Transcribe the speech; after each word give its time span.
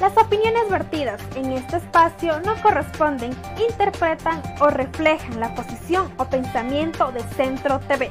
Las 0.00 0.16
opiniones 0.16 0.70
vertidas 0.70 1.20
en 1.36 1.52
este 1.52 1.76
espacio 1.76 2.40
no 2.40 2.54
corresponden, 2.62 3.36
interpretan 3.68 4.42
o 4.58 4.70
reflejan 4.70 5.38
la 5.38 5.54
posición 5.54 6.10
o 6.16 6.24
pensamiento 6.24 7.12
de 7.12 7.22
Centro 7.34 7.78
TV. 7.80 8.10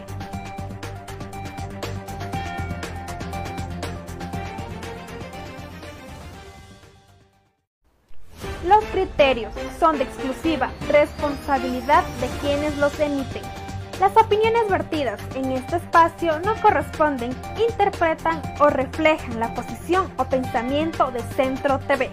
Los 8.67 8.83
criterios 8.91 9.51
son 9.79 9.97
de 9.97 10.03
exclusiva 10.03 10.71
responsabilidad 10.91 12.03
de 12.21 12.27
quienes 12.39 12.77
los 12.77 12.99
emiten. 12.99 13.58
Las 13.99 14.15
opiniones 14.15 14.69
vertidas 14.69 15.19
en 15.35 15.51
este 15.51 15.75
espacio 15.75 16.39
no 16.39 16.55
corresponden, 16.61 17.31
interpretan 17.69 18.41
o 18.61 18.69
reflejan 18.69 19.41
la 19.41 19.53
posición 19.53 20.09
o 20.17 20.23
pensamiento 20.23 21.11
de 21.11 21.19
Centro 21.35 21.79
TV. 21.79 22.09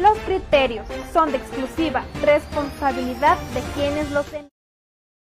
Los 0.00 0.18
criterios 0.26 0.84
son 1.12 1.30
de 1.30 1.36
exclusiva 1.36 2.04
responsabilidad 2.24 3.38
de 3.54 3.60
quienes 3.74 4.10
los 4.10 4.26
emiten. 4.32 4.48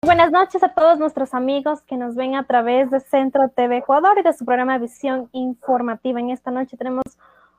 Buenas 0.02 0.32
noches 0.32 0.62
a 0.62 0.72
todos 0.72 0.98
nuestros 0.98 1.34
amigos 1.34 1.82
que 1.82 1.98
nos 1.98 2.14
ven 2.14 2.34
a 2.34 2.46
través 2.46 2.90
de 2.90 3.00
Centro 3.00 3.50
TV 3.50 3.76
Ecuador 3.76 4.18
y 4.18 4.22
de 4.22 4.32
su 4.32 4.46
programa 4.46 4.78
Visión 4.78 5.28
Informativa. 5.32 6.18
En 6.18 6.30
esta 6.30 6.50
noche 6.50 6.78
tenemos 6.78 7.04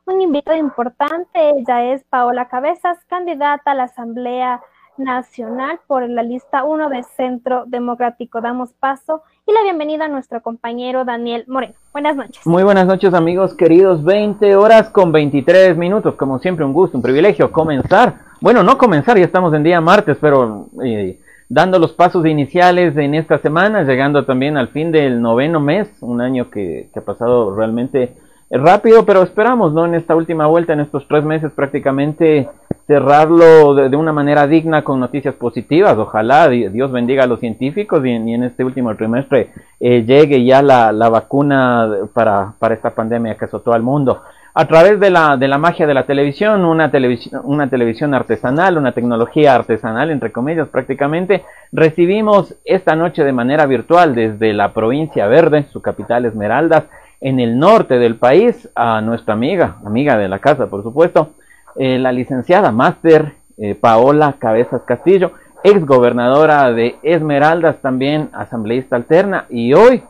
un 0.06 0.22
invitado 0.22 0.58
importante, 0.58 1.28
ella 1.58 1.94
es 1.94 2.04
Paola 2.10 2.48
Cabezas, 2.48 2.98
candidata 3.08 3.72
a 3.72 3.76
la 3.76 3.84
Asamblea 3.84 4.62
Nacional 4.98 5.80
por 5.88 6.08
la 6.10 6.23
lista 6.23 6.64
1 6.64 6.89
de 6.89 7.04
Centro 7.04 7.64
Democrático. 7.67 8.42
Damos 8.42 8.73
paso 8.73 9.23
y 9.48 9.54
la 9.54 9.64
bienvenida 9.64 10.06
a 10.06 10.08
nuestro 10.08 10.42
compañero 10.42 11.06
Daniel 11.06 11.45
Moreno. 11.48 11.73
Buenas 11.94 12.16
noches. 12.16 12.45
Muy 12.45 12.64
buenas 12.64 12.88
noches 12.88 13.14
amigos 13.14 13.54
queridos, 13.54 14.04
20 14.04 14.56
horas 14.56 14.90
con 14.90 15.11
23 15.11 15.78
minutos, 15.78 16.16
como 16.16 16.40
siempre 16.40 16.66
un 16.66 16.73
gusto, 16.73 16.98
un 16.98 17.04
privilegio 17.04 17.52
comenzar. 17.52 18.16
Bueno, 18.42 18.64
no 18.64 18.78
comenzar, 18.78 19.17
ya 19.17 19.26
estamos 19.26 19.54
en 19.54 19.64
día 19.64 19.82
martes, 19.82 20.17
pero 20.20 20.67
eh, 20.84 21.20
dando 21.48 21.80
los 21.80 21.94
pasos 21.94 22.26
iniciales 22.26 22.98
en 22.98 23.16
esta 23.16 23.38
semana, 23.38 23.84
llegando 23.84 24.26
también 24.26 24.58
al 24.58 24.70
fin 24.70 24.92
del 24.92 25.22
noveno 25.22 25.60
mes, 25.60 25.88
un 26.02 26.22
año 26.22 26.50
que, 26.50 26.90
que 26.94 27.00
ha 27.00 27.06
pasado 27.06 27.56
realmente 27.56 28.14
rápido, 28.60 29.06
pero 29.06 29.23
esperamos, 29.23 29.73
¿no? 29.73 29.86
En 29.86 29.95
esta 29.95 30.16
última 30.16 30.48
vuelta, 30.48 30.73
en 30.73 30.82
estos 30.82 31.08
tres 31.08 31.23
meses, 31.23 31.52
prácticamente 31.54 32.50
cerrarlo 32.86 33.73
de, 33.76 33.95
una 33.95 34.12
manera 34.12 34.48
digna 34.48 34.84
con 34.84 35.00
noticias 35.00 35.36
positivas. 35.36 35.98
Ojalá 35.98 36.50
Dios 36.50 36.92
bendiga 36.92 37.23
a 37.23 37.28
los 37.28 37.40
científicos 37.40 38.06
y 38.06 38.11
en, 38.11 38.44
este 38.44 38.66
último 38.66 38.94
trimestre 38.95 39.50
eh, 39.80 40.04
llegue 40.04 40.44
ya 40.44 40.61
la, 40.61 40.92
vacuna 41.10 41.90
para, 42.14 42.54
para, 42.60 42.73
esta 42.73 42.90
pandemia 42.92 43.36
que 43.36 43.45
azotó 43.45 43.73
al 43.73 43.82
mundo. 43.82 44.22
A 44.54 44.66
través 44.66 45.00
de 45.00 45.10
la, 45.10 45.38
de 45.38 45.48
la 45.48 45.58
magia 45.58 45.88
de 45.88 45.94
la 45.94 46.06
televisión, 46.06 46.66
una 46.66 46.92
televisión, 46.92 47.40
una 47.45 47.70
televisión 47.70 48.14
artesanal, 48.14 48.78
una 48.78 48.92
tecnología 48.92 49.56
artesanal, 49.56 50.11
entre 50.11 50.34
comillas, 50.34 50.67
prácticamente, 50.67 51.45
recibimos 51.72 52.56
esta 52.66 52.98
noche 52.98 53.23
de 53.23 53.32
manera 53.32 53.66
virtual 53.66 54.14
desde 54.14 54.52
la 54.52 54.73
provincia 54.73 55.28
verde, 55.28 55.67
su 55.72 55.82
capital 55.82 56.26
Esmeraldas, 56.26 56.84
en 57.21 57.39
el 57.39 57.59
norte 57.59 57.99
del 57.99 58.15
país 58.15 58.67
a 58.76 58.99
nuestra 59.02 59.36
amiga, 59.36 59.77
amiga 59.86 60.17
de 60.17 60.27
la 60.27 60.39
casa, 60.39 60.67
por 60.67 60.82
supuesto, 60.82 61.30
eh, 61.76 61.99
la 61.99 62.11
licenciada 62.11 62.71
máster 62.71 63.33
eh, 63.58 63.76
Paola 63.76 64.36
Cabezas 64.39 64.82
Castillo, 64.82 65.31
ex 65.64 65.86
gobernadora 65.86 66.71
de 66.71 66.95
Esmeraldas, 67.04 67.80
también 67.81 68.30
asambleísta 68.33 68.95
alterna 68.95 69.45
y 69.49 69.73
hoy 69.73 70.02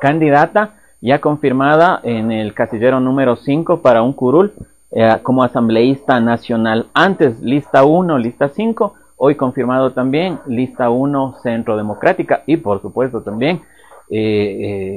candidata 0.00 0.70
ya 1.02 1.20
confirmada 1.20 2.00
en 2.02 2.32
el 2.32 2.54
casillero 2.54 2.98
número 2.98 3.36
5 3.36 3.82
para 3.82 4.02
un 4.02 4.14
curul 4.14 4.52
eh, 4.90 5.18
como 5.22 5.42
asambleísta 5.42 6.18
nacional. 6.20 6.86
Antes 6.94 7.40
lista 7.42 7.84
1, 7.84 8.18
lista 8.18 8.48
5, 8.48 8.94
hoy 9.16 9.34
confirmado 9.34 9.90
también 9.90 10.38
lista 10.46 10.88
1 10.88 11.36
Centro 11.42 11.76
Democrática 11.76 12.42
y 12.46 12.56
por 12.56 12.80
supuesto 12.80 13.20
también 13.20 13.60
eh, 14.14 14.18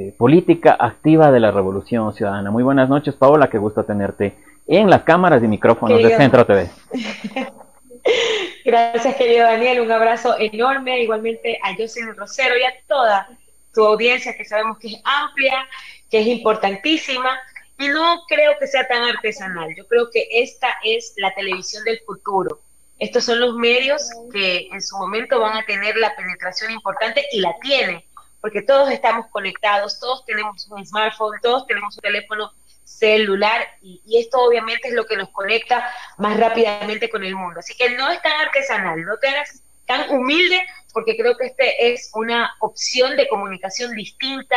eh, 0.08 0.14
política 0.18 0.76
activa 0.78 1.32
de 1.32 1.40
la 1.40 1.50
Revolución 1.50 2.12
Ciudadana. 2.12 2.50
Muy 2.50 2.62
buenas 2.62 2.90
noches, 2.90 3.14
Paola, 3.14 3.48
qué 3.48 3.56
gusto 3.56 3.82
tenerte 3.82 4.34
en 4.66 4.90
las 4.90 5.04
cámaras 5.04 5.42
y 5.42 5.48
micrófonos 5.48 6.02
de 6.02 6.14
Centro 6.14 6.44
TV. 6.44 6.68
Gracias, 8.66 9.16
querido 9.16 9.44
Daniel, 9.44 9.80
un 9.80 9.90
abrazo 9.90 10.38
enorme, 10.38 11.00
igualmente 11.00 11.58
a 11.62 11.74
Jocelyn 11.74 12.14
Rosero 12.14 12.58
y 12.58 12.64
a 12.64 12.74
toda 12.86 13.26
tu 13.72 13.86
audiencia 13.86 14.36
que 14.36 14.44
sabemos 14.44 14.76
que 14.78 14.88
es 14.88 15.00
amplia, 15.02 15.66
que 16.10 16.20
es 16.20 16.26
importantísima 16.26 17.38
y 17.78 17.88
no 17.88 18.20
creo 18.28 18.52
que 18.60 18.66
sea 18.66 18.86
tan 18.86 19.02
artesanal. 19.02 19.74
Yo 19.74 19.86
creo 19.86 20.10
que 20.12 20.28
esta 20.30 20.68
es 20.84 21.14
la 21.16 21.32
televisión 21.32 21.84
del 21.84 22.00
futuro. 22.00 22.60
Estos 22.98 23.24
son 23.24 23.40
los 23.40 23.54
medios 23.54 24.10
que 24.30 24.68
en 24.70 24.82
su 24.82 24.94
momento 24.98 25.40
van 25.40 25.56
a 25.56 25.64
tener 25.64 25.96
la 25.96 26.14
penetración 26.14 26.70
importante 26.70 27.24
y 27.32 27.40
la 27.40 27.54
tiene 27.62 28.05
porque 28.46 28.62
todos 28.62 28.88
estamos 28.92 29.26
conectados, 29.26 29.98
todos 29.98 30.24
tenemos 30.24 30.68
un 30.68 30.86
smartphone, 30.86 31.40
todos 31.42 31.66
tenemos 31.66 31.96
un 31.96 32.00
teléfono 32.00 32.52
celular 32.84 33.60
y, 33.82 34.00
esto 34.20 34.38
obviamente 34.38 34.86
es 34.86 34.94
lo 34.94 35.04
que 35.04 35.16
nos 35.16 35.30
conecta 35.30 35.84
más 36.18 36.38
rápidamente 36.38 37.10
con 37.10 37.24
el 37.24 37.34
mundo. 37.34 37.58
Así 37.58 37.74
que 37.74 37.90
no 37.96 38.08
es 38.08 38.22
tan 38.22 38.40
artesanal, 38.40 39.04
no 39.04 39.16
te 39.16 39.26
hagas 39.26 39.64
tan 39.84 40.10
humilde, 40.10 40.64
porque 40.92 41.16
creo 41.16 41.36
que 41.36 41.46
este 41.46 41.92
es 41.92 42.12
una 42.14 42.54
opción 42.60 43.16
de 43.16 43.26
comunicación 43.26 43.96
distinta, 43.96 44.56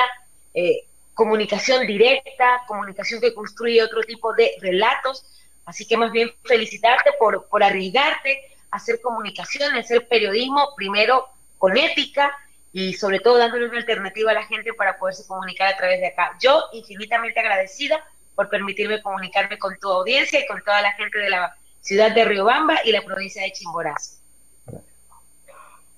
eh, 0.54 0.86
comunicación 1.16 1.88
directa, 1.88 2.62
comunicación 2.68 3.20
que 3.20 3.34
construye 3.34 3.82
otro 3.82 4.04
tipo 4.04 4.36
de 4.36 4.52
relatos. 4.62 5.26
Así 5.66 5.88
que 5.88 5.98
más 5.98 6.12
bien 6.12 6.32
felicitarte 6.44 7.14
por, 7.18 7.48
por 7.48 7.64
arriesgarte 7.64 8.40
a 8.70 8.78
hacer 8.78 9.02
comunicación, 9.02 9.74
a 9.74 9.80
hacer 9.80 10.08
periodismo, 10.08 10.76
primero 10.76 11.26
con 11.58 11.76
ética, 11.76 12.38
y 12.72 12.94
sobre 12.94 13.20
todo 13.20 13.38
dándole 13.38 13.68
una 13.68 13.78
alternativa 13.78 14.32
a 14.32 14.36
la 14.36 14.46
gente 14.46 14.74
para 14.74 14.98
poderse 14.98 15.28
comunicar 15.28 15.74
a 15.74 15.78
través 15.78 16.00
de 16.00 16.08
acá. 16.08 16.38
Yo 16.40 16.64
infinitamente 16.74 17.40
agradecida 17.40 18.04
por 18.36 18.50
permitirme 18.50 19.02
comunicarme 19.02 19.58
con 19.58 19.78
tu 19.80 19.90
audiencia 19.90 20.40
y 20.40 20.48
con 20.48 20.64
toda 20.64 20.82
la 20.82 20.94
gente 20.94 21.18
de 21.18 21.30
la 21.30 21.56
ciudad 21.82 22.14
de 22.14 22.26
Riobamba 22.26 22.76
y 22.86 22.92
la 22.92 23.02
provincia 23.02 23.44
de 23.44 23.52
Chimborazo. 23.52 24.20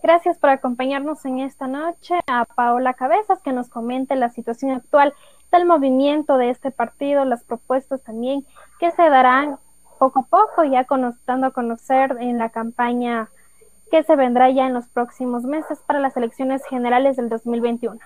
Gracias 0.01 0.37
por 0.39 0.49
acompañarnos 0.49 1.23
en 1.25 1.39
esta 1.39 1.67
noche 1.67 2.15
a 2.25 2.45
Paola 2.45 2.95
Cabezas 2.95 3.39
que 3.43 3.51
nos 3.51 3.69
comente 3.69 4.15
la 4.15 4.29
situación 4.29 4.71
actual 4.71 5.13
del 5.51 5.65
movimiento 5.65 6.37
de 6.37 6.49
este 6.49 6.71
partido, 6.71 7.25
las 7.25 7.43
propuestas 7.43 8.01
también 8.01 8.45
que 8.79 8.89
se 8.91 9.09
darán 9.09 9.59
poco 9.99 10.21
a 10.21 10.23
poco, 10.23 10.63
ya 10.63 10.87
dando 11.27 11.47
a 11.47 11.51
conocer 11.51 12.17
en 12.19 12.39
la 12.39 12.49
campaña 12.49 13.29
que 13.91 14.03
se 14.03 14.15
vendrá 14.15 14.49
ya 14.49 14.65
en 14.65 14.73
los 14.73 14.87
próximos 14.87 15.43
meses 15.43 15.79
para 15.85 15.99
las 15.99 16.15
elecciones 16.15 16.61
generales 16.67 17.17
del 17.17 17.29
2021. 17.29 17.99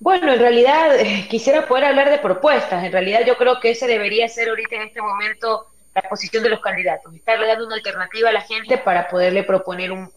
Bueno, 0.00 0.32
en 0.32 0.40
realidad 0.40 0.98
eh, 0.98 1.28
quisiera 1.30 1.66
poder 1.68 1.84
hablar 1.84 2.10
de 2.10 2.18
propuestas. 2.18 2.82
En 2.82 2.90
realidad 2.90 3.20
yo 3.24 3.36
creo 3.36 3.60
que 3.60 3.70
ese 3.70 3.86
debería 3.86 4.28
ser 4.28 4.48
ahorita 4.48 4.74
en 4.74 4.82
este 4.82 5.00
momento 5.00 5.68
la 5.94 6.02
posición 6.02 6.42
de 6.42 6.48
los 6.48 6.60
candidatos, 6.60 7.14
estarle 7.14 7.46
dando 7.46 7.66
una 7.66 7.76
alternativa 7.76 8.30
a 8.30 8.32
la 8.32 8.40
gente 8.40 8.78
para 8.78 9.08
poderle 9.08 9.44
proponer 9.44 9.92
un, 9.92 10.10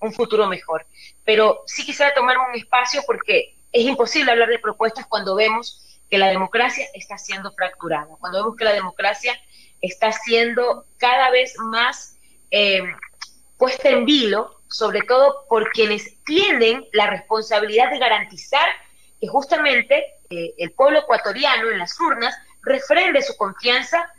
un 0.00 0.12
futuro 0.12 0.48
mejor. 0.48 0.84
Pero 1.24 1.62
sí 1.66 1.84
quisiera 1.84 2.12
tomar 2.14 2.36
un 2.38 2.54
espacio 2.56 3.02
porque 3.06 3.54
es 3.70 3.84
imposible 3.84 4.32
hablar 4.32 4.48
de 4.48 4.58
propuestas 4.58 5.06
cuando 5.06 5.36
vemos 5.36 6.00
que 6.10 6.18
la 6.18 6.28
democracia 6.28 6.86
está 6.94 7.18
siendo 7.18 7.52
fracturada, 7.52 8.16
cuando 8.18 8.38
vemos 8.40 8.56
que 8.56 8.64
la 8.64 8.72
democracia 8.72 9.38
está 9.80 10.10
siendo 10.10 10.84
cada 10.96 11.30
vez 11.30 11.54
más 11.58 12.17
eh, 12.50 12.82
puesta 13.56 13.88
en 13.88 14.04
vilo, 14.04 14.60
sobre 14.68 15.02
todo 15.02 15.46
por 15.48 15.70
quienes 15.70 16.22
tienen 16.24 16.86
la 16.92 17.08
responsabilidad 17.08 17.90
de 17.90 17.98
garantizar 17.98 18.66
que 19.20 19.26
justamente 19.26 20.04
eh, 20.30 20.54
el 20.58 20.72
pueblo 20.72 21.00
ecuatoriano 21.00 21.70
en 21.70 21.78
las 21.78 21.98
urnas 22.00 22.34
refrende 22.62 23.22
su 23.22 23.36
confianza 23.36 24.12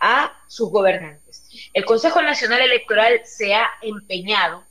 a 0.00 0.32
sus 0.46 0.70
gobernantes. 0.70 1.48
El 1.72 1.84
Consejo 1.84 2.22
Nacional 2.22 2.60
Electoral 2.60 3.20
se 3.24 3.54
ha 3.54 3.68
empeñado 3.82 4.64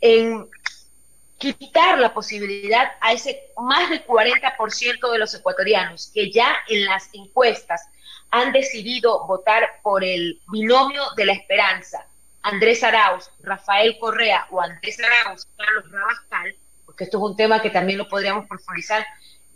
en 0.00 0.48
quitar 1.38 1.98
la 1.98 2.14
posibilidad 2.14 2.92
a 3.00 3.12
ese 3.12 3.50
más 3.56 3.90
del 3.90 4.06
40% 4.06 5.10
de 5.10 5.18
los 5.18 5.34
ecuatorianos 5.34 6.10
que 6.14 6.30
ya 6.30 6.54
en 6.68 6.84
las 6.84 7.08
encuestas 7.12 7.82
han 8.30 8.52
decidido 8.52 9.26
votar 9.26 9.80
por 9.82 10.04
el 10.04 10.40
binomio 10.48 11.02
de 11.16 11.26
la 11.26 11.32
esperanza, 11.32 12.06
Andrés 12.42 12.82
Arauz, 12.82 13.30
Rafael 13.40 13.96
Correa 13.98 14.46
o 14.50 14.60
Andrés 14.60 14.98
Arauz, 15.00 15.46
Carlos 15.56 15.90
Rabascal, 15.90 16.56
porque 16.84 17.04
esto 17.04 17.18
es 17.18 17.22
un 17.22 17.36
tema 17.36 17.62
que 17.62 17.70
también 17.70 17.98
lo 17.98 18.08
podríamos 18.08 18.46
profundizar 18.48 19.06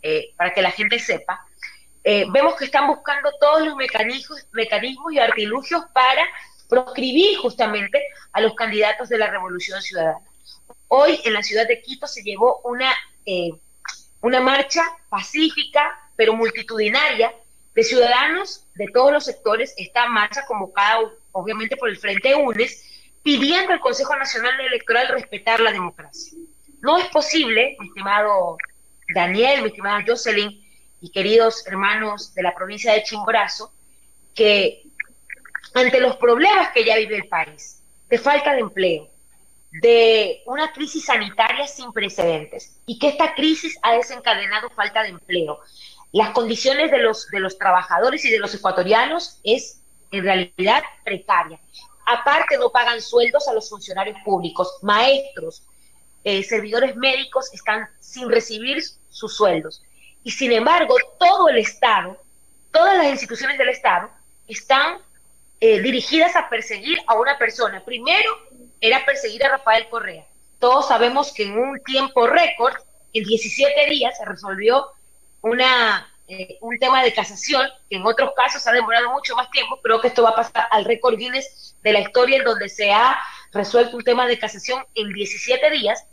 eh, 0.01 0.33
para 0.37 0.53
que 0.53 0.61
la 0.61 0.71
gente 0.71 0.99
sepa, 0.99 1.45
eh, 2.09 2.25
vemos 2.31 2.55
que 2.55 2.63
están 2.63 2.87
buscando 2.87 3.29
todos 3.41 3.65
los 3.65 3.75
mecanismos, 3.75 4.47
mecanismos 4.53 5.11
y 5.11 5.19
artilugios 5.19 5.83
para 5.93 6.23
proscribir 6.69 7.37
justamente 7.39 8.01
a 8.31 8.39
los 8.39 8.53
candidatos 8.55 9.09
de 9.09 9.17
la 9.17 9.29
Revolución 9.29 9.81
Ciudadana. 9.81 10.25
Hoy 10.87 11.19
en 11.25 11.33
la 11.33 11.43
ciudad 11.43 11.67
de 11.67 11.81
Quito 11.81 12.07
se 12.07 12.23
llevó 12.23 12.61
una, 12.63 12.93
eh, 13.25 13.51
una 14.21 14.39
marcha 14.39 14.83
pacífica, 15.09 15.99
pero 16.15 16.33
multitudinaria, 16.33 17.33
de 17.75 17.83
ciudadanos 17.83 18.63
de 18.75 18.87
todos 18.93 19.11
los 19.11 19.25
sectores, 19.25 19.73
esta 19.77 20.07
marcha 20.07 20.45
convocada 20.45 21.01
obviamente 21.31 21.77
por 21.77 21.89
el 21.89 21.97
Frente 21.97 22.35
UNES, 22.35 22.83
pidiendo 23.23 23.73
al 23.73 23.79
Consejo 23.79 24.15
Nacional 24.15 24.59
Electoral 24.59 25.09
respetar 25.09 25.59
la 25.59 25.71
democracia. 25.71 26.37
No 26.81 26.97
es 26.97 27.05
posible, 27.09 27.75
mi 27.79 27.87
estimado 27.87 28.57
Daniel, 29.13 29.61
mi 29.61 29.67
estimada 29.69 30.03
Jocelyn 30.05 30.63
y 31.01 31.11
queridos 31.11 31.65
hermanos 31.67 32.33
de 32.33 32.43
la 32.43 32.55
provincia 32.55 32.93
de 32.93 33.03
Chimborazo, 33.03 33.71
que 34.33 34.83
ante 35.73 35.99
los 35.99 36.17
problemas 36.17 36.71
que 36.71 36.85
ya 36.85 36.95
vive 36.97 37.17
el 37.17 37.27
país, 37.27 37.83
de 38.09 38.17
falta 38.17 38.53
de 38.53 38.61
empleo, 38.61 39.09
de 39.81 40.41
una 40.45 40.71
crisis 40.71 41.05
sanitaria 41.05 41.67
sin 41.67 41.91
precedentes 41.91 42.79
y 42.85 42.97
que 42.97 43.09
esta 43.09 43.35
crisis 43.35 43.77
ha 43.81 43.93
desencadenado 43.93 44.69
falta 44.69 45.03
de 45.03 45.09
empleo. 45.09 45.59
Las 46.13 46.29
condiciones 46.29 46.89
de 46.89 46.99
los, 46.99 47.27
de 47.27 47.39
los 47.39 47.57
trabajadores 47.57 48.23
y 48.25 48.31
de 48.31 48.39
los 48.39 48.53
ecuatorianos 48.55 49.39
es 49.43 49.81
en 50.11 50.23
realidad 50.23 50.83
precaria. 51.03 51.59
Aparte 52.05 52.57
no 52.57 52.69
pagan 52.69 53.01
sueldos 53.01 53.47
a 53.47 53.53
los 53.53 53.69
funcionarios 53.69 54.17
públicos, 54.23 54.77
maestros, 54.81 55.63
eh, 56.23 56.43
servidores 56.43 56.95
médicos 56.95 57.53
están 57.53 57.87
sin 57.99 58.29
recibir 58.29 58.81
sus 59.09 59.35
sueldos. 59.35 59.83
Y 60.23 60.31
sin 60.31 60.51
embargo, 60.51 60.95
todo 61.19 61.49
el 61.49 61.57
Estado, 61.57 62.17
todas 62.71 62.97
las 62.97 63.07
instituciones 63.07 63.57
del 63.57 63.69
Estado 63.69 64.09
están 64.47 64.97
eh, 65.59 65.79
dirigidas 65.81 66.35
a 66.35 66.49
perseguir 66.49 66.99
a 67.07 67.15
una 67.15 67.37
persona. 67.37 67.83
Primero, 67.83 68.29
era 68.79 69.05
perseguir 69.05 69.43
a 69.45 69.49
Rafael 69.49 69.87
Correa. 69.89 70.25
Todos 70.59 70.87
sabemos 70.87 71.33
que 71.33 71.43
en 71.43 71.57
un 71.57 71.81
tiempo 71.83 72.27
récord, 72.27 72.75
en 73.13 73.23
17 73.23 73.89
días, 73.89 74.17
se 74.17 74.25
resolvió 74.25 74.87
una, 75.41 76.11
eh, 76.27 76.57
un 76.59 76.77
tema 76.77 77.03
de 77.03 77.13
casación, 77.13 77.65
que 77.89 77.95
en 77.95 78.05
otros 78.05 78.31
casos 78.35 78.67
ha 78.67 78.73
demorado 78.73 79.11
mucho 79.11 79.35
más 79.35 79.49
tiempo. 79.49 79.79
Creo 79.81 80.01
que 80.01 80.09
esto 80.09 80.23
va 80.23 80.29
a 80.29 80.35
pasar 80.35 80.67
al 80.71 80.83
récord 80.83 81.17
Guinness 81.17 81.75
de 81.81 81.93
la 81.93 82.01
historia 82.01 82.37
en 82.37 82.43
donde 82.43 82.67
se 82.67 82.91
ha 82.91 83.17
resuelto 83.53 83.95
un 83.95 84.03
tema 84.03 84.27
de 84.27 84.37
casación 84.37 84.83
en 84.93 85.13
17 85.13 85.69
días 85.71 86.05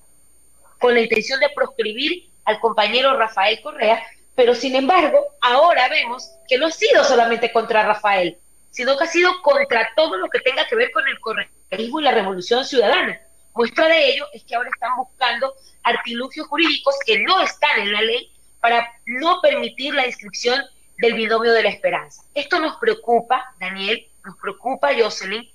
con 0.78 0.94
la 0.94 1.00
intención 1.00 1.40
de 1.40 1.48
proscribir 1.50 2.30
al 2.44 2.60
compañero 2.60 3.16
Rafael 3.16 3.60
Correa, 3.60 4.02
pero 4.36 4.54
sin 4.54 4.76
embargo, 4.76 5.18
ahora 5.40 5.88
vemos 5.88 6.30
que 6.46 6.58
no 6.58 6.66
ha 6.66 6.70
sido 6.70 7.02
solamente 7.02 7.52
contra 7.52 7.82
Rafael, 7.82 8.38
sino 8.70 8.96
que 8.96 9.04
ha 9.04 9.08
sido 9.08 9.42
contra 9.42 9.90
todo 9.96 10.16
lo 10.16 10.28
que 10.28 10.40
tenga 10.40 10.66
que 10.66 10.76
ver 10.76 10.92
con 10.92 11.06
el 11.08 11.18
correísmo 11.20 12.00
y 12.00 12.04
la 12.04 12.12
revolución 12.12 12.64
ciudadana. 12.64 13.20
Muestra 13.54 13.88
de 13.88 14.10
ello 14.10 14.26
es 14.32 14.44
que 14.44 14.54
ahora 14.54 14.68
están 14.72 14.96
buscando 14.96 15.54
artilugios 15.82 16.46
jurídicos 16.48 16.94
que 17.06 17.20
no 17.20 17.40
están 17.40 17.80
en 17.80 17.92
la 17.92 18.02
ley 18.02 18.33
para 18.64 18.90
no 19.04 19.42
permitir 19.42 19.92
la 19.92 20.06
inscripción 20.06 20.58
del 20.96 21.12
binomio 21.12 21.52
de 21.52 21.64
la 21.64 21.68
esperanza. 21.68 22.22
Esto 22.34 22.58
nos 22.58 22.78
preocupa, 22.78 23.44
Daniel, 23.60 24.08
nos 24.24 24.38
preocupa, 24.38 24.88
Jocelyn, 24.98 25.46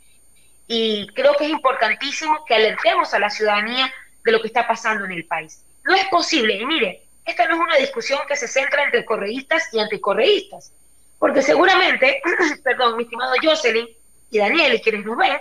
y 0.68 1.08
creo 1.16 1.36
que 1.36 1.46
es 1.46 1.50
importantísimo 1.50 2.46
que 2.46 2.54
alertemos 2.54 3.12
a 3.16 3.18
la 3.18 3.32
ciudadanía 3.32 3.92
de 4.24 4.32
lo 4.32 4.40
que 4.40 4.46
está 4.46 4.68
pasando 4.68 5.06
en 5.06 5.14
el 5.14 5.26
país. 5.26 5.66
No 5.86 5.96
es 5.96 6.06
posible, 6.10 6.54
y 6.54 6.66
mire, 6.68 7.02
esta 7.26 7.48
no 7.48 7.56
es 7.56 7.62
una 7.62 7.78
discusión 7.78 8.20
que 8.28 8.36
se 8.36 8.48
centra 8.48 8.84
entre 8.84 9.04
correístas 9.04 9.74
y 9.74 9.80
anticorreístas. 9.80 10.72
Porque 11.18 11.42
seguramente, 11.42 12.22
perdón, 12.64 12.96
mi 12.96 13.06
estimado 13.06 13.34
Jocelyn 13.42 13.88
y 14.30 14.38
Daniel 14.38 14.76
y 14.76 14.82
quienes 14.82 15.04
nos 15.04 15.18
ven, 15.18 15.36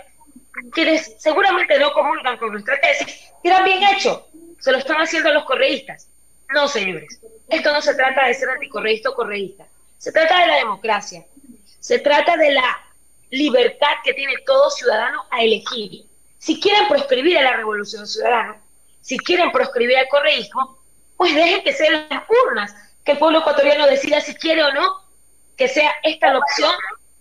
quienes 0.71 1.21
seguramente 1.21 1.77
no 1.77 1.93
comulgan 1.93 2.37
con 2.37 2.51
nuestra 2.51 2.81
tesis, 2.81 3.31
dirán 3.43 3.63
bien 3.63 3.83
hecho, 3.83 4.27
se 4.59 4.71
lo 4.71 4.79
están 4.79 4.97
haciendo 4.97 5.31
los 5.31 5.45
correístas. 5.45 6.07
No, 6.49 6.67
señores, 6.67 7.19
esto 7.47 7.71
no 7.71 7.81
se 7.81 7.95
trata 7.95 8.25
de 8.25 8.33
ser 8.33 8.49
anticorreísta 8.49 9.09
o 9.09 9.15
correísta, 9.15 9.65
se 9.97 10.11
trata 10.11 10.39
de 10.39 10.47
la 10.47 10.55
democracia, 10.55 11.25
se 11.79 11.99
trata 11.99 12.37
de 12.37 12.51
la 12.51 12.79
libertad 13.29 13.93
que 14.03 14.13
tiene 14.13 14.33
todo 14.45 14.69
ciudadano 14.71 15.23
a 15.29 15.43
elegir. 15.43 16.05
Si 16.37 16.59
quieren 16.59 16.87
proscribir 16.87 17.37
a 17.37 17.43
la 17.43 17.57
revolución 17.57 18.07
ciudadana, 18.07 18.57
si 19.01 19.17
quieren 19.17 19.51
proscribir 19.51 19.97
al 19.97 20.07
correísmo, 20.07 20.77
pues 21.17 21.35
dejen 21.35 21.63
que 21.63 21.73
sean 21.73 22.07
las 22.09 22.23
urnas, 22.45 22.73
que 23.03 23.11
el 23.11 23.17
pueblo 23.17 23.39
ecuatoriano 23.39 23.85
decida 23.87 24.21
si 24.21 24.33
quiere 24.35 24.63
o 24.63 24.73
no 24.73 25.09
que 25.59 25.67
sea 25.67 25.91
esta 26.03 26.31
la 26.31 26.39
opción 26.39 26.73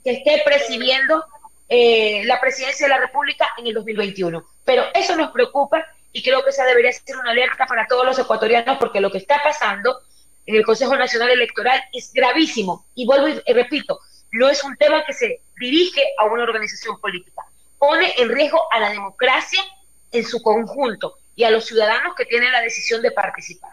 que 0.04 0.12
esté 0.12 0.40
presidiendo 0.44 1.24
eh, 1.68 2.22
la 2.24 2.40
presidencia 2.40 2.86
de 2.86 2.94
la 2.94 3.00
República 3.00 3.48
en 3.58 3.66
el 3.66 3.74
2021. 3.74 4.42
Pero 4.64 4.84
eso 4.94 5.16
nos 5.16 5.32
preocupa 5.32 5.84
y 6.18 6.22
creo 6.22 6.42
que 6.42 6.50
esa 6.50 6.64
debería 6.64 6.92
ser 6.92 7.16
una 7.16 7.30
alerta 7.30 7.64
para 7.66 7.86
todos 7.86 8.04
los 8.04 8.18
ecuatorianos 8.18 8.76
porque 8.78 9.00
lo 9.00 9.08
que 9.10 9.18
está 9.18 9.40
pasando 9.42 10.00
en 10.46 10.56
el 10.56 10.64
Consejo 10.64 10.96
Nacional 10.96 11.30
Electoral 11.30 11.80
es 11.92 12.12
gravísimo. 12.12 12.86
Y 12.96 13.06
vuelvo 13.06 13.28
y 13.28 13.52
repito, 13.52 14.00
no 14.32 14.48
es 14.48 14.64
un 14.64 14.76
tema 14.76 15.04
que 15.06 15.12
se 15.12 15.40
dirige 15.60 16.02
a 16.18 16.24
una 16.24 16.42
organización 16.42 16.98
política. 17.00 17.42
Pone 17.78 18.12
en 18.18 18.30
riesgo 18.30 18.60
a 18.72 18.80
la 18.80 18.90
democracia 18.90 19.62
en 20.10 20.24
su 20.24 20.42
conjunto 20.42 21.14
y 21.36 21.44
a 21.44 21.50
los 21.50 21.66
ciudadanos 21.66 22.16
que 22.16 22.24
tienen 22.24 22.50
la 22.50 22.62
decisión 22.62 23.00
de 23.00 23.12
participar. 23.12 23.70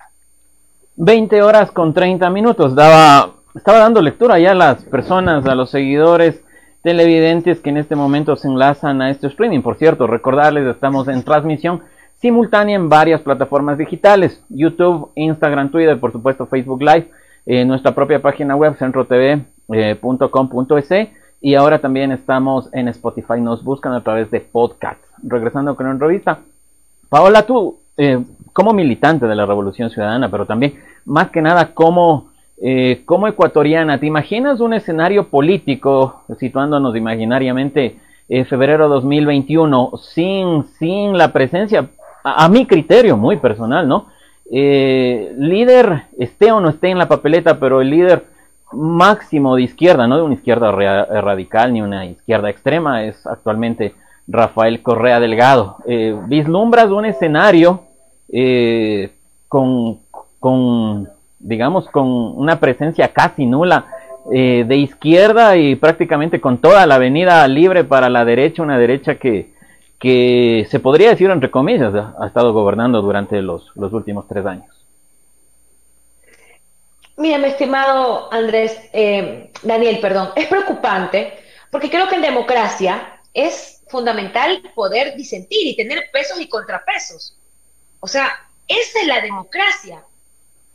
20 0.98 1.42
horas 1.42 1.72
con 1.72 1.96
30 1.96 2.30
minutos. 2.30 2.76
Daba 2.76 3.34
estaba 3.56 3.80
dando 3.80 4.02
lectura 4.02 4.38
ya 4.38 4.52
a 4.52 4.56
las 4.56 4.84
personas, 4.84 5.46
a 5.48 5.56
los 5.56 5.72
seguidores 5.72 6.42
televidentes 6.84 7.62
que 7.62 7.72
en 7.72 7.78
este 7.78 7.96
momento 7.96 8.36
se 8.36 8.48
enlazan 8.48 9.02
a 9.02 9.10
este 9.10 9.26
streaming. 9.28 9.62
Por 9.62 9.78
cierto, 9.78 10.06
recordarles, 10.06 10.68
estamos 10.68 11.08
en 11.08 11.24
transmisión 11.24 11.82
simultánea 12.22 12.76
en 12.76 12.90
varias 12.90 13.22
plataformas 13.22 13.78
digitales, 13.78 14.42
YouTube, 14.50 15.12
Instagram, 15.16 15.70
Twitter, 15.70 16.00
por 16.00 16.12
supuesto 16.12 16.46
Facebook 16.46 16.82
Live, 16.82 17.10
en 17.46 17.68
nuestra 17.68 17.94
propia 17.94 18.22
página 18.22 18.56
web 18.56 18.76
centrotv.com.es 18.78 20.92
eh, 20.92 21.12
y 21.42 21.56
ahora 21.56 21.80
también 21.80 22.12
estamos 22.12 22.70
en 22.74 22.88
Spotify, 22.88 23.40
nos 23.40 23.64
buscan 23.64 23.94
a 23.94 24.02
través 24.02 24.32
de 24.32 24.40
podcast. 24.40 25.00
Regresando 25.22 25.76
con 25.76 25.86
una 25.86 26.00
revista. 26.00 26.40
Paola, 27.10 27.44
tú, 27.44 27.78
eh, 27.98 28.20
como 28.52 28.74
militante 28.74 29.28
de 29.28 29.36
la 29.36 29.46
Revolución 29.46 29.90
Ciudadana, 29.90 30.30
pero 30.30 30.46
también 30.46 30.76
más 31.06 31.30
que 31.30 31.42
nada 31.42 31.74
como 31.74 32.30
eh, 32.58 33.02
como 33.06 33.28
ecuatoriana, 33.28 34.00
¿te 34.00 34.06
imaginas 34.06 34.62
un 34.62 34.74
escenario 34.74 35.28
político, 35.28 36.24
situándonos 36.40 36.96
imaginariamente 36.96 37.98
en 38.30 38.42
eh, 38.42 38.46
febrero 38.46 38.88
2021, 38.88 39.92
sin, 40.02 40.64
sin 40.80 41.18
la 41.18 41.34
presencia, 41.34 41.90
a, 42.26 42.50
mi 42.50 42.66
criterio 42.66 43.18
muy 43.18 43.38
personal, 43.38 43.88
¿no? 43.88 44.08
Eh, 44.52 45.34
líder, 45.38 46.04
esté 46.18 46.52
o 46.52 46.60
no 46.60 46.70
esté 46.70 46.90
en 46.90 46.98
la 46.98 47.08
papeleta, 47.08 47.60
pero 47.60 47.82
el 47.82 47.90
líder 47.90 48.24
máximo 48.72 49.56
de 49.56 49.64
izquierda, 49.64 50.08
no 50.08 50.18
de 50.18 50.24
una 50.24 50.34
izquierda 50.34 50.72
radical 50.72 51.74
ni 51.74 51.82
una 51.82 52.06
izquierda 52.06 52.50
extrema, 52.50 53.04
es 53.04 53.26
actualmente 53.26 53.94
Rafael 54.28 54.82
Correa 54.82 55.20
Delgado. 55.20 55.78
vislumbras 56.28 56.90
un 56.90 57.06
escenario 57.06 57.84
con, 59.48 60.00
con 60.40 61.08
digamos, 61.40 61.88
con 61.90 62.08
una 62.08 62.60
presencia 62.60 63.10
casi 63.10 63.46
nula 63.46 63.86
eh, 64.34 64.66
de 64.68 64.78
izquierda 64.78 65.56
y 65.56 65.76
prácticamente 65.76 66.42
con 66.42 66.58
toda 66.58 66.86
la 66.88 66.96
avenida 66.96 67.48
libre 67.48 67.84
para 67.84 68.10
la 68.10 68.26
derecha, 68.26 68.64
una 68.64 68.80
derecha 68.80 69.16
que, 69.16 69.54
que 70.00 70.68
se 70.70 70.80
podría 70.80 71.10
decir 71.10 71.30
entre 71.30 71.52
comillas 71.52 71.94
ha 71.94 72.28
estado 72.28 72.54
gobernando 72.54 73.02
durante 73.02 73.42
los, 73.42 73.72
los 73.76 73.94
últimos 73.94 74.28
tres 74.28 74.46
años. 74.46 74.68
Mira, 77.18 77.38
mi 77.38 77.48
estimado 77.48 78.32
Andrés, 78.32 78.78
eh, 78.92 79.52
Daniel, 79.64 80.00
perdón, 80.00 80.32
es 80.36 80.48
preocupante 80.48 81.34
porque 81.72 81.90
creo 81.90 82.10
que 82.10 82.16
en 82.16 82.22
democracia 82.22 83.20
es 83.34 83.84
fundamental 83.88 84.62
poder 84.76 85.16
disentir 85.16 85.68
y 85.68 85.76
tener 85.76 86.10
pesos 86.12 86.40
y 86.40 86.50
contrapesos. 86.50 87.38
O 88.00 88.08
sea, 88.08 88.32
esa 88.68 89.00
es 89.00 89.08
la 89.08 89.22
democracia. 89.22 90.04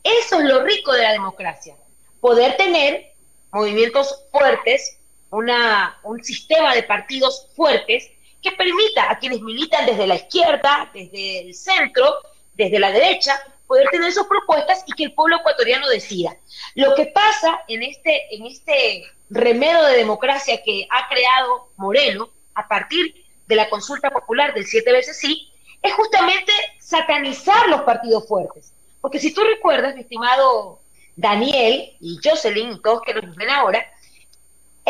Eso 0.02 0.38
es 0.38 0.44
lo 0.44 0.62
rico 0.64 0.92
de 0.92 1.02
la 1.02 1.12
democracia. 1.12 1.76
Poder 2.20 2.56
tener 2.56 3.12
movimientos 3.52 4.24
fuertes, 4.30 4.98
una, 5.30 5.98
un 6.02 6.22
sistema 6.24 6.74
de 6.74 6.82
partidos 6.82 7.48
fuertes 7.54 8.10
que 8.40 8.52
permita 8.52 9.10
a 9.10 9.18
quienes 9.18 9.40
militan 9.40 9.86
desde 9.86 10.06
la 10.06 10.16
izquierda, 10.16 10.90
desde 10.92 11.40
el 11.40 11.54
centro, 11.54 12.14
desde 12.54 12.78
la 12.78 12.90
derecha, 12.90 13.40
poder 13.66 13.88
tener 13.90 14.12
sus 14.12 14.26
propuestas 14.26 14.82
y 14.86 14.92
que 14.92 15.04
el 15.04 15.14
pueblo 15.14 15.36
ecuatoriano 15.36 15.88
decida. 15.88 16.36
Lo 16.74 16.94
que 16.94 17.06
pasa 17.06 17.62
en 17.68 17.82
este, 17.82 18.34
en 18.34 18.46
este 18.46 19.04
remedio 19.30 19.84
de 19.84 19.96
democracia 19.96 20.60
que 20.64 20.86
ha 20.90 21.08
creado 21.08 21.68
Moreno 21.76 22.30
a 22.54 22.66
partir 22.66 23.14
de 23.46 23.56
la 23.56 23.68
consulta 23.68 24.10
popular 24.10 24.54
del 24.54 24.66
siete 24.66 24.92
veces 24.92 25.18
sí, 25.18 25.50
es 25.82 25.92
justamente 25.94 26.52
satanizar 26.78 27.68
los 27.68 27.82
partidos 27.82 28.26
fuertes. 28.26 28.72
Porque 29.00 29.18
si 29.18 29.32
tú 29.32 29.42
recuerdas, 29.42 29.94
mi 29.94 30.02
estimado 30.02 30.80
Daniel 31.16 31.96
y 32.00 32.18
Jocelyn 32.22 32.72
y 32.72 32.80
todos 32.80 33.02
que 33.02 33.14
nos 33.14 33.34
ven 33.36 33.50
ahora, 33.50 33.86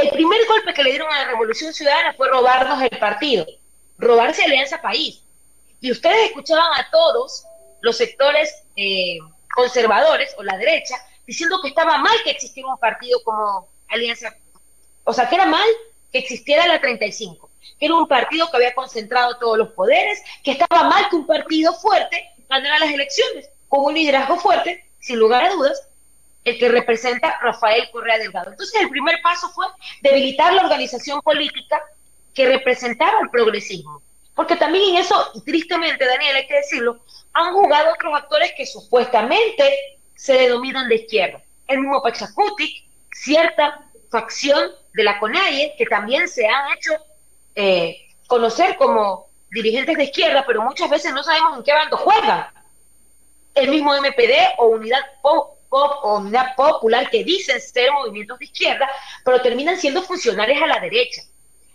el 0.03 0.11
primer 0.11 0.47
golpe 0.47 0.75
que 0.75 0.83
le 0.83 0.91
dieron 0.91 1.13
a 1.13 1.23
la 1.23 1.29
Revolución 1.31 1.73
Ciudadana 1.73 2.15
fue 2.15 2.29
robarnos 2.29 2.83
el 2.83 2.99
partido, 2.99 3.47
robarse 3.99 4.45
Alianza 4.45 4.81
País. 4.81 5.23
Y 5.81 5.91
ustedes 5.91 6.27
escuchaban 6.27 6.73
a 6.79 6.91
todos 6.91 7.45
los 7.81 7.97
sectores 7.97 8.63
eh, 8.77 9.19
conservadores 9.55 10.35
o 10.39 10.43
la 10.43 10.57
derecha 10.57 10.97
diciendo 11.27 11.61
que 11.63 11.69
estaba 11.69 11.99
mal 11.99 12.17
que 12.25 12.31
existiera 12.31 12.69
un 12.69 12.79
partido 12.79 13.23
como 13.23 13.69
Alianza, 13.89 14.35
o 15.05 15.13
sea, 15.13 15.29
que 15.29 15.37
era 15.37 15.47
mal 15.47 15.67
que 16.13 16.19
existiera 16.19 16.67
la 16.67 16.81
35, 16.81 17.49
que 17.79 17.87
era 17.87 17.95
un 17.95 18.09
partido 18.09 18.51
que 18.51 18.57
había 18.57 18.75
concentrado 18.75 19.39
todos 19.39 19.57
los 19.57 19.69
poderes, 19.71 20.21
que 20.43 20.53
estaba 20.53 20.85
mal 20.85 21.09
que 21.09 21.17
un 21.17 21.27
partido 21.27 21.73
fuerte 21.75 22.31
ganara 22.49 22.81
las 22.81 22.91
elecciones, 22.91 23.49
con 23.69 23.85
un 23.85 23.95
liderazgo 23.95 24.37
fuerte, 24.39 24.85
sin 24.99 25.19
lugar 25.19 25.45
a 25.45 25.51
dudas, 25.51 25.89
el 26.45 26.59
que 26.59 26.69
representa 26.69 27.39
Rafael 27.43 27.89
Correa 27.91 28.19
Delgado. 28.19 28.51
Entonces 28.51 28.81
el 28.81 28.89
primer 28.89 29.21
paso 29.23 29.49
fue 29.51 29.67
debilitar 30.03 30.53
la 30.53 30.63
organización 30.63 31.21
política 31.21 31.83
que 32.35 32.47
representaba 32.47 33.21
el 33.23 33.31
progresismo. 33.31 34.03
Porque 34.35 34.57
también 34.57 34.91
en 34.91 34.97
eso, 35.03 35.33
tristemente, 35.45 36.05
Daniel, 36.05 36.37
hay 36.37 36.47
que 36.47 36.55
decirlo, 36.55 37.01
han 37.35 37.53
jugado 37.53 37.93
otros 37.93 38.15
actores 38.15 38.53
que 38.57 38.65
supuestamente 38.65 39.99
se 40.15 40.35
denominan 40.35 40.89
de 40.89 40.97
izquierda. 40.97 41.43
El 41.67 41.81
mismo 41.81 42.03
Pachacutic, 42.03 42.85
cierta 43.13 43.81
facción 44.11 44.71
de 44.95 45.05
la 45.05 45.19
CONAIE, 45.19 45.75
que 45.77 45.87
también 45.87 46.29
se 46.29 46.47
han 46.47 46.73
hecho 46.73 46.93
eh, 47.55 47.97
conocer 48.27 48.77
como 48.77 49.27
dirigentes 49.51 49.97
de 49.97 50.05
izquierda, 50.05 50.45
pero 50.47 50.63
muchas 50.63 50.89
veces 50.89 51.13
no 51.13 51.23
sabemos 51.23 51.59
en 51.59 51.65
qué 51.65 51.73
bando 51.73 51.97
juegan. 51.97 52.47
El 53.55 53.71
mismo 53.71 53.93
MPD 53.95 54.57
o 54.59 54.69
Unidad 54.69 55.01
Pop 55.71 56.01
o 56.03 56.19
Unidad 56.19 56.55
Popular 56.57 57.09
que 57.09 57.25
dicen 57.25 57.61
ser 57.61 57.91
movimientos 57.93 58.39
de 58.39 58.45
izquierda, 58.45 58.91
pero 59.25 59.41
terminan 59.41 59.79
siendo 59.79 60.03
funcionales 60.03 60.61
a 60.61 60.67
la 60.67 60.81
derecha. 60.81 61.23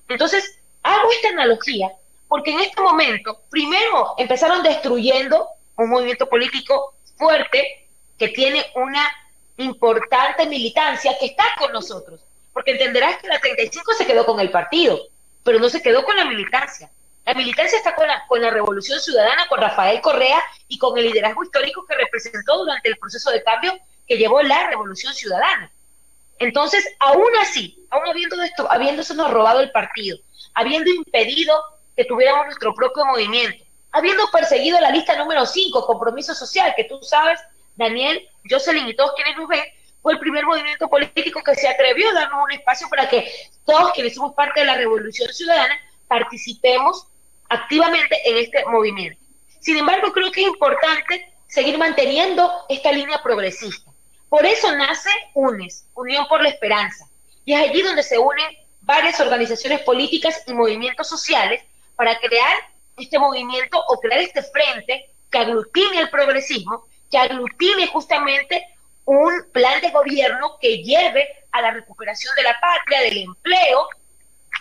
Entonces, 0.07 0.59
hago 0.83 1.11
esta 1.11 1.29
analogía 1.29 1.91
porque 2.27 2.51
en 2.51 2.59
este 2.59 2.81
momento, 2.81 3.41
primero, 3.49 4.13
empezaron 4.17 4.61
destruyendo 4.61 5.47
un 5.77 5.89
movimiento 5.89 6.27
político 6.27 6.95
fuerte 7.17 7.87
que 8.17 8.29
tiene 8.29 8.65
una 8.75 9.09
importante 9.57 10.45
militancia 10.45 11.15
que 11.19 11.27
está 11.27 11.45
con 11.57 11.71
nosotros. 11.71 12.21
Porque 12.53 12.71
entenderás 12.71 13.17
que 13.17 13.27
la 13.27 13.39
35 13.39 13.93
se 13.93 14.05
quedó 14.05 14.25
con 14.25 14.39
el 14.39 14.51
partido, 14.51 14.99
pero 15.43 15.59
no 15.59 15.69
se 15.69 15.81
quedó 15.81 16.03
con 16.03 16.15
la 16.15 16.25
militancia. 16.25 16.89
La 17.25 17.33
militancia 17.33 17.77
está 17.77 17.95
con 17.95 18.07
la, 18.07 18.23
con 18.27 18.39
la 18.39 18.51
Revolución 18.51 18.99
Ciudadana, 18.99 19.47
con 19.47 19.59
Rafael 19.59 19.99
Correa 19.99 20.41
y 20.67 20.77
con 20.77 20.95
el 20.97 21.05
liderazgo 21.05 21.43
histórico 21.43 21.83
que 21.85 21.95
representó 21.95 22.59
durante 22.59 22.87
el 22.87 22.97
proceso 22.97 23.31
de 23.31 23.41
cambio 23.43 23.73
que 24.07 24.17
llevó 24.17 24.43
la 24.43 24.67
Revolución 24.67 25.11
Ciudadana. 25.13 25.71
Entonces, 26.37 26.85
aún 26.99 27.29
así, 27.41 27.83
aún 27.89 28.07
habiendo 28.07 28.39
esto, 28.43 28.71
habiéndosenos 28.71 29.31
robado 29.31 29.61
el 29.61 29.71
partido, 29.71 30.19
habiendo 30.53 30.91
impedido 30.91 31.59
que 31.95 32.05
tuviéramos 32.05 32.45
nuestro 32.45 32.75
propio 32.75 33.05
movimiento, 33.05 33.63
habiendo 33.91 34.29
perseguido 34.31 34.79
la 34.79 34.91
lista 34.91 35.17
número 35.17 35.47
5, 35.47 35.87
compromiso 35.87 36.35
social, 36.35 36.73
que 36.75 36.83
tú 36.83 37.01
sabes, 37.01 37.39
Daniel, 37.75 38.27
Jocelyn 38.47 38.87
y 38.87 38.95
todos 38.95 39.13
quienes 39.15 39.35
nos 39.37 39.47
ven, 39.47 39.63
fue 40.01 40.13
el 40.13 40.19
primer 40.19 40.45
movimiento 40.45 40.87
político 40.87 41.41
que 41.41 41.55
se 41.55 41.67
atrevió 41.67 42.09
a 42.09 42.13
darnos 42.13 42.43
un 42.43 42.51
espacio 42.51 42.87
para 42.87 43.09
que 43.09 43.31
todos 43.65 43.91
quienes 43.93 44.13
somos 44.13 44.35
parte 44.35 44.59
de 44.59 44.67
la 44.67 44.75
Revolución 44.75 45.33
Ciudadana 45.33 45.75
participemos 46.07 47.07
activamente 47.49 48.17
en 48.25 48.37
este 48.37 48.65
movimiento. 48.65 49.21
Sin 49.59 49.77
embargo, 49.77 50.11
creo 50.11 50.31
que 50.31 50.41
es 50.41 50.47
importante 50.47 51.33
seguir 51.47 51.77
manteniendo 51.77 52.51
esta 52.69 52.91
línea 52.91 53.21
progresista. 53.23 53.91
Por 54.29 54.45
eso 54.45 54.75
nace 54.75 55.09
UNES, 55.33 55.85
Unión 55.93 56.27
por 56.27 56.41
la 56.41 56.49
Esperanza, 56.49 57.05
y 57.45 57.53
es 57.53 57.69
allí 57.69 57.81
donde 57.81 58.03
se 58.03 58.17
unen 58.17 58.45
varias 58.81 59.19
organizaciones 59.19 59.81
políticas 59.81 60.43
y 60.47 60.53
movimientos 60.53 61.07
sociales 61.07 61.63
para 61.95 62.19
crear 62.19 62.55
este 62.97 63.19
movimiento 63.19 63.81
o 63.87 63.99
crear 63.99 64.21
este 64.21 64.43
frente 64.43 65.09
que 65.31 65.37
aglutine 65.37 65.99
el 65.99 66.09
progresismo, 66.09 66.85
que 67.09 67.17
aglutine 67.17 67.87
justamente 67.87 68.65
un 69.05 69.31
plan 69.51 69.81
de 69.81 69.91
gobierno 69.91 70.57
que 70.59 70.83
lleve 70.83 71.27
a 71.51 71.61
la 71.61 71.71
recuperación 71.71 72.33
de 72.35 72.43
la 72.43 72.59
patria, 72.59 73.01
del 73.01 73.17
empleo, 73.19 73.87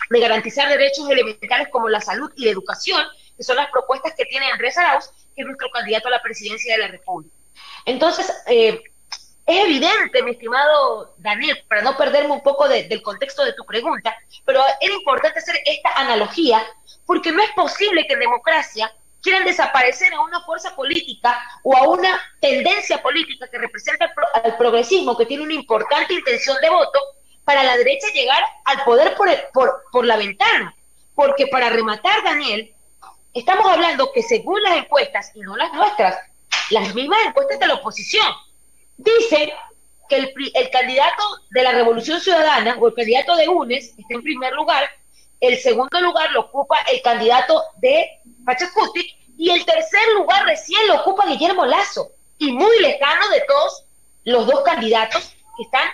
de 0.09 0.19
garantizar 0.19 0.69
derechos 0.69 1.09
elementales 1.09 1.69
como 1.71 1.89
la 1.89 2.01
salud 2.01 2.31
y 2.35 2.45
la 2.45 2.51
educación, 2.51 3.01
que 3.35 3.43
son 3.43 3.55
las 3.55 3.69
propuestas 3.71 4.13
que 4.15 4.25
tiene 4.25 4.51
Andrés 4.51 4.77
Arauz, 4.77 5.09
que 5.35 5.41
es 5.41 5.45
nuestro 5.47 5.69
candidato 5.69 6.07
a 6.07 6.11
la 6.11 6.21
presidencia 6.21 6.75
de 6.75 6.81
la 6.81 6.87
República. 6.87 7.35
Entonces, 7.85 8.31
eh, 8.47 8.81
es 9.45 9.65
evidente, 9.65 10.23
mi 10.23 10.31
estimado 10.31 11.13
Daniel, 11.17 11.63
para 11.67 11.83
no 11.83 11.95
perderme 11.95 12.31
un 12.31 12.41
poco 12.41 12.67
del 12.67 13.01
contexto 13.03 13.45
de 13.45 13.53
tu 13.53 13.63
pregunta, 13.63 14.15
pero 14.43 14.63
era 14.81 14.93
importante 14.93 15.39
hacer 15.39 15.55
esta 15.65 15.91
analogía 15.95 16.65
porque 17.05 17.31
no 17.31 17.43
es 17.43 17.51
posible 17.51 18.07
que 18.07 18.13
en 18.13 18.21
democracia 18.21 18.91
quieran 19.21 19.45
desaparecer 19.45 20.13
a 20.13 20.21
una 20.21 20.41
fuerza 20.41 20.75
política 20.75 21.39
o 21.63 21.75
a 21.75 21.89
una 21.89 22.19
tendencia 22.39 23.01
política 23.01 23.47
que 23.47 23.59
representa 23.59 24.11
al 24.43 24.57
progresismo, 24.57 25.15
que 25.15 25.25
tiene 25.25 25.43
una 25.43 25.53
importante 25.53 26.13
intención 26.15 26.57
de 26.61 26.69
voto, 26.69 26.99
para 27.45 27.63
la 27.63 27.77
derecha 27.77 28.07
llegar 28.13 28.43
al 28.65 28.83
poder 28.83 29.15
por, 29.53 30.05
la 30.05 30.17
ventana. 30.17 30.75
Porque 31.13 31.47
para 31.47 31.69
rematar, 31.69 32.23
Daniel, 32.23 32.73
estamos 33.33 33.71
hablando 33.71 34.11
que 34.11 34.23
según 34.23 34.61
las 34.63 34.77
encuestas, 34.77 35.31
y 35.35 35.41
no 35.41 35.55
las 35.55 35.71
nuestras, 35.71 36.17
las 36.71 36.93
mismas 36.93 37.19
encuestas 37.27 37.59
de 37.59 37.67
la 37.67 37.75
oposición, 37.75 38.27
dicen 38.97 39.51
que 40.09 40.17
el, 40.17 40.33
el, 40.53 40.69
candidato 40.71 41.23
de 41.51 41.63
la 41.63 41.71
Revolución 41.71 42.19
Ciudadana 42.19 42.75
o 42.79 42.87
el 42.87 42.93
candidato 42.93 43.35
de 43.35 43.47
UNES 43.47 43.93
está 43.97 44.13
en 44.13 44.23
primer 44.23 44.53
lugar, 44.53 44.89
el 45.39 45.57
segundo 45.59 46.01
lugar 46.01 46.31
lo 46.31 46.41
ocupa 46.41 46.77
el 46.91 47.01
candidato 47.01 47.63
de 47.77 48.07
Pachacutic 48.45 49.15
y 49.37 49.49
el 49.51 49.65
tercer 49.65 50.07
lugar 50.13 50.45
recién 50.45 50.87
lo 50.87 51.01
ocupa 51.01 51.25
Guillermo 51.25 51.65
Lazo 51.65 52.11
y 52.37 52.51
muy 52.51 52.79
lejano 52.79 53.29
de 53.29 53.41
todos 53.41 53.85
los 54.23 54.47
dos 54.47 54.61
candidatos 54.61 55.35
que 55.57 55.63
están 55.63 55.87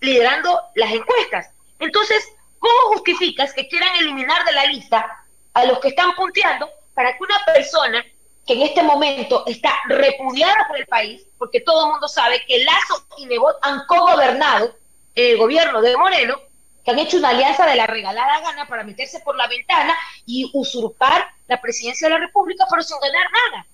liderando 0.00 0.60
las 0.74 0.92
encuestas. 0.92 1.50
Entonces, 1.78 2.24
¿cómo 2.58 2.94
justificas 2.94 3.52
que 3.52 3.68
quieran 3.68 3.96
eliminar 3.96 4.44
de 4.44 4.52
la 4.52 4.66
lista 4.66 5.24
a 5.54 5.64
los 5.64 5.78
que 5.80 5.88
están 5.88 6.14
punteando 6.14 6.68
para 6.94 7.12
que 7.12 7.22
una 7.22 7.38
persona 7.44 8.04
que 8.46 8.54
en 8.54 8.62
este 8.62 8.82
momento 8.82 9.44
está 9.46 9.74
repudiada 9.88 10.68
por 10.68 10.78
el 10.78 10.86
país, 10.86 11.26
porque 11.36 11.60
todo 11.60 11.84
el 11.84 11.90
mundo 11.92 12.06
sabe 12.06 12.42
que 12.46 12.62
Lazo 12.62 13.06
y 13.18 13.26
Nebot 13.26 13.56
han 13.60 13.84
co-gobernado 13.86 14.76
el 15.14 15.36
gobierno 15.36 15.82
de 15.82 15.96
Moreno, 15.96 16.36
que 16.84 16.92
han 16.92 16.98
hecho 17.00 17.16
una 17.16 17.30
alianza 17.30 17.66
de 17.66 17.74
la 17.74 17.88
regalada 17.88 18.40
gana 18.40 18.66
para 18.68 18.84
meterse 18.84 19.18
por 19.20 19.34
la 19.36 19.48
ventana 19.48 19.96
y 20.24 20.48
usurpar 20.54 21.26
la 21.48 21.60
presidencia 21.60 22.06
de 22.08 22.14
la 22.14 22.20
República, 22.20 22.66
pero 22.70 22.82
sin 22.82 23.00
ganar 23.00 23.26
nada. 23.32 23.66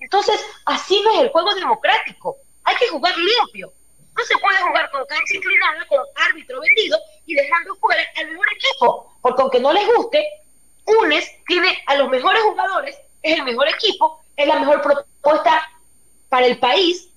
Entonces, 0.00 0.44
así 0.66 1.00
no 1.02 1.14
es 1.14 1.20
el 1.20 1.30
juego 1.30 1.54
democrático. 1.54 2.36
Hay 2.64 2.76
que 2.76 2.88
jugar 2.88 3.14
limpio. 3.16 3.72
No 4.18 4.24
se 4.24 4.36
puede 4.38 4.58
jugar 4.58 4.90
con 4.90 5.06
cancha 5.06 5.34
inclinada, 5.34 5.86
con 5.88 6.00
árbitro 6.28 6.60
vendido 6.60 6.98
y 7.24 7.34
dejando 7.34 7.74
fuera 7.76 8.02
al 8.16 8.28
mejor 8.28 8.46
equipo. 8.54 9.16
Porque 9.22 9.42
aunque 9.42 9.60
no 9.60 9.72
les 9.72 9.86
guste, 9.94 10.26
UNES 10.84 11.30
tiene 11.46 11.78
a 11.86 11.94
los 11.94 12.08
mejores 12.08 12.42
jugadores, 12.42 12.98
es 13.22 13.38
el 13.38 13.44
mejor 13.44 13.68
equipo, 13.68 14.20
es 14.36 14.46
la 14.46 14.58
mejor 14.58 14.82
propuesta 14.82 15.70
para 16.28 16.46
el 16.46 16.58
país 16.58 17.08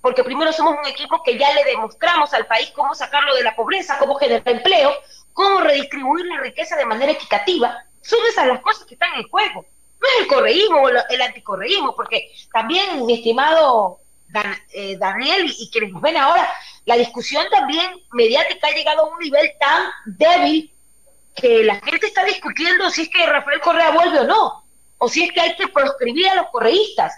porque 0.00 0.24
primero 0.24 0.52
somos 0.52 0.76
un 0.78 0.86
equipo 0.86 1.22
que 1.22 1.38
ya 1.38 1.52
le 1.52 1.64
demostramos 1.64 2.32
al 2.32 2.46
país 2.46 2.70
cómo 2.74 2.94
sacarlo 2.94 3.34
de 3.34 3.42
la 3.42 3.54
pobreza, 3.54 3.98
cómo 3.98 4.14
generar 4.14 4.42
empleo, 4.46 4.92
cómo 5.32 5.60
redistribuir 5.60 6.26
la 6.26 6.40
riqueza 6.40 6.76
de 6.76 6.86
manera 6.86 7.12
equitativa. 7.12 7.84
Son 8.00 8.18
esas 8.26 8.46
las 8.46 8.60
cosas 8.60 8.86
que 8.86 8.94
están 8.94 9.14
en 9.16 9.28
juego. 9.28 9.64
No 10.00 10.08
es 10.08 10.20
el 10.20 10.26
correísmo 10.26 10.80
o 10.80 10.88
el 10.88 11.22
anticorreísmo, 11.22 11.94
porque 11.94 12.32
también, 12.52 13.04
mi 13.04 13.14
estimado 13.14 13.99
eh, 14.72 14.96
Daniel 14.98 15.52
y, 15.58 15.70
quienes 15.70 15.92
nos 15.92 16.02
ven 16.02 16.16
ahora, 16.16 16.48
la 16.84 16.96
discusión 16.96 17.44
también 17.50 17.90
mediática 18.12 18.68
ha 18.68 18.74
llegado 18.74 19.02
a 19.02 19.08
un 19.08 19.18
nivel 19.18 19.50
tan 19.58 19.90
débil 20.06 20.72
que 21.34 21.64
la 21.64 21.80
gente 21.80 22.06
está 22.06 22.24
discutiendo 22.24 22.90
si 22.90 23.02
es 23.02 23.08
que 23.08 23.26
Rafael 23.26 23.60
Correa 23.60 23.90
vuelve 23.90 24.20
o 24.20 24.24
no, 24.24 24.64
o 24.98 25.08
si 25.08 25.24
es 25.24 25.32
que 25.32 25.40
hay 25.40 25.56
que 25.56 25.68
proscribir 25.68 26.28
a 26.28 26.34
los 26.36 26.46
correístas. 26.50 27.14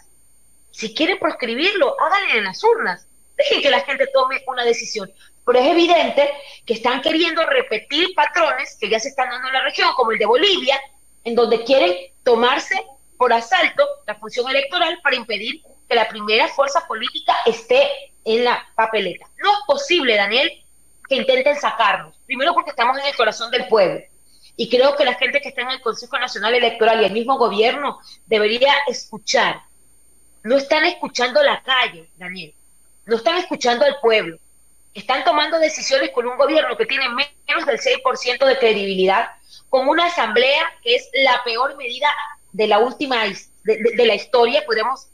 Si 0.70 0.94
quieren 0.94 1.18
proscribirlo, 1.18 1.96
háganlo 2.00 2.38
en 2.38 2.44
las 2.44 2.62
urnas. 2.64 3.06
Dejen 3.36 3.62
que 3.62 3.70
la 3.70 3.80
gente 3.80 4.06
tome 4.12 4.42
una 4.46 4.64
decisión. 4.64 5.10
Pero 5.44 5.58
es 5.58 5.66
evidente 5.66 6.30
que 6.64 6.74
están 6.74 7.02
queriendo 7.02 7.44
repetir 7.44 8.14
patrones 8.14 8.76
que 8.80 8.88
ya 8.88 9.00
se 9.00 9.08
están 9.08 9.28
dando 9.28 9.48
en 9.48 9.54
la 9.54 9.64
región, 9.64 9.92
como 9.96 10.12
el 10.12 10.18
de 10.18 10.26
Bolivia, 10.26 10.80
en 11.24 11.34
donde 11.34 11.64
quieren 11.64 11.94
tomarse 12.22 12.74
por 13.18 13.32
asalto 13.32 13.84
la 14.06 14.14
función 14.14 14.48
electoral 14.48 14.98
para 15.02 15.16
impedir 15.16 15.62
que 15.92 15.96
la 15.96 16.08
primera 16.08 16.48
fuerza 16.48 16.86
política 16.88 17.36
esté 17.44 17.86
en 18.24 18.44
la 18.44 18.66
papeleta. 18.74 19.26
No 19.42 19.52
es 19.52 19.58
posible, 19.66 20.16
Daniel, 20.16 20.50
que 21.06 21.16
intenten 21.16 21.54
sacarnos. 21.60 22.16
Primero 22.24 22.54
porque 22.54 22.70
estamos 22.70 22.96
en 22.96 23.04
el 23.04 23.14
corazón 23.14 23.50
del 23.50 23.68
pueblo. 23.68 24.00
Y 24.56 24.70
creo 24.70 24.96
que 24.96 25.04
la 25.04 25.14
gente 25.14 25.42
que 25.42 25.50
está 25.50 25.60
en 25.60 25.70
el 25.70 25.82
Consejo 25.82 26.18
Nacional 26.18 26.54
Electoral 26.54 27.02
y 27.02 27.04
el 27.04 27.12
mismo 27.12 27.36
gobierno 27.36 28.00
debería 28.24 28.72
escuchar. 28.86 29.60
No 30.42 30.56
están 30.56 30.86
escuchando 30.86 31.42
la 31.42 31.62
calle, 31.62 32.08
Daniel. 32.16 32.54
No 33.04 33.16
están 33.16 33.36
escuchando 33.36 33.84
al 33.84 34.00
pueblo. 34.00 34.38
Están 34.94 35.24
tomando 35.24 35.58
decisiones 35.58 36.10
con 36.10 36.26
un 36.26 36.38
gobierno 36.38 36.74
que 36.78 36.86
tiene 36.86 37.06
menos 37.10 37.66
del 37.66 37.78
6% 37.78 38.46
de 38.46 38.58
credibilidad, 38.58 39.28
con 39.68 39.88
una 39.88 40.06
asamblea 40.06 40.72
que 40.82 40.96
es 40.96 41.10
la 41.12 41.42
peor 41.44 41.76
medida 41.76 42.08
de 42.52 42.66
la 42.66 42.78
última 42.78 43.26
de, 43.64 44.06
la 44.06 44.14
historia, 44.14 44.64
podemos 44.66 45.08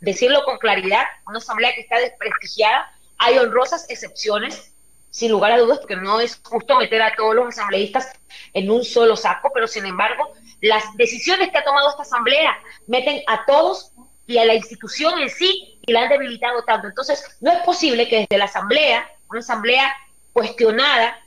decirlo 0.00 0.44
con 0.44 0.58
claridad, 0.58 1.04
una 1.26 1.38
asamblea 1.38 1.74
que 1.74 1.82
está 1.82 1.98
desprestigiada. 1.98 2.90
Hay 3.18 3.38
honrosas 3.38 3.88
excepciones, 3.88 4.72
sin 5.10 5.30
lugar 5.30 5.52
a 5.52 5.58
dudas, 5.58 5.78
porque 5.78 5.96
no 5.96 6.20
es 6.20 6.40
justo 6.42 6.78
meter 6.78 7.02
a 7.02 7.14
todos 7.14 7.34
los 7.34 7.48
asambleístas 7.48 8.12
en 8.52 8.70
un 8.70 8.84
solo 8.84 9.16
saco, 9.16 9.50
pero 9.54 9.66
sin 9.66 9.86
embargo, 9.86 10.34
las 10.60 10.84
decisiones 10.96 11.50
que 11.50 11.58
ha 11.58 11.64
tomado 11.64 11.90
esta 11.90 12.02
asamblea 12.02 12.56
meten 12.86 13.22
a 13.26 13.44
todos 13.46 13.92
y 14.26 14.38
a 14.38 14.44
la 14.44 14.54
institución 14.54 15.18
en 15.20 15.30
sí 15.30 15.78
y 15.86 15.92
la 15.92 16.02
han 16.02 16.08
debilitado 16.08 16.62
tanto. 16.64 16.88
Entonces, 16.88 17.24
no 17.40 17.52
es 17.52 17.58
posible 17.60 18.08
que 18.08 18.20
desde 18.20 18.38
la 18.38 18.46
asamblea, 18.46 19.08
una 19.30 19.40
asamblea 19.40 19.92
cuestionada, 20.32 21.18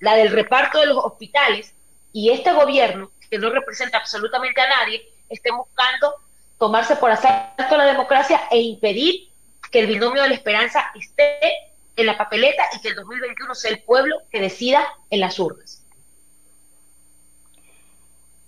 la 0.00 0.16
del 0.16 0.30
reparto 0.30 0.78
de 0.78 0.86
los 0.86 0.98
hospitales, 0.98 1.74
y 2.12 2.30
este 2.30 2.52
gobierno, 2.52 3.10
que 3.28 3.38
no 3.38 3.50
representa 3.50 3.98
absolutamente 3.98 4.60
a 4.60 4.68
nadie, 4.68 5.02
estén 5.28 5.56
buscando 5.56 6.14
tomarse 6.58 6.96
por 6.96 7.10
asalto 7.10 7.76
la 7.76 7.84
democracia 7.84 8.40
e 8.50 8.60
impedir 8.60 9.28
que 9.70 9.80
el 9.80 9.86
binomio 9.86 10.22
de 10.22 10.28
la 10.28 10.34
esperanza 10.34 10.84
esté 10.94 11.38
en 11.96 12.06
la 12.06 12.16
papeleta 12.16 12.62
y 12.74 12.80
que 12.80 12.88
el 12.88 12.94
2021 12.94 13.54
sea 13.54 13.70
el 13.70 13.82
pueblo 13.82 14.16
que 14.30 14.40
decida 14.40 14.86
en 15.10 15.20
las 15.20 15.38
urnas. 15.38 15.84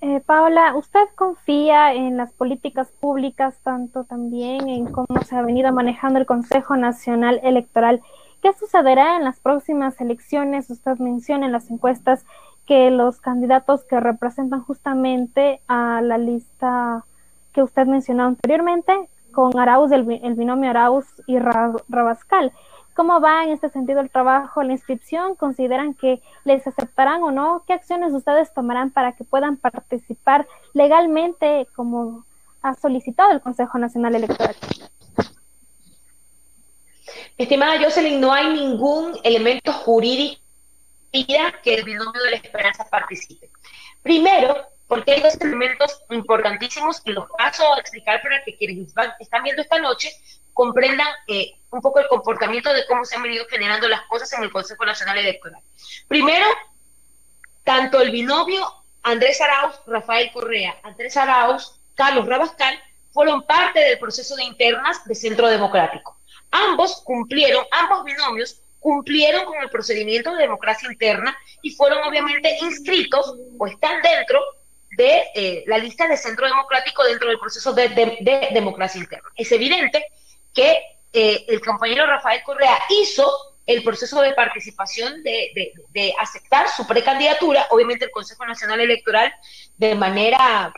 Eh, 0.02 0.20
Paola, 0.24 0.74
¿usted 0.76 1.08
confía 1.14 1.94
en 1.94 2.16
las 2.16 2.32
políticas 2.32 2.88
públicas, 3.00 3.56
tanto 3.62 4.04
también 4.04 4.68
en 4.68 4.92
cómo 4.92 5.22
se 5.26 5.34
ha 5.34 5.42
venido 5.42 5.72
manejando 5.72 6.18
el 6.18 6.26
Consejo 6.26 6.76
Nacional 6.76 7.40
Electoral? 7.42 8.02
¿Qué 8.42 8.52
sucederá 8.52 9.16
en 9.16 9.24
las 9.24 9.40
próximas 9.40 10.00
elecciones? 10.00 10.70
Usted 10.70 10.98
menciona 10.98 11.46
en 11.46 11.52
las 11.52 11.70
encuestas 11.70 12.24
que 12.66 12.90
los 12.90 13.20
candidatos 13.20 13.84
que 13.84 14.00
representan 14.00 14.62
justamente 14.62 15.60
a 15.68 16.00
la 16.02 16.18
lista 16.18 17.04
que 17.52 17.62
usted 17.62 17.86
mencionó 17.86 18.24
anteriormente, 18.24 19.08
con 19.32 19.56
Arauz, 19.58 19.92
el, 19.92 20.04
binomio 20.04 20.70
Arauz 20.70 21.06
y 21.26 21.38
Rabascal. 21.38 22.52
¿Cómo 22.94 23.20
va 23.20 23.44
en 23.44 23.50
este 23.50 23.68
sentido 23.68 24.00
el 24.00 24.08
trabajo, 24.10 24.62
la 24.62 24.72
inscripción? 24.72 25.34
¿Consideran 25.34 25.92
que 25.92 26.22
les 26.44 26.66
aceptarán 26.66 27.22
o 27.22 27.30
no? 27.30 27.62
¿Qué 27.66 27.74
acciones 27.74 28.14
ustedes 28.14 28.52
tomarán 28.54 28.90
para 28.90 29.12
que 29.12 29.24
puedan 29.24 29.58
participar 29.58 30.46
legalmente 30.72 31.68
como 31.76 32.24
ha 32.62 32.74
solicitado 32.74 33.32
el 33.32 33.42
Consejo 33.42 33.78
Nacional 33.78 34.14
Electoral? 34.14 34.56
Estimada 37.36 37.78
Jocelyn, 37.82 38.18
no 38.18 38.32
hay 38.32 38.54
ningún 38.54 39.12
elemento 39.22 39.72
jurídico 39.72 40.45
que 41.24 41.74
el 41.74 41.84
binomio 41.84 42.22
de 42.22 42.30
la 42.30 42.36
esperanza 42.36 42.84
participe. 42.88 43.50
Primero, 44.02 44.66
porque 44.88 45.12
hay 45.12 45.20
dos 45.20 45.40
elementos 45.40 46.02
importantísimos 46.10 47.02
y 47.04 47.12
los 47.12 47.28
paso 47.36 47.74
a 47.74 47.80
explicar 47.80 48.22
para 48.22 48.42
que 48.44 48.56
quienes 48.56 48.92
están 49.18 49.42
viendo 49.42 49.62
esta 49.62 49.78
noche 49.78 50.10
comprendan 50.52 51.08
eh, 51.26 51.54
un 51.70 51.80
poco 51.80 52.00
el 52.00 52.08
comportamiento 52.08 52.72
de 52.72 52.86
cómo 52.86 53.04
se 53.04 53.16
han 53.16 53.22
venido 53.22 53.44
generando 53.48 53.88
las 53.88 54.02
cosas 54.02 54.32
en 54.32 54.42
el 54.42 54.52
Consejo 54.52 54.84
Nacional 54.84 55.18
Electoral. 55.18 55.60
Primero, 56.08 56.46
tanto 57.64 58.00
el 58.00 58.10
binomio 58.10 58.66
Andrés 59.02 59.40
Arauz, 59.40 59.80
Rafael 59.86 60.30
Correa, 60.32 60.76
Andrés 60.82 61.16
Arauz, 61.16 61.78
Carlos 61.94 62.26
Rabascal, 62.26 62.78
fueron 63.12 63.42
parte 63.42 63.80
del 63.80 63.98
proceso 63.98 64.34
de 64.36 64.44
internas 64.44 65.04
de 65.04 65.14
Centro 65.14 65.48
Democrático. 65.48 66.18
Ambos 66.50 67.02
cumplieron, 67.04 67.64
ambos 67.70 68.04
binomios 68.04 68.60
cumplieron 68.86 69.46
con 69.46 69.60
el 69.60 69.68
procedimiento 69.68 70.32
de 70.32 70.42
democracia 70.42 70.88
interna 70.88 71.36
y 71.60 71.70
fueron 71.72 72.04
obviamente 72.04 72.56
inscritos 72.60 73.34
o 73.58 73.66
están 73.66 74.00
dentro 74.00 74.38
de 74.96 75.24
eh, 75.34 75.64
la 75.66 75.78
lista 75.78 76.06
de 76.06 76.16
centro 76.16 76.46
democrático 76.46 77.02
dentro 77.02 77.28
del 77.28 77.40
proceso 77.40 77.72
de, 77.72 78.48
democracia 78.52 79.00
interna. 79.00 79.28
Es 79.34 79.50
evidente 79.50 80.06
que 80.54 80.78
eh, 81.12 81.44
el 81.48 81.60
compañero 81.62 82.06
Rafael 82.06 82.44
Correa 82.44 82.78
hizo 82.90 83.28
el 83.66 83.82
proceso 83.82 84.20
de 84.20 84.34
participación 84.34 85.20
de, 85.24 86.14
aceptar 86.20 86.68
su 86.68 86.86
precandidatura. 86.86 87.66
Obviamente 87.70 88.04
el 88.04 88.12
Consejo 88.12 88.46
Nacional 88.46 88.78
Electoral 88.78 89.34
de 89.78 89.96
manera 89.96 90.72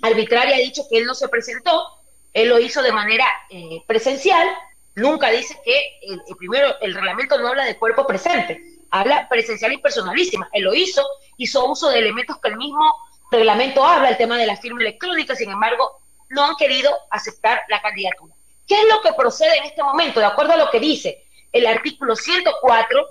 arbitraria 0.00 0.56
ha 0.56 0.60
dicho 0.60 0.84
que 0.88 0.96
él 0.96 1.04
no 1.04 1.14
se 1.14 1.28
presentó, 1.28 1.88
él 2.32 2.48
lo 2.48 2.58
hizo 2.58 2.80
de 2.80 2.92
manera 2.92 3.26
eh, 3.50 3.82
presencial 3.86 4.48
nunca 4.98 5.30
dice 5.30 5.58
que 5.64 5.98
el, 6.02 6.20
primero 6.36 6.78
el 6.80 6.94
reglamento 6.94 7.38
no 7.38 7.48
habla 7.48 7.64
de 7.64 7.78
cuerpo 7.78 8.06
presente, 8.06 8.60
habla 8.90 9.28
presencial 9.28 9.72
y 9.72 9.78
personalísima. 9.78 10.48
Él 10.52 10.64
lo 10.64 10.74
hizo, 10.74 11.06
hizo 11.36 11.66
uso 11.66 11.88
de 11.90 11.98
elementos 11.98 12.38
que 12.38 12.48
el 12.48 12.56
mismo 12.56 12.94
reglamento 13.30 13.84
habla, 13.84 14.10
el 14.10 14.16
tema 14.16 14.36
de 14.38 14.46
la 14.46 14.56
firma 14.56 14.80
electrónica, 14.80 15.34
sin 15.34 15.50
embargo, 15.50 15.98
no 16.30 16.44
han 16.44 16.56
querido 16.56 16.90
aceptar 17.10 17.60
la 17.68 17.80
candidatura. 17.80 18.34
¿Qué 18.66 18.74
es 18.74 18.88
lo 18.88 19.00
que 19.00 19.12
procede 19.14 19.56
en 19.58 19.64
este 19.64 19.82
momento? 19.82 20.20
De 20.20 20.26
acuerdo 20.26 20.52
a 20.52 20.56
lo 20.56 20.70
que 20.70 20.80
dice 20.80 21.24
el 21.52 21.66
artículo 21.66 22.14
104 22.14 23.06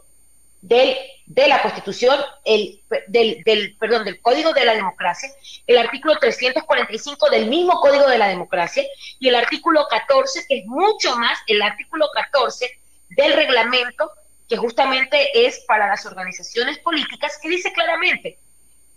del, 0.61 0.95
de 1.27 1.47
la 1.47 1.61
Constitución, 1.61 2.17
el, 2.45 2.81
del, 3.07 3.43
del, 3.43 3.75
perdón, 3.77 4.05
del 4.05 4.21
Código 4.21 4.53
de 4.53 4.63
la 4.63 4.73
Democracia, 4.73 5.29
el 5.67 5.77
artículo 5.77 6.17
345 6.17 7.29
del 7.29 7.47
mismo 7.47 7.81
Código 7.81 8.07
de 8.07 8.17
la 8.17 8.29
Democracia 8.29 8.83
y 9.19 9.27
el 9.27 9.35
artículo 9.35 9.85
14, 9.89 10.45
que 10.47 10.59
es 10.59 10.65
mucho 10.65 11.17
más 11.17 11.37
el 11.47 11.61
artículo 11.61 12.07
14 12.13 12.79
del 13.09 13.33
reglamento, 13.33 14.09
que 14.47 14.55
justamente 14.55 15.45
es 15.45 15.59
para 15.67 15.87
las 15.87 16.05
organizaciones 16.05 16.79
políticas, 16.79 17.37
que 17.41 17.49
dice 17.49 17.73
claramente 17.73 18.39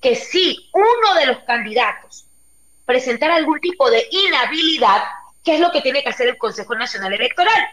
que 0.01 0.15
si 0.15 0.71
uno 0.73 1.15
de 1.19 1.27
los 1.27 1.39
candidatos 1.41 2.27
presentara 2.87 3.35
algún 3.35 3.61
tipo 3.61 3.91
de 3.91 4.07
inhabilidad, 4.09 5.03
¿qué 5.45 5.55
es 5.55 5.61
lo 5.61 5.73
que 5.73 5.83
tiene 5.83 6.05
que 6.05 6.11
hacer 6.11 6.29
el 6.29 6.39
Consejo 6.39 6.77
Nacional 6.77 7.13
Electoral? 7.13 7.69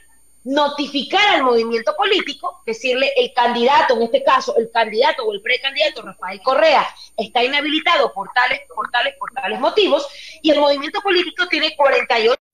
Notificar 0.47 1.35
al 1.35 1.43
movimiento 1.43 1.93
político, 1.95 2.61
decirle 2.65 3.11
el 3.17 3.33
candidato, 3.33 3.95
en 3.95 4.03
este 4.03 4.23
caso 4.23 4.55
el 4.57 4.71
candidato 4.71 5.25
o 5.25 5.33
el 5.33 5.41
precandidato 5.41 6.01
Rafael 6.01 6.41
Correa 6.41 6.87
está 7.17 7.43
inhabilitado 7.43 8.13
por 8.13 8.31
tales, 8.33 8.61
por 8.73 8.89
tales, 8.89 9.15
por 9.19 9.29
tales 9.33 9.59
motivos, 9.59 10.07
y 10.41 10.51
el 10.51 10.59
movimiento 10.59 11.01
político 11.01 11.47
tiene 11.49 11.75
48 11.75 12.46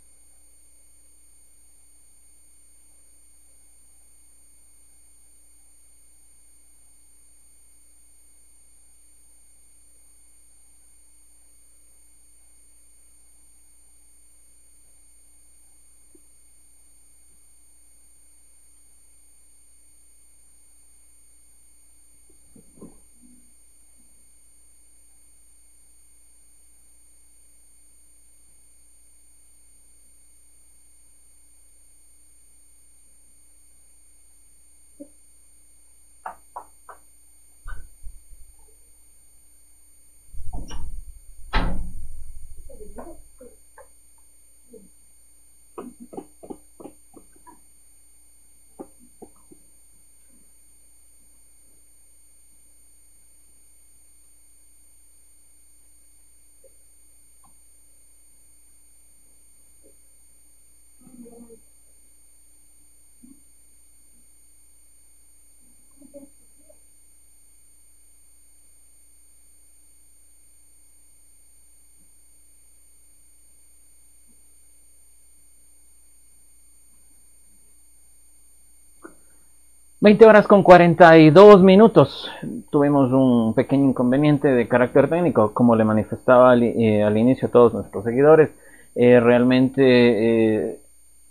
20 80.03 80.25
horas 80.25 80.47
con 80.47 80.63
42 80.63 81.63
minutos. 81.63 82.29
Tuvimos 82.69 83.09
un 83.13 83.53
pequeño 83.53 83.85
inconveniente 83.85 84.49
de 84.49 84.67
carácter 84.67 85.09
técnico, 85.09 85.53
como 85.53 85.77
le 85.77 85.85
manifestaba 85.85 86.51
al, 86.51 86.61
eh, 86.61 87.09
inicio 87.15 87.47
a 87.47 87.51
todos 87.51 87.73
nuestros 87.73 88.03
seguidores. 88.03 88.49
Eh, 88.95 89.21
realmente, 89.21 89.81
eh, 89.81 90.79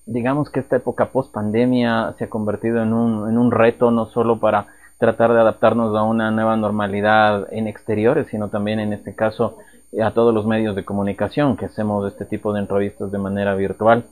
digamos 0.07 0.49
que 0.49 0.61
esta 0.61 0.77
época 0.77 1.11
post 1.13 1.35
pandemia 1.35 2.15
se 2.17 2.25
ha 2.25 2.31
convertido 2.31 2.83
en 2.83 2.95
un, 2.95 3.29
en 3.29 3.37
un 3.37 3.51
reto 3.51 3.91
no 3.91 4.07
solo 4.07 4.41
para 4.41 4.69
tratar 4.97 5.35
de 5.35 5.41
adaptarnos 5.41 5.95
a 5.95 6.05
una 6.05 6.31
nueva 6.31 6.57
normalidad 6.57 7.49
en 7.53 7.67
exteriores, 7.67 8.29
sino 8.29 8.49
también 8.49 8.81
en 8.81 8.95
este 8.95 9.15
caso 9.15 9.59
a 10.03 10.13
todos 10.13 10.33
los 10.33 10.47
medios 10.47 10.75
de 10.75 10.87
comunicación 10.87 11.59
que 11.59 11.67
hacemos 11.67 12.11
este 12.11 12.25
tipo 12.25 12.55
de 12.55 12.61
entrevistas 12.61 13.13
de 13.13 13.19
manera 13.19 13.55
virtual. 13.55 14.07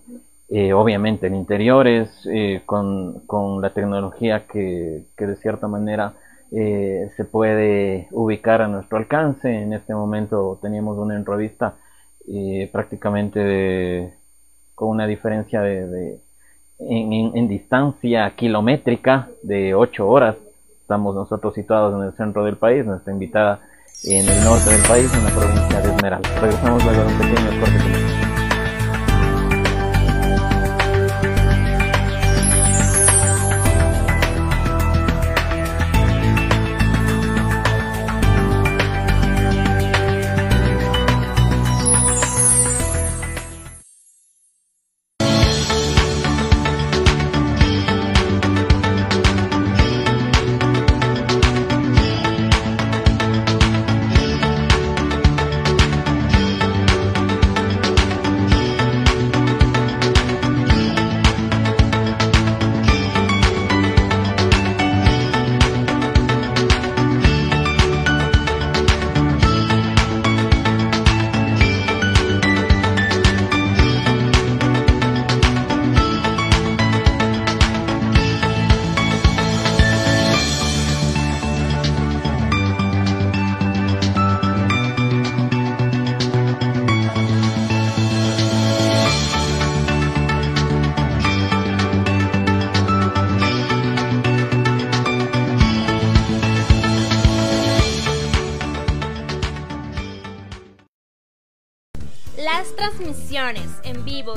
Eh, 0.52 0.72
obviamente 0.72 1.28
en 1.28 1.36
interiores, 1.36 2.10
eh, 2.26 2.62
con, 2.66 3.20
con, 3.26 3.62
la 3.62 3.70
tecnología 3.70 4.46
que, 4.48 5.04
que 5.16 5.26
de 5.28 5.36
cierta 5.36 5.68
manera 5.68 6.14
eh, 6.50 7.08
se 7.16 7.24
puede 7.24 8.08
ubicar 8.10 8.60
a 8.60 8.66
nuestro 8.66 8.98
alcance. 8.98 9.62
En 9.62 9.72
este 9.72 9.94
momento 9.94 10.58
teníamos 10.60 10.98
una 10.98 11.14
entrevista 11.14 11.74
prácticamente 12.72 14.14
con 14.74 14.90
una 14.90 15.06
diferencia 15.06 15.62
de, 15.62 16.20
en, 16.78 17.12
en, 17.12 17.48
distancia 17.48 18.30
kilométrica 18.36 19.28
de 19.42 19.74
8 19.74 20.08
horas. 20.08 20.36
Estamos 20.80 21.14
nosotros 21.14 21.54
situados 21.54 21.94
en 22.00 22.06
el 22.06 22.12
centro 22.14 22.44
del 22.44 22.56
país, 22.56 22.84
nuestra 22.84 23.12
invitada 23.12 23.60
en 24.04 24.28
el 24.28 24.44
norte 24.44 24.70
del 24.70 24.82
país, 24.82 25.12
en 25.12 25.24
la 25.24 25.30
provincia 25.30 25.80
de 25.80 25.88
Esmeralda. 25.94 26.40
Regresamos 26.40 26.84
luego 26.84 27.02
de 27.02 27.06
un 27.06 27.18
pequeño 27.18 27.60
corte. 27.60 28.09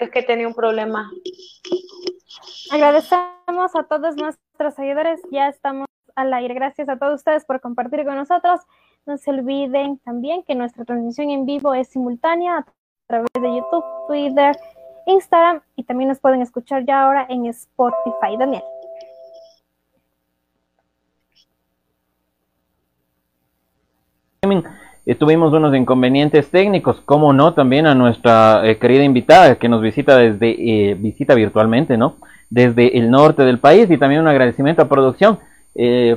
Es 0.00 0.10
que 0.10 0.22
tenía 0.22 0.48
un 0.48 0.54
problema 0.54 1.10
Agradecemos 2.70 3.76
a 3.76 3.84
todos 3.84 4.16
nuestros 4.16 4.74
seguidores, 4.74 5.20
ya 5.30 5.48
estamos 5.48 5.86
al 6.16 6.32
aire. 6.32 6.54
Gracias 6.54 6.88
a 6.88 6.96
todos 6.96 7.16
ustedes 7.16 7.44
por 7.44 7.60
compartir 7.60 8.04
con 8.04 8.16
nosotros. 8.16 8.60
No 9.06 9.18
se 9.18 9.30
olviden 9.30 9.98
también 9.98 10.42
que 10.42 10.54
nuestra 10.54 10.84
transmisión 10.84 11.30
en 11.30 11.46
vivo 11.46 11.74
es 11.74 11.88
simultánea 11.88 12.58
a 12.58 12.66
través 13.06 13.28
de 13.34 13.54
YouTube, 13.54 13.84
Twitter, 14.08 14.56
Instagram 15.06 15.60
y 15.76 15.84
también 15.84 16.08
nos 16.08 16.20
pueden 16.20 16.40
escuchar 16.40 16.84
ya 16.84 17.04
ahora 17.04 17.26
en 17.28 17.46
Spotify. 17.46 18.36
Daniel. 18.38 18.62
Eh, 25.06 25.14
tuvimos 25.14 25.52
unos 25.52 25.74
inconvenientes 25.74 26.50
técnicos, 26.50 27.02
como 27.04 27.32
no, 27.34 27.52
también 27.52 27.86
a 27.86 27.94
nuestra 27.94 28.62
eh, 28.64 28.78
querida 28.78 29.04
invitada 29.04 29.56
que 29.56 29.68
nos 29.68 29.82
visita 29.82 30.16
desde, 30.16 30.56
eh, 30.58 30.94
visita 30.94 31.34
virtualmente, 31.34 31.98
¿no? 31.98 32.16
Desde 32.48 32.96
el 32.96 33.10
norte 33.10 33.42
del 33.42 33.58
país 33.58 33.90
y 33.90 33.98
también 33.98 34.22
un 34.22 34.28
agradecimiento 34.28 34.82
a 34.82 34.88
producción. 34.88 35.38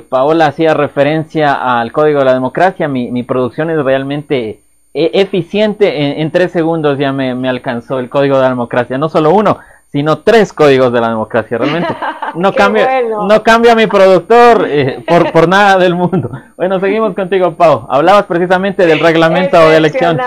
Paola 0.08 0.46
hacía 0.46 0.72
referencia 0.72 1.80
al 1.80 1.90
Código 1.90 2.20
de 2.20 2.26
la 2.26 2.34
Democracia, 2.34 2.86
mi, 2.86 3.22
producción 3.24 3.70
es 3.70 3.84
realmente 3.84 4.60
eficiente, 4.94 6.20
en, 6.22 6.30
tres 6.30 6.52
segundos 6.52 6.96
ya 6.96 7.12
me 7.12 7.48
alcanzó 7.48 7.98
el 7.98 8.08
Código 8.08 8.36
de 8.36 8.42
la 8.42 8.50
Democracia, 8.50 8.98
no 8.98 9.08
solo 9.08 9.32
uno, 9.32 9.58
sino 9.90 10.18
tres 10.18 10.52
códigos 10.52 10.92
de 10.92 11.00
la 11.00 11.08
democracia. 11.08 11.58
Realmente 11.58 11.94
no 12.34 12.52
cambia, 12.52 13.02
no 13.02 13.42
cambia 13.42 13.74
mi 13.74 13.86
productor 13.86 14.66
eh, 14.68 15.02
por, 15.06 15.32
por 15.32 15.48
nada 15.48 15.78
del 15.78 15.94
mundo. 15.94 16.30
Bueno, 16.56 16.78
seguimos 16.78 17.14
contigo, 17.14 17.54
Pau. 17.54 17.86
Hablabas 17.88 18.26
precisamente 18.26 18.86
del 18.86 19.00
reglamento 19.00 19.68
de 19.68 19.76
elección. 19.76 20.20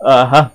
Ajá. 0.00 0.52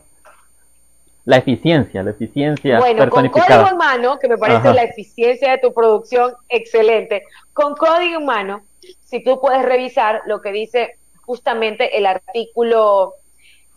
La 1.26 1.38
eficiencia, 1.38 2.04
la 2.04 2.12
eficiencia 2.12 2.80
bueno, 2.80 3.10
Con 3.10 3.30
código 3.30 3.69
en 3.69 3.78
mano, 3.78 4.19
que 4.19 4.28
me 4.28 4.38
parece 4.38 4.73
la 4.73 4.84
eficiencia 4.84 5.52
de 5.52 5.58
tu 5.58 5.73
producción 5.73 6.34
excelente. 6.49 7.23
Con 7.54 7.76
código 7.76 8.19
en 8.19 8.26
mano, 8.26 8.62
si 9.06 9.23
tú 9.23 9.39
puedes 9.39 9.63
revisar 9.63 10.21
lo 10.26 10.41
que 10.41 10.52
dice 10.52 10.97
justamente 11.21 11.97
el 11.97 12.06
artículo, 12.06 13.13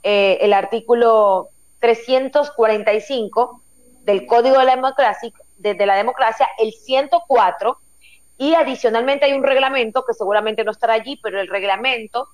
eh, 0.02 0.38
el 0.40 0.52
artículo 0.52 1.50
345 1.78 3.60
del 4.06 4.24
Código 4.24 4.58
de 4.58 4.64
la 4.64 4.76
Democracia, 4.76 5.32
de, 5.58 5.86
la 5.86 5.96
Democracia, 5.96 6.48
el 6.58 6.72
104, 6.72 7.76
y 8.38 8.54
adicionalmente 8.54 9.24
hay 9.24 9.32
un 9.32 9.42
reglamento 9.42 10.04
que 10.06 10.14
seguramente 10.14 10.62
no 10.62 10.70
estará 10.70 10.94
allí, 10.94 11.18
pero 11.20 11.40
el 11.40 11.48
reglamento 11.48 12.28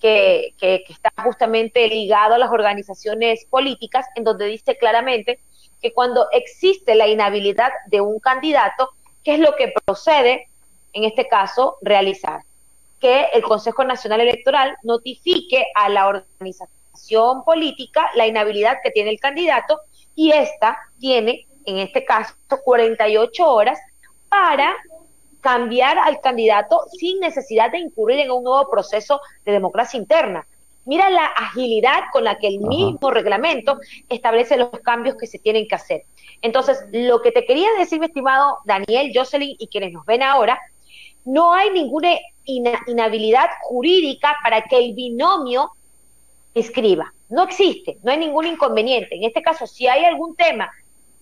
que, 0.00 0.52
que, 0.58 0.82
está 0.88 1.12
justamente 1.22 1.86
ligado 1.86 2.34
a 2.34 2.38
las 2.38 2.50
organizaciones 2.50 3.46
políticas, 3.48 4.04
en 4.16 4.24
donde 4.24 4.46
dice 4.46 4.76
claramente 4.76 5.38
que 5.80 5.92
cuando 5.92 6.26
existe 6.32 6.96
la 6.96 7.06
inhabilidad 7.06 7.70
de 7.86 8.00
un 8.00 8.18
candidato, 8.18 8.90
¿qué 9.22 9.34
es 9.34 9.40
lo 9.40 9.54
que 9.54 9.72
procede, 9.84 10.48
en 10.92 11.04
este 11.04 11.28
caso, 11.28 11.76
realizar? 11.82 12.40
Que 12.98 13.26
el 13.32 13.42
Consejo 13.42 13.84
Nacional 13.84 14.20
Electoral 14.22 14.76
notifique 14.82 15.66
a 15.76 15.88
la 15.88 16.08
organización 16.08 17.44
política 17.44 18.10
la 18.16 18.26
inhabilidad 18.26 18.78
que 18.82 18.90
tiene 18.90 19.10
el 19.10 19.20
candidato 19.20 19.80
y 20.14 20.32
esta 20.32 20.78
tiene, 20.98 21.46
en 21.64 21.78
este 21.78 22.04
caso, 22.04 22.34
48 22.64 23.46
horas 23.46 23.78
para 24.28 24.74
cambiar 25.40 25.98
al 25.98 26.20
candidato 26.20 26.80
sin 26.98 27.20
necesidad 27.20 27.70
de 27.70 27.78
incurrir 27.78 28.20
en 28.20 28.30
un 28.30 28.44
nuevo 28.44 28.70
proceso 28.70 29.20
de 29.44 29.52
democracia 29.52 29.98
interna. 29.98 30.46
Mira 30.84 31.10
la 31.10 31.26
agilidad 31.26 32.00
con 32.12 32.24
la 32.24 32.38
que 32.38 32.48
el 32.48 32.58
mismo 32.58 33.10
reglamento 33.10 33.78
establece 34.08 34.56
los 34.56 34.70
cambios 34.82 35.16
que 35.16 35.26
se 35.26 35.38
tienen 35.38 35.68
que 35.68 35.76
hacer. 35.76 36.02
Entonces, 36.40 36.84
lo 36.90 37.22
que 37.22 37.30
te 37.30 37.44
quería 37.44 37.68
decir, 37.78 38.00
mi 38.00 38.06
estimado 38.06 38.58
Daniel, 38.64 39.12
Jocelyn 39.14 39.56
y 39.58 39.68
quienes 39.68 39.92
nos 39.92 40.04
ven 40.04 40.22
ahora, 40.22 40.58
no 41.24 41.52
hay 41.52 41.70
ninguna 41.70 42.16
inhabilidad 42.44 43.48
jurídica 43.62 44.36
para 44.42 44.62
que 44.62 44.76
el 44.76 44.94
binomio 44.94 45.70
escriba. 46.54 47.12
No 47.28 47.44
existe, 47.44 47.98
no 48.02 48.12
hay 48.12 48.18
ningún 48.18 48.46
inconveniente. 48.46 49.16
En 49.16 49.24
este 49.24 49.42
caso, 49.42 49.66
si 49.66 49.86
hay 49.86 50.04
algún 50.04 50.36
tema 50.36 50.70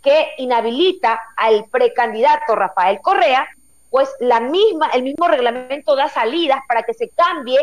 que 0.02 0.30
inhabilita 0.38 1.20
al 1.36 1.66
precandidato 1.70 2.56
Rafael 2.56 3.00
Correa, 3.02 3.46
pues 3.90 4.08
la 4.20 4.40
misma, 4.40 4.88
el 4.94 5.02
mismo 5.02 5.28
reglamento 5.28 5.96
da 5.96 6.08
salidas 6.08 6.60
para 6.66 6.82
que 6.82 6.94
se 6.94 7.08
cambie 7.10 7.58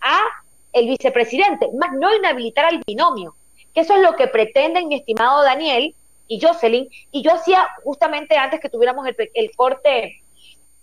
a 0.00 0.20
el 0.72 0.88
vicepresidente, 0.88 1.68
más 1.78 1.92
no 1.92 2.14
inhabilitar 2.14 2.64
al 2.64 2.82
binomio, 2.84 3.34
que 3.72 3.80
eso 3.80 3.94
es 3.94 4.02
lo 4.02 4.16
que 4.16 4.26
pretenden 4.26 4.88
mi 4.88 4.96
estimado 4.96 5.42
Daniel 5.42 5.94
y 6.26 6.40
Jocelyn, 6.40 6.88
y 7.10 7.22
yo 7.22 7.32
hacía 7.32 7.68
justamente 7.84 8.36
antes 8.36 8.60
que 8.60 8.68
tuviéramos 8.68 9.06
el, 9.06 9.16
el 9.34 9.50
corte, 9.54 10.22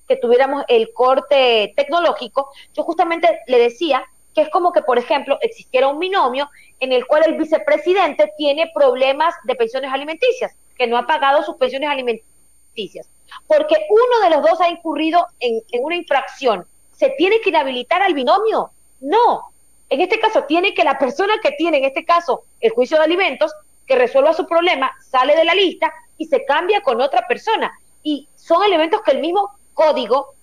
que 0.07 0.15
tuviéramos 0.15 0.63
el 0.67 0.93
corte 0.93 1.73
tecnológico, 1.75 2.49
yo 2.73 2.83
justamente 2.83 3.41
le 3.47 3.59
decía 3.59 4.05
que 4.33 4.41
es 4.41 4.49
como 4.49 4.71
que, 4.71 4.81
por 4.81 4.97
ejemplo, 4.97 5.37
existiera 5.41 5.87
un 5.87 5.99
binomio 5.99 6.49
en 6.79 6.91
el 6.91 7.05
cual 7.05 7.23
el 7.25 7.37
vicepresidente 7.37 8.31
tiene 8.37 8.71
problemas 8.73 9.35
de 9.43 9.55
pensiones 9.55 9.91
alimenticias, 9.91 10.55
que 10.77 10.87
no 10.87 10.97
ha 10.97 11.05
pagado 11.05 11.43
sus 11.43 11.55
pensiones 11.57 11.89
alimenticias, 11.89 13.07
porque 13.47 13.75
uno 13.89 14.23
de 14.23 14.35
los 14.35 14.41
dos 14.49 14.61
ha 14.61 14.69
incurrido 14.69 15.27
en, 15.39 15.61
una 15.81 15.95
infracción. 15.95 16.65
¿Se 16.93 17.09
tiene 17.17 17.41
que 17.41 17.49
inhabilitar 17.49 18.01
al 18.01 18.13
binomio? 18.13 18.71
No. 18.99 19.51
En 19.89 20.01
este 20.01 20.19
caso, 20.19 20.43
tiene 20.45 20.73
que 20.73 20.83
la 20.83 20.97
persona 20.97 21.33
que 21.41 21.51
tiene, 21.51 21.77
en 21.77 21.85
este 21.85 22.05
caso, 22.05 22.43
el 22.59 22.71
juicio 22.71 22.97
de 22.97 23.03
alimentos, 23.03 23.51
que 23.85 23.95
resuelva 23.95 24.33
su 24.33 24.47
problema, 24.47 24.91
sale 25.01 25.35
de 25.35 25.43
la 25.43 25.53
lista 25.53 25.93
y 26.17 26.25
se 26.25 26.45
cambia 26.45 26.81
con 26.81 27.01
otra 27.01 27.27
persona. 27.27 27.71
Y 28.03 28.29
son 28.35 28.63
elementos 28.63 29.01
que 29.01 29.11
el 29.11 29.19
mismo 29.19 29.49
código 29.73 30.33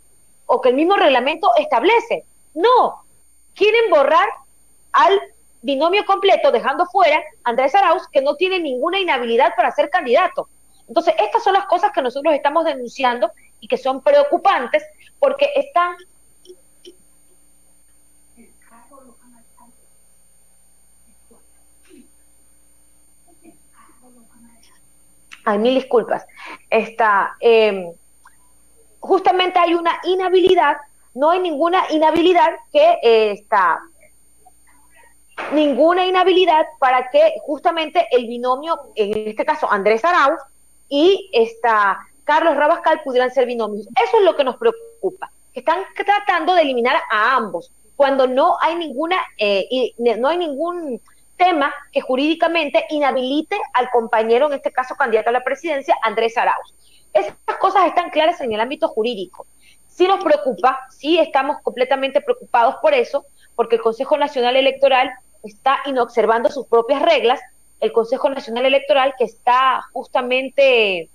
o 0.46 0.60
que 0.60 0.70
el 0.70 0.74
mismo 0.74 0.96
reglamento 0.96 1.50
establece. 1.56 2.24
No, 2.54 3.04
quieren 3.58 3.90
borrar 3.90 4.28
al 4.92 5.20
binomio 5.60 6.06
completo, 6.06 6.52
dejando 6.52 6.86
fuera 6.86 7.20
Andrés 7.42 7.74
Arauz, 7.74 8.06
que 8.08 8.22
no 8.22 8.36
tiene 8.36 8.60
ninguna 8.60 9.00
inhabilidad 9.00 9.54
para 9.56 9.72
ser 9.72 9.90
candidato. 9.90 10.48
Entonces, 10.86 11.14
estas 11.18 11.42
son 11.42 11.52
las 11.52 11.66
cosas 11.66 11.92
que 11.92 12.00
nosotros 12.00 12.32
estamos 12.32 12.64
denunciando 12.64 13.30
y 13.60 13.68
que 13.68 13.76
son 13.76 14.02
preocupantes 14.02 14.84
porque 15.18 15.50
están... 15.56 15.96
Ay, 25.44 25.58
mil 25.58 25.74
disculpas. 25.74 26.26
Está, 26.68 27.36
em, 27.40 27.90
justamente 29.00 29.58
hay 29.58 29.74
una 29.74 29.98
inhabilidad, 30.04 30.76
no 31.14 31.30
hay 31.30 31.40
ninguna 31.40 31.84
inhabilidad 31.90 32.50
que 32.72 32.98
eh, 33.02 33.32
está 33.32 33.80
ninguna 35.52 36.04
inhabilidad 36.04 36.66
para 36.78 37.10
que 37.10 37.34
justamente 37.42 38.06
el 38.10 38.26
binomio, 38.26 38.78
en 38.96 39.28
este 39.28 39.44
caso 39.44 39.70
Andrés 39.70 40.04
Arauz 40.04 40.40
y 40.88 41.30
esta 41.32 41.98
Carlos 42.24 42.56
Rabascal 42.56 43.02
pudieran 43.04 43.30
ser 43.30 43.46
binomios. 43.46 43.86
Eso 44.04 44.18
es 44.18 44.24
lo 44.24 44.36
que 44.36 44.44
nos 44.44 44.56
preocupa, 44.56 45.30
que 45.52 45.60
están 45.60 45.80
tratando 45.94 46.54
de 46.54 46.62
eliminar 46.62 46.96
a 47.10 47.36
ambos, 47.36 47.70
cuando 47.98 48.28
no 48.28 48.56
hay 48.60 48.76
ninguna, 48.76 49.18
eh, 49.38 49.92
no 49.98 50.28
hay 50.28 50.38
ningún 50.38 51.00
tema 51.36 51.74
que 51.90 52.00
jurídicamente 52.00 52.84
inhabilite 52.90 53.58
al 53.72 53.90
compañero, 53.90 54.46
en 54.46 54.52
este 54.52 54.70
caso 54.70 54.94
candidato 54.94 55.30
a 55.30 55.32
la 55.32 55.42
presidencia, 55.42 55.96
Andrés 56.02 56.36
Arauz. 56.36 56.74
Esas 57.12 57.34
cosas 57.58 57.86
están 57.86 58.10
claras 58.10 58.40
en 58.40 58.52
el 58.52 58.60
ámbito 58.60 58.86
jurídico. 58.86 59.46
Sí 59.98 60.06
nos 60.06 60.22
preocupa, 60.22 60.78
sí 60.90 61.18
estamos 61.18 61.56
completamente 61.60 62.20
preocupados 62.20 62.76
por 62.76 62.94
eso, 62.94 63.24
porque 63.56 63.74
el 63.74 63.82
Consejo 63.82 64.16
Nacional 64.16 64.54
Electoral 64.54 65.10
está 65.42 65.80
inobservando 65.86 66.52
sus 66.52 66.68
propias 66.68 67.02
reglas, 67.02 67.40
el 67.80 67.90
Consejo 67.90 68.30
Nacional 68.30 68.64
Electoral 68.64 69.14
que 69.18 69.24
está 69.24 69.84
justamente 69.92 71.10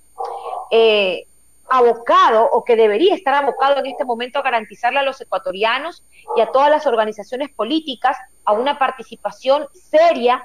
eh, 0.70 1.24
abocado 1.70 2.44
o 2.52 2.62
que 2.62 2.76
debería 2.76 3.14
estar 3.14 3.32
abocado 3.32 3.78
en 3.78 3.86
este 3.86 4.04
momento 4.04 4.38
a 4.38 4.42
garantizarle 4.42 4.98
a 4.98 5.02
los 5.02 5.18
ecuatorianos 5.18 6.04
y 6.36 6.42
a 6.42 6.52
todas 6.52 6.68
las 6.68 6.86
organizaciones 6.86 7.48
políticas 7.54 8.18
a 8.44 8.52
una 8.52 8.78
participación 8.78 9.66
seria, 9.72 10.44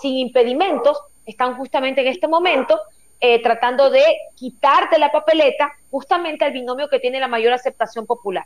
sin 0.00 0.16
impedimentos, 0.16 0.98
están 1.26 1.58
justamente 1.58 2.00
en 2.00 2.06
este 2.06 2.28
momento 2.28 2.80
eh, 3.20 3.42
tratando 3.42 3.90
de 3.90 4.02
quitar 4.34 4.90
de 4.90 4.98
la 4.98 5.10
papeleta 5.10 5.72
justamente 5.90 6.46
el 6.46 6.52
binomio 6.52 6.88
que 6.88 6.98
tiene 6.98 7.20
la 7.20 7.28
mayor 7.28 7.52
aceptación 7.52 8.06
popular. 8.06 8.44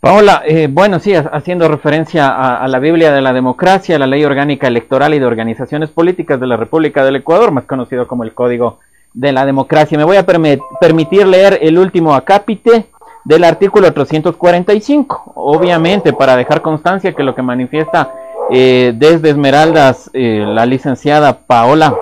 Paola, 0.00 0.42
eh, 0.46 0.68
bueno, 0.70 1.00
sí, 1.00 1.12
haciendo 1.12 1.66
referencia 1.66 2.28
a, 2.28 2.68
la 2.68 2.78
Biblia 2.78 3.12
de 3.12 3.20
la 3.20 3.32
democracia, 3.32 3.98
la 3.98 4.06
ley 4.06 4.24
orgánica 4.24 4.68
electoral 4.68 5.12
y 5.12 5.18
de 5.18 5.26
organizaciones 5.26 5.90
políticas 5.90 6.38
de 6.38 6.46
la 6.46 6.56
República 6.56 7.04
del 7.04 7.16
Ecuador, 7.16 7.50
más 7.50 7.64
conocido 7.64 8.06
como 8.06 8.22
el 8.22 8.32
Código 8.32 8.78
de 9.12 9.32
la 9.32 9.44
Democracia. 9.44 9.98
Me 9.98 10.04
voy 10.04 10.16
a 10.16 10.24
permitir 10.24 11.26
leer 11.26 11.58
el 11.62 11.78
último 11.78 12.14
acápite 12.14 12.86
del 13.24 13.42
artículo 13.42 13.92
345, 13.92 15.32
obviamente 15.34 16.12
para 16.12 16.36
dejar 16.36 16.62
constancia 16.62 17.12
que 17.12 17.24
lo 17.24 17.34
que 17.34 17.42
manifiesta 17.42 18.14
eh, 18.50 18.92
desde 18.94 19.30
Esmeraldas 19.30 20.10
eh, 20.12 20.44
la 20.46 20.64
licenciada 20.64 21.40
Paola 21.40 21.94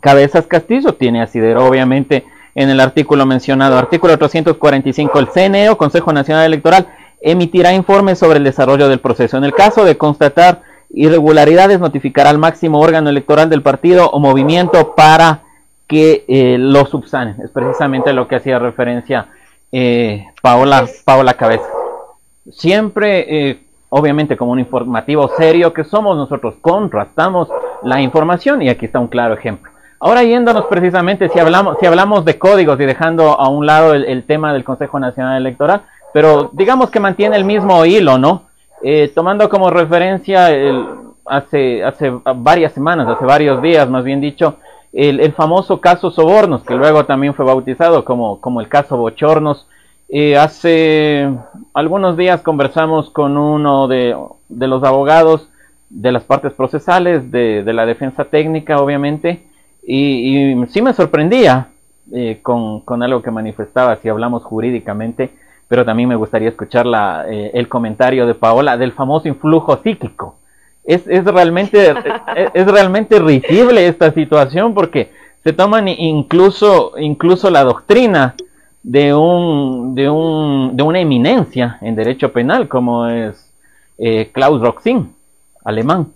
Cabezas 0.00 0.46
Castillo 0.46 0.94
tiene 0.94 1.22
asidero, 1.22 1.66
obviamente, 1.66 2.24
en 2.54 2.70
el 2.70 2.80
artículo 2.80 3.26
mencionado. 3.26 3.78
Artículo 3.78 4.16
345, 4.16 5.18
el 5.18 5.28
CNE 5.28 5.70
o 5.70 5.78
Consejo 5.78 6.12
Nacional 6.12 6.46
Electoral 6.46 6.88
emitirá 7.20 7.72
informes 7.74 8.18
sobre 8.18 8.38
el 8.38 8.44
desarrollo 8.44 8.88
del 8.88 9.00
proceso. 9.00 9.36
En 9.36 9.44
el 9.44 9.54
caso 9.54 9.84
de 9.84 9.96
constatar 9.96 10.62
irregularidades, 10.90 11.78
notificará 11.80 12.30
al 12.30 12.38
máximo 12.38 12.80
órgano 12.80 13.10
electoral 13.10 13.48
del 13.48 13.62
partido 13.62 14.10
o 14.10 14.18
movimiento 14.18 14.94
para 14.94 15.42
que 15.86 16.24
eh, 16.28 16.56
lo 16.58 16.86
subsanen. 16.86 17.36
Es 17.44 17.50
precisamente 17.50 18.12
lo 18.12 18.26
que 18.26 18.36
hacía 18.36 18.58
referencia 18.58 19.26
eh, 19.72 20.24
Paola, 20.40 20.86
Paola 21.04 21.34
Cabeza. 21.34 21.66
Siempre, 22.50 23.50
eh, 23.50 23.60
obviamente, 23.90 24.36
como 24.36 24.52
un 24.52 24.60
informativo 24.60 25.28
serio 25.36 25.72
que 25.72 25.84
somos 25.84 26.16
nosotros, 26.16 26.54
contrastamos 26.60 27.48
la 27.82 28.00
información 28.00 28.62
y 28.62 28.68
aquí 28.68 28.86
está 28.86 28.98
un 28.98 29.08
claro 29.08 29.34
ejemplo. 29.34 29.69
Ahora 30.00 30.24
yéndonos 30.24 30.64
precisamente, 30.66 31.28
si 31.28 31.38
hablamos, 31.38 31.76
si 31.78 31.86
hablamos 31.86 32.24
de 32.24 32.38
códigos 32.38 32.80
y 32.80 32.86
dejando 32.86 33.38
a 33.38 33.48
un 33.48 33.66
lado 33.66 33.94
el 33.94 34.24
tema 34.24 34.52
del 34.52 34.64
Consejo 34.64 34.98
Nacional 34.98 35.36
Electoral, 35.36 35.82
pero 36.12 36.50
digamos 36.52 36.90
que 36.90 37.00
mantiene 37.00 37.36
el 37.36 37.44
mismo 37.44 37.84
hilo, 37.84 38.18
¿no? 38.18 38.44
Eh, 38.82 39.12
tomando 39.14 39.48
como 39.48 39.70
referencia 39.70 40.50
el, 40.50 40.86
hace, 41.26 41.84
hace 41.84 42.12
varias 42.36 42.72
semanas, 42.72 43.08
hace 43.08 43.24
varios 43.24 43.60
días 43.62 43.88
más 43.88 44.04
bien 44.04 44.20
dicho, 44.20 44.56
el, 44.92 45.20
el, 45.20 45.32
famoso 45.32 45.80
caso 45.80 46.10
Sobornos, 46.10 46.62
que 46.62 46.74
luego 46.74 47.04
también 47.04 47.34
fue 47.34 47.44
bautizado 47.44 48.04
como, 48.04 48.40
como 48.40 48.60
el 48.60 48.68
caso 48.68 48.96
Bochornos. 48.96 49.66
Eh, 50.08 50.36
hace 50.36 51.30
algunos 51.72 52.16
días 52.16 52.40
conversamos 52.42 53.10
con 53.10 53.36
uno 53.36 53.86
de, 53.86 54.16
de, 54.48 54.66
los 54.66 54.82
abogados 54.82 55.48
de 55.88 56.10
las 56.10 56.24
partes 56.24 56.52
procesales, 56.54 57.30
de, 57.30 57.62
de 57.62 57.72
la 57.72 57.86
defensa 57.86 58.24
técnica, 58.24 58.78
obviamente, 58.80 59.44
y, 59.90 60.52
y 60.52 60.66
sí 60.68 60.82
me 60.82 60.92
sorprendía 60.92 61.68
eh, 62.12 62.38
con, 62.42 62.80
con 62.80 63.02
algo 63.02 63.22
que 63.22 63.30
manifestaba, 63.30 63.96
si 63.96 64.08
hablamos 64.08 64.44
jurídicamente, 64.44 65.30
pero 65.68 65.84
también 65.84 66.08
me 66.08 66.16
gustaría 66.16 66.48
escuchar 66.48 66.86
la, 66.86 67.24
eh, 67.28 67.50
el 67.54 67.68
comentario 67.68 68.26
de 68.26 68.34
Paola 68.34 68.76
del 68.76 68.92
famoso 68.92 69.28
influjo 69.28 69.76
psíquico. 69.82 70.36
Es, 70.84 71.06
es 71.06 71.24
realmente, 71.24 71.94
es, 72.54 72.66
realmente 72.66 73.18
risible 73.18 73.86
esta 73.86 74.12
situación 74.12 74.74
porque 74.74 75.10
se 75.42 75.52
toman 75.52 75.88
incluso, 75.88 76.92
incluso 76.98 77.50
la 77.50 77.64
doctrina 77.64 78.34
de, 78.82 79.14
un, 79.14 79.94
de, 79.94 80.08
un, 80.08 80.76
de 80.76 80.82
una 80.82 81.00
eminencia 81.00 81.78
en 81.80 81.96
derecho 81.96 82.32
penal 82.32 82.68
como 82.68 83.06
es 83.06 83.52
eh, 83.98 84.30
Klaus 84.32 84.60
Roxin, 84.60 85.12
alemán, 85.64 86.08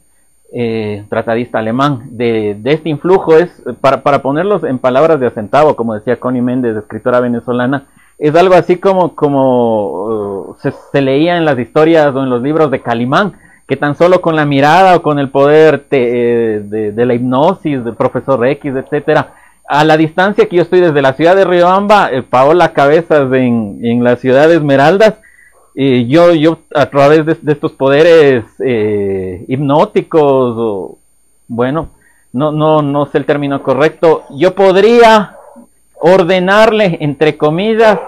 eh, 0.56 1.04
tratadista 1.08 1.58
alemán, 1.58 2.02
de, 2.10 2.56
de, 2.60 2.72
este 2.72 2.88
influjo 2.88 3.36
es, 3.36 3.50
para, 3.80 4.02
para 4.02 4.22
ponerlos 4.22 4.62
en 4.62 4.78
palabras 4.78 5.18
de 5.18 5.26
acentavo, 5.26 5.74
como 5.74 5.94
decía 5.94 6.20
Connie 6.20 6.42
Méndez, 6.42 6.76
escritora 6.76 7.18
venezolana, 7.18 7.86
es 8.18 8.34
algo 8.36 8.54
así 8.54 8.76
como, 8.76 9.16
como 9.16 10.50
uh, 10.50 10.56
se, 10.92 11.02
leía 11.02 11.36
en 11.36 11.44
las 11.44 11.58
historias 11.58 12.14
o 12.14 12.22
en 12.22 12.30
los 12.30 12.40
libros 12.40 12.70
de 12.70 12.80
Calimán, 12.80 13.32
que 13.66 13.76
tan 13.76 13.96
solo 13.96 14.20
con 14.20 14.36
la 14.36 14.44
mirada 14.44 14.96
o 14.96 15.02
con 15.02 15.18
el 15.18 15.30
poder 15.30 15.86
eh, 15.90 16.62
de, 16.64 17.06
la 17.06 17.14
hipnosis 17.14 17.84
del 17.84 17.94
profesor 17.94 18.46
X, 18.46 18.76
etcétera, 18.76 19.30
a 19.68 19.82
la 19.82 19.96
distancia 19.96 20.48
que 20.48 20.56
yo 20.56 20.62
estoy 20.62 20.80
desde 20.80 21.02
la 21.02 21.14
ciudad 21.14 21.34
de 21.34 21.44
Riobamba, 21.44 22.12
eh, 22.12 22.22
Paola 22.22 22.72
Cabezas 22.72 23.32
en, 23.32 23.80
en 23.82 24.04
la 24.04 24.14
ciudad 24.16 24.48
de 24.48 24.56
Esmeraldas, 24.56 25.14
y 25.74 26.06
yo, 26.06 26.32
yo 26.32 26.58
a 26.74 26.86
través 26.86 27.26
de, 27.26 27.52
estos 27.52 27.72
poderes 27.72 28.44
eh, 28.60 29.44
hipnóticos, 29.48 30.54
o, 30.56 30.98
bueno, 31.48 31.88
no, 32.32 32.52
no, 32.52 32.80
no 32.82 33.06
sé 33.06 33.18
el 33.18 33.24
término 33.24 33.62
correcto, 33.62 34.22
yo 34.30 34.54
podría 34.54 35.36
ordenarle, 35.96 36.98
entre 37.00 37.36
comillas, 37.36 37.98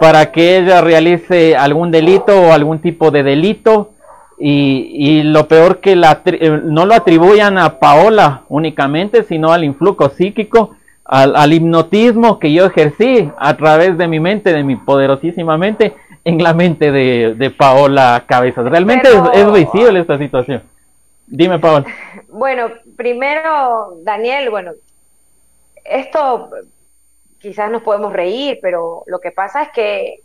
para 0.00 0.32
que 0.32 0.58
ella 0.58 0.80
realice 0.80 1.56
algún 1.56 1.90
delito 1.90 2.38
o 2.38 2.52
algún 2.52 2.80
tipo 2.80 3.10
de 3.10 3.22
delito. 3.22 3.90
Y, 4.36 5.22
lo 5.22 5.46
peor 5.46 5.78
que 5.78 5.94
la, 5.94 6.20
eh, 6.24 6.60
no 6.64 6.84
lo 6.84 6.94
atribuyan 6.94 7.56
a 7.56 7.78
Paola 7.78 8.42
únicamente, 8.48 9.22
sino 9.22 9.52
al 9.52 9.62
influjo 9.62 10.08
psíquico, 10.10 10.74
al, 11.04 11.52
hipnotismo 11.52 12.38
que 12.38 12.52
yo 12.52 12.66
ejercí 12.66 13.30
a 13.38 13.56
través 13.56 13.96
de 13.96 14.08
mi 14.08 14.18
mente, 14.18 14.52
de 14.52 14.64
mi 14.64 14.76
poderosísima 14.76 15.56
mente, 15.56 15.94
en 16.24 16.42
la 16.42 16.54
mente 16.54 16.90
de, 16.90 17.50
Paola 17.50 18.24
Cabezas. 18.26 18.64
Realmente 18.64 19.08
es, 19.34 19.52
visible 19.52 20.00
esta 20.00 20.18
situación. 20.18 20.62
Dime, 21.26 21.58
Paola. 21.58 21.86
Bueno, 22.28 22.68
primero, 22.96 23.98
Daniel, 24.02 24.50
bueno, 24.50 24.72
esto 25.84 26.50
quizás 27.38 27.70
nos 27.70 27.82
podemos 27.82 28.12
reír, 28.12 28.58
pero 28.60 29.04
lo 29.06 29.20
que 29.20 29.30
pasa 29.30 29.62
es 29.62 29.68
que 29.70 30.20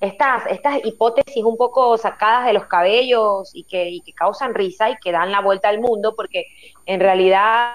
estas, 0.00 0.46
estas 0.46 0.84
hipótesis 0.84 1.42
un 1.42 1.56
poco 1.56 1.98
sacadas 1.98 2.46
de 2.46 2.52
los 2.52 2.66
cabellos 2.66 3.50
y 3.52 3.64
que, 3.64 3.90
y 3.90 4.00
que 4.00 4.12
causan 4.12 4.54
risa 4.54 4.90
y 4.90 4.96
que 4.98 5.10
dan 5.10 5.32
la 5.32 5.40
vuelta 5.40 5.68
al 5.68 5.80
mundo, 5.80 6.14
porque 6.14 6.46
en 6.86 7.00
realidad, 7.00 7.74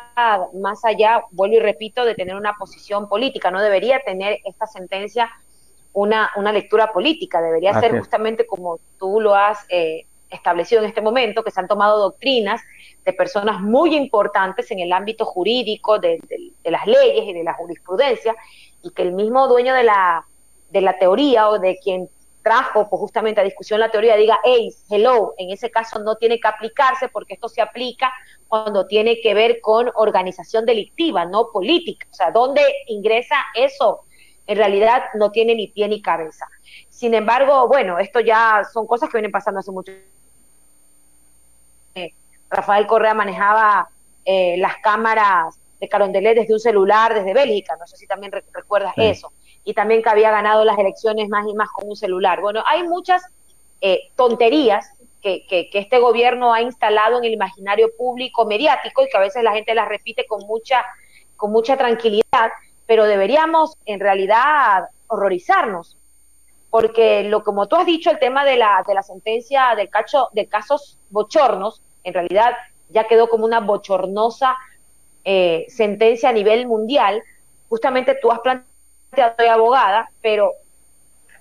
más 0.54 0.86
allá, 0.86 1.24
vuelvo 1.32 1.58
y 1.58 1.60
repito, 1.60 2.06
de 2.06 2.16
tener 2.16 2.36
una 2.36 2.54
posición 2.54 3.10
política, 3.10 3.52
no 3.52 3.62
debería 3.62 4.00
tener 4.06 4.40
esta 4.46 4.68
sentencia 4.68 5.30
una, 5.96 6.32
una 6.36 6.52
lectura 6.52 6.92
política, 6.92 7.42
debería 7.42 7.80
ser 7.80 7.98
justamente 7.98 8.46
como 8.46 8.80
tú 9.00 9.22
lo 9.22 9.34
has 9.34 9.66
eh, 9.70 10.06
establecido 10.30 10.82
en 10.82 10.90
este 10.90 11.02
momento, 11.02 11.42
que 11.42 11.52
se 11.52 11.60
han 11.62 11.70
tomado 11.70 11.98
doctrinas 12.00 12.62
de 13.06 13.14
personas 13.14 13.62
muy 13.62 13.96
importantes 13.96 14.70
en 14.72 14.80
el 14.80 14.92
ámbito 14.92 15.24
jurídico, 15.26 15.98
de, 15.98 16.20
las 16.66 16.86
leyes 16.86 17.24
y 17.28 17.34
de 17.34 17.44
la 17.44 17.54
jurisprudencia, 17.54 18.36
y 18.84 18.92
que 18.92 19.04
el 19.04 19.14
mismo 19.14 19.48
dueño 19.48 19.74
de 19.74 19.84
la, 19.84 20.26
de 20.70 20.82
la 20.82 21.00
teoría 21.00 21.48
o 21.48 21.60
de 21.60 21.80
quien 21.82 22.10
trajo 22.44 22.90
pues, 22.90 23.00
justamente 23.00 23.40
a 23.40 23.46
discusión 23.46 23.80
la 23.80 23.90
teoría 23.90 24.18
diga, 24.18 24.38
hey, 24.44 24.76
hello, 24.90 25.34
en 25.38 25.52
ese 25.52 25.72
caso 25.72 26.00
no 26.00 26.18
tiene 26.18 26.42
que 26.42 26.48
aplicarse 26.50 27.08
porque 27.08 27.36
esto 27.36 27.48
se 27.48 27.62
aplica 27.62 28.12
cuando 28.50 28.86
tiene 28.86 29.22
que 29.22 29.34
ver 29.34 29.62
con 29.62 29.90
organización 29.96 30.66
delictiva, 30.66 31.24
no 31.24 31.52
política. 31.54 32.06
O 32.12 32.14
sea, 32.14 32.32
¿dónde 32.32 32.62
ingresa 32.88 33.38
eso? 33.56 34.02
En 34.48 34.58
realidad 34.58 35.04
no 35.16 35.32
tiene 35.32 35.56
ni 35.56 35.68
pie 35.68 35.88
ni 35.88 36.02
cabeza. 36.02 36.48
Sin 36.90 37.14
embargo, 37.14 37.68
bueno, 37.68 38.00
esto 38.00 38.20
ya 38.20 38.64
son 38.72 38.86
cosas 38.88 39.10
que 39.10 39.18
vienen 39.18 39.32
pasando 39.32 39.60
hace 39.60 39.72
mucho 39.72 39.92
tiempo. 39.92 40.16
Rafael 42.50 42.88
Correa 42.88 43.14
manejaba 43.14 43.90
eh, 44.24 44.56
las 44.58 44.78
cámaras 44.78 45.60
de 45.80 45.90
Carondelet 45.90 46.38
desde 46.38 46.54
un 46.54 46.60
celular 46.60 47.14
desde 47.14 47.34
Bélgica, 47.34 47.76
no 47.78 47.88
sé 47.88 47.98
si 47.98 48.08
también 48.08 48.32
recuerdas 48.32 48.94
eso 48.98 49.32
y 49.66 49.74
también 49.74 50.04
que 50.04 50.10
había 50.10 50.32
ganado 50.32 50.64
las 50.64 50.78
elecciones 50.78 51.28
más 51.28 51.46
y 51.48 51.54
más 51.56 51.70
con 51.72 51.90
un 51.90 51.96
celular. 51.96 52.40
Bueno, 52.40 52.64
hay 52.68 52.84
muchas 52.84 53.24
eh, 53.82 54.12
tonterías 54.16 54.88
que, 55.22 55.46
que, 55.48 55.68
este 55.74 55.98
gobierno 55.98 56.54
ha 56.54 56.62
instalado 56.62 57.18
en 57.18 57.24
el 57.24 57.34
imaginario 57.34 57.90
público 57.98 58.46
mediático 58.46 59.04
y 59.04 59.10
que 59.10 59.18
a 59.18 59.22
veces 59.22 59.42
la 59.42 59.54
gente 59.54 59.74
las 59.74 59.90
repite 59.90 60.28
con 60.28 60.46
mucha, 60.46 60.86
con 61.36 61.52
mucha 61.52 61.76
tranquilidad, 61.76 62.52
pero 62.86 63.06
deberíamos 63.06 63.78
en 63.86 64.00
realidad 64.00 64.90
horrorizarnos, 65.08 65.98
porque 66.70 67.24
lo 67.24 67.44
como 67.44 67.68
tú 67.68 67.76
has 67.76 67.86
dicho, 67.86 68.12
el 68.12 68.20
tema 68.20 68.44
de 68.46 68.58
la, 68.58 68.84
de 68.88 68.94
la 68.94 69.04
sentencia 69.04 69.74
del 69.76 69.90
cacho, 69.90 70.30
de 70.34 70.48
casos 70.48 70.98
bochornos, 71.10 71.82
en 72.04 72.14
realidad 72.14 72.54
ya 72.90 73.06
quedó 73.08 73.30
como 73.30 73.46
una 73.46 73.60
bochornosa 73.60 74.56
eh, 75.24 75.66
sentencia 75.70 76.30
a 76.30 76.34
nivel 76.34 76.68
mundial, 76.68 77.24
justamente 77.70 78.18
tú 78.22 78.32
has 78.32 78.40
planteado 78.40 78.76
soy 79.38 79.48
abogada, 79.48 80.10
pero 80.22 80.54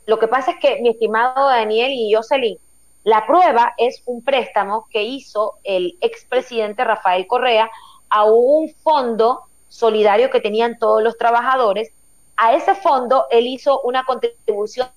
lo 0.06 0.18
que 0.18 0.28
pasa 0.28 0.52
es 0.52 0.58
que 0.58 0.80
mi 0.80 0.90
estimado 0.90 1.48
Daniel 1.48 1.92
y 1.92 2.12
Jocelyn, 2.14 2.58
la 3.04 3.26
prueba 3.26 3.74
es 3.76 4.02
un 4.06 4.22
préstamo 4.22 4.86
que 4.90 5.02
hizo 5.02 5.54
el 5.64 5.98
expresidente 6.00 6.84
Rafael 6.84 7.26
Correa 7.26 7.70
a 8.08 8.24
un 8.24 8.72
fondo 8.82 9.42
solidario 9.74 10.30
que 10.30 10.40
tenían 10.40 10.78
todos 10.78 11.02
los 11.02 11.18
trabajadores. 11.18 11.90
A 12.36 12.54
ese 12.54 12.76
fondo 12.76 13.26
él 13.30 13.46
hizo 13.48 13.80
una 13.80 14.04
contribución 14.04 14.88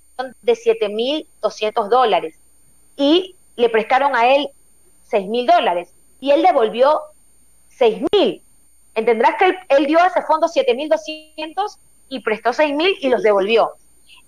de 0.41 0.53
7.200 0.53 1.89
dólares 1.89 2.39
y 2.95 3.35
le 3.55 3.69
prestaron 3.69 4.15
a 4.15 4.35
él 4.35 4.49
6.000 5.11 5.51
dólares 5.51 5.93
y 6.19 6.31
él 6.31 6.43
devolvió 6.43 7.01
6.000. 7.79 8.41
Entenderás 8.93 9.35
que 9.39 9.57
él, 9.69 9.87
dio 9.87 9.99
a 9.99 10.07
ese 10.07 10.21
fondo 10.21 10.47
7.200 10.47 11.77
y 12.09 12.19
prestó 12.21 12.53
seis 12.53 12.73
mil 12.73 12.95
y 13.01 13.09
los 13.09 13.21
devolvió. 13.21 13.73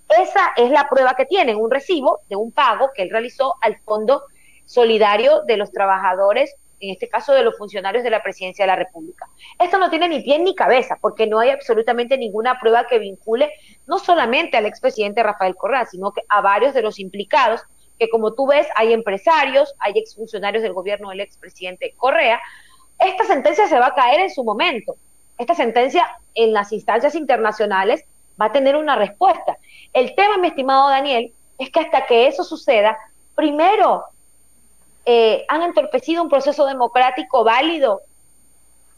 Esa 0.08 0.52
es 0.56 0.70
la 0.70 0.88
prueba 0.88 1.14
que 1.14 1.24
tienen, 1.26 1.56
un 1.56 1.70
recibo 1.70 2.20
de 2.28 2.36
un 2.36 2.52
pago 2.52 2.90
que 2.94 3.02
él 3.02 3.10
realizó 3.10 3.54
al 3.62 3.78
Fondo 3.80 4.22
Solidario 4.66 5.42
de 5.42 5.56
los 5.56 5.72
Trabajadores, 5.72 6.54
en 6.80 6.90
este 6.90 7.08
caso 7.08 7.32
de 7.32 7.42
los 7.42 7.56
funcionarios 7.56 8.02
de 8.02 8.10
la 8.10 8.22
Presidencia 8.22 8.64
de 8.64 8.68
la 8.68 8.76
República. 8.76 9.26
Esto 9.58 9.78
no 9.78 9.90
tiene 9.90 10.08
ni 10.08 10.22
pie 10.22 10.38
ni 10.38 10.54
cabeza, 10.54 10.96
porque 11.00 11.26
no 11.26 11.38
hay 11.38 11.50
absolutamente 11.50 12.16
ninguna 12.18 12.58
prueba 12.58 12.86
que 12.86 12.98
vincule 12.98 13.52
no 13.86 13.98
solamente 13.98 14.56
al 14.56 14.66
expresidente 14.66 15.22
Rafael 15.22 15.56
Correa, 15.56 15.86
sino 15.86 16.12
que 16.12 16.22
a 16.28 16.40
varios 16.40 16.74
de 16.74 16.82
los 16.82 16.98
implicados, 16.98 17.60
que 17.98 18.08
como 18.08 18.32
tú 18.32 18.46
ves, 18.46 18.66
hay 18.76 18.92
empresarios, 18.92 19.74
hay 19.78 19.92
exfuncionarios 19.96 20.62
del 20.62 20.72
gobierno 20.72 21.10
del 21.10 21.20
expresidente 21.20 21.94
Correa. 21.96 22.40
Esta 22.98 23.24
sentencia 23.24 23.68
se 23.68 23.78
va 23.78 23.88
a 23.88 23.94
caer 23.94 24.20
en 24.20 24.30
su 24.30 24.42
momento 24.42 24.96
esta 25.40 25.54
sentencia 25.54 26.06
en 26.34 26.52
las 26.52 26.70
instancias 26.70 27.14
internacionales 27.14 28.04
va 28.38 28.46
a 28.46 28.52
tener 28.52 28.76
una 28.76 28.94
respuesta. 28.94 29.56
El 29.94 30.14
tema, 30.14 30.36
mi 30.36 30.48
estimado 30.48 30.90
Daniel, 30.90 31.32
es 31.58 31.70
que 31.70 31.80
hasta 31.80 32.04
que 32.04 32.26
eso 32.26 32.44
suceda, 32.44 32.98
primero 33.34 34.04
eh, 35.04 35.44
han 35.48 35.62
entorpecido 35.62 36.22
un 36.22 36.28
proceso 36.28 36.66
democrático 36.66 37.44
válido 37.44 38.00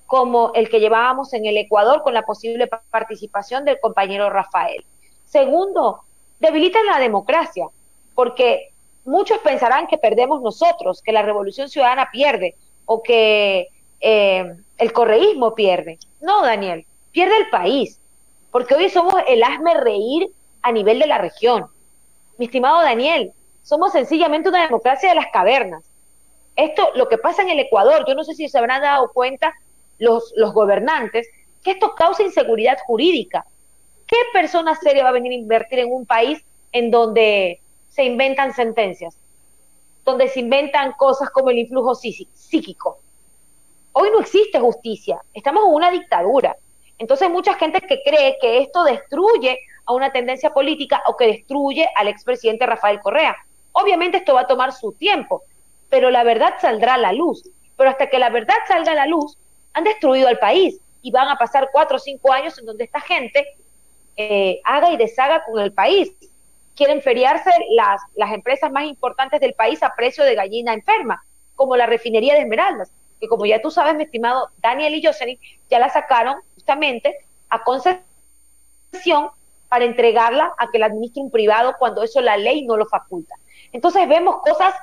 como 0.07 0.53
el 0.55 0.69
que 0.69 0.81
llevábamos 0.81 1.33
en 1.33 1.47
el 1.47 1.57
Ecuador 1.57 2.03
con 2.03 2.13
la 2.13 2.23
posible 2.23 2.69
participación 2.91 3.65
del 3.65 3.81
compañero 3.81 4.29
Rafael. 4.29 4.85
Segundo, 5.25 6.01
debilitan 6.39 6.85
la 6.85 6.99
democracia, 6.99 7.69
porque 8.15 8.73
muchos 9.07 9.39
pensarán 9.39 9.87
que 9.87 9.97
perdemos 9.97 10.43
nosotros, 10.43 11.01
que 11.03 11.13
la 11.13 11.23
revolución 11.23 11.69
ciudadana 11.69 12.11
pierde 12.13 12.57
o 12.85 13.03
que 13.03 13.69
eh, 14.01 14.55
el 14.77 14.93
correísmo 14.93 15.55
pierde. 15.55 15.99
No, 16.21 16.43
Daniel, 16.43 16.85
pierde 17.13 17.39
el 17.39 17.49
país, 17.49 17.99
porque 18.51 18.75
hoy 18.75 18.91
somos 18.91 19.15
el 19.29 19.43
hazme 19.43 19.75
reír 19.75 20.31
a 20.61 20.73
nivel 20.73 20.99
de 20.99 21.07
la 21.07 21.19
región. 21.19 21.67
Mi 22.37 22.47
estimado 22.47 22.83
Daniel, 22.83 23.33
somos 23.63 23.93
sencillamente 23.93 24.49
una 24.49 24.65
democracia 24.65 25.09
de 25.09 25.15
las 25.15 25.29
cavernas. 25.33 25.85
Esto, 26.57 26.91
lo 26.95 27.09
que 27.09 27.19
pasa 27.19 27.43
en 27.43 27.51
el 27.51 27.61
Ecuador, 27.61 28.05
yo 28.07 28.15
no 28.15 28.25
sé 28.25 28.35
si 28.35 28.49
se 28.49 28.59
habrán 28.59 28.83
dado 28.83 29.11
cuenta 29.13 29.53
los, 29.99 30.33
los 30.37 30.53
gobernantes, 30.53 31.29
que 31.63 31.73
esto 31.73 31.95
causa 31.95 32.23
inseguridad 32.23 32.79
jurídica. 32.87 33.47
¿Qué 34.07 34.17
persona 34.33 34.75
seria 34.75 35.05
va 35.05 35.11
a 35.11 35.13
venir 35.13 35.33
a 35.33 35.37
invertir 35.37 35.79
en 35.79 35.93
un 35.93 36.05
país 36.05 36.45
en 36.73 36.91
donde 36.91 37.61
se 37.89 38.05
inventan 38.05 38.55
sentencias? 38.55 39.17
Donde 40.05 40.29
se 40.29 40.41
inventan 40.41 40.93
cosas 40.93 41.31
como 41.31 41.51
el 41.51 41.59
influjo 41.59 41.95
psíquico, 41.95 42.99
Hoy 43.95 44.09
no 44.11 44.21
existe 44.21 44.59
justicia, 44.59 45.21
estamos 45.35 45.65
en 45.65 45.75
una 45.75 45.91
dictadura. 45.91 46.57
Entonces 46.99 47.27
hay 47.27 47.33
mucha 47.33 47.55
gente 47.55 47.81
que 47.83 48.01
cree 48.03 48.39
que 48.41 48.63
esto 48.63 48.85
destruye 48.85 49.59
a 49.85 49.93
una 49.93 50.11
tendencia 50.11 50.51
política 50.51 51.03
o 51.07 51.17
que 51.17 51.27
destruye 51.27 51.87
al 51.97 52.09
expresidente 52.09 52.65
Rafael 52.65 53.01
Correa. 53.01 53.37
Obviamente 53.73 54.17
esto 54.17 54.35
va 54.35 54.43
a 54.43 54.47
tomar 54.47 54.73
su 54.73 54.93
tiempo, 54.93 55.43
pero 55.93 56.11
la 56.11 56.23
verdad 56.23 56.55
saldrá 56.59 56.95
a 56.95 56.99
la 56.99 57.13
luz. 57.13 57.43
Pero 57.77 57.91
hasta 57.91 58.07
que 58.09 58.19
la 58.19 58.31
verdad 58.31 58.55
salga 58.67 58.93
a 58.93 58.95
la 58.95 59.07
luz, 59.07 59.37
han 59.75 59.85
destruido 59.85 60.27
al 60.27 60.39
país 60.39 60.81
y 61.03 61.11
van 61.11 61.29
a 61.29 61.37
pasar 61.37 61.69
cuatro 61.71 61.99
o 61.99 62.01
cinco 62.01 62.33
años 62.33 62.59
en 62.59 62.65
donde 62.65 62.85
esta 62.85 63.03
gente 63.03 63.47
eh, 64.17 64.59
haga 64.65 64.91
y 64.91 64.97
deshaga 64.97 65.45
con 65.45 65.61
el 65.61 65.75
país. 65.75 66.11
Quieren 66.75 67.03
feriarse 67.03 67.51
las, 67.77 68.01
las 68.15 68.33
empresas 68.33 68.73
más 68.73 68.85
importantes 68.85 69.39
del 69.39 69.53
país 69.53 69.83
a 69.83 69.95
precio 69.95 70.25
de 70.25 70.35
gallina 70.35 70.73
enferma, 70.73 71.23
como 71.57 71.77
la 71.77 71.85
refinería 71.85 72.37
de 72.37 72.41
Esmeraldas 72.41 72.91
que 73.21 73.29
como 73.29 73.47
ya 73.47 73.63
tú 73.63 73.71
sabes, 73.71 73.95
mi 73.95 74.03
estimado 74.03 74.49
Daniel 74.59 74.97
y 74.97 75.07
Jocelyn, 75.07 75.39
ya 75.71 75.79
la 75.79 75.91
sacaron 75.91 76.35
justamente 76.55 77.15
a 77.51 77.63
concesión 77.63 78.03
para 79.69 79.85
entregarla 79.85 80.53
a 80.59 80.71
que 80.73 80.81
la 80.81 80.87
administre 80.87 81.23
un 81.23 81.31
privado 81.31 81.77
cuando 81.79 82.03
eso 82.03 82.21
la 82.21 82.37
ley 82.37 82.67
no 82.67 82.77
lo 82.77 82.85
faculta. 82.87 83.37
Entonces 83.71 84.09
vemos 84.09 84.43
cosas 84.43 84.75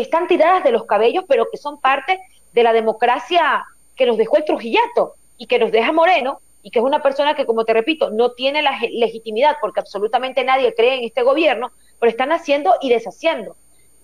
que 0.00 0.04
están 0.04 0.26
tiradas 0.26 0.64
de 0.64 0.72
los 0.72 0.86
cabellos, 0.86 1.26
pero 1.28 1.46
que 1.50 1.58
son 1.58 1.78
parte 1.78 2.18
de 2.54 2.62
la 2.62 2.72
democracia 2.72 3.66
que 3.94 4.06
nos 4.06 4.16
dejó 4.16 4.38
el 4.38 4.46
Trujillato 4.46 5.14
y 5.36 5.46
que 5.46 5.58
nos 5.58 5.70
deja 5.70 5.92
Moreno, 5.92 6.40
y 6.62 6.70
que 6.70 6.78
es 6.78 6.84
una 6.84 7.02
persona 7.02 7.34
que, 7.34 7.44
como 7.44 7.66
te 7.66 7.74
repito, 7.74 8.10
no 8.10 8.32
tiene 8.32 8.62
la 8.62 8.78
legitimidad 8.92 9.56
porque 9.60 9.80
absolutamente 9.80 10.42
nadie 10.42 10.74
cree 10.74 10.98
en 10.98 11.04
este 11.04 11.22
gobierno, 11.22 11.70
pero 11.98 12.08
están 12.08 12.32
haciendo 12.32 12.74
y 12.80 12.88
deshaciendo. 12.88 13.56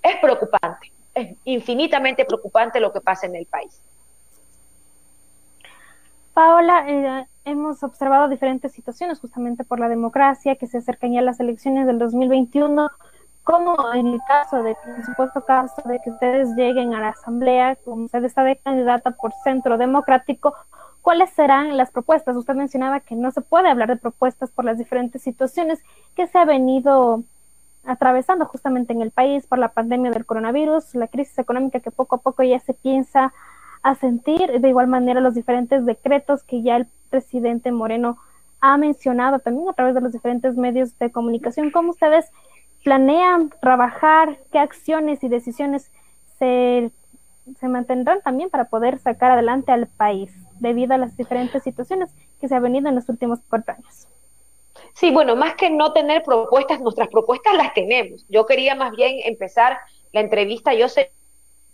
Es 0.02 0.16
preocupante 0.16 0.92
es 1.16 1.34
infinitamente 1.44 2.26
preocupante 2.26 2.78
lo 2.78 2.92
que 2.92 3.00
pasa 3.00 3.26
en 3.26 3.36
el 3.36 3.46
país. 3.46 3.80
Paola, 6.34 6.84
eh, 6.86 7.26
hemos 7.46 7.82
observado 7.82 8.28
diferentes 8.28 8.72
situaciones 8.72 9.18
justamente 9.18 9.64
por 9.64 9.80
la 9.80 9.88
democracia 9.88 10.56
que 10.56 10.66
se 10.66 10.76
acercan 10.76 11.12
ya 11.12 11.20
a 11.20 11.22
las 11.22 11.40
elecciones 11.40 11.86
del 11.86 11.98
2021, 11.98 12.90
como 13.46 13.94
en 13.94 14.08
el 14.08 14.20
caso 14.26 14.64
de, 14.64 14.76
en 14.86 15.06
supuesto 15.06 15.44
caso 15.44 15.80
de 15.84 16.00
que 16.00 16.10
ustedes 16.10 16.48
lleguen 16.56 16.94
a 16.94 17.00
la 17.00 17.10
asamblea, 17.10 17.76
como 17.76 18.06
usted 18.06 18.24
está 18.24 18.42
de 18.42 18.56
candidata 18.56 19.12
por 19.12 19.32
Centro 19.44 19.78
Democrático, 19.78 20.52
¿cuáles 21.00 21.30
serán 21.30 21.76
las 21.76 21.92
propuestas? 21.92 22.34
Usted 22.34 22.56
mencionaba 22.56 22.98
que 22.98 23.14
no 23.14 23.30
se 23.30 23.42
puede 23.42 23.68
hablar 23.68 23.88
de 23.88 23.98
propuestas 23.98 24.50
por 24.50 24.64
las 24.64 24.78
diferentes 24.78 25.22
situaciones 25.22 25.80
que 26.16 26.26
se 26.26 26.36
ha 26.38 26.44
venido 26.44 27.22
atravesando 27.84 28.46
justamente 28.46 28.92
en 28.92 29.00
el 29.00 29.12
país 29.12 29.46
por 29.46 29.60
la 29.60 29.68
pandemia 29.68 30.10
del 30.10 30.26
coronavirus, 30.26 30.96
la 30.96 31.06
crisis 31.06 31.38
económica 31.38 31.78
que 31.78 31.92
poco 31.92 32.16
a 32.16 32.20
poco 32.22 32.42
ya 32.42 32.58
se 32.58 32.74
piensa 32.74 33.32
a 33.84 33.94
sentir, 33.94 34.60
de 34.60 34.68
igual 34.68 34.88
manera 34.88 35.20
los 35.20 35.36
diferentes 35.36 35.86
decretos 35.86 36.42
que 36.42 36.62
ya 36.62 36.74
el 36.74 36.88
presidente 37.10 37.70
Moreno 37.70 38.18
ha 38.60 38.76
mencionado 38.76 39.38
también 39.38 39.68
a 39.68 39.72
través 39.72 39.94
de 39.94 40.00
los 40.00 40.12
diferentes 40.12 40.56
medios 40.56 40.98
de 40.98 41.12
comunicación. 41.12 41.70
¿Cómo 41.70 41.90
ustedes 41.90 42.28
planean 42.86 43.50
trabajar? 43.60 44.38
¿Qué 44.52 44.60
acciones 44.60 45.24
y 45.24 45.28
decisiones 45.28 45.90
se, 46.38 46.92
se 47.58 47.66
mantendrán 47.66 48.22
también 48.22 48.48
para 48.48 48.66
poder 48.66 49.00
sacar 49.00 49.32
adelante 49.32 49.72
al 49.72 49.88
país 49.88 50.30
debido 50.60 50.94
a 50.94 50.98
las 50.98 51.16
diferentes 51.16 51.64
situaciones 51.64 52.14
que 52.40 52.46
se 52.46 52.54
han 52.54 52.62
venido 52.62 52.88
en 52.88 52.94
los 52.94 53.08
últimos 53.08 53.40
cuatro 53.50 53.74
años? 53.74 54.06
Sí, 54.94 55.10
bueno, 55.10 55.34
más 55.34 55.56
que 55.56 55.68
no 55.68 55.92
tener 55.92 56.22
propuestas, 56.22 56.80
nuestras 56.80 57.08
propuestas 57.08 57.56
las 57.56 57.74
tenemos. 57.74 58.24
Yo 58.28 58.46
quería 58.46 58.76
más 58.76 58.92
bien 58.92 59.16
empezar 59.24 59.78
la 60.12 60.20
entrevista 60.20 60.72
yo 60.72 60.88
sé 60.88 61.10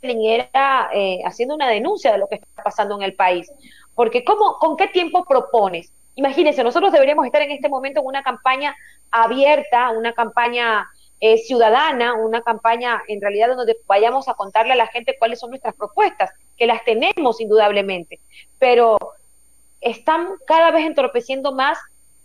era 0.01 0.89
eh, 0.95 1.21
haciendo 1.27 1.55
una 1.55 1.69
denuncia 1.69 2.11
de 2.11 2.19
lo 2.19 2.27
que 2.27 2.37
está 2.37 2.63
pasando 2.63 2.97
en 2.97 3.03
el 3.03 3.15
país. 3.15 3.53
Porque 3.95 4.25
¿cómo, 4.25 4.55
¿con 4.59 4.79
qué 4.79 4.89
tiempo 4.89 5.27
propones? 5.27 5.93
Imagínense, 6.15 6.65
nosotros 6.65 6.91
deberíamos 6.91 7.27
estar 7.27 7.43
en 7.43 7.51
este 7.51 7.69
momento 7.69 8.01
en 8.01 8.07
una 8.07 8.23
campaña 8.23 8.75
abierta, 9.11 9.91
una 9.91 10.15
campaña 10.15 10.89
eh, 11.25 11.39
ciudadana, 11.39 12.15
una 12.15 12.43
campaña 12.43 13.01
en 13.07 13.21
realidad 13.21 13.55
donde 13.55 13.77
vayamos 13.87 14.27
a 14.27 14.35
contarle 14.35 14.73
a 14.73 14.77
la 14.77 14.89
gente 14.89 15.15
cuáles 15.17 15.39
son 15.39 15.51
nuestras 15.51 15.73
propuestas, 15.77 16.33
que 16.57 16.67
las 16.67 16.85
tenemos 16.85 17.41
indudablemente, 17.41 18.19
pero 18.59 18.99
están 19.81 20.31
cada 20.49 20.73
vez 20.73 20.85
entorpeciendo 20.85 21.53
más 21.53 21.79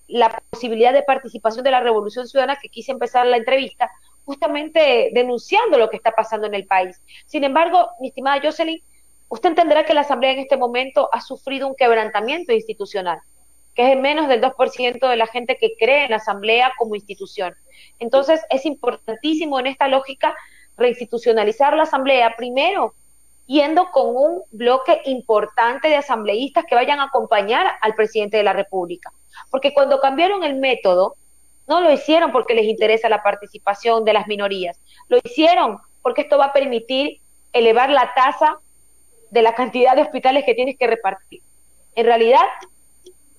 la 0.07 0.41
posibilidad 0.49 0.93
de 0.93 1.03
participación 1.03 1.63
de 1.63 1.69
la 1.69 1.79
revolución 1.79 2.27
ciudadana 2.27 2.57
que 2.59 2.69
quise 2.69 2.91
empezar 2.91 3.27
la 3.27 3.37
entrevista, 3.37 3.91
justamente 4.25 5.11
denunciando 5.13 5.77
lo 5.77 5.91
que 5.91 5.97
está 5.97 6.13
pasando 6.13 6.47
en 6.47 6.55
el 6.55 6.65
país. 6.65 6.99
Sin 7.27 7.43
embargo, 7.43 7.91
mi 7.99 8.07
estimada 8.07 8.41
Jocelyn, 8.41 8.81
usted 9.29 9.49
entenderá 9.49 9.85
que 9.85 9.93
la 9.93 10.01
Asamblea 10.01 10.31
en 10.31 10.39
este 10.39 10.57
momento 10.57 11.07
ha 11.13 11.21
sufrido 11.21 11.67
un 11.67 11.75
quebrantamiento 11.75 12.51
institucional 12.51 13.19
que 13.78 13.93
es 13.93 13.99
menos 13.99 14.28
del 14.28 14.41
2% 14.41 15.07
de 15.07 15.15
la 15.15 15.28
gente 15.28 15.55
que 15.57 15.75
cree 15.78 16.05
en 16.05 16.09
la 16.11 16.17
Asamblea 16.17 16.73
como 16.80 16.95
institución. 16.95 17.53
Entonces, 17.99 18.41
es 18.49 18.65
importantísimo 18.65 19.59
en 19.59 19.67
esta 19.67 19.88
lógica 19.88 20.36
reinstitucionalizar 20.78 21.75
la 21.75 21.84
Asamblea, 21.84 22.36
primero 22.36 22.95
yendo 23.45 23.91
con 23.91 24.15
un 24.15 24.41
bloque 24.51 25.01
importante 25.05 25.88
de 25.89 25.95
asambleístas 25.95 26.65
que 26.65 26.73
vayan 26.73 26.99
a 26.99 27.05
acompañar 27.05 27.67
al 27.82 27.93
presidente 27.93 28.36
de 28.36 28.43
la 28.43 28.51
República. 28.51 29.11
Porque 29.51 29.73
cuando 29.75 29.99
cambiaron 29.99 30.43
el 30.43 30.55
método, 30.55 31.15
no 31.67 31.80
lo 31.80 31.91
hicieron 31.91 32.32
porque 32.32 32.55
les 32.55 32.65
interesa 32.65 33.09
la 33.09 33.21
participación 33.21 34.03
de 34.05 34.13
las 34.13 34.28
minorías, 34.28 34.82
lo 35.07 35.19
hicieron 35.23 35.78
porque 36.01 36.21
esto 36.21 36.39
va 36.39 36.45
a 36.45 36.53
permitir 36.53 37.19
elevar 37.53 37.91
la 37.91 38.11
tasa 38.15 38.57
de 39.30 39.41
la 39.43 39.53
cantidad 39.53 39.95
de 39.95 40.01
hospitales 40.01 40.45
que 40.45 40.55
tienes 40.55 40.78
que 40.78 40.88
repartir. 40.88 41.41
En 41.95 42.05
realidad, 42.05 42.45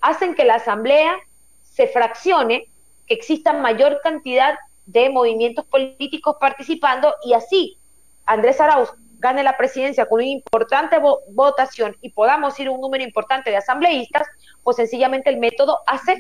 hacen 0.01 0.35
que 0.35 0.45
la 0.45 0.57
asamblea 0.57 1.17
se 1.63 1.87
fraccione, 1.89 2.67
que 3.07 3.15
exista 3.15 3.53
mayor 3.53 4.01
cantidad 4.03 4.59
de 4.87 5.11
movimientos 5.11 5.67
políticos 5.67 6.37
participando 6.41 7.15
y 7.25 7.35
así 7.35 7.79
Andrés 8.25 8.61
Arauz 8.61 8.91
gane 9.19 9.43
la 9.43 9.57
presidencia 9.57 10.07
con 10.07 10.21
una 10.21 10.29
importante 10.29 10.99
votación 11.31 11.97
y 12.01 12.11
podamos 12.11 12.59
ir 12.61 12.71
un 12.71 12.81
número 12.81 13.03
importante 13.03 13.51
de 13.51 13.57
asambleístas, 13.57 14.27
pues 14.63 14.77
sencillamente 14.77 15.31
el 15.31 15.39
método 15.39 15.79
hace 15.87 16.17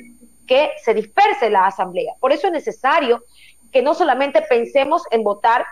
que 0.46 0.72
se 0.82 0.94
disperse 0.94 1.50
la 1.50 1.66
asamblea. 1.66 2.14
Por 2.18 2.32
eso 2.32 2.48
es 2.48 2.52
necesario 2.52 3.22
que 3.70 3.82
no 3.82 3.94
solamente 3.94 4.42
pensemos 4.42 5.02
en 5.10 5.22
votar 5.22 5.64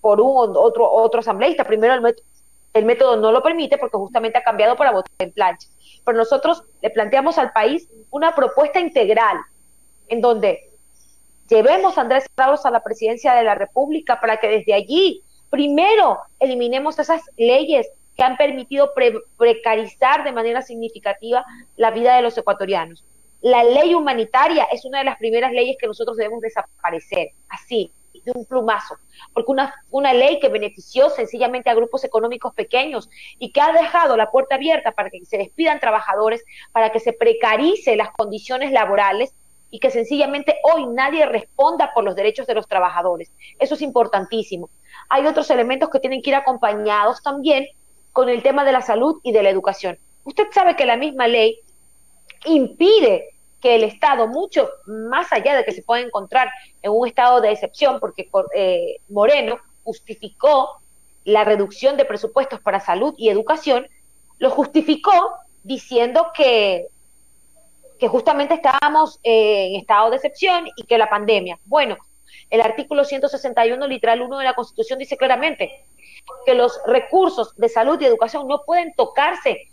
por 0.00 0.20
un 0.20 0.56
otro, 0.56 0.90
otro 0.90 1.20
asambleísta, 1.20 1.64
primero 1.64 1.94
el 1.94 2.14
el 2.72 2.84
método 2.84 3.16
no 3.16 3.32
lo 3.32 3.42
permite 3.42 3.78
porque 3.78 3.96
justamente 3.96 4.38
ha 4.38 4.44
cambiado 4.44 4.76
para 4.76 4.92
votar 4.92 5.10
en 5.18 5.32
plancha 5.32 5.68
pero 6.04 6.18
nosotros 6.18 6.64
le 6.82 6.90
planteamos 6.90 7.38
al 7.38 7.52
país 7.52 7.88
una 8.10 8.34
propuesta 8.34 8.80
integral 8.80 9.38
en 10.08 10.20
donde 10.20 10.70
llevemos 11.48 11.96
a 11.96 12.02
Andrés 12.02 12.26
Arauz 12.36 12.64
a 12.66 12.70
la 12.70 12.82
presidencia 12.82 13.34
de 13.34 13.44
la 13.44 13.54
República 13.54 14.20
para 14.20 14.38
que 14.38 14.48
desde 14.48 14.74
allí 14.74 15.22
primero 15.50 16.18
eliminemos 16.38 16.98
esas 16.98 17.22
leyes 17.36 17.88
que 18.16 18.22
han 18.22 18.36
permitido 18.36 18.90
precarizar 19.36 20.24
de 20.24 20.32
manera 20.32 20.62
significativa 20.62 21.44
la 21.76 21.90
vida 21.90 22.16
de 22.16 22.22
los 22.22 22.36
ecuatorianos. 22.36 23.04
La 23.40 23.64
ley 23.64 23.94
humanitaria 23.94 24.64
es 24.70 24.84
una 24.84 24.98
de 24.98 25.06
las 25.06 25.16
primeras 25.16 25.52
leyes 25.52 25.76
que 25.80 25.86
nosotros 25.86 26.16
debemos 26.16 26.42
desaparecer, 26.42 27.30
así, 27.48 27.90
de 28.24 28.32
un 28.34 28.44
plumazo, 28.44 28.96
porque 29.32 29.50
una, 29.50 29.74
una 29.90 30.12
ley 30.12 30.38
que 30.40 30.48
benefició 30.48 31.10
sencillamente 31.10 31.70
a 31.70 31.74
grupos 31.74 32.04
económicos 32.04 32.54
pequeños 32.54 33.08
y 33.38 33.52
que 33.52 33.60
ha 33.60 33.72
dejado 33.72 34.16
la 34.16 34.30
puerta 34.30 34.56
abierta 34.56 34.92
para 34.92 35.10
que 35.10 35.24
se 35.24 35.38
despidan 35.38 35.80
trabajadores, 35.80 36.44
para 36.72 36.90
que 36.90 37.00
se 37.00 37.12
precarice 37.12 37.96
las 37.96 38.10
condiciones 38.12 38.72
laborales 38.72 39.34
y 39.70 39.78
que 39.78 39.90
sencillamente 39.90 40.56
hoy 40.62 40.86
nadie 40.86 41.26
responda 41.26 41.92
por 41.94 42.04
los 42.04 42.16
derechos 42.16 42.46
de 42.46 42.54
los 42.54 42.66
trabajadores. 42.66 43.30
Eso 43.58 43.74
es 43.74 43.82
importantísimo. 43.82 44.68
Hay 45.08 45.26
otros 45.26 45.50
elementos 45.50 45.90
que 45.90 46.00
tienen 46.00 46.22
que 46.22 46.30
ir 46.30 46.36
acompañados 46.36 47.22
también 47.22 47.66
con 48.12 48.28
el 48.28 48.42
tema 48.42 48.64
de 48.64 48.72
la 48.72 48.82
salud 48.82 49.20
y 49.22 49.32
de 49.32 49.42
la 49.42 49.50
educación. 49.50 49.98
Usted 50.24 50.48
sabe 50.52 50.76
que 50.76 50.86
la 50.86 50.96
misma 50.96 51.28
ley 51.28 51.60
impide 52.46 53.30
que 53.60 53.74
el 53.74 53.84
Estado, 53.84 54.26
mucho 54.26 54.68
más 54.86 55.32
allá 55.32 55.56
de 55.56 55.64
que 55.64 55.72
se 55.72 55.82
pueda 55.82 56.02
encontrar 56.02 56.48
en 56.82 56.92
un 56.92 57.06
estado 57.06 57.40
de 57.40 57.52
excepción, 57.52 58.00
porque 58.00 58.28
eh, 58.54 58.96
Moreno 59.08 59.58
justificó 59.84 60.80
la 61.24 61.44
reducción 61.44 61.96
de 61.96 62.04
presupuestos 62.04 62.60
para 62.60 62.80
salud 62.80 63.14
y 63.18 63.28
educación, 63.28 63.86
lo 64.38 64.50
justificó 64.50 65.34
diciendo 65.62 66.28
que, 66.34 66.86
que 67.98 68.08
justamente 68.08 68.54
estábamos 68.54 69.20
eh, 69.22 69.68
en 69.68 69.80
estado 69.80 70.10
de 70.10 70.16
excepción 70.16 70.68
y 70.76 70.84
que 70.84 70.96
la 70.96 71.10
pandemia. 71.10 71.58
Bueno, 71.64 71.98
el 72.48 72.60
artículo 72.62 73.04
161, 73.04 73.86
literal 73.86 74.22
1 74.22 74.38
de 74.38 74.44
la 74.44 74.54
Constitución 74.54 74.98
dice 74.98 75.16
claramente 75.16 75.84
que 76.46 76.54
los 76.54 76.80
recursos 76.86 77.54
de 77.56 77.68
salud 77.68 78.00
y 78.00 78.06
educación 78.06 78.48
no 78.48 78.62
pueden 78.64 78.92
tocarse 78.94 79.68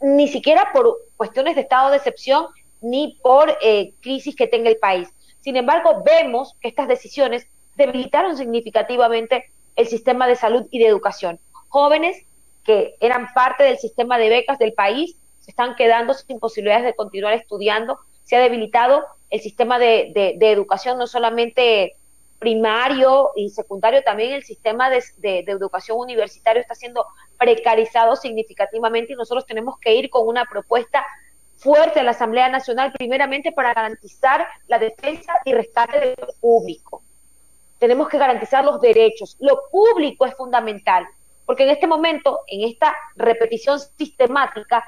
ni 0.00 0.26
siquiera 0.28 0.70
por 0.72 0.98
cuestiones 1.16 1.54
de 1.54 1.60
estado 1.62 1.90
de 1.90 1.98
excepción 1.98 2.46
ni 2.82 3.18
por 3.22 3.56
eh, 3.62 3.94
crisis 4.00 4.36
que 4.36 4.46
tenga 4.46 4.68
el 4.68 4.76
país. 4.76 5.08
Sin 5.40 5.56
embargo, 5.56 6.02
vemos 6.04 6.54
que 6.60 6.68
estas 6.68 6.88
decisiones 6.88 7.46
debilitaron 7.76 8.36
significativamente 8.36 9.46
el 9.76 9.86
sistema 9.86 10.26
de 10.26 10.36
salud 10.36 10.66
y 10.70 10.78
de 10.78 10.86
educación. 10.86 11.38
Jóvenes 11.68 12.24
que 12.64 12.94
eran 13.00 13.32
parte 13.34 13.64
del 13.64 13.78
sistema 13.78 14.18
de 14.18 14.28
becas 14.28 14.58
del 14.58 14.72
país 14.72 15.16
se 15.40 15.50
están 15.50 15.74
quedando 15.74 16.14
sin 16.14 16.38
posibilidades 16.38 16.84
de 16.84 16.94
continuar 16.94 17.34
estudiando. 17.34 17.98
Se 18.24 18.36
ha 18.36 18.40
debilitado 18.40 19.04
el 19.30 19.40
sistema 19.40 19.78
de, 19.78 20.12
educación, 20.40 20.98
no 20.98 21.06
solamente 21.06 21.96
primario 22.38 23.30
y 23.36 23.50
secundario, 23.50 24.02
también 24.02 24.32
el 24.32 24.42
sistema 24.42 24.90
de, 24.90 25.02
de, 25.18 25.44
educación 25.46 25.98
universitario 25.98 26.60
está 26.60 26.74
siendo 26.74 27.06
precarizado 27.38 28.16
significativamente 28.16 29.12
y 29.12 29.16
nosotros 29.16 29.46
tenemos 29.46 29.78
que 29.78 29.94
ir 29.94 30.10
con 30.10 30.26
una 30.26 30.44
propuesta 30.44 31.04
fuerte 31.62 32.00
a 32.00 32.02
la 32.02 32.10
Asamblea 32.10 32.48
Nacional, 32.48 32.92
primeramente 32.92 33.52
para 33.52 33.72
garantizar 33.72 34.46
la 34.66 34.78
defensa 34.78 35.32
y 35.44 35.52
rescate 35.52 36.00
de 36.00 36.16
lo 36.18 36.26
público. 36.40 37.02
Tenemos 37.78 38.08
que 38.08 38.18
garantizar 38.18 38.64
los 38.64 38.80
derechos. 38.80 39.36
Lo 39.38 39.62
público 39.70 40.26
es 40.26 40.34
fundamental, 40.34 41.06
porque 41.46 41.62
en 41.62 41.70
este 41.70 41.86
momento, 41.86 42.40
en 42.48 42.68
esta 42.68 42.94
repetición 43.14 43.78
sistemática 43.96 44.84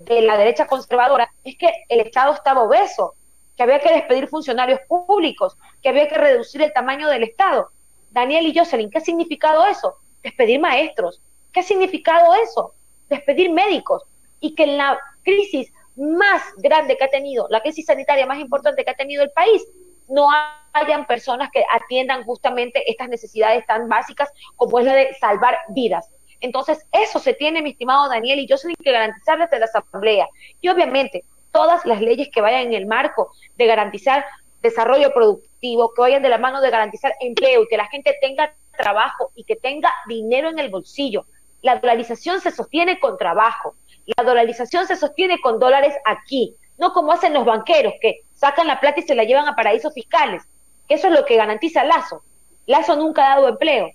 de 0.00 0.22
la 0.22 0.36
derecha 0.36 0.66
conservadora, 0.66 1.30
es 1.44 1.56
que 1.56 1.70
el 1.88 2.00
Estado 2.00 2.34
estaba 2.34 2.62
obeso, 2.62 3.14
que 3.56 3.62
había 3.62 3.80
que 3.80 3.92
despedir 3.92 4.28
funcionarios 4.28 4.80
públicos, 4.88 5.56
que 5.82 5.88
había 5.88 6.08
que 6.08 6.16
reducir 6.16 6.62
el 6.62 6.72
tamaño 6.72 7.08
del 7.08 7.24
Estado. 7.24 7.70
Daniel 8.10 8.46
y 8.46 8.56
Jocelyn, 8.56 8.90
¿qué 8.90 8.98
ha 8.98 9.02
significado 9.02 9.66
eso? 9.66 9.96
Despedir 10.22 10.60
maestros. 10.60 11.20
¿Qué 11.52 11.60
ha 11.60 11.64
significado 11.64 12.34
eso? 12.34 12.72
Despedir 13.08 13.50
médicos. 13.50 14.02
Y 14.40 14.54
que 14.54 14.64
en 14.64 14.78
la 14.78 14.98
crisis 15.24 15.72
más 15.98 16.42
grande 16.56 16.96
que 16.96 17.04
ha 17.04 17.10
tenido, 17.10 17.46
la 17.50 17.60
crisis 17.60 17.86
sanitaria 17.86 18.26
más 18.26 18.38
importante 18.38 18.84
que 18.84 18.90
ha 18.90 18.94
tenido 18.94 19.22
el 19.22 19.30
país, 19.30 19.62
no 20.08 20.28
hayan 20.72 21.06
personas 21.06 21.50
que 21.52 21.64
atiendan 21.70 22.24
justamente 22.24 22.90
estas 22.90 23.08
necesidades 23.08 23.66
tan 23.66 23.88
básicas 23.88 24.30
como 24.56 24.78
es 24.78 24.86
la 24.86 24.94
de 24.94 25.14
salvar 25.14 25.58
vidas. 25.68 26.08
Entonces, 26.40 26.86
eso 26.92 27.18
se 27.18 27.34
tiene, 27.34 27.62
mi 27.62 27.70
estimado 27.70 28.08
Daniel, 28.08 28.38
y 28.38 28.46
yo 28.46 28.56
que 28.82 28.92
garantizar 28.92 29.38
desde 29.38 29.58
la 29.58 29.66
Asamblea. 29.66 30.28
Y 30.60 30.68
obviamente, 30.68 31.24
todas 31.52 31.84
las 31.84 32.00
leyes 32.00 32.28
que 32.32 32.40
vayan 32.40 32.68
en 32.68 32.74
el 32.74 32.86
marco 32.86 33.32
de 33.56 33.66
garantizar 33.66 34.24
desarrollo 34.62 35.12
productivo, 35.12 35.92
que 35.94 36.00
vayan 36.00 36.22
de 36.22 36.28
la 36.28 36.38
mano 36.38 36.60
de 36.60 36.70
garantizar 36.70 37.14
empleo 37.20 37.62
y 37.62 37.68
que 37.68 37.76
la 37.76 37.86
gente 37.86 38.16
tenga 38.20 38.54
trabajo 38.76 39.32
y 39.34 39.44
que 39.44 39.56
tenga 39.56 39.92
dinero 40.06 40.48
en 40.48 40.58
el 40.58 40.68
bolsillo. 40.68 41.26
La 41.62 41.76
dolarización 41.76 42.40
se 42.40 42.52
sostiene 42.52 43.00
con 43.00 43.18
trabajo. 43.18 43.74
La 44.16 44.24
dolarización 44.24 44.86
se 44.86 44.96
sostiene 44.96 45.40
con 45.40 45.58
dólares 45.58 45.94
aquí, 46.06 46.56
no 46.78 46.92
como 46.92 47.12
hacen 47.12 47.34
los 47.34 47.44
banqueros 47.44 47.92
que 48.00 48.20
sacan 48.34 48.66
la 48.66 48.80
plata 48.80 49.00
y 49.00 49.02
se 49.02 49.14
la 49.14 49.24
llevan 49.24 49.46
a 49.48 49.54
paraísos 49.54 49.92
fiscales. 49.92 50.44
Eso 50.88 51.08
es 51.08 51.12
lo 51.12 51.26
que 51.26 51.36
garantiza 51.36 51.84
Lazo. 51.84 52.22
Lazo 52.66 52.96
nunca 52.96 53.26
ha 53.26 53.36
dado 53.36 53.48
empleo. 53.48 53.90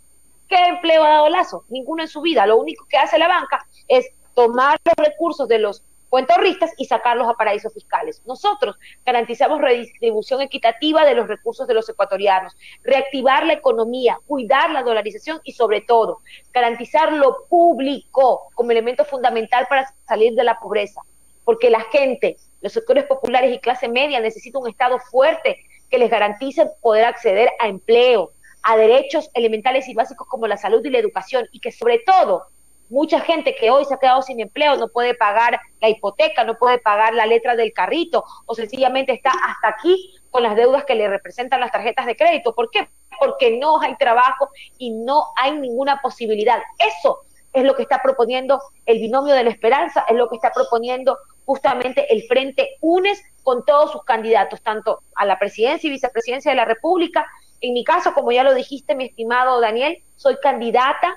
¿Qué 0.47 0.55
empleo 0.55 1.03
ha 1.03 1.09
dado 1.09 1.29
Lazo? 1.29 1.63
Ninguno 1.69 2.03
en 2.03 2.09
su 2.09 2.21
vida. 2.21 2.45
Lo 2.45 2.57
único 2.57 2.85
que 2.87 2.97
hace 2.97 3.17
la 3.17 3.27
banca 3.27 3.65
es 3.87 4.07
tomar 4.35 4.77
los 4.85 5.07
recursos 5.07 5.47
de 5.47 5.57
los 5.57 5.83
cuentorristas 6.13 6.69
y 6.77 6.85
sacarlos 6.85 7.27
a 7.27 7.33
paraísos 7.33 7.73
fiscales. 7.73 8.21
Nosotros 8.27 8.75
garantizamos 9.03 9.59
redistribución 9.59 10.41
equitativa 10.41 11.05
de 11.05 11.15
los 11.15 11.27
recursos 11.27 11.65
de 11.67 11.73
los 11.73 11.89
ecuatorianos, 11.89 12.55
reactivar 12.83 13.47
la 13.47 13.53
economía, 13.53 14.19
cuidar 14.27 14.69
la 14.69 14.83
dolarización 14.83 15.41
y 15.43 15.53
sobre 15.53 15.81
todo 15.81 16.19
garantizar 16.53 17.11
lo 17.13 17.47
público 17.49 18.43
como 18.53 18.69
elemento 18.69 19.05
fundamental 19.05 19.65
para 19.67 19.91
salir 20.07 20.35
de 20.35 20.43
la 20.43 20.59
pobreza. 20.59 21.01
Porque 21.45 21.71
la 21.71 21.81
gente, 21.81 22.37
los 22.61 22.73
sectores 22.73 23.05
populares 23.05 23.51
y 23.51 23.57
clase 23.57 23.89
media 23.89 24.19
necesitan 24.19 24.61
un 24.61 24.69
Estado 24.69 24.99
fuerte 24.99 25.65
que 25.89 25.97
les 25.97 26.11
garantice 26.11 26.67
poder 26.83 27.05
acceder 27.05 27.49
a 27.59 27.67
empleo, 27.67 28.33
a 28.61 28.77
derechos 28.77 29.31
elementales 29.33 29.89
y 29.89 29.95
básicos 29.95 30.27
como 30.27 30.45
la 30.45 30.57
salud 30.57 30.85
y 30.85 30.91
la 30.91 30.99
educación 30.99 31.47
y 31.51 31.59
que 31.59 31.71
sobre 31.71 32.03
todo 32.05 32.52
mucha 32.93 33.19
gente 33.19 33.55
que 33.55 33.71
hoy 33.71 33.85
se 33.85 33.95
ha 33.95 33.97
quedado 33.97 34.21
sin 34.21 34.39
empleo 34.39 34.75
no 34.75 34.87
puede 34.87 35.15
pagar 35.15 35.59
la 35.81 35.89
hipoteca, 35.89 36.43
no 36.43 36.57
puede 36.59 36.77
pagar 36.77 37.15
la 37.15 37.25
letra 37.25 37.55
del 37.55 37.73
carrito 37.73 38.23
o 38.45 38.53
sencillamente 38.53 39.13
está 39.13 39.31
hasta 39.31 39.67
aquí 39.67 40.13
con 40.29 40.43
las 40.43 40.55
deudas 40.55 40.85
que 40.85 40.93
le 40.93 41.09
representan 41.09 41.59
las 41.59 41.71
tarjetas 41.71 42.05
de 42.05 42.15
crédito. 42.15 42.53
¿Por 42.53 42.69
qué? 42.69 42.87
Porque 43.19 43.57
no 43.57 43.81
hay 43.81 43.95
trabajo 43.97 44.49
y 44.77 44.91
no 44.91 45.25
hay 45.35 45.57
ninguna 45.57 46.01
posibilidad. 46.01 46.61
Eso 46.77 47.21
es 47.51 47.63
lo 47.63 47.75
que 47.75 47.81
está 47.81 47.99
proponiendo 48.01 48.61
el 48.85 48.99
binomio 48.99 49.33
de 49.33 49.43
la 49.43 49.49
esperanza, 49.49 50.05
es 50.07 50.15
lo 50.15 50.29
que 50.29 50.35
está 50.35 50.51
proponiendo 50.51 51.17
justamente 51.45 52.13
el 52.13 52.23
Frente 52.23 52.77
UNES 52.79 53.21
con 53.41 53.65
todos 53.65 53.91
sus 53.91 54.03
candidatos, 54.03 54.61
tanto 54.61 54.99
a 55.15 55.25
la 55.25 55.39
presidencia 55.39 55.87
y 55.87 55.91
vicepresidencia 55.91 56.51
de 56.51 56.57
la 56.57 56.65
República. 56.65 57.25
En 57.59 57.73
mi 57.73 57.83
caso, 57.83 58.13
como 58.13 58.31
ya 58.31 58.43
lo 58.43 58.53
dijiste, 58.53 58.95
mi 58.95 59.05
estimado 59.05 59.59
Daniel, 59.59 59.97
soy 60.15 60.37
candidata 60.41 61.15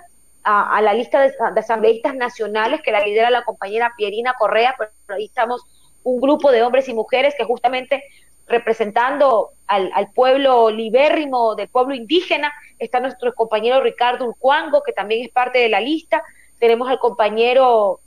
a, 0.49 0.81
la 0.81 0.95
lista 0.95 1.23
de, 1.23 1.35
asambleístas 1.57 2.15
nacionales 2.15 2.81
que 2.81 2.93
la 2.93 3.05
lidera 3.05 3.31
la 3.31 3.43
compañera 3.43 3.93
Pierina 3.97 4.35
Correa, 4.39 4.77
pero 4.79 4.91
ahí 5.09 5.25
estamos 5.25 5.65
un 6.05 6.21
grupo 6.21 6.53
de 6.53 6.63
hombres 6.63 6.89
y 6.89 6.95
mujeres 6.95 7.35
que 7.37 7.43
justamente 7.45 8.05
representando 8.47 9.51
al, 9.67 9.91
pueblo 10.15 10.71
libérrimo, 10.71 11.57
del 11.57 11.69
pueblo 11.69 11.97
indígena, 11.97 12.53
está 12.79 13.01
nuestro 13.01 13.35
compañero 13.35 13.83
Ricardo 13.83 14.25
Urcuango, 14.25 14.85
que 14.85 14.93
también 14.93 15.25
es 15.25 15.33
parte 15.33 15.59
de 15.59 15.69
la 15.69 15.81
lista, 15.81 16.23
tenemos 16.61 16.89
al 16.89 17.01
compañero 17.01 17.99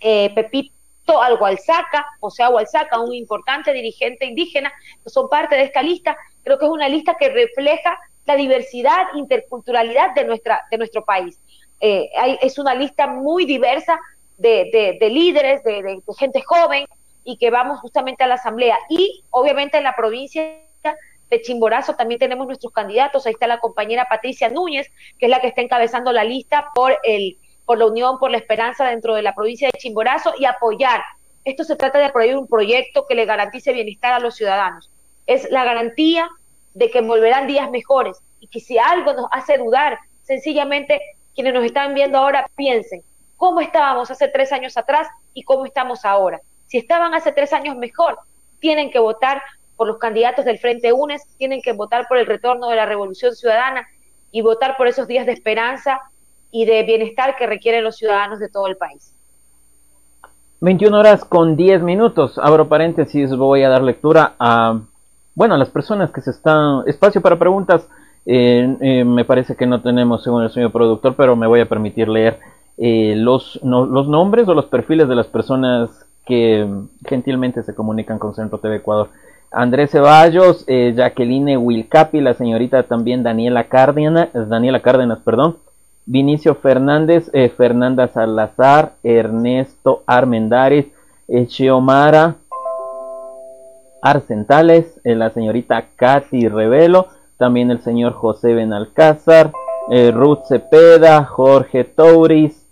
eh, 0.00 0.32
Pepito 0.34 0.72
Algualzaca, 1.20 2.06
José 2.20 2.42
Algualzaca, 2.42 3.00
un 3.00 3.14
importante 3.14 3.74
dirigente 3.74 4.24
indígena, 4.24 4.72
son 5.04 5.28
parte 5.28 5.56
de 5.56 5.64
esta 5.64 5.82
lista. 5.82 6.16
Creo 6.42 6.58
que 6.58 6.64
es 6.64 6.70
una 6.70 6.88
lista 6.88 7.18
que 7.18 7.28
refleja 7.28 7.98
la 8.24 8.36
diversidad, 8.36 9.08
interculturalidad 9.14 10.14
de, 10.14 10.24
nuestra, 10.24 10.62
de 10.70 10.78
nuestro 10.78 11.04
país. 11.04 11.38
Eh, 11.80 12.10
es 12.42 12.58
una 12.58 12.74
lista 12.74 13.06
muy 13.06 13.46
diversa 13.46 13.98
de, 14.38 14.98
líderes, 15.10 15.62
de, 15.64 16.00
gente 16.18 16.42
joven, 16.42 16.86
y 17.24 17.36
que 17.36 17.50
vamos 17.50 17.80
justamente 17.80 18.24
a 18.24 18.26
la 18.26 18.34
asamblea. 18.34 18.78
Y 18.88 19.22
obviamente 19.30 19.78
en 19.78 19.84
la 19.84 19.94
provincia 19.94 20.42
de 21.30 21.42
Chimborazo 21.42 21.94
también 21.94 22.18
tenemos 22.18 22.46
nuestros 22.46 22.72
candidatos. 22.72 23.26
Ahí 23.26 23.32
está 23.32 23.46
la 23.46 23.60
compañera 23.60 24.06
Patricia 24.08 24.48
Núñez, 24.48 24.90
que 25.18 25.26
es 25.26 25.30
la 25.30 25.40
que 25.40 25.48
está 25.48 25.60
encabezando 25.60 26.12
la 26.12 26.24
lista 26.24 26.66
por 26.74 26.98
el 27.04 27.36
por 27.66 27.78
la 27.78 27.86
Unión 27.86 28.18
por 28.18 28.32
la 28.32 28.38
Esperanza 28.38 28.88
dentro 28.88 29.14
de 29.14 29.22
la 29.22 29.32
provincia 29.32 29.68
de 29.72 29.78
Chimborazo 29.78 30.32
y 30.36 30.44
apoyar. 30.44 31.02
Esto 31.44 31.62
se 31.62 31.76
trata 31.76 32.00
de 32.00 32.06
apoyar 32.06 32.36
un 32.36 32.48
proyecto 32.48 33.06
que 33.06 33.14
le 33.14 33.26
garantice 33.26 33.72
bienestar 33.72 34.12
a 34.12 34.18
los 34.18 34.34
ciudadanos. 34.34 34.90
Es 35.26 35.48
la 35.52 35.64
garantía 35.64 36.28
de 36.74 36.90
que 36.90 37.00
volverán 37.00 37.46
días 37.46 37.70
mejores 37.70 38.18
y 38.40 38.48
que 38.48 38.58
si 38.58 38.76
algo 38.76 39.12
nos 39.12 39.26
hace 39.30 39.56
dudar, 39.56 40.00
sencillamente 40.24 41.00
quienes 41.34 41.54
nos 41.54 41.64
están 41.64 41.94
viendo 41.94 42.18
ahora 42.18 42.48
piensen 42.56 43.02
cómo 43.36 43.60
estábamos 43.60 44.10
hace 44.10 44.28
tres 44.28 44.52
años 44.52 44.76
atrás 44.76 45.08
y 45.32 45.44
cómo 45.44 45.64
estamos 45.64 46.04
ahora. 46.04 46.40
Si 46.66 46.76
estaban 46.76 47.14
hace 47.14 47.32
tres 47.32 47.52
años 47.52 47.76
mejor, 47.76 48.18
tienen 48.58 48.90
que 48.90 48.98
votar 48.98 49.42
por 49.76 49.88
los 49.88 49.98
candidatos 49.98 50.44
del 50.44 50.58
Frente 50.58 50.92
UNES, 50.92 51.22
tienen 51.38 51.62
que 51.62 51.72
votar 51.72 52.06
por 52.06 52.18
el 52.18 52.26
retorno 52.26 52.68
de 52.68 52.76
la 52.76 52.84
Revolución 52.84 53.34
Ciudadana 53.34 53.86
y 54.30 54.42
votar 54.42 54.76
por 54.76 54.88
esos 54.88 55.06
días 55.08 55.24
de 55.24 55.32
esperanza 55.32 56.00
y 56.50 56.66
de 56.66 56.82
bienestar 56.82 57.36
que 57.36 57.46
requieren 57.46 57.82
los 57.82 57.96
ciudadanos 57.96 58.40
de 58.40 58.50
todo 58.50 58.66
el 58.66 58.76
país. 58.76 59.14
21 60.60 60.98
horas 60.98 61.24
con 61.24 61.56
10 61.56 61.82
minutos. 61.82 62.38
Abro 62.38 62.68
paréntesis, 62.68 63.34
voy 63.34 63.62
a 63.62 63.70
dar 63.70 63.82
lectura 63.82 64.34
a, 64.38 64.78
bueno, 65.34 65.54
a 65.54 65.58
las 65.58 65.70
personas 65.70 66.10
que 66.10 66.20
se 66.20 66.30
están... 66.30 66.82
Espacio 66.86 67.22
para 67.22 67.38
preguntas. 67.38 67.88
Eh, 68.32 68.76
eh, 68.80 69.04
me 69.04 69.24
parece 69.24 69.56
que 69.56 69.66
no 69.66 69.80
tenemos 69.80 70.22
según 70.22 70.44
el 70.44 70.50
señor 70.50 70.70
productor, 70.70 71.14
pero 71.16 71.34
me 71.34 71.48
voy 71.48 71.60
a 71.60 71.68
permitir 71.68 72.08
leer 72.08 72.38
eh, 72.78 73.14
los, 73.16 73.58
los 73.62 74.06
nombres 74.06 74.46
o 74.46 74.54
los 74.54 74.66
perfiles 74.66 75.08
de 75.08 75.16
las 75.16 75.26
personas 75.26 75.90
que 76.26 76.64
gentilmente 77.08 77.64
se 77.64 77.74
comunican 77.74 78.20
con 78.20 78.34
Centro 78.34 78.58
TV 78.58 78.76
Ecuador. 78.76 79.08
Andrés 79.50 79.90
Ceballos, 79.90 80.64
Jacqueline 80.68 81.56
Wilcapi, 81.56 82.20
la 82.20 82.34
señorita 82.34 82.84
también 82.84 83.24
Daniela 83.24 83.64
Cárdenas, 83.64 84.28
Daniela 84.32 84.78
Cárdenas, 84.78 85.18
perdón, 85.24 85.56
Vinicio 86.06 86.54
Fernández, 86.54 87.30
eh, 87.32 87.48
Fernanda 87.48 88.08
Salazar, 88.08 88.94
Ernesto 89.02 90.02
Armendares, 90.06 90.86
eh, 91.28 91.46
Xiomara 91.46 92.36
Arcentales, 94.02 95.00
eh, 95.04 95.14
la 95.14 95.30
señorita 95.30 95.84
Katy 95.96 96.48
Revelo, 96.48 97.08
también 97.40 97.72
el 97.72 97.80
señor 97.80 98.12
José 98.12 98.54
Benalcázar, 98.54 99.50
Ruth 100.12 100.44
Cepeda, 100.46 101.24
Jorge 101.24 101.82
Touris, 101.82 102.64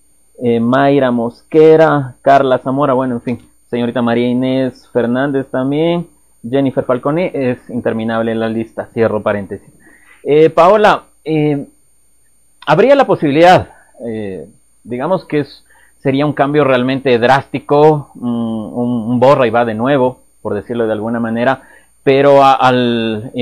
Mayra 0.61 1.11
Mosquera, 1.11 2.15
Carla 2.23 2.59
Zamora, 2.59 2.93
bueno, 2.93 3.17
en 3.17 3.23
fin, 3.23 3.49
señorita 3.69 4.03
María 4.03 4.29
Inés 4.29 4.89
Fernández 4.93 5.49
también, 5.51 6.07
Jennifer 6.49 6.85
Falcone, 6.85 7.33
es 7.35 7.59
interminable 7.71 8.37
la 8.37 8.49
lista, 8.49 8.87
cierro 8.93 9.21
paréntesis. 9.21 9.73
Paola, 10.55 11.03
habría 12.69 12.95
la 12.95 13.07
posibilidad, 13.07 13.71
eh, 14.07 14.47
digamos 14.85 15.25
que 15.25 15.41
es, 15.41 15.65
sería 16.01 16.27
un 16.27 16.35
cambio 16.35 16.65
realmente 16.65 17.19
drástico, 17.19 18.11
un, 18.15 19.19
borra 19.19 19.47
y 19.47 19.51
va 19.51 19.65
de 19.65 19.75
nuevo, 19.75 20.21
por 20.43 20.55
decirlo 20.55 20.87
de 20.87 20.93
alguna 20.93 21.19
manera, 21.19 21.63
pero 22.09 22.43
al, 22.43 23.33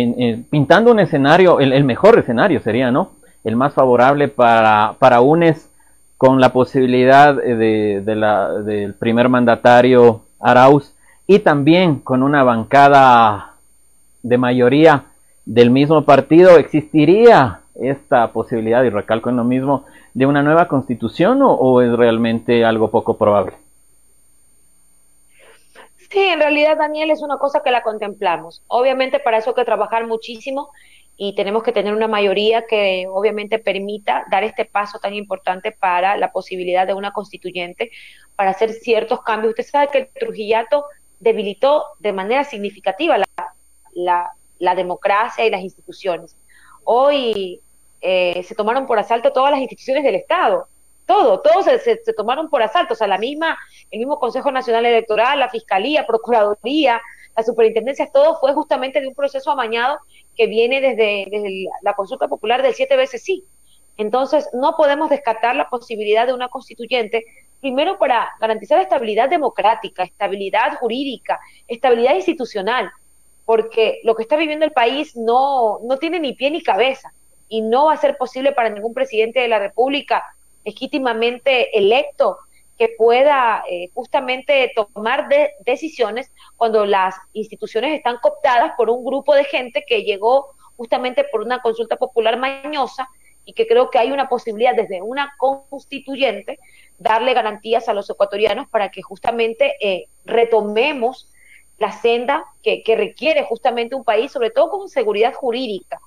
pintando 0.51 0.91
un 0.91 0.99
escenario, 0.99 1.61
el, 1.61 1.85
mejor 1.85 2.19
escenario 2.19 2.59
sería, 2.59 2.91
¿no? 2.91 3.13
El 3.45 3.55
más 3.55 3.75
favorable 3.75 4.27
para, 4.27 4.97
para 4.99 5.21
UNES 5.21 5.71
con 6.17 6.41
la 6.41 6.53
posibilidad 6.53 7.33
de, 7.37 8.03
la, 8.05 8.55
del 8.55 8.95
primer 8.95 9.29
mandatario 9.29 10.23
Arauz 10.41 10.93
y 11.29 11.39
también 11.39 12.01
con 12.01 12.25
una 12.25 12.43
bancada 12.43 13.53
de 14.25 14.37
mayoría 14.37 15.05
del 15.45 15.71
mismo 15.71 16.03
partido, 16.03 16.57
existiría 16.57 17.61
esta 17.77 18.33
posibilidad, 18.33 18.83
y 18.83 18.91
recalco 18.91 19.31
en 19.31 19.37
lo 19.37 19.45
mismo, 19.45 19.85
de 20.13 20.27
una 20.27 20.43
nueva 20.43 20.67
constitución 20.67 21.39
o, 21.41 21.83
es 21.83 21.97
realmente 21.97 22.65
algo 22.65 22.91
poco 22.91 23.17
probable? 23.17 23.53
Sí, 26.17 26.23
en 26.23 26.41
realidad, 26.41 26.79
Daniel, 26.79 27.11
es 27.11 27.21
una 27.21 27.37
cosa 27.37 27.61
que 27.63 27.71
la 27.71 27.83
contemplamos. 27.83 28.63
Obviamente 28.69 29.21
para 29.21 29.37
eso 29.37 29.51
hay 29.51 29.55
que 29.55 29.67
trabajar 29.67 30.07
muchísimo 30.07 30.71
y 31.15 31.35
tenemos 31.35 31.63
que 31.63 31.73
tener 31.73 31.93
una 31.93 32.09
mayoría 32.09 32.65
que 32.67 33.07
obviamente 33.07 33.59
permita 33.59 34.25
dar 34.31 34.43
este 34.43 34.65
paso 34.65 34.99
tan 34.99 35.13
importante 35.13 35.73
para 35.73 36.17
la 36.17 36.33
posibilidad 36.33 36.87
de 36.87 36.95
una 36.95 37.13
constituyente, 37.13 37.91
para 38.35 38.53
hacer 38.53 38.73
ciertos 38.73 39.21
cambios. 39.25 39.51
Usted 39.51 39.67
sabe 39.71 39.89
que 39.89 39.99
el 39.99 40.09
Trujillato 40.09 40.87
debilitó 41.21 41.85
de 41.99 42.15
manera 42.15 42.45
significativa 42.45 43.19
la, 43.19 44.33
la, 44.59 44.75
democracia 44.75 45.45
y 45.45 45.51
las 45.51 45.61
instituciones. 45.61 46.35
Hoy 46.85 47.61
eh, 48.01 48.43
se 48.43 48.55
tomaron 48.55 48.87
por 48.87 48.99
asalto 48.99 49.35
todas 49.35 49.51
las 49.51 49.61
instituciones 49.61 50.03
del 50.03 50.15
Estado. 50.15 50.67
Todo, 51.07 51.41
todos 51.41 51.65
se, 51.65 51.97
tomaron 52.17 52.51
por 52.51 52.63
asalto. 52.63 52.95
O 52.95 52.97
sea, 52.97 53.07
la 53.07 53.19
misma, 53.19 53.57
el 53.91 54.01
mismo 54.01 54.19
Consejo 54.19 54.51
Nacional 54.51 54.85
Electoral, 54.85 55.39
la 55.39 55.49
Fiscalía, 55.49 56.07
Procuraduría, 56.07 57.01
la 57.37 57.43
Superintendencia, 57.43 58.11
todo 58.13 58.39
fue 58.41 58.53
justamente 58.55 59.01
de 59.01 59.09
un 59.09 59.15
proceso 59.15 59.51
amañado 59.51 59.99
que 60.37 60.47
viene 60.47 60.81
desde, 60.81 61.27
desde 61.31 61.67
la 61.83 61.95
consulta 61.95 62.29
popular 62.29 62.63
del 62.63 62.75
siete 62.75 62.97
veces 62.97 63.23
sí. 63.23 63.45
Entonces, 63.97 64.49
no 64.53 64.77
podemos 64.77 65.09
descartar 65.09 65.57
la 65.57 65.69
posibilidad 65.69 66.27
de 66.27 66.35
una 66.35 66.49
constituyente, 66.49 67.25
primero 67.61 67.99
para 67.99 68.33
garantizar 68.41 68.81
estabilidad 68.81 69.31
democrática, 69.31 70.03
estabilidad 70.03 70.77
jurídica, 70.79 71.41
estabilidad 71.67 72.15
institucional, 72.15 72.91
porque 73.45 74.01
lo 74.03 74.15
que 74.15 74.23
está 74.23 74.37
viviendo 74.37 74.67
el 74.67 74.73
país 74.73 75.17
no, 75.17 75.79
no 75.85 75.97
tiene 75.99 76.21
ni 76.21 76.35
pie 76.35 76.51
ni 76.51 76.63
cabeza 76.63 77.13
y 77.49 77.63
no 77.63 77.87
va 77.87 77.95
a 77.95 77.99
ser 77.99 78.17
posible 78.17 78.53
para 78.53 78.69
ningún 78.69 78.93
presidente 78.93 79.41
de 79.41 79.49
la 79.49 79.59
República 79.59 80.23
legítimamente 80.67 81.79
electo 81.79 82.39
que 82.77 82.91
pueda 82.99 83.65
eh, 83.71 83.89
justamente 83.95 84.73
tomar 84.75 85.29
decisiones 85.65 86.31
cuando 86.57 86.85
las 86.85 87.15
instituciones 87.33 87.97
están 87.97 88.19
cooptadas 88.19 88.73
por 88.77 88.91
un 88.91 89.03
grupo 89.05 89.35
de 89.35 89.45
gente 89.45 89.85
que 89.87 90.03
llegó 90.03 90.49
justamente 90.77 91.25
por 91.25 91.41
una 91.41 91.63
consulta 91.63 91.97
popular 91.97 92.37
mañosa 92.39 93.09
y 93.47 93.55
que 93.55 93.67
creo 93.67 93.91
que 93.91 93.99
hay 93.99 94.11
una 94.11 94.29
posibilidad 94.29 94.75
desde 94.75 95.01
una 95.01 95.33
constituyente 95.39 96.59
darle 96.99 97.33
garantías 97.33 97.89
a 97.89 97.95
los 97.95 98.11
ecuatorianos 98.11 98.69
para 98.69 98.91
que 98.91 99.01
justamente 99.01 99.75
eh, 99.81 100.09
retomemos 100.27 101.31
la 101.79 101.93
senda 101.93 102.45
que, 102.63 102.83
que 102.83 102.97
requiere 102.97 103.45
justamente 103.45 103.95
un 103.95 104.05
país, 104.05 104.33
sobre 104.33 104.51
todo 104.51 104.71
con 104.71 104.89
seguridad 104.89 105.33
jurídica 105.33 106.01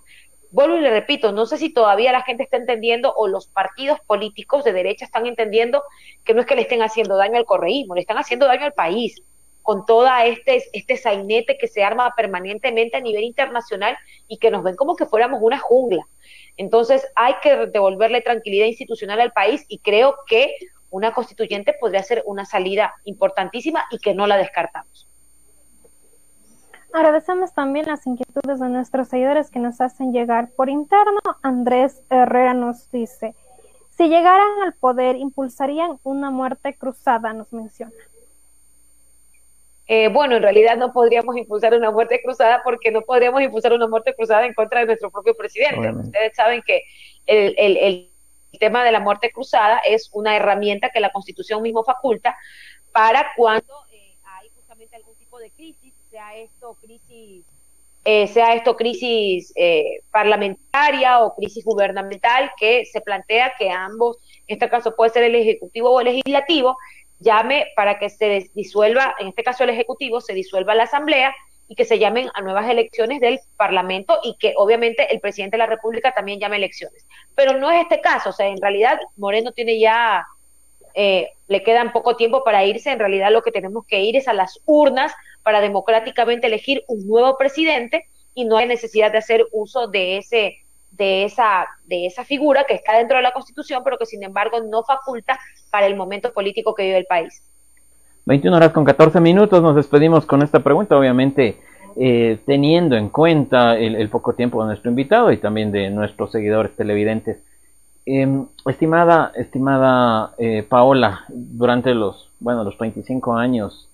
vuelvo 0.51 0.77
y 0.77 0.81
le 0.81 0.89
repito, 0.89 1.31
no 1.31 1.45
sé 1.45 1.57
si 1.57 1.73
todavía 1.73 2.11
la 2.11 2.23
gente 2.23 2.43
está 2.43 2.57
entendiendo 2.57 3.13
o 3.15 3.27
los 3.27 3.47
partidos 3.47 3.99
políticos 4.07 4.63
de 4.63 4.73
derecha 4.73 5.05
están 5.05 5.25
entendiendo 5.25 5.83
que 6.23 6.33
no 6.33 6.41
es 6.41 6.47
que 6.47 6.55
le 6.55 6.61
estén 6.61 6.81
haciendo 6.81 7.17
daño 7.17 7.37
al 7.37 7.45
correísmo, 7.45 7.95
le 7.95 8.01
están 8.01 8.17
haciendo 8.17 8.47
daño 8.47 8.65
al 8.65 8.73
país 8.73 9.21
con 9.61 9.85
toda 9.85 10.25
este, 10.25 10.63
este 10.73 10.97
sainete 10.97 11.57
que 11.57 11.67
se 11.67 11.83
arma 11.83 12.13
permanentemente 12.15 12.97
a 12.97 13.01
nivel 13.01 13.23
internacional 13.23 13.97
y 14.27 14.37
que 14.37 14.49
nos 14.49 14.63
ven 14.63 14.75
como 14.75 14.95
que 14.95 15.05
fuéramos 15.05 15.39
una 15.43 15.59
jungla. 15.59 16.07
Entonces 16.57 17.05
hay 17.15 17.35
que 17.43 17.67
devolverle 17.67 18.21
tranquilidad 18.21 18.65
institucional 18.65 19.21
al 19.21 19.31
país 19.31 19.65
y 19.67 19.79
creo 19.79 20.15
que 20.27 20.55
una 20.89 21.13
constituyente 21.13 21.73
podría 21.79 22.01
ser 22.03 22.23
una 22.25 22.45
salida 22.45 22.95
importantísima 23.03 23.85
y 23.91 23.99
que 23.99 24.15
no 24.15 24.25
la 24.27 24.37
descartamos. 24.37 25.08
Agradecemos 26.91 27.53
también 27.53 27.85
las 27.85 28.05
inquietudes 28.07 28.59
de 28.59 28.69
nuestros 28.69 29.09
seguidores 29.09 29.51
que 29.51 29.59
nos 29.59 29.79
hacen 29.79 30.11
llegar 30.11 30.49
por 30.55 30.69
interno. 30.69 31.19
Andrés 31.43 32.01
Herrera 32.09 32.53
nos 32.53 32.89
dice, 32.91 33.35
si 33.91 34.07
llegaran 34.07 34.63
al 34.63 34.73
poder, 34.73 35.15
impulsarían 35.15 35.99
una 36.03 36.31
muerte 36.31 36.75
cruzada, 36.75 37.33
nos 37.33 37.53
menciona. 37.53 37.91
Eh, 39.91 40.07
bueno, 40.07 40.35
en 40.35 40.43
realidad 40.43 40.77
no 40.77 40.93
podríamos 40.93 41.35
impulsar 41.35 41.73
una 41.73 41.89
muerte 41.89 42.21
cruzada 42.23 42.61
porque 42.63 42.91
no 42.91 43.01
podríamos 43.01 43.41
impulsar 43.41 43.73
una 43.73 43.87
muerte 43.87 44.13
cruzada 44.15 44.45
en 44.45 44.53
contra 44.53 44.81
de 44.81 44.85
nuestro 44.85 45.09
propio 45.09 45.35
presidente. 45.35 45.91
Ustedes 45.91 46.35
saben 46.35 46.61
que 46.61 46.83
el, 47.25 48.11
tema 48.59 48.83
de 48.83 48.91
la 48.91 48.99
muerte 48.99 49.31
cruzada 49.31 49.79
es 49.79 50.09
una 50.13 50.35
herramienta 50.35 50.89
que 50.91 50.99
la 50.99 51.11
Constitución 51.11 51.61
mismo 51.61 51.83
faculta 51.83 52.37
para 52.91 53.27
cuando 53.35 53.73
eh, 53.91 54.15
hay 54.23 54.49
justamente 54.49 54.95
algún 54.95 55.15
tipo 55.15 55.39
de 55.39 55.51
crisis, 55.51 55.93
sea 56.19 56.35
esto 56.35 56.75
crisis 56.81 57.45
eh, 58.03 58.27
sea 58.27 58.53
esto 58.53 58.75
crisis 58.75 59.53
parlamentaria 60.09 61.19
o 61.19 61.35
crisis 61.35 61.63
gubernamental, 61.65 62.51
que 62.57 62.85
se 62.85 63.01
plantea 63.01 63.53
que 63.59 63.69
ambos, 63.69 64.17
en 64.47 64.55
este 64.55 64.69
caso 64.69 64.95
puede 64.95 65.11
ser 65.11 65.23
el 65.23 65.35
Ejecutivo 65.35 65.91
o 65.91 65.99
el 65.99 66.05
Legislativo, 66.05 66.77
llame 67.19 67.67
para 67.75 67.99
que 67.99 68.09
se 68.09 68.49
disuelva, 68.55 69.15
en 69.19 69.27
este 69.27 69.43
caso 69.43 69.63
el 69.63 69.69
Ejecutivo, 69.69 70.21
se 70.21 70.33
disuelva 70.33 70.75
la 70.75 70.83
Asamblea 70.83 71.35
y 71.67 71.75
que 71.75 71.85
se 71.85 71.99
llamen 71.99 72.29
a 72.33 72.41
nuevas 72.41 72.69
elecciones 72.69 73.19
del 73.19 73.41
Parlamento 73.57 74.19
y 74.23 74.37
que 74.39 74.53
obviamente 74.55 75.13
el 75.13 75.19
presidente 75.19 75.57
de 75.57 75.59
la 75.59 75.67
República 75.67 76.13
también 76.13 76.39
llame 76.39 76.55
elecciones. 76.55 77.05
Pero 77.35 77.57
no 77.57 77.69
es 77.69 77.81
este 77.81 77.99
caso, 77.99 78.29
o 78.29 78.33
sea, 78.33 78.47
en 78.47 78.61
realidad 78.61 78.97
Moreno 79.17 79.51
tiene 79.51 79.77
ya, 79.77 80.25
eh, 80.95 81.31
le 81.47 81.63
quedan 81.63 81.91
poco 81.91 82.15
tiempo 82.15 82.45
para 82.45 82.65
irse, 82.65 82.91
en 82.91 82.99
realidad 82.99 83.29
lo 83.29 83.43
que 83.43 83.51
tenemos 83.51 83.85
que 83.85 83.99
ir 83.99 84.15
es 84.15 84.27
a 84.29 84.33
las 84.33 84.61
urnas 84.65 85.13
para 85.43 85.61
democráticamente 85.61 86.47
elegir 86.47 86.83
un 86.87 87.07
nuevo 87.07 87.37
presidente 87.37 88.05
y 88.33 88.45
no 88.45 88.57
hay 88.57 88.67
necesidad 88.67 89.11
de 89.11 89.17
hacer 89.19 89.45
uso 89.51 89.87
de 89.87 90.17
ese 90.17 90.57
de 90.91 91.23
esa, 91.23 91.67
de 91.85 92.07
esa 92.07 92.25
figura 92.25 92.65
que 92.65 92.73
está 92.73 92.97
dentro 92.97 93.17
de 93.17 93.23
la 93.23 93.31
Constitución, 93.31 93.83
pero 93.83 93.97
que 93.97 94.05
sin 94.05 94.23
embargo 94.23 94.59
no 94.61 94.83
faculta 94.83 95.39
para 95.71 95.87
el 95.87 95.95
momento 95.95 96.33
político 96.33 96.75
que 96.75 96.83
vive 96.83 96.97
el 96.97 97.05
país. 97.05 97.41
21 98.25 98.57
horas 98.57 98.71
con 98.71 98.85
14 98.85 99.19
minutos, 99.21 99.61
nos 99.61 99.75
despedimos 99.75 100.25
con 100.25 100.41
esta 100.41 100.59
pregunta, 100.59 100.97
obviamente 100.97 101.57
eh, 101.95 102.37
teniendo 102.45 102.95
en 102.95 103.09
cuenta 103.09 103.77
el, 103.77 104.07
poco 104.09 104.33
tiempo 104.33 104.61
de 104.61 104.67
nuestro 104.67 104.89
invitado 104.89 105.31
y 105.31 105.37
también 105.37 105.71
de 105.71 105.89
nuestros 105.89 106.31
seguidores 106.31 106.75
televidentes. 106.75 107.39
Em, 108.05 108.45
estimada, 108.65 109.31
estimada 109.35 110.33
eh, 110.37 110.63
Paola, 110.67 111.25
durante 111.27 111.93
los, 111.93 112.29
bueno, 112.39 112.63
los 112.63 112.77
25 112.77 113.35
años 113.35 113.88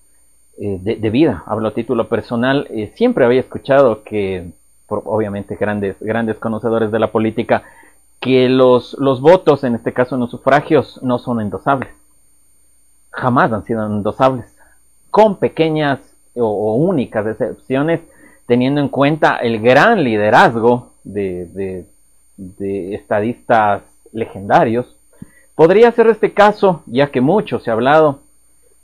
eh, 0.58 0.78
de, 0.80 0.96
de, 0.96 1.10
vida, 1.10 1.42
hablo 1.46 1.68
a 1.68 1.74
título 1.74 2.08
personal, 2.08 2.68
siempre 2.94 3.24
había 3.24 3.40
escuchado 3.40 4.02
que 4.02 4.52
obviamente 4.88 5.56
grandes, 5.56 5.96
grandes 6.00 6.38
conocedores 6.38 6.90
de 6.90 6.98
la 6.98 7.12
política, 7.12 7.62
que 8.20 8.48
los, 8.48 8.96
los 8.98 9.20
votos, 9.20 9.64
en 9.64 9.74
este 9.74 9.92
caso 9.92 10.16
los 10.16 10.30
sufragios, 10.30 11.00
no 11.02 11.18
son 11.18 11.40
endosables. 11.40 11.90
Jamás 13.10 13.52
han 13.52 13.64
sido 13.64 13.84
endosables. 13.86 14.46
Con 15.10 15.36
pequeñas 15.36 16.00
o, 16.34 16.74
únicas 16.74 17.26
excepciones, 17.26 18.00
teniendo 18.46 18.80
en 18.80 18.88
cuenta 18.88 19.36
el 19.36 19.60
gran 19.60 20.04
liderazgo 20.04 20.92
de, 21.04 21.86
de, 22.36 22.94
estadistas 22.94 23.82
legendarios. 24.12 24.86
Podría 25.54 25.90
ser 25.92 26.08
este 26.08 26.34
caso, 26.34 26.82
ya 26.86 27.10
que 27.10 27.20
mucho 27.20 27.58
se 27.60 27.70
ha 27.70 27.72
hablado 27.72 28.20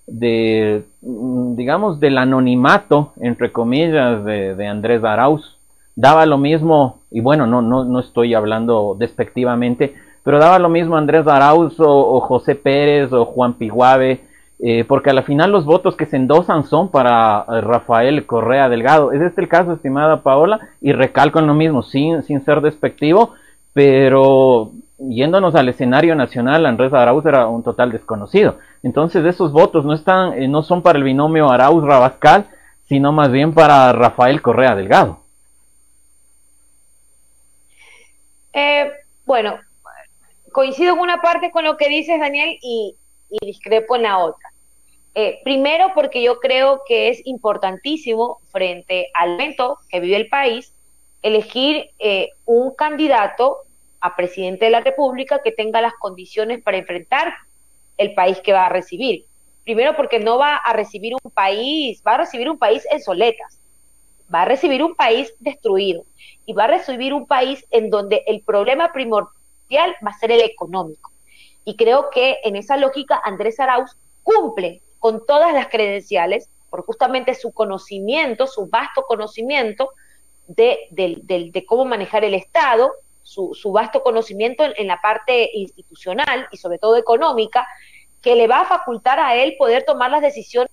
de, 0.07 0.83
digamos, 1.01 2.01
del 2.01 2.19
anonimato, 2.19 3.13
entre 3.21 3.53
comillas, 3.53 4.25
de, 4.25 4.55
de 4.55 4.67
Andrés 4.67 5.05
Arauz, 5.05 5.57
daba 5.95 6.27
lo 6.27 6.39
mismo, 6.39 7.01
y 7.11 7.21
bueno, 7.21 7.47
no, 7.47 7.63
no, 7.63 7.85
no 7.85 8.01
estoy 8.01 8.35
hablando 8.35 8.97
despectivamente, 8.99 9.95
pero 10.25 10.39
daba 10.39 10.59
lo 10.59 10.69
mismo 10.69 10.97
Andrés 10.97 11.27
Arauz 11.27 11.75
o, 11.79 12.21
José 12.21 12.55
Pérez 12.55 13.13
o 13.13 13.25
Juan 13.25 13.55
Piguave, 13.55 14.21
eh, 14.61 14.85
porque 14.87 15.11
a 15.11 15.15
la 15.15 15.23
final 15.23 15.51
los 15.51 15.65
votos 15.65 15.97
que 15.97 16.07
se 16.07 16.17
endosan 16.17 16.65
son 16.65 16.89
para 16.89 17.45
eh, 17.49 17.61
Rafael 17.61 18.25
Correa 18.27 18.69
Delgado. 18.69 19.11
¿Es 19.11 19.21
este 19.21 19.41
el 19.41 19.49
caso, 19.49 19.73
estimada 19.73 20.23
Paola? 20.23 20.61
Y 20.81 20.93
recalco 20.93 21.41
en 21.41 21.49
lo 21.49 21.55
mismo, 21.55 21.83
sin, 21.83 22.23
sin 22.23 22.45
ser 22.45 22.61
despectivo, 22.61 23.33
pero 23.73 24.71
yéndonos 25.09 25.55
al 25.55 25.69
escenario 25.69 26.15
nacional, 26.15 26.67
Andrés 26.67 26.93
Arauz 26.93 27.25
era 27.27 27.47
un 27.47 27.63
total 27.63 27.93
desconocido. 27.93 28.59
Entonces 28.83 29.25
esos 29.25 29.53
votos 29.53 29.85
no 29.85 29.95
están, 29.95 30.35
eh, 30.35 30.49
no 30.49 30.63
son 30.63 30.83
para 30.83 30.99
el 30.99 31.05
binomio 31.05 31.51
Arauz-Rabascal, 31.51 32.47
sino 32.89 33.13
más 33.13 33.31
bien 33.31 33.55
para 33.55 33.93
Rafael 33.93 34.43
Correa 34.43 34.75
Delgado. 34.75 35.21
Eh, 38.53 38.93
bueno, 39.25 39.59
coincido 40.53 40.95
en 40.95 41.01
una 41.01 41.21
parte 41.21 41.51
con 41.51 41.65
lo 41.65 41.77
que 41.77 41.89
dices, 41.89 42.21
Daniel, 42.21 42.59
y, 42.61 42.97
discrepo 43.41 43.97
en 43.97 44.03
la 44.03 44.19
otra. 44.19 44.51
Eh, 45.15 45.41
primero, 45.43 45.93
porque 45.95 46.23
yo 46.23 46.39
creo 46.39 46.83
que 46.87 47.09
es 47.09 47.27
importantísimo, 47.27 48.41
frente 48.51 49.09
al 49.15 49.31
momento 49.31 49.79
que 49.89 50.01
vive 50.01 50.17
el 50.17 50.29
país, 50.29 50.75
elegir 51.23 51.91
eh, 51.99 52.29
un 52.45 52.75
candidato 52.75 53.59
a 54.03 54.15
presidente 54.17 54.67
de 54.67 54.71
la 54.71 54.81
República 54.81 55.41
que 55.43 55.53
tenga 55.53 55.81
las 55.81 55.95
condiciones 55.95 56.63
para 56.63 56.77
enfrentar 56.77 57.33
el 57.97 58.15
país 58.15 58.41
que 58.41 58.53
va 58.53 58.67
a 58.67 58.69
recibir. 58.69 59.25
Primero, 59.65 59.97
porque 59.97 60.19
no 60.19 60.39
va 60.39 60.57
a 60.57 60.73
recibir 60.73 61.15
un 61.23 61.31
país, 61.31 62.03
va 62.07 62.15
a 62.15 62.19
recibir 62.19 62.51
un 62.51 62.59
país 62.59 62.85
en 62.91 63.01
soletas, 63.01 63.59
va 64.33 64.43
a 64.43 64.45
recibir 64.45 64.83
un 64.83 64.95
país 64.95 65.33
destruido 65.39 66.05
y 66.45 66.53
va 66.53 66.65
a 66.65 66.69
recibir 66.69 67.15
un 67.15 67.27
país 67.27 67.65
en 67.71 67.89
donde 67.89 68.25
el 68.27 68.43
problema 68.43 68.93
primordial 68.93 69.95
va 70.05 70.11
a 70.11 70.19
ser 70.19 70.33
el 70.33 70.41
económico. 70.41 71.13
Y 71.65 71.77
creo 71.77 72.11
que 72.11 72.39
en 72.43 72.57
esa 72.57 72.77
lógica 72.77 73.21
Andrés 73.25 73.61
Arauz 73.61 73.97
cumple 74.23 74.83
con 74.99 75.25
todas 75.27 75.55
las 75.55 75.69
credenciales 75.69 76.49
por 76.71 76.85
justamente 76.85 77.35
su 77.35 77.53
conocimiento, 77.53 78.47
su 78.47 78.67
vasto 78.67 79.03
conocimiento 79.03 79.91
de, 80.49 81.65
cómo 81.67 81.85
manejar 81.85 82.25
el 82.25 82.35
Estado, 82.35 82.93
su, 83.23 83.73
vasto 83.73 84.03
conocimiento 84.03 84.65
en, 84.77 84.87
la 84.87 85.01
parte 85.01 85.51
institucional 85.55 86.49
y 86.51 86.57
sobre 86.57 86.79
todo 86.79 86.97
económica, 86.97 87.67
que 88.21 88.35
le 88.35 88.47
va 88.47 88.61
a 88.61 88.67
facultar 88.67 89.19
a 89.19 89.35
él 89.37 89.57
poder 89.59 89.85
tomar 89.85 90.11
las 90.11 90.23
decisiones 90.23 90.71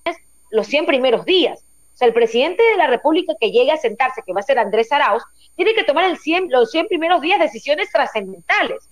los 0.50 0.66
100 0.66 0.86
primeros 0.86 1.24
días 1.24 1.64
sea, 2.00 2.08
el 2.08 2.14
presidente 2.14 2.62
de 2.62 2.76
la 2.76 2.86
República 2.86 3.34
que 3.38 3.50
llegue 3.50 3.70
a 3.70 3.76
sentarse, 3.76 4.22
que 4.24 4.32
va 4.32 4.40
a 4.40 4.44
ser 4.44 4.58
Andrés 4.58 4.90
Arauz, 4.90 5.22
tiene 5.54 5.74
que 5.74 5.84
tomar 5.84 6.04
el 6.04 6.18
los 6.48 6.70
100 6.70 6.88
primeros 6.88 7.20
días 7.20 7.38
decisiones 7.38 7.92
trascendentales. 7.92 8.88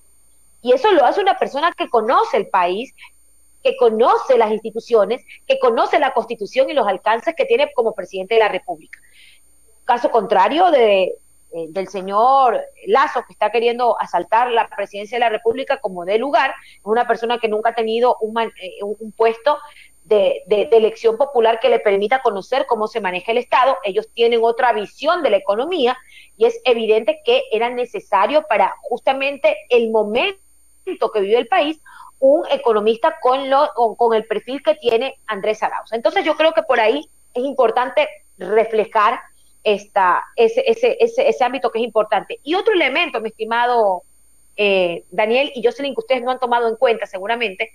Y 0.61 0.73
eso 0.73 0.93
lo 0.93 1.05
hace 1.05 1.21
una 1.21 1.39
persona 1.39 1.73
que 1.77 1.89
conoce 1.89 2.37
el 2.37 2.49
país, 2.49 2.95
que 3.63 3.77
conoce 3.77 4.37
las 4.37 4.53
instituciones, 4.53 5.25
que 5.47 5.59
conoce 5.59 5.99
la 5.99 6.13
constitución 6.13 6.69
y 6.69 6.75
los 6.75 6.87
alcances 6.87 7.35
que 7.35 7.47
tiene 7.47 7.73
como 7.75 7.95
presidente 7.95 8.35
de 8.35 8.41
la 8.41 8.49
República. 8.49 9.01
Caso 9.85 10.11
contrario 10.11 10.71
de, 10.71 11.15
eh, 11.53 11.67
del 11.71 11.89
señor 11.89 12.61
Lazo, 12.87 13.25
que 13.27 13.33
está 13.33 13.51
queriendo 13.51 14.01
asaltar 14.01 14.51
la 14.51 14.69
presidencia 14.69 15.17
de 15.17 15.21
la 15.21 15.31
República 15.31 15.79
como 15.79 16.05
de 16.05 16.19
lugar, 16.19 16.55
es 16.73 16.85
una 16.85 17.07
persona 17.07 17.39
que 17.39 17.49
nunca 17.49 17.71
ha 17.71 17.75
tenido 17.75 18.17
un, 18.21 18.39
eh, 18.39 18.51
un 18.83 19.13
puesto 19.13 19.59
de, 20.09 20.69
elección 20.73 21.17
popular 21.17 21.61
que 21.61 21.69
le 21.69 21.81
permita 21.81 22.23
conocer 22.23 22.67
cómo 22.67 22.89
se 22.89 23.01
maneja 23.01 23.33
el 23.33 23.39
Estado. 23.39 23.77
Ellos 23.85 24.09
tienen 24.15 24.41
otra 24.43 24.73
visión 24.73 25.23
de 25.23 25.31
la 25.31 25.37
economía 25.37 25.97
y 26.37 26.47
es 26.47 26.61
evidente 26.65 27.21
que 27.25 27.45
era 27.53 27.69
necesario 27.69 28.45
para 28.49 28.75
justamente 28.83 29.57
el 29.69 29.91
momento 29.91 30.39
que 31.13 31.21
vive 31.21 31.39
el 31.39 31.49
país 31.49 31.81
un 32.21 32.45
economista 32.51 33.17
con, 33.21 33.49
lo, 33.49 33.71
con, 33.97 34.15
el 34.15 34.25
perfil 34.25 34.63
que 34.63 34.75
tiene 34.75 35.19
Andrés 35.27 35.63
Arauz. 35.63 35.93
Entonces 35.93 36.25
yo 36.25 36.37
creo 36.37 36.53
que 36.53 36.63
por 36.63 36.81
ahí 36.81 37.09
es 37.35 37.45
importante 37.45 38.09
reflejar 38.39 39.21
esta, 39.65 40.23
ese, 40.37 40.65
ese, 40.67 40.97
ese, 41.01 41.29
ese 41.29 41.45
ámbito 41.45 41.71
que 41.71 41.79
es 41.79 41.85
importante. 41.85 42.39
Y 42.43 42.55
otro 42.55 42.75
elemento, 42.75 43.21
mi 43.21 43.29
estimado 43.29 44.03
eh, 44.57 45.05
Daniel 45.11 45.53
y 45.55 45.63
Jocelyn, 45.63 45.95
que 45.95 46.01
ustedes 46.01 46.23
no 46.23 46.31
han 46.31 46.41
tomado 46.41 46.69
en 46.69 46.77
cuenta 46.77 47.07
seguramente, 47.07 47.71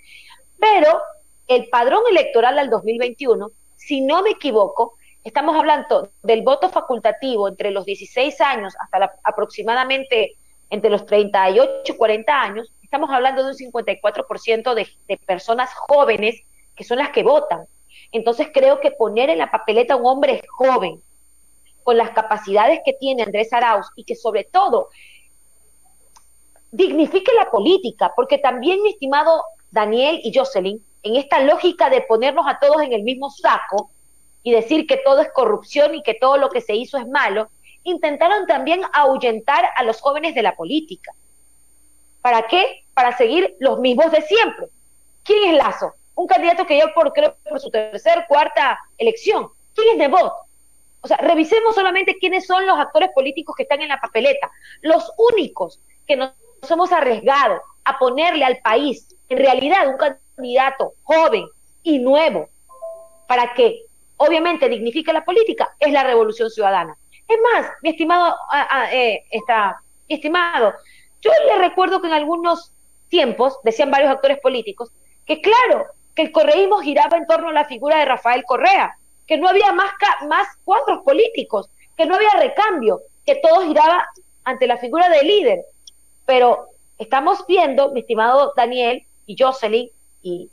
pero 0.60 1.02
el 1.48 1.68
padrón 1.70 2.04
electoral 2.10 2.60
al 2.60 2.70
2021, 2.70 3.52
si 3.76 4.02
no 4.02 4.22
me 4.22 4.32
equivoco, 4.32 4.96
estamos 5.24 5.56
hablando 5.56 6.10
del 6.24 6.42
voto 6.42 6.70
facultativo 6.70 7.48
entre 7.48 7.72
los 7.72 7.86
16 7.86 8.40
años 8.42 8.74
hasta 8.80 9.14
aproximadamente 9.24 10.36
entre 10.70 10.90
los 10.90 11.06
38 11.06 11.84
y 11.86 11.96
40 11.96 12.42
años, 12.42 12.72
estamos 12.82 13.10
hablando 13.12 13.44
de 13.44 13.52
un 13.52 13.56
54% 13.56 14.74
de, 14.74 14.88
de 15.08 15.18
personas 15.18 15.74
jóvenes 15.74 16.42
que 16.76 16.84
son 16.84 16.98
las 16.98 17.12
que 17.12 17.24
votan. 17.24 17.66
Entonces 18.12 18.50
creo 18.54 18.80
que 18.80 18.92
poner 18.92 19.30
en 19.30 19.38
la 19.38 19.52
papeleta 19.52 19.94
a 19.94 19.98
un 19.98 20.06
hombre 20.06 20.42
joven, 20.50 21.02
con 21.84 21.98
las 21.98 22.12
capacidades 22.12 22.80
que 22.86 22.94
tiene 22.94 23.24
Andrés 23.24 23.52
Arauz 23.54 23.88
y 23.96 24.04
que 24.04 24.16
sobre 24.16 24.44
todo 24.46 24.90
dignifique 26.72 27.32
la 27.36 27.52
política, 27.52 28.12
porque 28.16 28.40
también 28.40 28.82
mi 28.82 28.90
estimado 28.90 29.44
Daniel 29.70 30.20
y 30.24 30.34
Jocelyn, 30.34 30.84
en 31.04 31.16
esta 31.16 31.40
lógica 31.40 31.90
de 31.90 32.02
ponernos 32.02 32.46
a 32.48 32.60
todos 32.60 32.82
en 32.82 32.94
el 32.94 33.04
mismo 33.04 33.30
saco 33.30 33.92
y 34.42 34.52
decir 34.52 34.88
que 34.88 34.98
todo 34.98 35.22
es 35.22 35.30
corrupción 35.34 35.96
y 35.96 36.04
que 36.04 36.16
todo 36.16 36.38
lo 36.38 36.50
que 36.50 36.62
se 36.62 36.76
hizo 36.76 36.98
es 36.98 37.08
malo, 37.08 37.50
intentaron 37.84 38.48
también 38.48 38.82
ahuyentar 38.94 39.70
a 39.76 39.84
los 39.84 40.02
jóvenes 40.02 40.34
de 40.36 40.42
la 40.42 40.56
política. 40.56 41.12
¿Para 42.22 42.48
qué? 42.48 42.86
Para 42.94 43.16
seguir 43.18 43.56
los 43.60 43.80
mismos 43.80 44.12
de 44.12 44.22
siempre. 44.22 44.68
¿Quién 45.24 45.52
es 45.52 45.58
Lazo? 45.58 45.94
Un 46.16 46.28
candidato 46.28 46.66
que 46.66 46.78
ya 46.78 46.94
por, 46.94 47.12
creo, 47.14 47.36
por 47.50 47.60
su 47.60 47.70
tercera, 47.70 48.26
cuarta 48.28 48.80
elección. 48.98 49.50
¿Quién 49.76 49.90
es 49.90 49.98
Nebot? 49.98 50.34
O 51.04 51.08
sea, 51.08 51.18
revisemos 51.18 51.76
solamente 51.76 52.18
quiénes 52.18 52.47
son 52.47 52.66
los 52.66 52.80
actores 52.80 53.10
políticos 53.14 53.56
que 53.56 53.64
están 53.64 53.82
en 53.82 53.89
la 53.89 53.99
papeleta. 53.99 54.49
Los 54.82 55.12
únicos 55.18 55.82
que 56.08 56.16
nos 56.16 56.32
hemos 56.70 56.93
arriesgado 56.93 57.62
a 57.84 57.99
ponerle 57.99 58.45
al 58.45 58.60
país, 58.60 59.14
en 59.28 59.38
realidad, 59.38 59.88
un 59.89 59.97
candidato 59.97 60.93
joven 61.04 61.45
y 61.84 61.99
nuevo, 61.99 62.47
para 63.28 63.54
que 63.54 63.82
obviamente 64.16 64.70
dignifique 64.70 65.12
la 65.12 65.26
política, 65.26 65.76
es 65.78 65.91
la 65.91 66.04
revolución 66.04 66.49
ciudadana. 66.49 66.97
Es 67.28 67.38
más, 67.54 67.70
mi 67.82 67.89
estimado, 67.89 68.36
eh, 68.91 69.26
está, 69.30 69.82
mi 70.08 70.16
estimado, 70.16 70.74
yo 71.22 71.32
le 71.47 71.58
recuerdo 71.58 72.01
que 72.01 72.08
en 72.08 72.14
algunos 72.14 72.72
tiempos, 73.10 73.60
decían 73.64 73.91
varios 73.91 74.12
actores 74.12 74.39
políticos, 74.39 74.91
que 75.26 75.41
claro, 75.41 75.86
que 76.16 76.22
el 76.22 76.32
correísmo 76.32 76.80
giraba 76.80 77.18
en 77.18 77.28
torno 77.28 77.49
a 77.49 77.54
la 77.54 77.66
figura 77.66 77.97
de 77.97 78.06
Rafael 78.06 78.43
Correa, 78.45 78.97
que 79.28 79.38
no 79.38 79.48
había 79.48 79.72
más, 79.72 79.92
cuadros 80.64 81.02
políticos, 81.04 81.70
que 81.98 82.06
no 82.06 82.16
había 82.16 82.32
recambio, 82.40 83.02
que 83.26 83.36
todo 83.36 83.66
giraba 83.66 84.06
ante 84.44 84.68
la 84.68 84.78
figura 84.78 85.10
del 85.10 85.28
líder. 85.28 85.66
Pero 86.26 86.68
estamos 86.98 87.46
viendo, 87.48 87.92
mi 87.92 88.02
estimado 88.02 88.54
Daniel 88.56 89.04
y 89.26 89.36
Jocelyn 89.38 89.90
y 90.22 90.50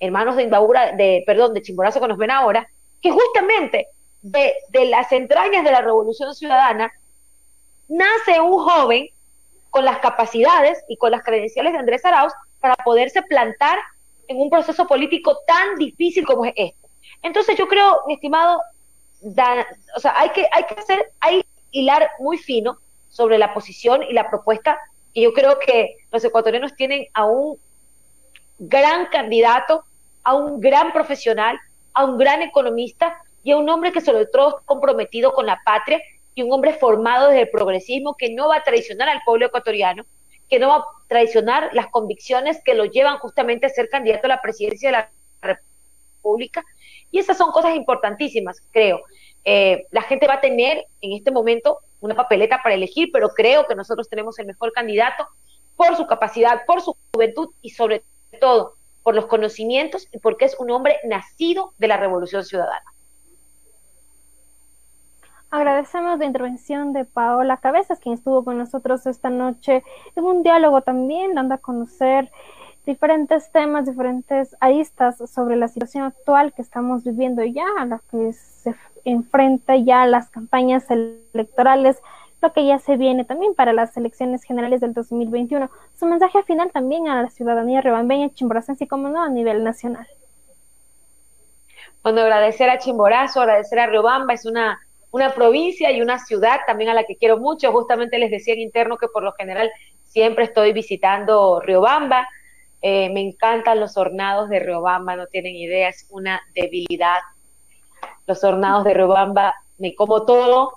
hermanos 0.00 0.36
de 0.36 0.44
Imbabura, 0.44 0.92
de, 0.92 1.22
perdón, 1.26 1.54
de 1.54 1.62
Chimborazo 1.62 2.00
que 2.00 2.08
nos 2.08 2.18
ven 2.18 2.30
ahora, 2.30 2.68
que 3.02 3.10
justamente 3.10 3.88
de, 4.22 4.54
de 4.70 4.86
las 4.86 5.12
entrañas 5.12 5.64
de 5.64 5.70
la 5.70 5.82
Revolución 5.82 6.34
Ciudadana 6.34 6.90
nace 7.88 8.40
un 8.40 8.58
joven 8.58 9.08
con 9.70 9.84
las 9.84 9.98
capacidades 9.98 10.82
y 10.88 10.96
con 10.96 11.12
las 11.12 11.22
credenciales 11.22 11.72
de 11.72 11.78
Andrés 11.78 12.04
Arauz 12.04 12.32
para 12.60 12.76
poderse 12.76 13.22
plantar 13.22 13.78
en 14.28 14.38
un 14.38 14.50
proceso 14.50 14.86
político 14.86 15.38
tan 15.46 15.76
difícil 15.76 16.24
como 16.24 16.44
es 16.44 16.52
este. 16.56 16.79
Entonces 17.22 17.56
yo 17.56 17.68
creo, 17.68 18.00
mi 18.06 18.14
estimado, 18.14 18.60
o 19.96 20.00
sea, 20.00 20.14
hay 20.18 20.30
que, 20.30 20.48
hay 20.52 20.64
que 20.64 20.74
hacer, 20.74 21.12
hay 21.20 21.44
hilar 21.70 22.10
muy 22.18 22.38
fino 22.38 22.78
sobre 23.08 23.38
la 23.38 23.52
posición 23.54 24.02
y 24.02 24.12
la 24.12 24.28
propuesta, 24.30 24.78
y 25.12 25.22
yo 25.22 25.32
creo 25.32 25.58
que 25.58 25.96
los 26.12 26.24
ecuatorianos 26.24 26.74
tienen 26.76 27.06
a 27.14 27.26
un 27.26 27.58
gran 28.58 29.06
candidato, 29.06 29.84
a 30.22 30.34
un 30.34 30.60
gran 30.60 30.92
profesional, 30.92 31.58
a 31.94 32.04
un 32.04 32.18
gran 32.18 32.42
economista 32.42 33.20
y 33.42 33.52
a 33.52 33.56
un 33.56 33.68
hombre 33.68 33.92
que 33.92 34.00
sobre 34.00 34.26
todo 34.26 34.62
comprometido 34.64 35.32
con 35.32 35.46
la 35.46 35.60
patria 35.64 36.00
y 36.34 36.42
un 36.42 36.52
hombre 36.52 36.74
formado 36.74 37.28
desde 37.28 37.42
el 37.42 37.50
progresismo 37.50 38.14
que 38.16 38.30
no 38.30 38.48
va 38.48 38.56
a 38.56 38.62
traicionar 38.62 39.08
al 39.08 39.22
pueblo 39.24 39.46
ecuatoriano, 39.46 40.04
que 40.48 40.58
no 40.58 40.68
va 40.68 40.76
a 40.76 40.84
traicionar 41.08 41.70
las 41.72 41.88
convicciones 41.88 42.60
que 42.64 42.74
lo 42.74 42.84
llevan 42.84 43.18
justamente 43.18 43.66
a 43.66 43.70
ser 43.70 43.88
candidato 43.88 44.26
a 44.26 44.28
la 44.28 44.42
presidencia 44.42 44.90
de 44.90 44.92
la 44.92 45.10
República 45.40 46.64
y 47.10 47.18
esas 47.18 47.36
son 47.36 47.50
cosas 47.52 47.74
importantísimas, 47.76 48.62
creo. 48.70 49.00
Eh, 49.44 49.86
la 49.90 50.02
gente 50.02 50.26
va 50.26 50.34
a 50.34 50.40
tener 50.40 50.86
en 51.00 51.12
este 51.12 51.30
momento 51.30 51.78
una 52.00 52.14
papeleta 52.14 52.60
para 52.62 52.74
elegir, 52.74 53.10
pero 53.12 53.30
creo 53.30 53.66
que 53.66 53.74
nosotros 53.74 54.08
tenemos 54.08 54.38
el 54.38 54.46
mejor 54.46 54.72
candidato 54.72 55.26
por 55.76 55.96
su 55.96 56.06
capacidad, 56.06 56.64
por 56.66 56.82
su 56.82 56.96
juventud 57.12 57.48
y 57.62 57.70
sobre 57.70 58.02
todo 58.40 58.74
por 59.02 59.14
los 59.14 59.26
conocimientos 59.26 60.06
y 60.12 60.18
porque 60.18 60.44
es 60.44 60.56
un 60.58 60.70
hombre 60.70 60.98
nacido 61.04 61.72
de 61.78 61.88
la 61.88 61.96
Revolución 61.96 62.44
Ciudadana. 62.44 62.84
Agradecemos 65.50 66.18
la 66.18 66.26
intervención 66.26 66.92
de 66.92 67.04
Paola 67.04 67.56
Cabezas, 67.56 67.98
quien 67.98 68.14
estuvo 68.14 68.44
con 68.44 68.56
nosotros 68.56 69.04
esta 69.06 69.30
noche 69.30 69.82
en 70.14 70.24
un 70.24 70.44
diálogo 70.44 70.82
también, 70.82 71.34
dando 71.34 71.54
a 71.54 71.58
conocer 71.58 72.30
diferentes 72.86 73.50
temas, 73.52 73.86
diferentes 73.86 74.56
aristas 74.60 75.18
sobre 75.30 75.56
la 75.56 75.68
situación 75.68 76.04
actual 76.04 76.52
que 76.52 76.62
estamos 76.62 77.04
viviendo 77.04 77.44
ya, 77.44 77.66
a 77.78 77.86
la 77.86 78.00
que 78.10 78.32
se 78.32 78.74
enfrenta 79.04 79.76
ya 79.76 80.06
las 80.06 80.30
campañas 80.30 80.86
electorales, 80.90 81.98
lo 82.42 82.52
que 82.52 82.66
ya 82.66 82.78
se 82.78 82.96
viene 82.96 83.24
también 83.24 83.54
para 83.54 83.72
las 83.72 83.96
elecciones 83.96 84.42
generales 84.44 84.80
del 84.80 84.94
2021. 84.94 85.70
Su 85.98 86.06
mensaje 86.06 86.42
final 86.44 86.70
también 86.72 87.08
a 87.08 87.22
la 87.22 87.30
ciudadanía 87.30 87.82
rebambeña, 87.82 88.30
chimboracense 88.30 88.84
y 88.84 88.88
como 88.88 89.08
no 89.08 89.22
a 89.22 89.28
nivel 89.28 89.62
nacional. 89.62 90.06
Bueno, 92.02 92.22
agradecer 92.22 92.70
a 92.70 92.78
Chimborazo, 92.78 93.42
agradecer 93.42 93.78
a 93.78 93.86
Riobamba, 93.86 94.32
es 94.32 94.46
una, 94.46 94.80
una 95.10 95.34
provincia 95.34 95.90
y 95.90 96.00
una 96.00 96.18
ciudad 96.18 96.60
también 96.66 96.88
a 96.88 96.94
la 96.94 97.04
que 97.04 97.16
quiero 97.16 97.36
mucho. 97.36 97.72
Justamente 97.72 98.18
les 98.18 98.30
decía 98.30 98.54
en 98.54 98.60
interno 98.60 98.96
que 98.96 99.08
por 99.08 99.22
lo 99.22 99.32
general 99.32 99.70
siempre 100.06 100.44
estoy 100.44 100.72
visitando 100.72 101.60
Riobamba 101.60 102.26
eh, 102.82 103.10
me 103.10 103.20
encantan 103.20 103.80
los 103.80 103.96
hornados 103.96 104.48
de 104.48 104.60
Riobamba, 104.60 105.16
no 105.16 105.26
tienen 105.26 105.54
idea, 105.54 105.88
es 105.88 106.06
una 106.10 106.40
debilidad. 106.54 107.18
Los 108.26 108.42
hornados 108.42 108.84
de 108.84 108.94
Riobamba, 108.94 109.54
me 109.78 109.94
como 109.94 110.24
todo. 110.24 110.74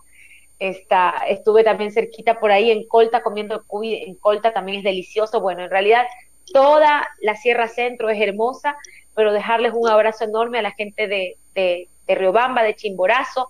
Está, 0.59 1.25
estuve 1.27 1.63
también 1.63 1.91
cerquita 1.91 2.39
por 2.39 2.51
ahí 2.51 2.71
en 2.71 2.87
Colta 2.87 3.21
comiendo 3.21 3.63
cuy, 3.65 3.95
en 3.95 4.15
Colta 4.15 4.53
también 4.53 4.79
es 4.79 4.83
delicioso. 4.83 5.41
Bueno, 5.41 5.63
en 5.63 5.69
realidad 5.69 6.05
toda 6.53 7.07
la 7.21 7.35
Sierra 7.35 7.67
Centro 7.67 8.09
es 8.09 8.21
hermosa, 8.21 8.75
pero 9.15 9.33
dejarles 9.33 9.73
un 9.75 9.87
abrazo 9.89 10.23
enorme 10.23 10.59
a 10.59 10.61
la 10.61 10.71
gente 10.71 11.07
de, 11.07 11.37
de, 11.53 11.89
de 12.07 12.15
Riobamba, 12.15 12.63
de 12.63 12.75
Chimborazo, 12.75 13.49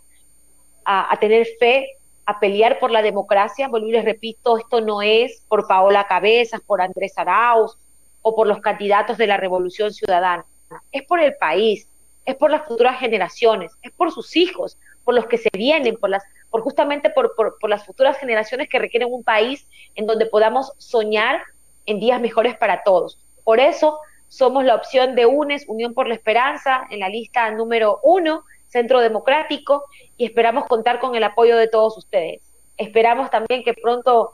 a, 0.86 1.18
tener 1.20 1.48
fe, 1.60 1.88
a 2.26 2.40
pelear 2.40 2.80
por 2.80 2.92
la 2.92 3.02
democracia. 3.02 3.68
Volví 3.68 3.92
les 3.92 4.06
repito, 4.06 4.58
esto 4.58 4.82
no 4.82 5.02
es 5.02 5.46
por 5.48 5.68
Paola 5.68 6.08
Cabezas, 6.08 6.62
por 6.62 6.82
Andrés 6.82 7.14
Arauz, 7.18 7.78
o 8.24 8.36
por 8.36 8.48
los 8.48 8.60
candidatos 8.60 9.18
de 9.18 9.28
la 9.28 9.38
revolución 9.38 9.94
ciudadana, 9.94 10.46
es 10.92 11.04
por 11.04 11.20
el 11.20 11.36
país, 11.36 11.88
es 12.26 12.36
por 12.36 12.50
las 12.50 12.66
futuras 12.66 13.00
generaciones, 13.00 13.72
es 13.84 13.92
por 13.92 14.12
sus 14.12 14.36
hijos, 14.36 14.78
por 15.04 15.14
los 15.14 15.28
que 15.28 15.38
se 15.38 15.50
vienen, 15.54 15.98
por 15.98 16.10
las, 16.10 16.24
por 16.50 16.62
justamente 16.62 17.10
por, 17.10 17.36
por, 17.36 17.70
las 17.70 17.86
futuras 17.86 18.18
generaciones 18.18 18.70
que 18.70 18.80
requieren 18.80 19.10
un 19.12 19.24
país 19.24 19.68
en 19.96 20.08
donde 20.08 20.26
podamos 20.26 20.72
soñar 20.78 21.44
en 21.86 22.00
días 22.00 22.22
mejores 22.22 22.56
para 22.58 22.84
todos. 22.84 23.20
Por 23.44 23.60
eso 23.60 24.00
somos 24.30 24.64
la 24.64 24.76
opción 24.76 25.16
de 25.16 25.26
UNES, 25.26 25.66
Unión 25.68 25.94
por 25.94 26.08
la 26.08 26.16
Esperanza, 26.16 26.88
en 26.90 27.02
la 27.02 27.10
lista 27.10 27.52
número 27.52 28.00
uno, 28.04 28.46
Centro 28.68 29.02
Democrático, 29.02 29.84
y 30.18 30.26
esperamos 30.26 30.66
contar 30.66 31.00
con 31.00 31.16
el 31.16 31.24
apoyo 31.24 31.58
de 31.58 31.68
todos 31.68 31.98
ustedes. 31.98 32.42
Esperamos 32.78 33.30
también 33.30 33.64
que 33.64 33.74
pronto 33.74 34.32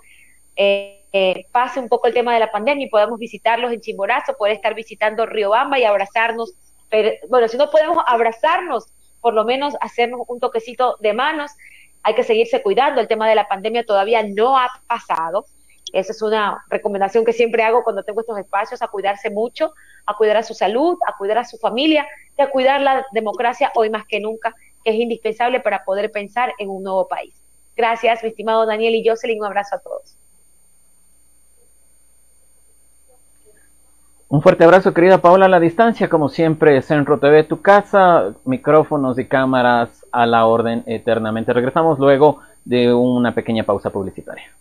eh, 0.55 0.98
eh, 1.11 1.45
pase 1.51 1.79
un 1.79 1.89
poco 1.89 2.07
el 2.07 2.13
tema 2.13 2.33
de 2.33 2.39
la 2.39 2.51
pandemia 2.51 2.85
y 2.85 2.89
podamos 2.89 3.19
visitarlos 3.19 3.71
en 3.71 3.81
Chimborazo, 3.81 4.35
poder 4.37 4.55
estar 4.55 4.75
visitando 4.75 5.25
Riobamba 5.25 5.79
y 5.79 5.83
abrazarnos. 5.83 6.53
Pero, 6.89 7.11
bueno, 7.29 7.47
si 7.47 7.57
no 7.57 7.69
podemos 7.69 8.03
abrazarnos, 8.07 8.87
por 9.21 9.33
lo 9.33 9.43
menos 9.45 9.75
hacernos 9.81 10.21
un 10.27 10.39
toquecito 10.39 10.97
de 10.99 11.13
manos. 11.13 11.51
Hay 12.03 12.15
que 12.15 12.23
seguirse 12.23 12.61
cuidando. 12.61 13.01
El 13.01 13.07
tema 13.07 13.27
de 13.27 13.35
la 13.35 13.47
pandemia 13.47 13.85
todavía 13.85 14.23
no 14.23 14.57
ha 14.57 14.69
pasado. 14.87 15.45
Esa 15.91 16.11
es 16.11 16.21
una 16.21 16.63
recomendación 16.69 17.25
que 17.25 17.33
siempre 17.33 17.63
hago 17.63 17.83
cuando 17.83 18.03
tengo 18.03 18.21
estos 18.21 18.37
espacios, 18.37 18.81
a 18.81 18.87
cuidarse 18.87 19.29
mucho, 19.31 19.73
a 20.05 20.15
cuidar 20.15 20.37
a 20.37 20.43
su 20.43 20.53
salud, 20.53 20.97
a 21.07 21.17
cuidar 21.17 21.39
a 21.39 21.45
su 21.45 21.57
familia 21.57 22.07
y 22.37 22.41
a 22.41 22.49
cuidar 22.51 22.81
la 22.81 23.05
democracia 23.11 23.71
hoy 23.75 23.89
más 23.89 24.05
que 24.05 24.19
nunca, 24.19 24.55
que 24.83 24.91
es 24.91 24.97
indispensable 24.97 25.59
para 25.59 25.83
poder 25.83 26.11
pensar 26.11 26.53
en 26.59 26.69
un 26.69 26.83
nuevo 26.83 27.07
país. 27.07 27.33
Gracias, 27.75 28.21
mi 28.23 28.29
estimado 28.29 28.65
Daniel 28.65 28.93
y 28.95 29.07
Jocelyn. 29.07 29.39
Un 29.39 29.47
abrazo 29.47 29.75
a 29.77 29.79
todos. 29.79 30.18
Un 34.31 34.43
fuerte 34.43 34.63
abrazo, 34.63 34.93
querida 34.93 35.17
Paola, 35.17 35.47
a 35.47 35.49
la 35.49 35.59
distancia, 35.59 36.07
como 36.07 36.29
siempre, 36.29 36.83
Centro 36.83 37.19
TV, 37.19 37.43
tu 37.45 37.63
casa, 37.63 38.35
micrófonos 38.45 39.17
y 39.17 39.25
cámaras 39.25 40.05
a 40.11 40.27
la 40.27 40.45
orden 40.45 40.83
eternamente. 40.85 41.51
Regresamos 41.51 41.97
luego 41.97 42.39
de 42.63 42.93
una 42.93 43.33
pequeña 43.33 43.63
pausa 43.63 43.89
publicitaria. 43.89 44.51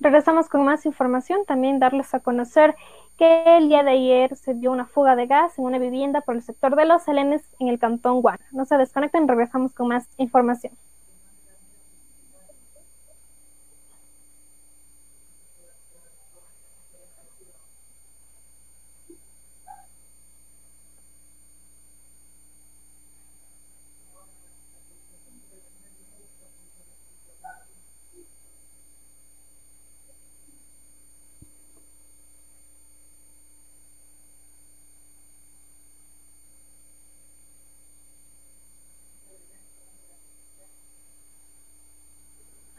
Regresamos 0.00 0.48
con 0.48 0.64
más 0.64 0.84
información, 0.86 1.44
también 1.46 1.78
darles 1.78 2.12
a 2.14 2.18
conocer 2.18 2.74
que 3.16 3.58
el 3.58 3.68
día 3.68 3.84
de 3.84 3.92
ayer 3.92 4.34
se 4.34 4.54
dio 4.54 4.72
una 4.72 4.86
fuga 4.86 5.14
de 5.14 5.28
gas 5.28 5.56
en 5.56 5.64
una 5.64 5.78
vivienda 5.78 6.20
por 6.20 6.34
el 6.34 6.42
sector 6.42 6.74
de 6.74 6.86
los 6.86 7.04
Selenes 7.04 7.42
en 7.60 7.68
el 7.68 7.78
cantón 7.78 8.22
Guana. 8.22 8.44
No 8.50 8.64
se 8.64 8.76
desconecten, 8.76 9.28
regresamos 9.28 9.72
con 9.72 9.86
más 9.86 10.08
información. 10.16 10.72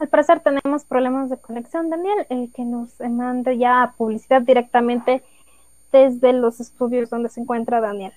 Al 0.06 0.10
parecer 0.10 0.38
tenemos 0.38 0.84
problemas 0.84 1.30
de 1.30 1.36
conexión, 1.36 1.90
Daniel, 1.90 2.26
eh, 2.30 2.48
que 2.54 2.64
nos 2.64 3.00
mande 3.00 3.58
ya 3.58 3.92
publicidad 3.98 4.40
directamente 4.40 5.24
desde 5.90 6.32
los 6.32 6.60
estudios 6.60 7.10
donde 7.10 7.28
se 7.28 7.40
encuentra 7.40 7.80
Daniel. 7.80 8.12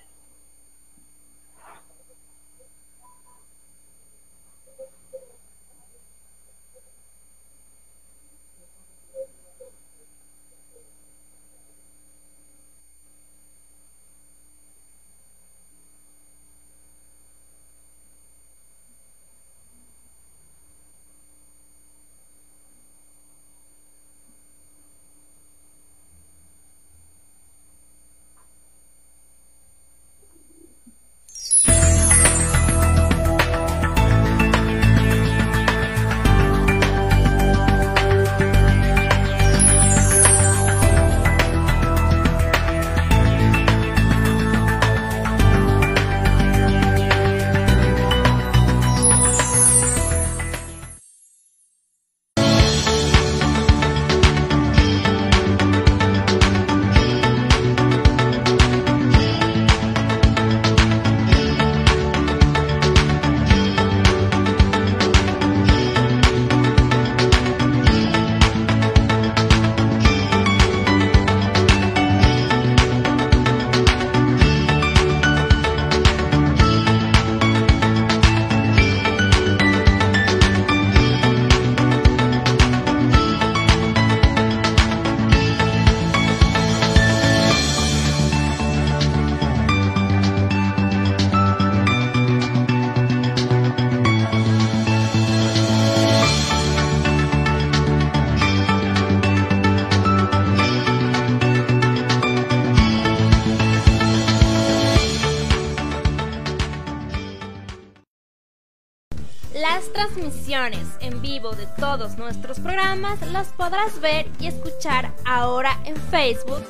En 110.52 111.22
vivo 111.22 111.52
de 111.52 111.64
todos 111.78 112.18
nuestros 112.18 112.58
programas 112.58 113.20
las 113.30 113.46
podrás 113.52 114.00
ver 114.00 114.26
y 114.40 114.48
escuchar 114.48 115.12
ahora 115.24 115.78
en 115.84 115.94
Facebook. 115.94 116.64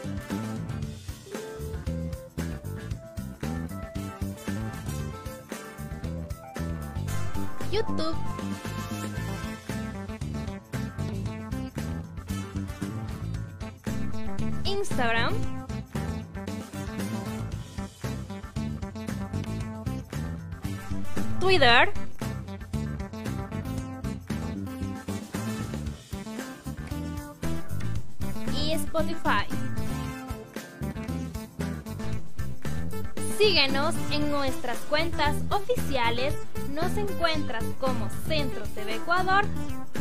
Nos 36.91 37.09
encuentras 37.09 37.63
como 37.79 38.09
Centro 38.27 38.65
TV 38.75 38.97
Ecuador 38.97 39.45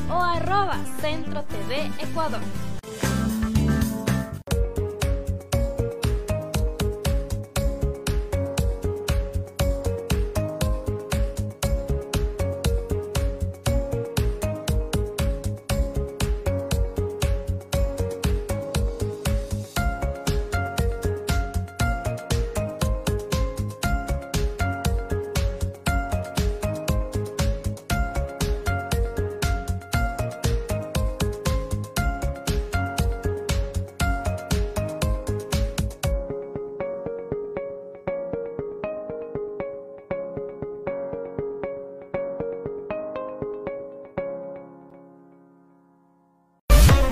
o 0.10 0.16
arroba 0.16 0.80
Centro 1.00 1.44
TV 1.44 1.86
Ecuador. 2.00 2.42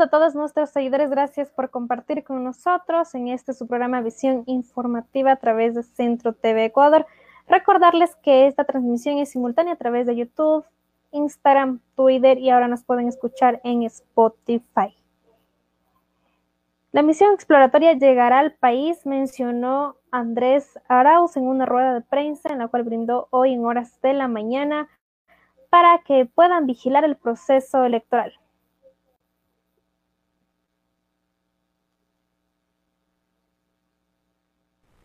A 0.00 0.08
todos 0.08 0.34
nuestros 0.34 0.70
seguidores, 0.70 1.10
gracias 1.10 1.50
por 1.50 1.70
compartir 1.70 2.22
con 2.22 2.44
nosotros 2.44 3.14
en 3.14 3.28
este 3.28 3.52
su 3.52 3.66
programa 3.66 4.00
Visión 4.00 4.44
Informativa 4.46 5.32
a 5.32 5.36
través 5.36 5.74
de 5.74 5.82
Centro 5.82 6.34
TV 6.34 6.66
Ecuador. 6.66 7.06
Recordarles 7.48 8.14
que 8.16 8.46
esta 8.46 8.64
transmisión 8.64 9.18
es 9.18 9.30
simultánea 9.30 9.72
a 9.72 9.76
través 9.76 10.06
de 10.06 10.14
YouTube, 10.14 10.64
Instagram, 11.10 11.80
Twitter 11.96 12.38
y 12.38 12.50
ahora 12.50 12.68
nos 12.68 12.84
pueden 12.84 13.08
escuchar 13.08 13.60
en 13.64 13.82
Spotify. 13.82 14.94
La 16.92 17.02
misión 17.02 17.34
exploratoria 17.34 17.94
llegará 17.94 18.38
al 18.38 18.52
país, 18.52 19.04
mencionó 19.04 19.96
Andrés 20.12 20.78
Arauz 20.88 21.36
en 21.36 21.44
una 21.44 21.66
rueda 21.66 21.94
de 21.94 22.02
prensa 22.02 22.50
en 22.52 22.58
la 22.58 22.68
cual 22.68 22.84
brindó 22.84 23.26
hoy 23.30 23.54
en 23.54 23.64
horas 23.64 24.00
de 24.00 24.12
la 24.12 24.28
mañana 24.28 24.88
para 25.70 25.98
que 26.04 26.24
puedan 26.26 26.66
vigilar 26.66 27.04
el 27.04 27.16
proceso 27.16 27.84
electoral. 27.84 28.38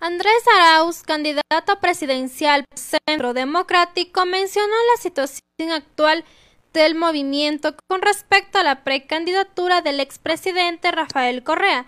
Andrés 0.05 0.43
Arauz, 0.59 1.01
candidato 1.01 1.79
presidencial 1.79 2.65
Centro 2.75 3.33
Democrático, 3.33 4.25
mencionó 4.25 4.73
la 4.93 5.01
situación 5.01 5.71
actual 5.71 6.25
del 6.73 6.95
movimiento 6.95 7.73
con 7.87 8.01
respecto 8.01 8.57
a 8.57 8.63
la 8.63 8.83
precandidatura 8.83 9.81
del 9.81 10.01
expresidente 10.01 10.91
Rafael 10.91 11.41
Correa, 11.41 11.85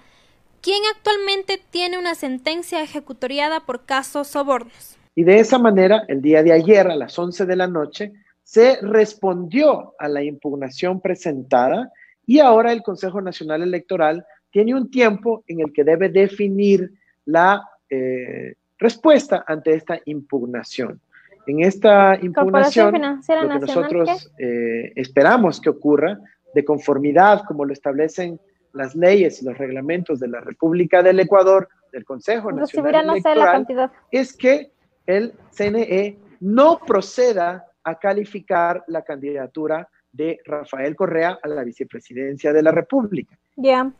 quien 0.61 0.81
actualmente 0.95 1.59
tiene 1.71 1.97
una 1.97 2.15
sentencia 2.15 2.81
ejecutoriada 2.81 3.65
por 3.65 3.83
casos 3.85 4.29
sobornos. 4.29 4.97
Y 5.13 5.25
de 5.25 5.39
esa 5.39 5.59
manera, 5.59 6.05
el 6.07 6.21
día 6.21 6.41
de 6.41 6.53
ayer 6.53 6.87
a 6.87 6.95
las 6.95 7.19
11 7.19 7.45
de 7.45 7.55
la 7.57 7.67
noche, 7.67 8.13
se 8.43 8.77
respondió 8.81 9.93
a 9.99 10.07
la 10.07 10.23
impugnación 10.23 11.01
presentada 11.01 11.91
y 12.25 12.39
ahora 12.39 12.71
el 12.71 12.81
Consejo 12.81 13.19
Nacional 13.19 13.61
Electoral 13.61 14.25
tiene 14.51 14.73
un 14.73 14.89
tiempo 14.89 15.43
en 15.47 15.59
el 15.59 15.73
que 15.73 15.83
debe 15.83 16.07
definir 16.07 16.93
la 17.25 17.61
eh, 17.89 18.55
respuesta 18.77 19.43
ante 19.47 19.73
esta 19.73 19.99
impugnación. 20.05 20.99
En 21.47 21.61
esta 21.61 22.17
impugnación, 22.19 22.93
lo 22.93 23.49
que 23.49 23.59
nosotros 23.59 24.31
eh, 24.39 24.91
esperamos 24.95 25.61
que 25.61 25.69
ocurra, 25.69 26.19
de 26.55 26.65
conformidad 26.65 27.43
como 27.45 27.65
lo 27.65 27.73
establecen 27.73 28.39
las 28.73 28.95
leyes 28.95 29.41
y 29.41 29.45
los 29.45 29.57
reglamentos 29.57 30.19
de 30.19 30.27
la 30.27 30.39
República 30.39 31.03
del 31.03 31.19
Ecuador, 31.19 31.67
del 31.91 32.05
Consejo 32.05 32.51
Nacional 32.51 33.09
Electoral, 33.09 33.91
es 34.11 34.35
que 34.35 34.71
el 35.05 35.33
CNE 35.51 36.17
no 36.39 36.79
proceda 36.79 37.65
a 37.83 37.99
calificar 37.99 38.83
la 38.87 39.03
candidatura 39.03 39.87
de 40.11 40.39
Rafael 40.45 40.95
Correa 40.95 41.37
a 41.41 41.47
la 41.47 41.63
vicepresidencia 41.63 42.51
de 42.51 42.63
la 42.63 42.71
República. 42.71 43.37
Ya. 43.55 43.91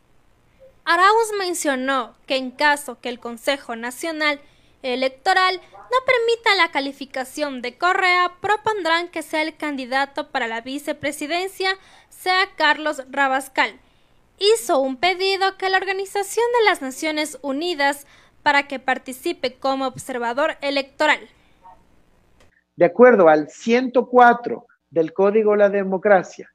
Arauz 0.88 1.32
mencionó 1.36 2.14
que 2.26 2.36
en 2.36 2.52
caso 2.52 3.00
que 3.00 3.08
el 3.08 3.18
Consejo 3.18 3.74
Nacional 3.74 4.40
Electoral 4.84 5.60
no 5.72 5.98
permita 6.06 6.54
la 6.54 6.70
calificación 6.70 7.60
de 7.60 7.76
Correa, 7.76 8.34
propondrán 8.40 9.08
que 9.08 9.22
sea 9.22 9.42
el 9.42 9.56
candidato 9.56 10.30
para 10.30 10.46
la 10.46 10.60
vicepresidencia 10.60 11.70
sea 12.08 12.54
Carlos 12.56 13.02
Rabascal. 13.10 13.80
Hizo 14.38 14.78
un 14.78 14.96
pedido 14.96 15.56
que 15.58 15.70
la 15.70 15.78
Organización 15.78 16.46
de 16.60 16.64
las 16.66 16.82
Naciones 16.82 17.36
Unidas 17.42 18.06
para 18.44 18.68
que 18.68 18.78
participe 18.78 19.54
como 19.54 19.88
observador 19.88 20.56
electoral. 20.60 21.18
De 22.76 22.84
acuerdo 22.84 23.28
al 23.28 23.48
104 23.48 24.64
del 24.90 25.12
Código 25.12 25.50
de 25.50 25.58
la 25.58 25.68
Democracia 25.68 26.48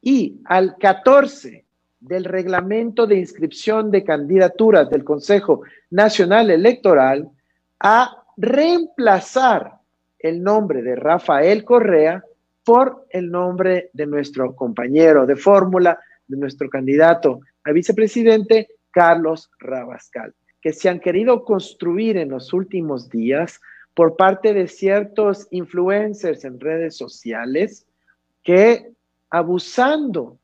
y 0.00 0.40
al 0.44 0.76
14 0.78 1.64
del 2.02 2.24
reglamento 2.24 3.06
de 3.06 3.16
inscripción 3.16 3.90
de 3.92 4.02
candidaturas 4.02 4.90
del 4.90 5.04
Consejo 5.04 5.62
Nacional 5.90 6.50
Electoral 6.50 7.30
a 7.78 8.24
reemplazar 8.36 9.74
el 10.18 10.42
nombre 10.42 10.82
de 10.82 10.96
Rafael 10.96 11.64
Correa 11.64 12.24
por 12.64 13.06
el 13.10 13.30
nombre 13.30 13.90
de 13.92 14.06
nuestro 14.06 14.54
compañero 14.56 15.26
de 15.26 15.36
fórmula, 15.36 15.98
de 16.26 16.36
nuestro 16.36 16.68
candidato 16.68 17.40
a 17.64 17.70
vicepresidente, 17.70 18.68
Carlos 18.90 19.50
Rabascal, 19.60 20.34
que 20.60 20.72
se 20.72 20.88
han 20.88 20.98
querido 20.98 21.44
construir 21.44 22.16
en 22.16 22.30
los 22.30 22.52
últimos 22.52 23.08
días 23.10 23.60
por 23.94 24.16
parte 24.16 24.54
de 24.54 24.66
ciertos 24.66 25.46
influencers 25.52 26.44
en 26.44 26.58
redes 26.58 26.96
sociales 26.96 27.86
que 28.42 28.92
abusando 29.30 30.38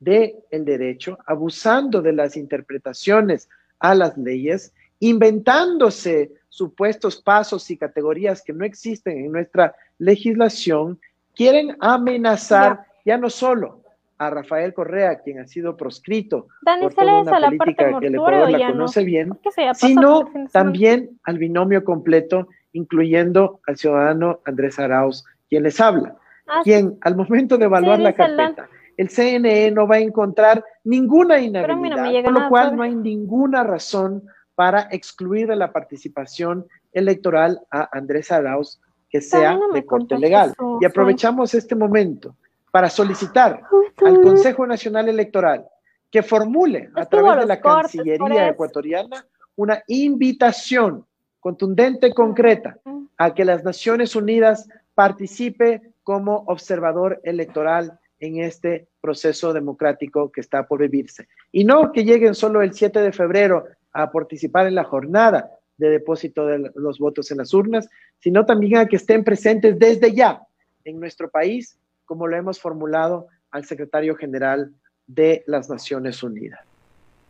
del 0.00 0.34
el 0.50 0.64
derecho, 0.64 1.18
abusando 1.26 2.02
de 2.02 2.12
las 2.12 2.36
interpretaciones 2.36 3.48
a 3.80 3.94
las 3.94 4.16
leyes, 4.16 4.72
inventándose 5.00 6.32
supuestos 6.48 7.20
pasos 7.20 7.70
y 7.70 7.76
categorías 7.76 8.42
que 8.42 8.52
no 8.52 8.64
existen 8.64 9.18
en 9.18 9.32
nuestra 9.32 9.74
legislación, 9.98 10.98
quieren 11.34 11.76
amenazar 11.80 12.86
ya, 13.04 13.16
no 13.16 13.30
solo 13.30 13.82
a 14.18 14.30
Rafael 14.30 14.74
Correa, 14.74 15.20
quien 15.20 15.38
ha 15.38 15.46
sido 15.46 15.76
proscrito 15.76 16.48
por 16.80 16.92
toda 16.92 17.22
una 17.22 17.40
política 17.40 17.98
que 18.00 18.08
el 18.08 18.16
Ecuador 18.16 18.50
la 18.50 18.70
conoce 18.70 19.04
bien, 19.04 19.38
sino 19.74 20.30
también 20.52 21.18
al 21.22 21.38
binomio 21.38 21.84
completo, 21.84 22.48
incluyendo 22.72 23.60
al 23.66 23.76
ciudadano 23.76 24.40
Andrés 24.44 24.78
Arauz, 24.78 25.24
quien 25.48 25.62
les 25.62 25.80
habla, 25.80 26.16
ah, 26.48 26.60
quien 26.64 26.98
al 27.02 27.16
momento 27.16 27.56
de 27.56 27.66
evaluar 27.66 28.00
la 28.00 28.12
carpeta 28.12 28.68
el 28.98 29.08
CNE 29.08 29.70
no 29.70 29.86
va 29.86 29.96
a 29.96 30.00
encontrar 30.00 30.62
ninguna 30.84 31.38
inhabilidad, 31.38 32.24
con 32.24 32.34
lo 32.34 32.48
cual 32.48 32.76
no 32.76 32.82
hay 32.82 32.94
ninguna 32.94 33.62
razón 33.62 34.24
para 34.56 34.88
excluir 34.90 35.46
de 35.46 35.56
la 35.56 35.72
participación 35.72 36.66
electoral 36.92 37.60
a 37.70 37.88
Andrés 37.96 38.32
Arauz 38.32 38.80
que 39.08 39.20
sea 39.20 39.56
de 39.72 39.86
corte 39.86 40.18
legal. 40.18 40.52
Y 40.80 40.84
aprovechamos 40.84 41.54
este 41.54 41.76
momento 41.76 42.36
para 42.72 42.90
solicitar 42.90 43.62
al 44.04 44.20
Consejo 44.20 44.66
Nacional 44.66 45.08
Electoral 45.08 45.64
que 46.10 46.22
formule 46.22 46.90
a 46.94 47.06
través 47.06 47.36
de 47.38 47.46
la 47.46 47.60
Cancillería 47.60 48.48
ecuatoriana 48.48 49.24
una 49.54 49.80
invitación 49.86 51.06
contundente 51.38 52.08
y 52.08 52.12
concreta 52.12 52.78
a 53.16 53.32
que 53.32 53.44
las 53.44 53.62
Naciones 53.62 54.16
Unidas 54.16 54.68
participe 54.94 55.92
como 56.02 56.44
observador 56.48 57.20
electoral 57.22 57.98
en 58.20 58.40
este 58.40 58.88
proceso 59.00 59.52
democrático 59.52 60.30
que 60.32 60.40
está 60.40 60.66
por 60.66 60.80
vivirse. 60.80 61.28
Y 61.52 61.64
no 61.64 61.92
que 61.92 62.04
lleguen 62.04 62.34
solo 62.34 62.62
el 62.62 62.72
7 62.72 63.00
de 63.00 63.12
febrero 63.12 63.66
a 63.92 64.10
participar 64.10 64.66
en 64.66 64.74
la 64.74 64.84
jornada 64.84 65.50
de 65.76 65.90
depósito 65.90 66.46
de 66.46 66.70
los 66.74 66.98
votos 66.98 67.30
en 67.30 67.38
las 67.38 67.54
urnas, 67.54 67.88
sino 68.18 68.44
también 68.44 68.76
a 68.76 68.86
que 68.86 68.96
estén 68.96 69.24
presentes 69.24 69.78
desde 69.78 70.12
ya 70.12 70.42
en 70.84 70.98
nuestro 70.98 71.30
país, 71.30 71.78
como 72.04 72.26
lo 72.26 72.36
hemos 72.36 72.60
formulado 72.60 73.28
al 73.50 73.64
secretario 73.64 74.16
general 74.16 74.72
de 75.06 75.44
las 75.46 75.70
Naciones 75.70 76.22
Unidas. 76.22 76.60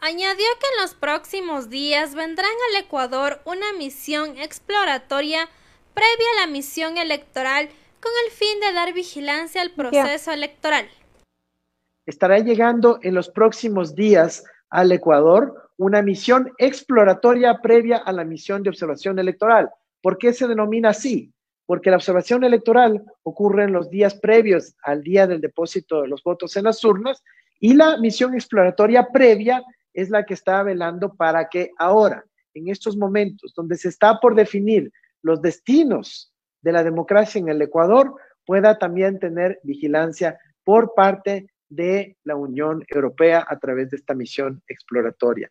Añadió 0.01 0.47
que 0.61 0.67
en 0.75 0.83
los 0.83 0.95
próximos 0.95 1.69
días 1.69 2.15
vendrán 2.15 2.51
al 2.71 2.85
Ecuador 2.85 3.41
una 3.45 3.73
misión 3.77 4.39
exploratoria 4.39 5.49
previa 5.93 6.27
a 6.37 6.47
la 6.47 6.53
misión 6.53 6.99
electoral 6.99 7.69
con 8.01 8.13
el 8.25 8.33
fin 8.33 8.61
de 8.61 8.73
dar 8.73 8.93
vigilancia 8.95 9.63
al 9.63 9.71
proceso 9.71 10.33
electoral. 10.33 10.89
Estará 12.07 12.39
llegando 12.39 12.99
en 13.03 13.15
los 13.15 13.29
próximos 13.29 13.95
días 13.95 14.45
al 14.71 14.93
Ecuador 14.93 15.71
una 15.77 16.03
misión 16.03 16.53
exploratoria 16.59 17.59
previa 17.61 17.99
a 17.99 18.13
la 18.13 18.25
misión 18.25 18.63
de 18.63 18.71
observación 18.71 19.19
electoral. 19.19 19.71
¿Por 20.03 20.19
qué 20.19 20.33
se 20.33 20.49
denomina 20.49 20.91
así? 20.91 21.33
Porque 21.67 21.91
la 21.91 21.97
observación 21.97 22.45
electoral 22.45 23.05
ocurre 23.23 23.65
en 23.65 23.73
los 23.73 23.91
días 23.91 24.15
previos 24.15 24.75
al 24.83 25.03
día 25.03 25.27
del 25.27 25.41
depósito 25.41 26.03
de 26.03 26.09
los 26.09 26.23
votos 26.23 26.57
en 26.57 26.65
las 26.65 26.83
urnas 26.85 27.23
Y 27.61 27.75
la 27.75 27.99
misión 27.99 28.35
exploratoria 28.35 29.09
previa 29.13 29.63
es 29.93 30.11
la 30.11 30.25
que 30.25 30.35
está 30.35 30.63
velando 30.63 31.15
para 31.15 31.49
que 31.49 31.73
ahora, 31.77 32.25
en 32.55 32.69
estos 32.69 32.97
momentos 32.97 33.53
donde 33.55 33.77
se 33.77 33.89
está 33.89 34.21
por 34.21 34.35
definir 34.35 34.93
los 35.23 35.43
destinos 35.43 36.33
de 36.69 36.73
la 36.73 36.85
democracia 36.85 37.39
en 37.39 37.49
el 37.49 37.63
Ecuador, 37.63 38.15
pueda 38.45 38.79
también 38.79 39.19
tener 39.19 39.59
vigilancia 39.63 40.39
por 40.65 40.93
parte 40.95 41.47
de 41.71 42.19
la 42.25 42.37
Unión 42.37 42.85
Europea 42.89 43.43
a 43.49 43.59
través 43.59 43.89
de 43.89 43.97
esta 43.97 44.13
misión 44.13 44.63
exploratoria. 44.69 45.51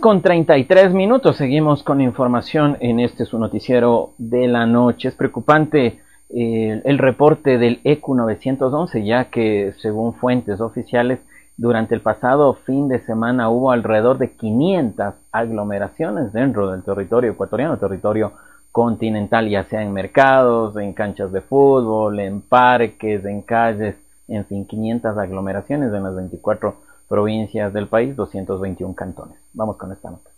con 0.00 0.22
33 0.22 0.94
minutos. 0.94 1.36
Seguimos 1.36 1.82
con 1.82 2.00
información 2.00 2.78
en 2.80 3.00
este 3.00 3.26
su 3.26 3.38
noticiero 3.38 4.14
de 4.16 4.48
la 4.48 4.64
noche. 4.64 5.08
Es 5.08 5.14
preocupante 5.14 6.00
eh, 6.30 6.80
el 6.86 6.96
reporte 6.96 7.58
del 7.58 7.80
ECU 7.84 8.14
911, 8.14 9.04
ya 9.04 9.26
que 9.26 9.74
según 9.76 10.14
fuentes 10.14 10.58
oficiales, 10.62 11.20
durante 11.60 11.94
el 11.94 12.00
pasado 12.00 12.54
fin 12.54 12.88
de 12.88 13.00
semana 13.00 13.50
hubo 13.50 13.70
alrededor 13.70 14.16
de 14.16 14.30
500 14.30 15.12
aglomeraciones 15.30 16.32
dentro 16.32 16.70
del 16.70 16.82
territorio 16.82 17.32
ecuatoriano, 17.32 17.76
territorio 17.76 18.32
continental, 18.72 19.46
ya 19.46 19.64
sea 19.64 19.82
en 19.82 19.92
mercados, 19.92 20.78
en 20.78 20.94
canchas 20.94 21.32
de 21.32 21.42
fútbol, 21.42 22.18
en 22.20 22.40
parques, 22.40 23.26
en 23.26 23.42
calles, 23.42 23.96
en 24.26 24.46
fin, 24.46 24.64
500 24.64 25.18
aglomeraciones 25.18 25.92
en 25.92 26.02
las 26.02 26.16
24 26.16 26.76
provincias 27.06 27.74
del 27.74 27.88
país, 27.88 28.16
221 28.16 28.94
cantones. 28.94 29.36
Vamos 29.52 29.76
con 29.76 29.92
esta 29.92 30.10
nota. 30.10 30.30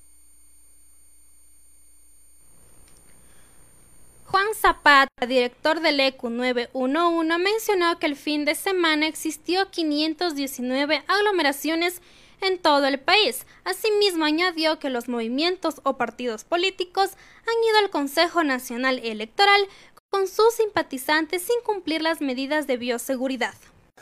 Juan 4.33 4.55
Zapata, 4.55 5.27
director 5.29 5.81
del 5.83 6.01
ECU 6.01 6.31
911, 6.31 7.37
mencionó 7.37 7.99
que 7.99 8.07
el 8.07 8.17
fin 8.17 8.47
de 8.47 8.55
semana 8.55 9.07
existió 9.07 9.71
519 9.71 11.03
aglomeraciones 11.07 12.01
en 12.41 12.59
todo 12.59 12.87
el 12.87 12.99
país. 12.99 13.45
Asimismo, 13.65 14.25
añadió 14.25 14.79
que 14.79 14.89
los 14.89 15.07
movimientos 15.07 15.83
o 15.83 15.99
partidos 15.99 16.45
políticos 16.45 17.11
han 17.43 17.63
ido 17.69 17.77
al 17.85 17.91
Consejo 17.91 18.43
Nacional 18.43 19.01
Electoral 19.05 19.61
con 20.09 20.27
sus 20.27 20.55
simpatizantes 20.55 21.43
sin 21.43 21.61
cumplir 21.63 22.01
las 22.01 22.23
medidas 22.23 22.67
de 22.67 22.79
bioseguridad. 22.79 23.53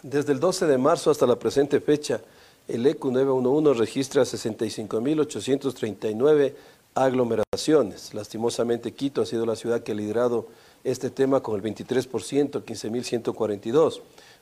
Desde 0.04 0.32
el 0.32 0.38
12 0.38 0.66
de 0.66 0.78
marzo 0.78 1.10
hasta 1.10 1.26
la 1.26 1.40
presente 1.40 1.80
fecha, 1.80 2.20
el 2.68 2.86
ECU 2.86 3.10
911 3.10 3.80
registra 3.80 4.22
65.839 4.22 6.54
aglomeraciones. 6.94 8.14
Lastimosamente, 8.14 8.92
Quito 8.92 9.22
ha 9.22 9.26
sido 9.26 9.46
la 9.46 9.56
ciudad 9.56 9.82
que 9.82 9.92
ha 9.92 9.94
liderado 9.94 10.48
este 10.84 11.10
tema 11.10 11.40
con 11.40 11.56
el 11.56 11.62
23%, 11.62 12.62
15.142. 12.64 14.00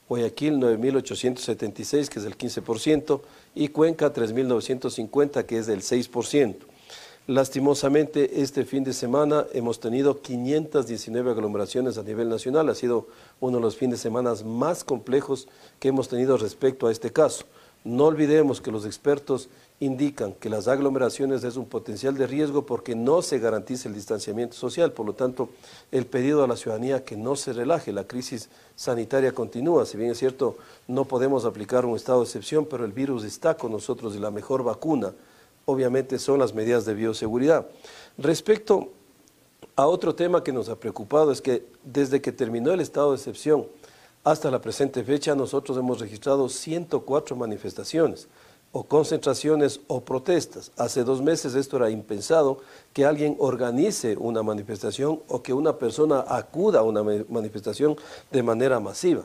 Guayaquil 0.09 0.55
9.876, 0.55 2.09
que 2.09 2.19
es 2.19 2.25
el 2.25 2.39
15%, 2.39 3.21
y 3.55 3.69
Cuenca 3.69 4.13
3.950, 4.13 5.45
que 5.45 5.59
es 5.59 5.67
del 5.67 5.83
6%. 5.83 6.57
Lastimosamente, 7.27 8.41
este 8.41 8.65
fin 8.65 8.85
de 8.85 8.95
semana 8.95 9.45
hemos 9.53 9.81
tenido 9.81 10.23
519 10.23 11.31
aglomeraciones 11.31 11.99
a 11.99 12.03
nivel 12.03 12.31
nacional. 12.31 12.71
Ha 12.71 12.75
sido 12.75 13.07
uno 13.41 13.59
de 13.59 13.63
los 13.65 13.77
fines 13.77 13.99
de 13.99 14.03
semana 14.03 14.33
más 14.47 14.83
complejos 14.83 15.47
que 15.79 15.89
hemos 15.89 16.09
tenido 16.09 16.39
respecto 16.39 16.87
a 16.87 16.91
este 16.91 17.13
caso. 17.13 17.45
No 17.85 18.07
olvidemos 18.07 18.63
que 18.63 18.71
los 18.71 18.87
expertos 18.87 19.51
indican 19.81 20.33
que 20.33 20.51
las 20.51 20.67
aglomeraciones 20.67 21.45
es 21.45 21.57
un 21.57 21.67
potencial 21.67 22.17
de 22.17 22.27
riesgo 22.27 22.67
porque 22.67 22.97
no 22.97 23.23
se 23.23 23.39
garantiza 23.39 23.89
el 23.89 23.95
distanciamiento 23.95 24.57
social. 24.57 24.93
Por 24.93 25.07
lo 25.07 25.15
tanto, 25.15 25.51
el 25.93 26.05
pedido 26.07 26.43
a 26.43 26.49
la 26.49 26.57
ciudadanía 26.57 27.05
que 27.05 27.17
no 27.17 27.37
se 27.37 27.53
relaje, 27.53 27.93
la 27.93 28.07
crisis 28.07 28.49
sanitaria 28.75 29.33
continúa. 29.33 29.87
Si 29.87 29.97
bien 29.97 30.11
es 30.11 30.19
cierto, 30.19 30.57
no 30.89 31.05
podemos 31.05 31.45
aplicar 31.45 31.87
un 31.87 31.95
estado 31.95 32.21
de 32.21 32.25
excepción, 32.25 32.67
pero 32.67 32.85
el 32.85 32.93
virus 32.93 33.25
está 33.25 33.57
con 33.57 33.71
nosotros 33.71 34.17
y 34.17 34.19
la 34.19 34.33
mejor 34.33 34.65
vacuna, 34.65 35.13
obviamente, 35.65 36.19
son 36.19 36.41
las 36.41 36.55
medidas 36.55 36.85
de 36.85 36.95
bioseguridad. 36.95 37.67
Respecto 38.17 38.89
a 39.77 39.87
otro 39.87 40.13
tema 40.17 40.43
que 40.43 40.53
nos 40.53 40.69
ha 40.69 40.77
preocupado 40.77 41.31
es 41.31 41.41
que 41.41 41.65
desde 41.85 42.21
que 42.21 42.33
terminó 42.33 42.73
el 42.73 42.81
estado 42.81 43.11
de 43.11 43.17
excepción, 43.17 43.69
hasta 44.25 44.51
la 44.51 44.61
presente 44.61 45.05
fecha 45.05 45.37
nosotros 45.37 45.79
hemos 45.79 46.01
registrado 46.01 46.49
104 46.49 47.37
manifestaciones 47.37 48.27
o 48.73 48.85
concentraciones 48.85 49.81
o 49.87 50.01
protestas. 50.01 50.73
Hace 50.77 51.05
dos 51.05 51.23
meses 51.23 51.55
esto 51.55 51.77
era 51.77 51.91
impensado, 51.91 52.61
que 52.93 53.05
alguien 53.05 53.37
organice 53.39 54.17
una 54.17 54.43
manifestación 54.43 55.21
o 55.29 55.43
que 55.43 55.53
una 55.53 55.79
persona 55.79 56.25
acuda 56.29 56.81
a 56.81 56.83
una 56.83 57.03
manifestación 57.29 57.97
de 58.31 58.43
manera 58.43 58.81
masiva. 58.81 59.23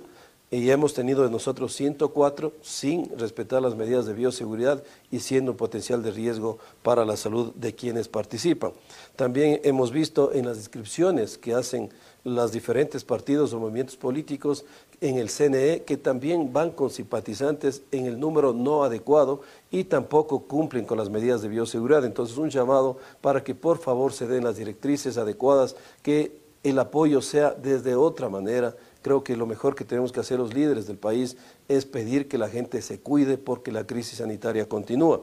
Y 0.53 0.69
hemos 0.69 0.93
tenido 0.93 1.23
de 1.23 1.31
nosotros 1.31 1.73
104 1.73 2.53
sin 2.61 3.09
respetar 3.17 3.59
las 3.59 3.75
medidas 3.75 4.05
de 4.05 4.13
bioseguridad 4.13 4.83
y 5.09 5.19
siendo 5.19 5.51
un 5.51 5.57
potencial 5.57 6.03
de 6.03 6.11
riesgo 6.11 6.59
para 6.83 7.05
la 7.05 7.17
salud 7.17 7.51
de 7.55 7.73
quienes 7.73 8.07
participan. 8.07 8.71
También 9.15 9.61
hemos 9.63 9.91
visto 9.91 10.31
en 10.31 10.45
las 10.45 10.57
descripciones 10.57 11.39
que 11.39 11.55
hacen 11.55 11.89
los 12.23 12.51
diferentes 12.51 13.03
partidos 13.03 13.51
o 13.51 13.59
movimientos 13.59 13.97
políticos 13.97 14.63
en 15.03 15.17
el 15.17 15.29
CNE 15.29 15.83
que 15.83 15.97
también 15.97 16.53
van 16.53 16.71
con 16.71 16.89
simpatizantes 16.89 17.81
en 17.91 18.05
el 18.05 18.17
número 18.17 18.53
no 18.53 18.85
adecuado 18.85 19.41
y 19.69 19.83
tampoco 19.83 20.43
cumplen 20.43 20.85
con 20.85 20.97
las 20.97 21.09
medidas 21.09 21.41
de 21.41 21.49
bioseguridad. 21.49 22.05
Entonces 22.05 22.37
un 22.37 22.49
llamado 22.49 22.97
para 23.19 23.43
que 23.43 23.53
por 23.53 23.79
favor 23.79 24.13
se 24.13 24.27
den 24.27 24.45
las 24.45 24.55
directrices 24.55 25.17
adecuadas, 25.17 25.75
que 26.01 26.39
el 26.63 26.79
apoyo 26.79 27.21
sea 27.21 27.51
desde 27.51 27.95
otra 27.95 28.29
manera. 28.29 28.77
Creo 29.01 29.25
que 29.25 29.35
lo 29.35 29.45
mejor 29.45 29.75
que 29.75 29.83
tenemos 29.83 30.13
que 30.13 30.21
hacer 30.21 30.39
los 30.39 30.53
líderes 30.53 30.87
del 30.87 30.97
país 30.97 31.35
es 31.67 31.85
pedir 31.85 32.29
que 32.29 32.37
la 32.37 32.47
gente 32.47 32.81
se 32.81 33.01
cuide 33.01 33.37
porque 33.37 33.73
la 33.73 33.85
crisis 33.85 34.19
sanitaria 34.19 34.69
continúa. 34.69 35.21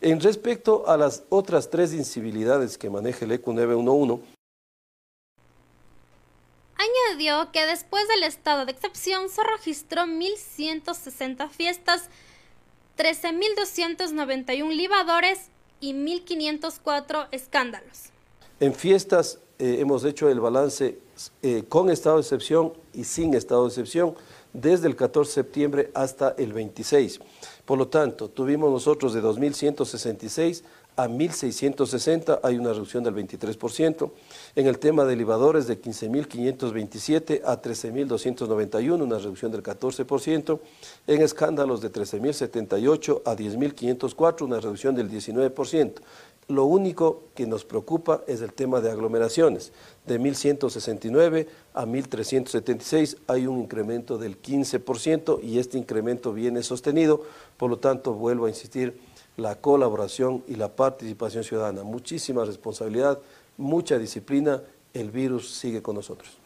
En 0.00 0.20
respecto 0.20 0.88
a 0.88 0.96
las 0.96 1.24
otras 1.30 1.68
tres 1.68 1.92
incivilidades 1.92 2.78
que 2.78 2.90
maneja 2.90 3.24
el 3.24 3.32
ECU 3.32 3.52
911, 3.52 4.35
Añadió 6.78 7.50
que 7.52 7.64
después 7.64 8.06
del 8.08 8.22
estado 8.22 8.66
de 8.66 8.72
excepción 8.72 9.28
se 9.28 9.42
registró 9.44 10.02
1.160 10.02 11.48
fiestas, 11.48 12.10
13.291 12.98 14.74
libadores 14.74 15.50
y 15.80 15.94
1.504 15.94 17.28
escándalos. 17.30 18.10
En 18.60 18.74
fiestas 18.74 19.38
eh, 19.58 19.76
hemos 19.80 20.04
hecho 20.04 20.28
el 20.28 20.40
balance 20.40 20.98
eh, 21.42 21.64
con 21.68 21.88
estado 21.88 22.16
de 22.16 22.22
excepción 22.22 22.74
y 22.92 23.04
sin 23.04 23.32
estado 23.34 23.62
de 23.62 23.68
excepción 23.68 24.14
desde 24.52 24.86
el 24.86 24.96
14 24.96 25.30
de 25.30 25.34
septiembre 25.34 25.90
hasta 25.94 26.34
el 26.38 26.52
26. 26.52 27.20
Por 27.64 27.78
lo 27.78 27.88
tanto, 27.88 28.28
tuvimos 28.28 28.70
nosotros 28.70 29.14
de 29.14 29.22
2.166 29.22 30.62
a 30.96 31.08
1.660, 31.08 32.40
hay 32.42 32.56
una 32.56 32.72
reducción 32.72 33.04
del 33.04 33.14
23%. 33.14 34.10
En 34.54 34.66
el 34.66 34.78
tema 34.78 35.04
de 35.04 35.12
elevadores 35.12 35.66
de 35.66 35.80
15.527 35.80 37.42
a 37.44 37.60
13.291, 37.60 39.02
una 39.02 39.18
reducción 39.18 39.52
del 39.52 39.62
14%. 39.62 40.58
En 41.06 41.22
escándalos 41.22 41.82
de 41.82 41.92
13.078 41.92 43.22
a 43.24 43.36
10.504, 43.36 44.42
una 44.42 44.60
reducción 44.60 44.94
del 44.94 45.10
19%. 45.10 45.92
Lo 46.48 46.64
único 46.64 47.24
que 47.34 47.44
nos 47.44 47.64
preocupa 47.64 48.22
es 48.28 48.40
el 48.40 48.52
tema 48.52 48.80
de 48.80 48.92
aglomeraciones. 48.92 49.72
De 50.06 50.20
1.169 50.20 51.48
a 51.74 51.84
1.376 51.84 53.16
hay 53.26 53.48
un 53.48 53.58
incremento 53.58 54.16
del 54.16 54.40
15% 54.40 55.42
y 55.42 55.58
este 55.58 55.76
incremento 55.76 56.32
viene 56.32 56.62
sostenido. 56.62 57.22
Por 57.56 57.70
lo 57.70 57.78
tanto, 57.78 58.14
vuelvo 58.14 58.46
a 58.46 58.48
insistir, 58.48 58.96
la 59.36 59.56
colaboración 59.56 60.42
y 60.46 60.56
la 60.56 60.74
participación 60.74 61.44
ciudadana. 61.44 61.82
Muchísima 61.82 62.44
responsabilidad, 62.44 63.18
mucha 63.56 63.98
disciplina, 63.98 64.62
el 64.94 65.10
virus 65.10 65.50
sigue 65.54 65.82
con 65.82 65.96
nosotros. 65.96 66.38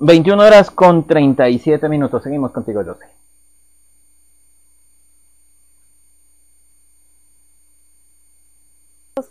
...21 0.00 0.38
horas 0.38 0.70
con 0.70 1.06
37 1.06 1.88
minutos. 1.88 2.22
Seguimos 2.22 2.52
contigo, 2.52 2.84
José. 2.84 3.06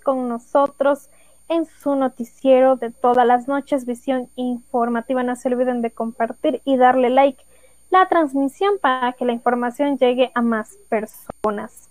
Con 0.03 0.27
nosotros 0.27 1.09
en 1.53 1.65
su 1.65 1.95
noticiero 1.95 2.75
de 2.75 2.91
todas 2.91 3.25
las 3.25 3.47
noches, 3.47 3.85
visión 3.85 4.29
informativa. 4.35 5.23
No 5.23 5.35
se 5.35 5.49
olviden 5.49 5.81
de 5.81 5.91
compartir 5.91 6.61
y 6.65 6.77
darle 6.77 7.09
like 7.09 7.43
la 7.89 8.07
transmisión 8.07 8.79
para 8.81 9.13
que 9.13 9.25
la 9.25 9.33
información 9.33 9.97
llegue 9.97 10.31
a 10.35 10.41
más 10.41 10.77
personas. 10.89 11.89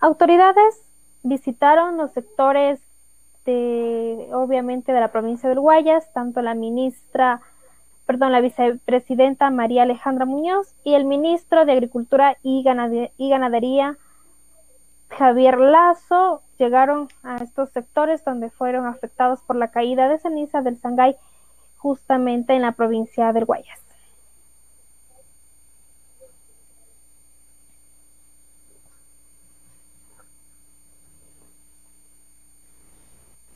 Autoridades 0.00 0.82
visitaron 1.22 1.96
los 1.96 2.12
sectores 2.12 2.80
de, 3.44 4.28
obviamente, 4.32 4.92
de 4.92 5.00
la 5.00 5.12
provincia 5.12 5.48
del 5.48 5.60
Guayas, 5.60 6.12
tanto 6.12 6.42
la 6.42 6.54
ministra 6.54 7.40
perdón, 8.06 8.30
la 8.30 8.40
vicepresidenta 8.40 9.50
María 9.50 9.82
Alejandra 9.82 10.24
Muñoz 10.24 10.74
y 10.84 10.94
el 10.94 11.04
ministro 11.04 11.64
de 11.64 11.72
Agricultura 11.72 12.36
y, 12.42 12.62
Ganadería 12.62 13.96
Javier 15.10 15.58
Lazo 15.58 16.42
llegaron 16.58 17.08
a 17.22 17.36
estos 17.36 17.70
sectores 17.70 18.24
donde 18.24 18.50
fueron 18.50 18.86
afectados 18.86 19.40
por 19.42 19.56
la 19.56 19.70
caída 19.70 20.08
de 20.08 20.18
ceniza 20.18 20.62
del 20.62 20.78
Sangay 20.78 21.16
justamente 21.76 22.54
en 22.54 22.62
la 22.62 22.72
provincia 22.72 23.32
del 23.32 23.44
Guayas. 23.44 23.80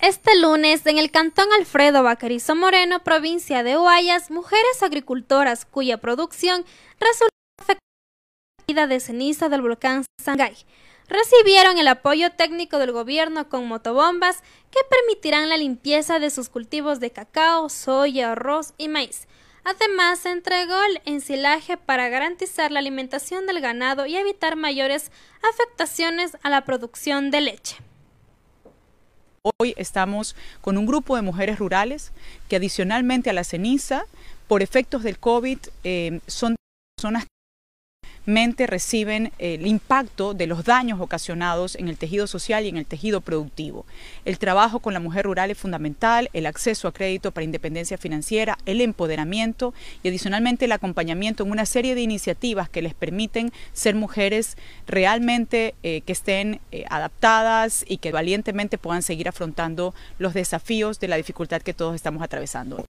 Este 0.01 0.35
lunes, 0.41 0.87
en 0.87 0.97
el 0.97 1.11
cantón 1.11 1.47
Alfredo 1.59 2.03
Bacarizo 2.03 2.57
Moreno, 2.57 3.01
provincia 3.01 3.63
de 3.63 3.77
Guayas, 3.77 4.31
mujeres 4.31 4.83
agricultoras 4.83 5.67
cuya 5.67 5.99
producción 5.99 6.65
resultó 6.99 7.35
afectada 7.61 8.87
de 8.87 9.01
ceniza 9.01 9.51
del 9.51 9.61
volcán 9.61 10.05
Sangay 10.23 10.57
recibieron 11.11 11.77
el 11.77 11.89
apoyo 11.89 12.31
técnico 12.31 12.79
del 12.79 12.93
gobierno 12.93 13.49
con 13.49 13.67
motobombas 13.67 14.43
que 14.71 14.79
permitirán 14.89 15.49
la 15.49 15.57
limpieza 15.57 16.21
de 16.21 16.31
sus 16.31 16.49
cultivos 16.49 17.01
de 17.01 17.11
cacao, 17.11 17.69
soya, 17.69 18.33
arroz 18.33 18.73
y 18.79 18.89
maíz. 18.89 19.27
Además, 19.65 20.21
se 20.21 20.31
entregó 20.31 20.81
el 20.89 21.03
ensilaje 21.05 21.77
para 21.77 22.09
garantizar 22.09 22.71
la 22.71 22.79
alimentación 22.79 23.47
del 23.47 23.61
ganado 23.61 24.07
y 24.07 24.17
evitar 24.17 24.57
mayores 24.57 25.11
afectaciones 25.53 26.39
a 26.43 26.49
la 26.49 26.65
producción 26.65 27.31
de 27.31 27.41
leche. 27.43 27.77
Hoy 29.59 29.75
estamos 29.77 30.37
con 30.61 30.79
un 30.79 30.87
grupo 30.87 31.17
de 31.17 31.23
mujeres 31.23 31.59
rurales 31.59 32.13
que 32.49 32.57
adicionalmente 32.57 33.31
a 33.31 33.33
la 33.33 33.45
ceniza, 33.45 34.05
por 34.47 34.63
efectos 34.63 35.03
del 35.03 35.19
COVID, 35.19 35.59
eh, 35.85 36.21
son 36.27 36.57
personas 36.97 37.27
reciben 38.67 39.33
el 39.39 39.67
impacto 39.67 40.35
de 40.35 40.47
los 40.47 40.65
daños 40.65 41.01
ocasionados 41.01 41.75
en 41.75 41.89
el 41.89 41.97
tejido 41.97 42.27
social 42.27 42.65
y 42.65 42.69
en 42.69 42.77
el 42.77 42.87
tejido 42.87 43.21
productivo. 43.21 43.85
El 44.25 44.39
trabajo 44.39 44.79
con 44.79 44.95
la 44.95 45.01
mujer 45.01 45.25
rural 45.25 45.51
es 45.51 45.59
fundamental, 45.59 46.31
el 46.33 46.47
acceso 46.47 46.87
a 46.87 46.93
crédito 46.93 47.33
para 47.33 47.45
independencia 47.45 47.99
financiera, 47.99 48.57
el 48.67 48.81
empoderamiento 48.81 49.75
y 50.03 50.09
adicionalmente 50.09 50.67
el 50.67 50.73
acompañamiento 50.73 51.43
en 51.45 51.51
una 51.51 51.67
serie 51.67 51.95
de 51.95 52.03
iniciativas 52.03 52.69
que 52.69 52.83
les 52.83 52.95
permiten 52.95 53.53
ser 53.73 53.95
mujeres 53.95 54.57
realmente 54.87 55.75
eh, 55.83 56.03
que 56.03 56.13
estén 56.13 56.61
eh, 56.71 56.85
adaptadas 56.89 57.85
y 57.89 57.99
que 57.99 58.13
valientemente 58.13 58.79
puedan 58.79 59.03
seguir 59.03 59.29
afrontando 59.29 59.95
los 60.19 60.35
desafíos 60.35 61.01
de 61.01 61.09
la 61.09 61.17
dificultad 61.17 61.63
que 61.63 61.75
todos 61.75 61.95
estamos 61.95 62.23
atravesando. 62.23 62.87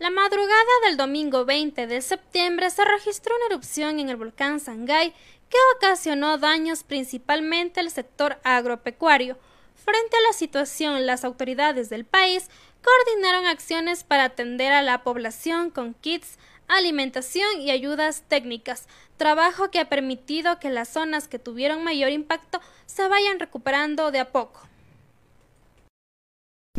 La 0.00 0.08
madrugada 0.08 0.72
del 0.86 0.96
domingo 0.96 1.44
20 1.44 1.86
de 1.86 2.00
septiembre 2.00 2.70
se 2.70 2.82
registró 2.86 3.36
una 3.36 3.52
erupción 3.52 4.00
en 4.00 4.08
el 4.08 4.16
volcán 4.16 4.58
Sangay 4.58 5.12
que 5.50 5.58
ocasionó 5.76 6.38
daños 6.38 6.84
principalmente 6.84 7.80
al 7.80 7.90
sector 7.90 8.38
agropecuario. 8.42 9.36
Frente 9.74 10.16
a 10.16 10.26
la 10.26 10.32
situación, 10.32 11.04
las 11.04 11.22
autoridades 11.22 11.90
del 11.90 12.06
país 12.06 12.48
coordinaron 12.82 13.44
acciones 13.44 14.02
para 14.02 14.24
atender 14.24 14.72
a 14.72 14.80
la 14.80 15.02
población 15.02 15.68
con 15.68 15.92
kits, 15.92 16.38
alimentación 16.66 17.60
y 17.60 17.70
ayudas 17.70 18.24
técnicas, 18.26 18.88
trabajo 19.18 19.70
que 19.70 19.80
ha 19.80 19.90
permitido 19.90 20.58
que 20.60 20.70
las 20.70 20.88
zonas 20.88 21.28
que 21.28 21.38
tuvieron 21.38 21.84
mayor 21.84 22.10
impacto 22.10 22.62
se 22.86 23.06
vayan 23.06 23.38
recuperando 23.38 24.10
de 24.10 24.20
a 24.20 24.32
poco. 24.32 24.66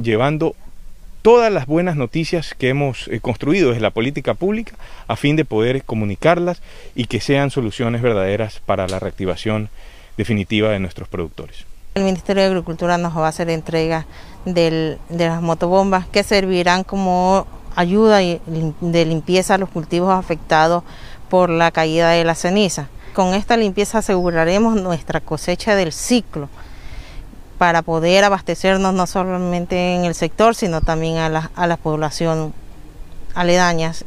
Llevando 0.02 0.56
todas 1.22 1.52
las 1.52 1.68
buenas 1.68 1.95
noticias 1.95 2.56
que 2.57 2.69
hemos 2.69 3.07
eh, 3.07 3.19
construido 3.19 3.69
desde 3.69 3.81
la 3.81 3.91
política 3.91 4.34
pública 4.34 4.73
a 5.07 5.15
fin 5.15 5.35
de 5.35 5.45
poder 5.45 5.84
comunicarlas 5.84 6.61
y 6.95 7.06
que 7.06 7.22
sean 7.22 7.52
soluciones 7.52 8.02
verdaderas 8.02 8.61
para 8.65 8.88
la 8.88 8.99
reactivación 8.99 9.69
definitiva 10.18 10.69
de 10.69 10.80
nuestros 10.80 11.07
productores. 11.07 11.65
El 11.95 12.03
Ministerio 12.03 12.43
de 12.43 12.49
Agricultura 12.49 12.98
nos 12.98 13.15
va 13.18 13.26
a 13.26 13.30
hacer 13.30 13.49
entrega 13.49 14.06
de 14.45 14.98
las 15.10 15.41
motobombas 15.41 16.07
que 16.07 16.23
servirán 16.23 16.84
como 16.84 17.45
ayuda 17.76 18.19
de 18.19 19.06
limpieza 19.06 19.56
a 19.56 19.57
los 19.57 19.69
cultivos 19.69 20.14
afectados 20.14 20.84
por 21.30 21.49
la 21.49 21.72
caída 21.72 22.11
de 22.11 22.23
la 22.23 22.35
ceniza. 22.35 22.88
Con 23.14 23.34
esta 23.34 23.57
limpieza 23.57 23.98
aseguraremos 23.98 24.81
nuestra 24.81 25.19
cosecha 25.19 25.76
del 25.76 25.91
ciclo 25.91 26.49
para 27.62 27.84
poder 27.84 28.24
abastecernos 28.24 28.92
no 28.96 29.06
solamente 29.06 29.94
en 29.94 30.06
el 30.06 30.16
sector, 30.16 30.56
sino 30.56 30.82
también 30.82 31.18
a 31.18 31.30
la, 31.30 31.52
a 31.56 31.68
la 31.68 31.78
población 31.78 32.54
aledañas. 33.36 34.04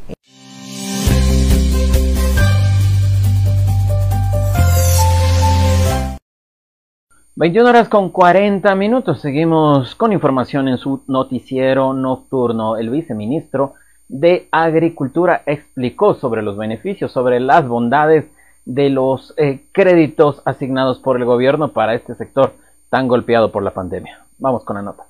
...21 7.37 7.65
horas 7.65 7.87
con 7.87 8.09
40 8.09 8.75
minutos... 8.75 9.21
...seguimos 9.21 9.95
con 9.95 10.11
información 10.11 10.67
en 10.67 10.77
su 10.77 11.03
noticiero 11.07 11.93
nocturno... 11.93 12.75
...el 12.75 12.89
viceministro 12.89 13.75
de 14.09 14.49
Agricultura 14.51 15.43
explicó 15.45 16.15
sobre 16.15 16.41
los 16.41 16.57
beneficios... 16.57 17.13
...sobre 17.13 17.39
las 17.39 17.65
bondades 17.65 18.25
de 18.65 18.89
los 18.89 19.33
eh, 19.37 19.61
créditos 19.71 20.41
asignados 20.43 20.99
por 20.99 21.15
el 21.15 21.23
gobierno 21.23 21.69
para 21.69 21.93
este 21.93 22.15
sector 22.15 22.53
tan 22.95 23.09
golpeado 23.09 23.51
por 23.51 23.61
la 23.61 23.73
pandemia. 23.73 24.25
Vamos 24.37 24.63
con 24.63 24.77
la 24.77 24.81
nota. 24.81 25.05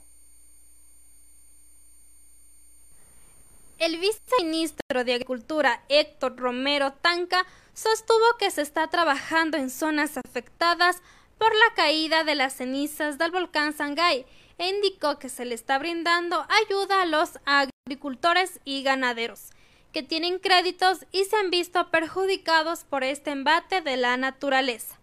El 3.78 4.00
viceministro 4.00 5.04
de 5.04 5.14
Agricultura, 5.14 5.84
Héctor 5.88 6.36
Romero 6.36 6.94
Tanca, 6.94 7.46
sostuvo 7.76 8.26
que 8.40 8.50
se 8.50 8.64
está 8.64 8.88
trabajando 8.88 9.58
en 9.58 9.70
zonas 9.70 10.18
afectadas 10.18 11.04
por 11.38 11.54
la 11.54 11.76
caída 11.76 12.24
de 12.24 12.34
las 12.34 12.54
cenizas 12.54 13.20
del 13.20 13.30
volcán 13.30 13.72
Sangay 13.72 14.26
e 14.58 14.68
indicó 14.68 15.20
que 15.20 15.30
se 15.30 15.46
le 15.46 15.54
está 15.54 15.78
brindando 15.78 16.44
ayuda 16.66 17.04
a 17.04 17.06
los 17.06 17.38
agricultores 17.46 18.62
y 18.66 18.82
ganaderos 18.82 19.52
que 19.94 20.02
tienen 20.02 20.40
créditos 20.40 21.06
y 21.12 21.26
se 21.26 21.36
han 21.36 21.52
visto 21.52 21.92
perjudicados 21.92 22.84
por 22.84 23.04
este 23.04 23.30
embate 23.30 23.82
de 23.82 23.96
la 23.96 24.18
naturaleza. 24.18 24.98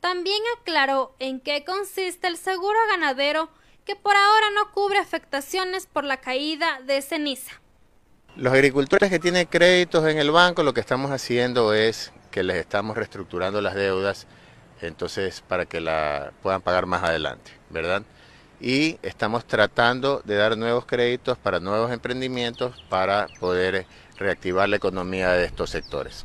También 0.00 0.42
aclaró 0.58 1.14
en 1.18 1.40
qué 1.40 1.64
consiste 1.64 2.26
el 2.26 2.36
seguro 2.36 2.78
ganadero 2.90 3.50
que 3.84 3.96
por 3.96 4.16
ahora 4.16 4.46
no 4.54 4.72
cubre 4.72 4.98
afectaciones 4.98 5.86
por 5.86 6.04
la 6.04 6.18
caída 6.18 6.80
de 6.86 7.02
ceniza. 7.02 7.60
Los 8.36 8.52
agricultores 8.52 9.10
que 9.10 9.18
tienen 9.18 9.46
créditos 9.46 10.06
en 10.06 10.18
el 10.18 10.30
banco 10.30 10.62
lo 10.62 10.72
que 10.72 10.80
estamos 10.80 11.10
haciendo 11.10 11.74
es 11.74 12.12
que 12.30 12.42
les 12.42 12.56
estamos 12.56 12.96
reestructurando 12.96 13.60
las 13.60 13.74
deudas 13.74 14.26
entonces 14.80 15.42
para 15.46 15.66
que 15.66 15.80
la 15.80 16.32
puedan 16.42 16.62
pagar 16.62 16.86
más 16.86 17.02
adelante, 17.02 17.52
¿verdad? 17.68 18.02
Y 18.60 18.98
estamos 19.02 19.44
tratando 19.44 20.22
de 20.24 20.36
dar 20.36 20.56
nuevos 20.56 20.86
créditos 20.86 21.36
para 21.38 21.60
nuevos 21.60 21.92
emprendimientos 21.92 22.82
para 22.88 23.26
poder 23.40 23.86
reactivar 24.16 24.68
la 24.68 24.76
economía 24.76 25.30
de 25.30 25.44
estos 25.44 25.70
sectores. 25.70 26.24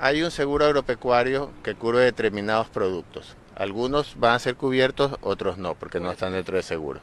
Hay 0.00 0.22
un 0.22 0.30
seguro 0.30 0.64
agropecuario 0.64 1.50
que 1.64 1.74
cubre 1.74 1.98
determinados 2.00 2.68
productos. 2.68 3.34
Algunos 3.56 4.14
van 4.16 4.34
a 4.34 4.38
ser 4.38 4.54
cubiertos, 4.54 5.18
otros 5.22 5.58
no, 5.58 5.74
porque 5.74 5.98
no 5.98 6.12
están 6.12 6.32
dentro 6.32 6.54
del 6.54 6.62
seguro. 6.62 7.00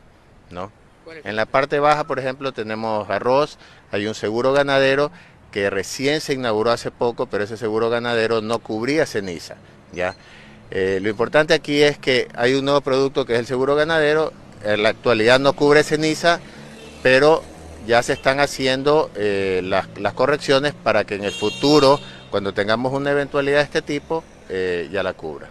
¿no? 0.50 0.72
En 1.26 1.36
la 1.36 1.46
parte 1.46 1.80
baja, 1.80 2.06
por 2.06 2.20
ejemplo, 2.20 2.54
tenemos 2.54 3.10
arroz, 3.10 3.58
hay 3.92 4.08
un 4.08 4.16
seguro 4.16 4.54
ganadero 4.54 5.12
que 5.52 5.70
recién 5.70 6.22
se 6.22 6.34
inauguró 6.34 6.72
hace 6.72 6.90
poco, 6.90 7.26
pero 7.26 7.44
ese 7.44 7.58
seguro 7.58 7.90
ganadero 7.90 8.42
no 8.42 8.60
cubría 8.60 9.06
ceniza. 9.06 9.58
¿ya? 9.92 10.16
Eh, 10.72 11.00
lo 11.02 11.10
importante 11.10 11.54
aquí 11.54 11.84
es 11.84 11.98
que 11.98 12.30
hay 12.34 12.54
un 12.54 12.64
nuevo 12.64 12.80
producto 12.80 13.26
que 13.26 13.34
es 13.34 13.40
el 13.40 13.46
seguro 13.46 13.76
ganadero, 13.76 14.32
en 14.64 14.84
la 14.84 14.90
actualidad 14.90 15.40
no 15.40 15.52
cubre 15.52 15.84
ceniza, 15.84 16.40
pero 17.04 17.44
ya 17.86 18.02
se 18.02 18.14
están 18.14 18.40
haciendo 18.40 19.12
eh, 19.16 19.62
las, 19.66 19.88
las 20.00 20.14
correcciones 20.14 20.74
para 20.74 21.04
que 21.04 21.16
en 21.16 21.26
el 21.26 21.34
futuro 21.34 22.00
cuando 22.36 22.54
tengamos 22.54 22.92
una 22.92 23.12
eventualidad 23.12 23.60
de 23.60 23.64
este 23.64 23.82
tipo, 23.82 24.22
eh, 24.50 24.90
ya 24.92 25.04
la 25.04 25.14
cubra. 25.14 25.48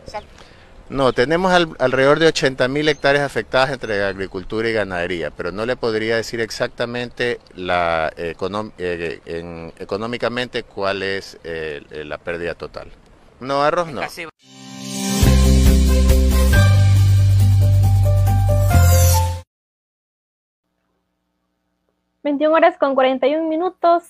No, 0.91 1.15
tenemos 1.15 1.51
alrededor 1.79 2.19
de 2.19 2.27
80 2.27 2.69
mil 2.69 2.87
hectáreas 2.91 3.25
afectadas 3.25 3.71
entre 3.71 4.05
agricultura 4.05 4.69
y 4.69 4.75
ganadería, 4.75 5.31
pero 5.31 5.51
no 5.51 5.65
le 5.65 5.77
podría 5.77 6.17
decir 6.17 6.43
exactamente 6.43 7.41
la, 7.55 8.13
eh, 8.19 8.37
económicamente 9.79 10.65
cuál 10.65 11.03
es 11.03 11.39
eh, 11.43 11.81
la 12.05 12.19
pérdida 12.19 12.55
total. 12.55 12.91
No, 13.41 13.63
arroz 13.63 13.89
no. 13.89 14.03
21 22.25 22.55
horas 22.55 22.77
con 22.77 22.95
41 22.95 23.49
minutos. 23.49 24.03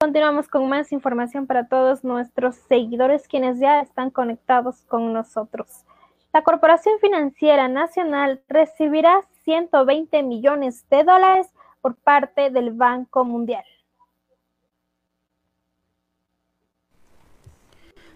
Continuamos 0.00 0.46
con 0.46 0.68
más 0.68 0.92
información 0.92 1.48
para 1.48 1.66
todos 1.66 2.04
nuestros 2.04 2.54
seguidores 2.68 3.26
quienes 3.26 3.58
ya 3.58 3.80
están 3.80 4.10
conectados 4.10 4.82
con 4.86 5.12
nosotros. 5.12 5.84
La 6.32 6.42
Corporación 6.42 7.00
Financiera 7.00 7.66
Nacional 7.66 8.40
recibirá 8.48 9.22
120 9.44 10.22
millones 10.22 10.88
de 10.88 11.02
dólares 11.02 11.48
por 11.80 11.96
parte 11.96 12.50
del 12.50 12.70
Banco 12.70 13.24
Mundial. 13.24 13.64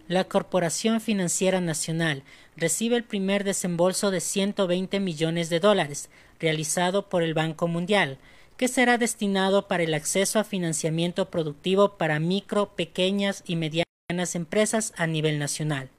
La 0.07 0.23
Corporación 0.25 1.01
Financiera 1.01 1.61
Nacional 1.61 2.23
recibe 2.55 2.95
el 2.95 3.03
primer 3.03 3.43
desembolso 3.43 4.13
de 4.13 4.21
120 4.21 5.01
millones 5.01 5.51
de 5.51 5.59
dólares 5.59 6.11
realizado 6.39 7.09
por 7.09 7.25
el 7.25 7.35
Banco 7.35 7.67
Mundial 7.67 8.19
que 8.57 8.69
será 8.69 8.99
destinado 8.99 9.69
para 9.69 9.83
el 9.83 9.95
acceso 9.95 10.39
a 10.39 10.45
financiamiento 10.45 11.31
productivo 11.31 11.97
para 11.97 12.21
micro, 12.21 12.75
pequeñas 12.75 13.43
y 13.47 13.57
medianas 13.57 14.35
empresas 14.35 14.93
a 14.97 15.07
nivel 15.07 15.39
nacional. 15.39 15.91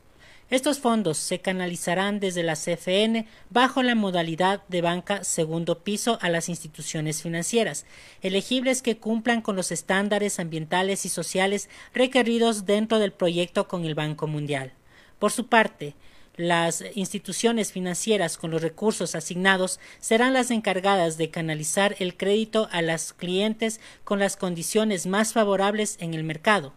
Estos 0.49 0.79
fondos 0.79 1.17
se 1.17 1.39
canalizarán 1.39 2.19
desde 2.19 2.43
la 2.43 2.53
CFN 2.53 3.25
bajo 3.49 3.81
la 3.81 3.95
modalidad 3.95 4.61
de 4.67 4.81
banca 4.81 5.23
segundo 5.23 5.79
piso 5.83 6.19
a 6.21 6.29
las 6.29 6.47
instituciones 6.47 7.23
financieras, 7.23 7.85
elegibles 8.21 8.83
que 8.83 8.97
cumplan 8.97 9.41
con 9.41 9.55
los 9.55 9.71
estándares 9.71 10.39
ambientales 10.39 11.05
y 11.05 11.09
sociales 11.09 11.69
requeridos 11.93 12.65
dentro 12.65 12.99
del 12.99 13.13
proyecto 13.13 13.67
con 13.67 13.85
el 13.85 13.95
Banco 13.95 14.27
Mundial. 14.27 14.73
Por 15.17 15.31
su 15.31 15.47
parte, 15.47 15.95
las 16.35 16.83
instituciones 16.95 17.71
financieras 17.71 18.37
con 18.37 18.51
los 18.51 18.61
recursos 18.61 19.13
asignados 19.13 19.79
serán 19.99 20.33
las 20.33 20.49
encargadas 20.49 21.17
de 21.17 21.29
canalizar 21.29 21.95
el 21.99 22.17
crédito 22.17 22.67
a 22.71 22.81
los 22.81 23.13
clientes 23.13 23.79
con 24.03 24.19
las 24.19 24.35
condiciones 24.35 25.05
más 25.05 25.33
favorables 25.33 25.97
en 25.99 26.13
el 26.13 26.23
mercado. 26.23 26.73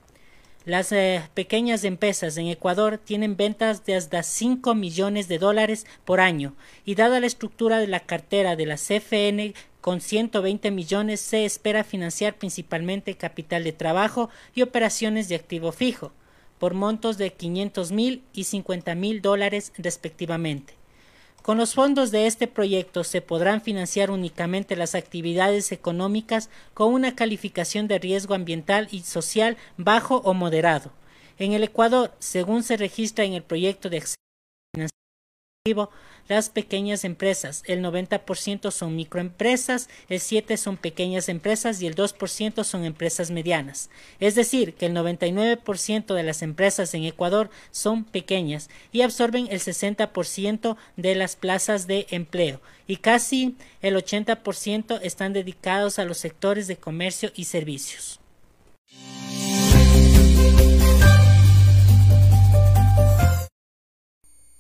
Las 0.66 0.90
eh, 0.90 1.22
pequeñas 1.34 1.84
empresas 1.84 2.36
en 2.36 2.48
Ecuador 2.48 2.98
tienen 2.98 3.36
ventas 3.36 3.86
de 3.86 3.94
hasta 3.94 4.24
5 4.24 4.74
millones 4.74 5.28
de 5.28 5.38
dólares 5.38 5.86
por 6.04 6.18
año 6.20 6.54
y 6.84 6.96
dada 6.96 7.20
la 7.20 7.26
estructura 7.26 7.78
de 7.78 7.86
la 7.86 8.00
cartera 8.00 8.56
de 8.56 8.66
la 8.66 8.74
CFN 8.74 9.54
con 9.80 10.00
120 10.00 10.72
millones 10.72 11.20
se 11.20 11.44
espera 11.44 11.84
financiar 11.84 12.34
principalmente 12.34 13.16
capital 13.16 13.62
de 13.62 13.72
trabajo 13.72 14.28
y 14.56 14.62
operaciones 14.62 15.28
de 15.28 15.36
activo 15.36 15.70
fijo 15.70 16.12
por 16.58 16.74
montos 16.74 17.18
de 17.18 17.32
500 17.32 17.92
mil 17.92 18.22
y 18.32 18.44
50 18.44 18.94
mil 18.94 19.22
dólares 19.22 19.72
respectivamente. 19.78 20.74
Con 21.42 21.58
los 21.58 21.74
fondos 21.74 22.10
de 22.10 22.26
este 22.26 22.48
proyecto 22.48 23.04
se 23.04 23.20
podrán 23.20 23.62
financiar 23.62 24.10
únicamente 24.10 24.74
las 24.74 24.96
actividades 24.96 25.70
económicas 25.70 26.50
con 26.74 26.92
una 26.92 27.14
calificación 27.14 27.86
de 27.86 28.00
riesgo 28.00 28.34
ambiental 28.34 28.88
y 28.90 29.02
social 29.02 29.56
bajo 29.76 30.16
o 30.24 30.34
moderado. 30.34 30.90
En 31.38 31.52
el 31.52 31.62
Ecuador, 31.62 32.12
según 32.18 32.64
se 32.64 32.76
registra 32.76 33.24
en 33.24 33.34
el 33.34 33.44
proyecto 33.44 33.88
de 33.90 34.02
las 36.28 36.50
pequeñas 36.50 37.04
empresas, 37.04 37.62
el 37.66 37.82
90% 37.82 38.70
son 38.70 38.96
microempresas, 38.96 39.88
el 40.08 40.20
7% 40.20 40.56
son 40.56 40.76
pequeñas 40.76 41.28
empresas 41.28 41.80
y 41.80 41.86
el 41.86 41.94
2% 41.94 42.64
son 42.64 42.84
empresas 42.84 43.30
medianas. 43.30 43.90
Es 44.20 44.34
decir, 44.34 44.74
que 44.74 44.86
el 44.86 44.94
99% 44.94 46.14
de 46.14 46.22
las 46.22 46.42
empresas 46.42 46.94
en 46.94 47.04
Ecuador 47.04 47.50
son 47.70 48.04
pequeñas 48.04 48.70
y 48.92 49.02
absorben 49.02 49.48
el 49.50 49.60
60% 49.60 50.76
de 50.96 51.14
las 51.14 51.36
plazas 51.36 51.86
de 51.86 52.06
empleo 52.10 52.60
y 52.86 52.96
casi 52.96 53.56
el 53.82 53.96
80% 53.96 55.00
están 55.02 55.32
dedicados 55.32 55.98
a 55.98 56.04
los 56.04 56.18
sectores 56.18 56.66
de 56.66 56.76
comercio 56.76 57.30
y 57.34 57.44
servicios. 57.44 58.20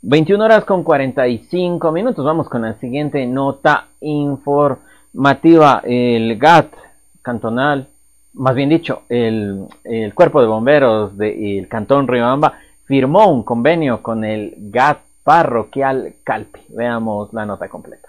21 0.08 0.44
horas 0.44 0.64
con 0.64 0.84
45 0.84 1.90
minutos. 1.90 2.24
Vamos 2.24 2.48
con 2.48 2.62
la 2.62 2.74
siguiente 2.74 3.26
nota 3.26 3.88
informativa. 4.00 5.82
El 5.82 6.38
GAT 6.38 6.72
cantonal, 7.22 7.88
más 8.34 8.54
bien 8.54 8.68
dicho, 8.68 9.02
el, 9.08 9.66
Cuerpo 10.14 10.40
de 10.40 10.46
Bomberos 10.46 11.18
del 11.18 11.66
Cantón 11.66 12.06
Riobamba 12.06 12.52
firmó 12.84 13.26
un 13.32 13.42
convenio 13.42 14.00
con 14.00 14.24
el 14.24 14.54
GAT 14.56 15.00
parroquial 15.24 16.14
Calpi. 16.22 16.60
Veamos 16.68 17.32
la 17.32 17.44
nota 17.44 17.68
completa. 17.68 18.08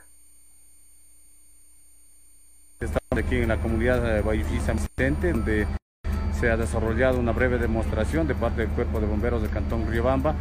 Estamos 2.80 3.26
aquí 3.26 3.38
en 3.38 3.48
la 3.48 3.58
comunidad 3.58 4.04
de 4.04 4.22
Valladolid 4.22 4.62
donde 5.34 5.66
se 6.40 6.52
ha 6.52 6.58
desarrollado 6.58 7.20
una 7.20 7.32
breve 7.32 7.58
demostración 7.58 8.28
de 8.28 8.36
parte 8.36 8.62
del 8.62 8.70
Cuerpo 8.70 9.00
de 9.00 9.08
Bomberos 9.08 9.42
del 9.42 9.50
Cantón 9.50 9.88
Riobamba 9.90 10.36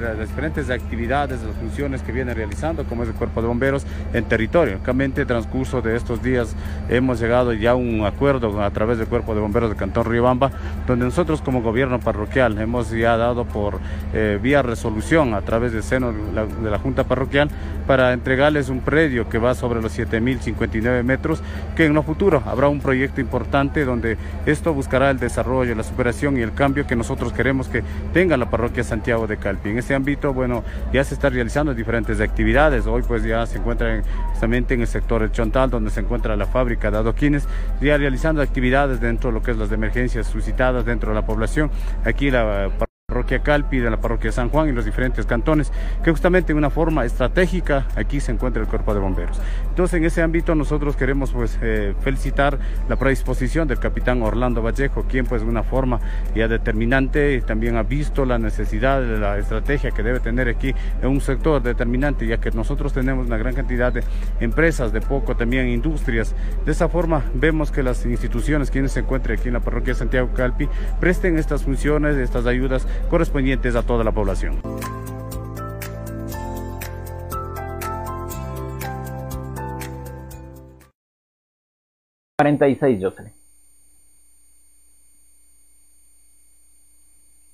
de 0.00 0.16
las 0.16 0.28
diferentes 0.28 0.70
actividades, 0.70 1.40
de 1.40 1.48
las 1.48 1.56
funciones 1.56 2.02
que 2.02 2.12
viene 2.12 2.34
realizando, 2.34 2.84
como 2.84 3.02
es 3.02 3.08
el 3.08 3.14
Cuerpo 3.14 3.42
de 3.42 3.48
Bomberos 3.48 3.86
en 4.12 4.24
territorio. 4.24 4.78
Realmente, 4.84 5.24
transcurso 5.26 5.82
de 5.82 5.96
estos 5.96 6.22
días, 6.22 6.54
hemos 6.88 7.20
llegado 7.20 7.52
ya 7.52 7.72
a 7.72 7.74
un 7.74 8.04
acuerdo 8.04 8.62
a 8.62 8.70
través 8.70 8.98
del 8.98 9.06
Cuerpo 9.06 9.34
de 9.34 9.40
Bomberos 9.40 9.70
del 9.70 9.78
Cantón 9.78 10.04
Riobamba, 10.04 10.50
donde 10.86 11.04
nosotros 11.04 11.42
como 11.42 11.62
gobierno 11.62 12.00
parroquial 12.00 12.58
hemos 12.58 12.90
ya 12.90 13.16
dado 13.16 13.44
por 13.44 13.78
eh, 14.12 14.38
vía 14.42 14.62
resolución 14.62 15.34
a 15.34 15.42
través 15.42 15.72
del 15.72 15.82
seno 15.82 16.12
de 16.12 16.70
la, 16.70 16.78
Junta 16.78 17.04
Parroquial 17.04 17.48
para 17.86 18.12
entregarles 18.12 18.68
un 18.68 18.80
predio 18.80 19.28
que 19.28 19.38
va 19.38 19.54
sobre 19.54 19.80
los 19.80 19.96
7.059 19.96 21.02
metros, 21.04 21.42
que 21.76 21.86
en 21.86 21.94
lo 21.94 22.02
futuro 22.02 22.42
habrá 22.46 22.68
un 22.68 22.80
proyecto 22.80 23.20
importante 23.20 23.84
donde 23.84 24.16
esto 24.46 24.74
buscará 24.74 25.10
el 25.10 25.18
desarrollo, 25.18 25.74
la 25.74 25.84
superación 25.84 26.36
y 26.36 26.40
el 26.40 26.52
cambio 26.54 26.86
que 26.86 26.96
nosotros 26.96 27.32
queremos 27.32 27.68
que 27.68 27.82
tenga 28.12 28.36
la 28.36 28.50
parroquia 28.50 28.82
Santiago 28.82 29.26
de 29.26 29.36
Calpi. 29.36 29.70
Este 29.82 29.96
ámbito, 29.96 30.32
bueno, 30.32 30.62
ya 30.92 31.02
se 31.02 31.14
está 31.14 31.28
realizando 31.28 31.74
diferentes 31.74 32.20
actividades. 32.20 32.86
Hoy 32.86 33.02
pues 33.02 33.24
ya 33.24 33.44
se 33.46 33.58
encuentra 33.58 34.00
justamente 34.30 34.74
en 34.74 34.82
el 34.82 34.86
sector 34.86 35.28
Chontal, 35.32 35.70
donde 35.70 35.90
se 35.90 35.98
encuentra 35.98 36.36
la 36.36 36.46
fábrica 36.46 36.92
de 36.92 36.98
adoquines, 36.98 37.48
ya 37.80 37.98
realizando 37.98 38.42
actividades 38.42 39.00
dentro 39.00 39.30
de 39.30 39.34
lo 39.34 39.42
que 39.42 39.50
es 39.50 39.56
las 39.56 39.72
emergencias 39.72 40.28
suscitadas 40.28 40.84
dentro 40.84 41.08
de 41.08 41.16
la 41.16 41.26
población. 41.26 41.68
Aquí 42.04 42.30
la 42.30 42.70
parroquia 43.12 43.40
Calpi, 43.40 43.78
de 43.78 43.90
la 43.90 43.98
parroquia 43.98 44.32
San 44.32 44.48
Juan 44.48 44.70
y 44.70 44.72
los 44.72 44.86
diferentes 44.86 45.26
cantones, 45.26 45.70
que 46.02 46.10
justamente 46.10 46.52
en 46.52 46.58
una 46.58 46.70
forma 46.70 47.04
estratégica 47.04 47.86
aquí 47.94 48.20
se 48.20 48.32
encuentra 48.32 48.62
el 48.62 48.68
cuerpo 48.68 48.94
de 48.94 49.00
bomberos. 49.00 49.38
Entonces 49.68 49.98
en 49.98 50.06
ese 50.06 50.22
ámbito 50.22 50.54
nosotros 50.54 50.96
queremos 50.96 51.30
pues 51.32 51.58
eh, 51.60 51.94
felicitar 52.00 52.58
la 52.88 52.96
predisposición 52.96 53.68
del 53.68 53.78
capitán 53.78 54.22
Orlando 54.22 54.62
Vallejo, 54.62 55.02
quien 55.02 55.26
pues 55.26 55.42
de 55.42 55.48
una 55.48 55.62
forma 55.62 56.00
ya 56.34 56.48
determinante 56.48 57.42
también 57.42 57.76
ha 57.76 57.82
visto 57.82 58.24
la 58.24 58.38
necesidad 58.38 59.02
de 59.02 59.18
la 59.18 59.36
estrategia 59.36 59.90
que 59.90 60.02
debe 60.02 60.20
tener 60.20 60.48
aquí 60.48 60.74
en 61.02 61.08
un 61.08 61.20
sector 61.20 61.62
determinante, 61.62 62.26
ya 62.26 62.38
que 62.38 62.50
nosotros 62.52 62.94
tenemos 62.94 63.26
una 63.26 63.36
gran 63.36 63.54
cantidad 63.54 63.92
de 63.92 64.02
empresas, 64.40 64.90
de 64.90 65.02
poco 65.02 65.36
también 65.36 65.68
industrias. 65.68 66.34
De 66.64 66.72
esa 66.72 66.88
forma 66.88 67.24
vemos 67.34 67.70
que 67.70 67.82
las 67.82 68.06
instituciones 68.06 68.70
quienes 68.70 68.92
se 68.92 69.00
encuentran 69.00 69.38
aquí 69.38 69.48
en 69.48 69.54
la 69.54 69.60
parroquia 69.60 69.94
Santiago 69.94 70.30
Calpi 70.34 70.66
presten 70.98 71.36
estas 71.36 71.62
funciones, 71.64 72.16
estas 72.16 72.46
ayudas 72.46 72.86
correspondientes 73.10 73.76
a 73.76 73.82
toda 73.82 74.04
la 74.04 74.12
población. 74.12 74.60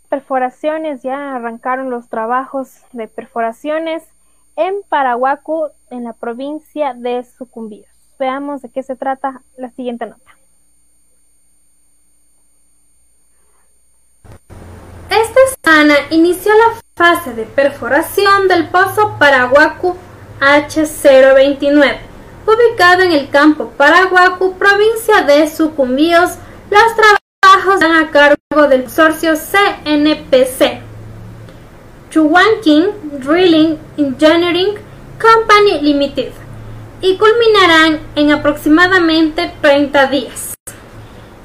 Perforaciones, 0.09 1.03
ya 1.03 1.37
arrancaron 1.37 1.91
los 1.91 2.09
trabajos 2.09 2.83
de 2.93 3.07
perforaciones 3.09 4.03
en 4.57 4.77
Paraguacu, 4.89 5.69
en 5.91 6.05
la 6.05 6.15
provincia 6.15 6.95
de 6.95 7.23
Sucumbíos. 7.25 7.91
Veamos 8.19 8.62
de 8.62 8.70
qué 8.70 8.83
se 8.83 8.97
trata 8.97 9.43
la 9.59 9.69
siguiente 9.69 10.07
nota. 10.07 10.38
Semana 15.69 15.97
inició 16.09 16.53
la 16.55 16.81
fase 16.97 17.35
de 17.35 17.45
perforación 17.45 18.49
del 18.49 18.69
pozo 18.69 19.16
Paraguacu 19.19 19.95
H029, 20.40 21.99
ubicado 22.47 23.03
en 23.03 23.12
el 23.12 23.28
campo 23.28 23.69
Paraguacu, 23.77 24.57
provincia 24.57 25.24
de 25.24 25.47
Sucumbíos. 25.51 26.39
Los 26.70 26.97
trabajos 26.97 27.74
están 27.74 27.97
a 27.97 28.11
cargo 28.11 28.66
del 28.66 28.85
consorcio 28.85 29.35
CNPC, 29.35 30.81
Chuwanking 32.12 32.86
Drilling 33.23 33.77
Engineering 33.99 34.74
Company 35.20 35.82
Limited, 35.82 36.32
y 37.03 37.19
culminarán 37.19 38.01
en 38.15 38.32
aproximadamente 38.32 39.53
30 39.61 40.07
días. 40.07 40.55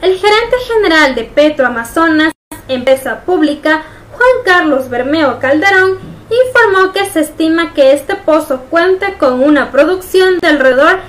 El 0.02 0.18
gerente 0.18 0.56
general 0.66 1.14
de 1.14 1.26
Petro 1.26 1.68
Amazonas 1.68 2.32
empresa 2.68 3.22
pública, 3.26 3.84
Juan 4.16 4.44
Carlos 4.46 4.90
Bermeo 4.90 5.40
Calderón, 5.40 5.98
informó 6.30 6.94
que 6.94 7.10
se 7.10 7.22
estima 7.22 7.74
que 7.74 7.94
este 7.94 8.16
pozo 8.16 8.62
cuente 8.70 9.16
con 9.18 9.44
una 9.44 9.72
producción 9.72 10.40
de 10.40 10.48
alrededor 10.48 11.00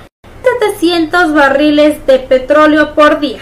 de 0.43 0.67
700 0.77 1.35
barriles 1.35 2.07
de 2.07 2.19
petróleo 2.19 2.95
por 2.95 3.21
día. 3.21 3.41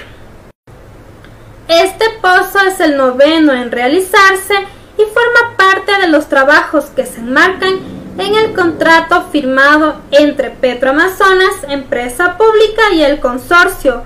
Este 1.68 2.04
pozo 2.20 2.60
es 2.66 2.80
el 2.80 2.96
noveno 2.96 3.52
en 3.52 3.70
realizarse 3.70 4.54
y 4.98 5.02
forma 5.02 5.56
parte 5.56 5.92
de 6.00 6.08
los 6.08 6.28
trabajos 6.28 6.86
que 6.86 7.06
se 7.06 7.20
enmarcan 7.20 7.80
en 8.18 8.34
el 8.34 8.52
contrato 8.52 9.28
firmado 9.32 9.96
entre 10.10 10.50
Petroamazonas, 10.50 11.64
empresa 11.68 12.36
pública, 12.36 12.92
y 12.92 13.02
el 13.02 13.20
consorcio 13.20 14.02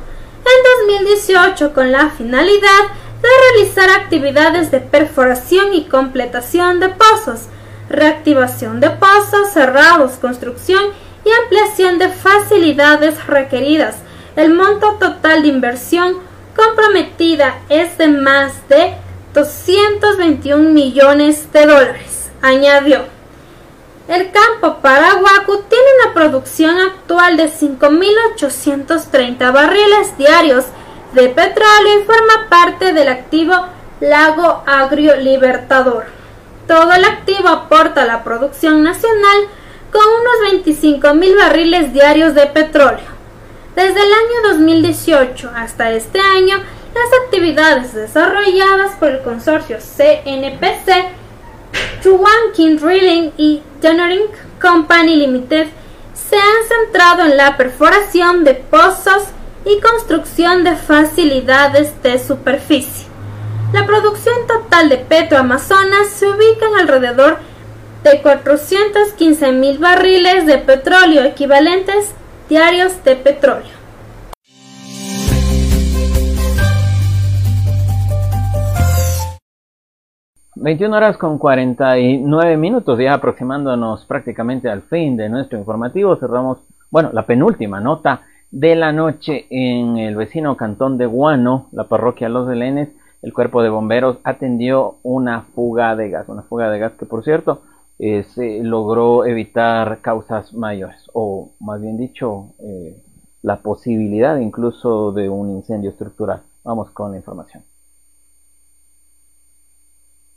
en 0.46 0.98
2018 1.00 1.74
con 1.74 1.90
la 1.90 2.10
finalidad 2.10 2.82
de 3.22 3.28
realizar 3.50 3.88
actividades 3.90 4.70
de 4.70 4.80
perforación 4.80 5.74
y 5.74 5.84
completación 5.84 6.80
de 6.80 6.88
pozos, 6.90 7.42
reactivación 7.88 8.80
de 8.80 8.90
pozos 8.90 9.52
cerrados, 9.52 10.12
construcción 10.20 10.84
y 11.24 11.30
ampliación 11.42 11.98
de 11.98 12.08
facilidades 12.08 13.26
requeridas. 13.26 13.96
El 14.36 14.54
monto 14.54 14.96
total 15.00 15.42
de 15.42 15.48
inversión 15.48 16.18
comprometida 16.54 17.58
es 17.68 17.98
de 17.98 18.06
más 18.08 18.52
de 18.68 18.94
221 19.34 20.70
millones 20.70 21.52
de 21.52 21.66
dólares, 21.66 22.30
añadió. 22.42 23.04
El 24.08 24.30
campo 24.30 24.78
Paraguacu 24.80 25.62
tiene 25.68 25.84
una 26.02 26.14
producción 26.14 26.78
actual 26.78 27.36
de 27.36 27.50
5.830 27.50 29.52
barriles 29.52 30.16
diarios 30.16 30.66
de 31.16 31.30
petróleo 31.30 32.00
y 32.00 32.04
forma 32.04 32.48
parte 32.50 32.92
del 32.92 33.08
activo 33.08 33.54
Lago 34.00 34.62
Agrio 34.66 35.16
Libertador. 35.16 36.04
Todo 36.68 36.92
el 36.92 37.04
activo 37.04 37.48
aporta 37.48 38.02
a 38.02 38.06
la 38.06 38.22
producción 38.22 38.82
nacional 38.82 39.48
con 39.90 40.02
unos 40.02 40.64
25.000 40.64 41.38
barriles 41.38 41.92
diarios 41.94 42.34
de 42.34 42.46
petróleo. 42.46 43.16
Desde 43.74 43.98
el 43.98 44.12
año 44.12 44.56
2018 44.58 45.50
hasta 45.56 45.90
este 45.92 46.20
año, 46.20 46.56
las 46.58 47.20
actividades 47.24 47.94
desarrolladas 47.94 48.92
por 48.96 49.08
el 49.08 49.22
consorcio 49.22 49.78
CNPC, 49.78 51.12
King 52.54 52.76
Drilling 52.76 53.32
y 53.38 53.62
Generating 53.80 54.26
Company 54.60 55.16
Limited 55.16 55.68
se 56.14 56.36
han 56.36 56.84
centrado 56.84 57.24
en 57.24 57.36
la 57.36 57.56
perforación 57.56 58.44
de 58.44 58.54
pozos 58.54 59.24
y 59.66 59.80
construcción 59.80 60.62
de 60.62 60.76
facilidades 60.76 62.00
de 62.02 62.20
superficie. 62.20 63.08
La 63.72 63.84
producción 63.84 64.46
total 64.46 64.88
de 64.88 64.98
Petro 64.98 65.38
Amazonas 65.38 66.08
se 66.08 66.28
ubica 66.28 66.68
en 66.68 66.76
alrededor 66.76 67.38
de 68.04 68.22
415 68.22 69.52
mil 69.52 69.78
barriles 69.78 70.46
de 70.46 70.58
petróleo 70.58 71.24
equivalentes 71.24 72.14
diarios 72.48 73.02
de 73.02 73.16
petróleo. 73.16 73.76
21 80.54 80.96
horas 80.96 81.16
con 81.16 81.38
49 81.38 82.56
minutos, 82.56 82.98
ya 82.98 83.14
aproximándonos 83.14 84.04
prácticamente 84.06 84.70
al 84.70 84.82
fin 84.82 85.16
de 85.16 85.28
nuestro 85.28 85.58
informativo. 85.58 86.16
Cerramos, 86.16 86.58
bueno, 86.90 87.10
la 87.12 87.26
penúltima 87.26 87.80
nota 87.80 88.22
de 88.56 88.74
la 88.74 88.90
noche 88.90 89.46
en 89.50 89.98
el 89.98 90.16
vecino 90.16 90.56
cantón 90.56 90.96
de 90.96 91.04
Guano, 91.04 91.66
la 91.72 91.84
parroquia 91.84 92.30
Los 92.30 92.50
Helenes. 92.50 92.88
El 93.20 93.34
cuerpo 93.34 93.62
de 93.62 93.68
bomberos 93.68 94.16
atendió 94.24 94.96
una 95.02 95.42
fuga 95.42 95.94
de 95.94 96.08
gas, 96.08 96.26
una 96.28 96.40
fuga 96.40 96.70
de 96.70 96.78
gas 96.78 96.92
que 96.98 97.04
por 97.04 97.22
cierto 97.22 97.60
eh, 97.98 98.24
se 98.34 98.62
logró 98.62 99.26
evitar 99.26 99.98
causas 100.00 100.54
mayores, 100.54 101.02
o 101.12 101.50
más 101.60 101.82
bien 101.82 101.98
dicho, 101.98 102.54
eh, 102.60 103.02
la 103.42 103.56
posibilidad 103.56 104.38
incluso 104.38 105.12
de 105.12 105.28
un 105.28 105.50
incendio 105.50 105.90
estructural. 105.90 106.40
Vamos 106.64 106.90
con 106.92 107.10
la 107.10 107.18
información. 107.18 107.62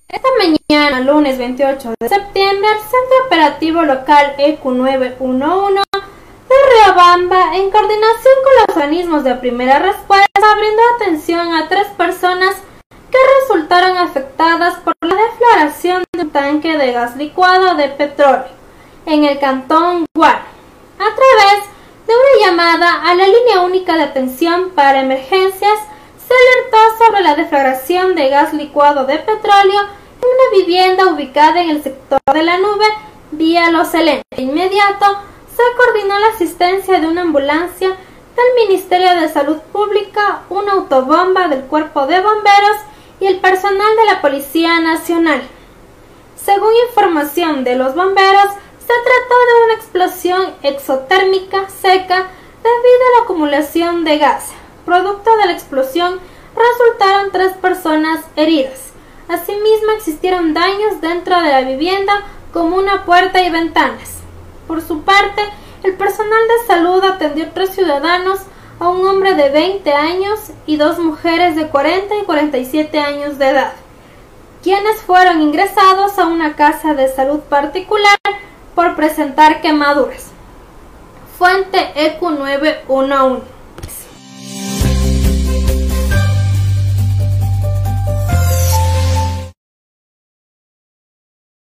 Esta 0.09 0.27
mañana, 0.37 0.99
lunes 0.99 1.37
28 1.37 1.93
de 1.97 2.09
septiembre, 2.09 2.67
Centro 2.81 3.27
Operativo 3.27 3.83
Local 3.83 4.35
EQ911 4.37 5.88
de 6.49 6.55
Riobamba, 6.85 7.55
en 7.55 7.69
coordinación 7.69 8.33
con 8.43 8.53
los 8.57 8.75
organismos 8.75 9.23
de 9.23 9.35
primera 9.35 9.77
respuesta, 9.77 10.55
brindó 10.57 10.81
atención 10.95 11.53
a 11.53 11.67
tres 11.67 11.87
personas 11.89 12.55
que 13.11 13.17
resultaron 13.41 13.97
afectadas 13.97 14.79
por 14.79 14.95
la 15.01 15.15
defloración 15.15 16.03
de 16.11 16.23
un 16.23 16.29
tanque 16.31 16.77
de 16.77 16.91
gas 16.91 17.15
licuado 17.15 17.75
de 17.75 17.89
petróleo 17.89 18.47
en 19.05 19.25
el 19.25 19.39
cantón 19.39 20.05
Guar, 20.15 20.41
a 20.97 21.15
través 21.15 21.65
de 22.07 22.13
una 22.13 22.45
llamada 22.45 23.03
a 23.03 23.13
la 23.13 23.27
línea 23.27 23.61
única 23.61 23.95
de 23.95 24.03
atención 24.03 24.71
para 24.71 25.01
emergencias 25.01 25.79
se 26.27 26.33
alertó 26.33 27.05
sobre 27.05 27.21
la 27.21 27.35
deflagración 27.35 28.15
de 28.15 28.29
gas 28.29 28.53
licuado 28.53 29.05
de 29.05 29.19
petróleo 29.19 29.79
en 29.79 30.27
una 30.27 30.57
vivienda 30.57 31.07
ubicada 31.07 31.61
en 31.61 31.69
el 31.69 31.83
sector 31.83 32.19
de 32.33 32.43
la 32.43 32.57
nube 32.57 32.85
vía 33.31 33.71
Los 33.71 33.93
Helenes. 33.93 34.23
De 34.35 34.43
inmediato 34.43 35.28
se 35.59 35.75
coordinó 35.75 36.17
la 36.17 36.27
asistencia 36.27 37.01
de 37.01 37.07
una 37.07 37.23
ambulancia 37.23 37.89
del 37.89 38.67
Ministerio 38.67 39.19
de 39.19 39.27
Salud 39.27 39.57
Pública, 39.73 40.43
una 40.49 40.71
autobomba 40.71 41.49
del 41.49 41.63
Cuerpo 41.63 42.07
de 42.07 42.21
Bomberos 42.21 42.77
y 43.19 43.25
el 43.25 43.41
personal 43.41 43.93
de 43.97 44.05
la 44.05 44.21
Policía 44.21 44.79
Nacional. 44.79 45.41
Según 46.37 46.71
información 46.87 47.65
de 47.65 47.75
los 47.75 47.93
bomberos, 47.93 48.51
se 48.79 48.93
trató 48.93 49.35
de 49.47 49.65
una 49.65 49.73
explosión 49.73 50.55
exotérmica 50.63 51.69
seca 51.69 52.27
debido 52.63 53.03
a 53.07 53.17
la 53.17 53.23
acumulación 53.25 54.05
de 54.05 54.17
gas. 54.17 54.51
Producto 54.85 55.35
de 55.35 55.45
la 55.47 55.51
explosión 55.51 56.21
resultaron 56.55 57.31
tres 57.33 57.51
personas 57.57 58.23
heridas. 58.37 58.93
Asimismo 59.27 59.91
existieron 59.97 60.53
daños 60.53 61.01
dentro 61.01 61.41
de 61.41 61.49
la 61.49 61.61
vivienda 61.61 62.23
como 62.53 62.77
una 62.77 63.03
puerta 63.03 63.43
y 63.43 63.49
ventanas. 63.49 64.18
Por 64.69 64.83
su 64.83 65.01
parte, 65.01 65.41
el 65.81 65.95
personal 65.95 66.47
de 66.47 66.67
salud 66.67 67.03
atendió 67.03 67.45
a 67.45 67.49
tres 67.55 67.71
ciudadanos, 67.71 68.41
a 68.79 68.89
un 68.89 69.03
hombre 69.03 69.33
de 69.33 69.49
20 69.49 69.91
años 69.91 70.51
y 70.67 70.77
dos 70.77 70.99
mujeres 70.99 71.55
de 71.55 71.69
40 71.69 72.15
y 72.17 72.23
47 72.23 72.99
años 72.99 73.39
de 73.39 73.49
edad, 73.49 73.73
quienes 74.61 75.01
fueron 75.01 75.41
ingresados 75.41 76.19
a 76.19 76.27
una 76.27 76.55
casa 76.55 76.93
de 76.93 77.07
salud 77.07 77.39
particular 77.39 78.15
por 78.75 78.95
presentar 78.95 79.59
quemaduras. 79.61 80.29
Fuente 81.39 81.91
EQ 81.95 82.21
911. 82.21 83.41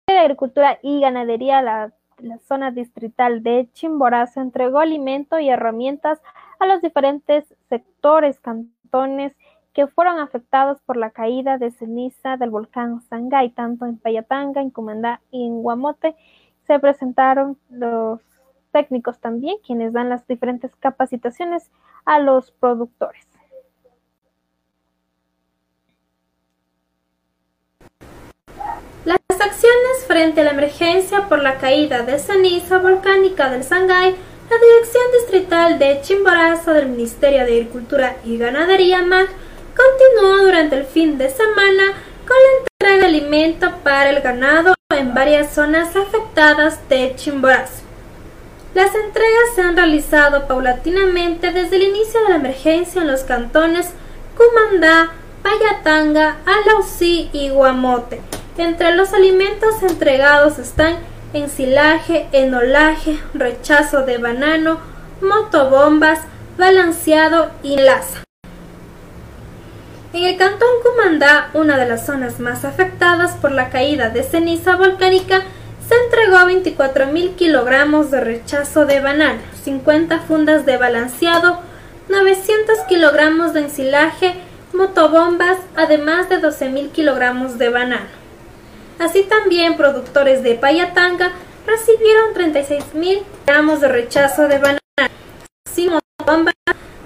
Agricultura 0.08 0.80
y 0.82 1.02
Ganadería, 1.02 1.62
la, 1.62 1.92
la, 2.20 2.40
zona 2.40 2.72
distrital 2.72 3.44
de 3.44 3.70
Chimborazo, 3.74 4.42
entregó 4.42 4.80
alimento 4.80 5.40
y 5.40 5.50
herramientas 5.50 6.22
a 6.60 6.66
los 6.66 6.82
diferentes 6.82 7.46
sectores, 7.70 8.40
cantones 8.40 9.36
que 9.74 9.88
fueron 9.88 10.20
afectados 10.20 10.82
por 10.82 10.96
la 10.96 11.12
caída 11.12 11.58
de 11.58 11.72
ceniza 11.72 12.38
del 12.38 12.50
volcán 12.50 13.02
Sangay, 13.02 13.50
tanto 13.50 13.86
en 13.86 13.98
Payatanga, 13.98 14.62
en 14.62 14.70
Comandá 14.70 15.22
y 15.32 15.46
en 15.46 15.62
Guamote. 15.62 16.16
Se 16.66 16.80
presentaron 16.80 17.58
los 17.70 18.22
técnicos 18.72 19.20
también, 19.20 19.58
quienes 19.66 19.94
dan 19.94 20.10
las 20.10 20.26
diferentes 20.28 20.76
capacitaciones 20.78 21.72
a 22.06 22.20
los 22.20 22.52
productores. 22.52 23.25
Las 29.06 29.20
acciones 29.30 30.06
frente 30.08 30.42
a 30.42 30.46
la 30.46 30.50
emergencia 30.50 31.30
por 31.30 31.44
la 31.44 31.60
caída 31.60 32.02
de 32.02 32.18
ceniza 32.18 32.80
volcánica 32.80 33.52
del 33.52 33.64
Sangay, 33.64 34.16
la 34.50 34.58
Dirección 34.58 35.04
Distrital 35.20 35.78
de 35.78 36.02
Chimborazo 36.02 36.74
del 36.74 36.88
Ministerio 36.88 37.46
de 37.46 37.54
Agricultura 37.54 38.16
y 38.26 38.40
Ganadería 38.40 39.04
MAG 39.04 39.28
continuó 39.78 40.44
durante 40.44 40.78
el 40.78 40.86
fin 40.86 41.20
de 41.20 41.30
semana 41.30 41.94
con 42.28 42.36
la 42.36 42.58
entrega 42.58 43.02
de 43.02 43.06
alimento 43.06 43.72
para 43.84 44.10
el 44.10 44.22
ganado 44.22 44.74
en 44.90 45.14
varias 45.14 45.54
zonas 45.54 45.96
afectadas 45.96 46.80
de 46.90 47.14
Chimborazo. 47.16 47.84
Las 48.74 48.96
entregas 48.96 49.54
se 49.54 49.62
han 49.62 49.76
realizado 49.76 50.48
paulatinamente 50.48 51.52
desde 51.52 51.76
el 51.76 51.84
inicio 51.84 52.24
de 52.24 52.30
la 52.30 52.36
emergencia 52.38 53.02
en 53.02 53.08
los 53.08 53.22
cantones 53.22 53.92
Cumandá, 54.36 55.12
Payatanga, 55.44 56.38
Alausí 56.48 57.30
y 57.34 57.50
Guamote 57.50 58.20
entre 58.58 58.96
los 58.96 59.14
alimentos 59.14 59.84
entregados 59.84 60.60
están 60.60 60.96
ensilaje, 61.34 62.28
enolaje, 62.32 63.20
rechazo 63.34 64.04
de 64.04 64.18
banano, 64.18 64.80
motobombas, 65.22 66.20
balanceado 66.58 67.52
y 67.64 67.78
laza. 67.78 68.24
En 70.14 70.24
el 70.24 70.38
cantón 70.38 70.70
Cumandá, 70.82 71.50
una 71.54 71.78
de 71.78 71.88
las 71.88 72.06
zonas 72.06 72.40
más 72.40 72.64
afectadas 72.64 73.34
por 73.34 73.52
la 73.52 73.70
caída 73.70 74.10
de 74.10 74.24
ceniza 74.24 74.78
volcánica, 74.78 75.42
se 75.88 75.96
entregó 76.06 76.38
24.000 76.38 77.36
kilogramos 77.36 78.12
de 78.12 78.22
rechazo 78.22 78.86
de 78.86 79.02
banano, 79.02 79.40
50 79.64 80.20
fundas 80.20 80.66
de 80.66 80.78
balanceado, 80.78 81.60
900 82.08 82.80
kilogramos 82.88 83.54
de 83.54 83.62
ensilaje, 83.62 84.36
motobombas, 84.74 85.58
además 85.76 86.30
de 86.30 86.42
12.000 86.42 86.92
kilogramos 86.92 87.58
de 87.58 87.70
banano. 87.70 88.25
Así 89.00 89.24
también 89.24 89.76
productores 89.76 90.42
de 90.44 90.56
Payatanga 90.56 91.32
recibieron 91.66 92.34
36.000 92.34 93.24
gramos 93.46 93.82
de 93.82 93.88
rechazo 93.88 94.48
de 94.48 94.60
banana, 94.60 94.80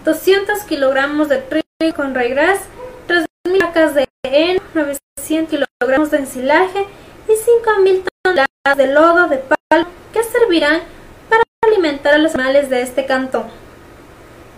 200 0.05 0.59
kilogramos 0.63 1.29
de 1.29 1.37
trigo 1.37 1.95
con 1.95 2.13
regras, 2.13 2.59
2.000 3.07 3.59
vacas 3.63 3.95
de 3.95 4.07
heno, 4.23 4.61
900 4.73 5.49
kilogramos 5.49 6.11
de 6.11 6.17
ensilaje 6.17 6.85
y 7.27 7.31
5.000 7.31 8.03
toneladas 8.23 8.77
de 8.77 8.87
lodo 8.87 9.27
de 9.27 9.37
palo 9.37 9.87
que 10.13 10.23
servirán 10.23 10.81
para 11.29 11.43
alimentar 11.65 12.13
a 12.13 12.17
los 12.17 12.35
animales 12.35 12.69
de 12.69 12.81
este 12.81 13.05
cantón. 13.05 13.47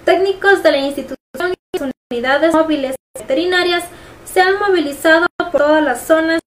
Técnicos 0.06 0.64
de 0.64 0.72
la 0.72 0.78
institución 0.78 1.54
y 1.74 1.78
sus 1.78 1.92
unidades 2.12 2.54
móviles 2.54 2.96
veterinarias 3.18 3.84
se 4.26 4.42
han 4.42 4.60
movilizado 4.60 5.28
por 5.38 5.62
todas 5.62 5.84
las 5.84 6.06
zonas 6.06 6.42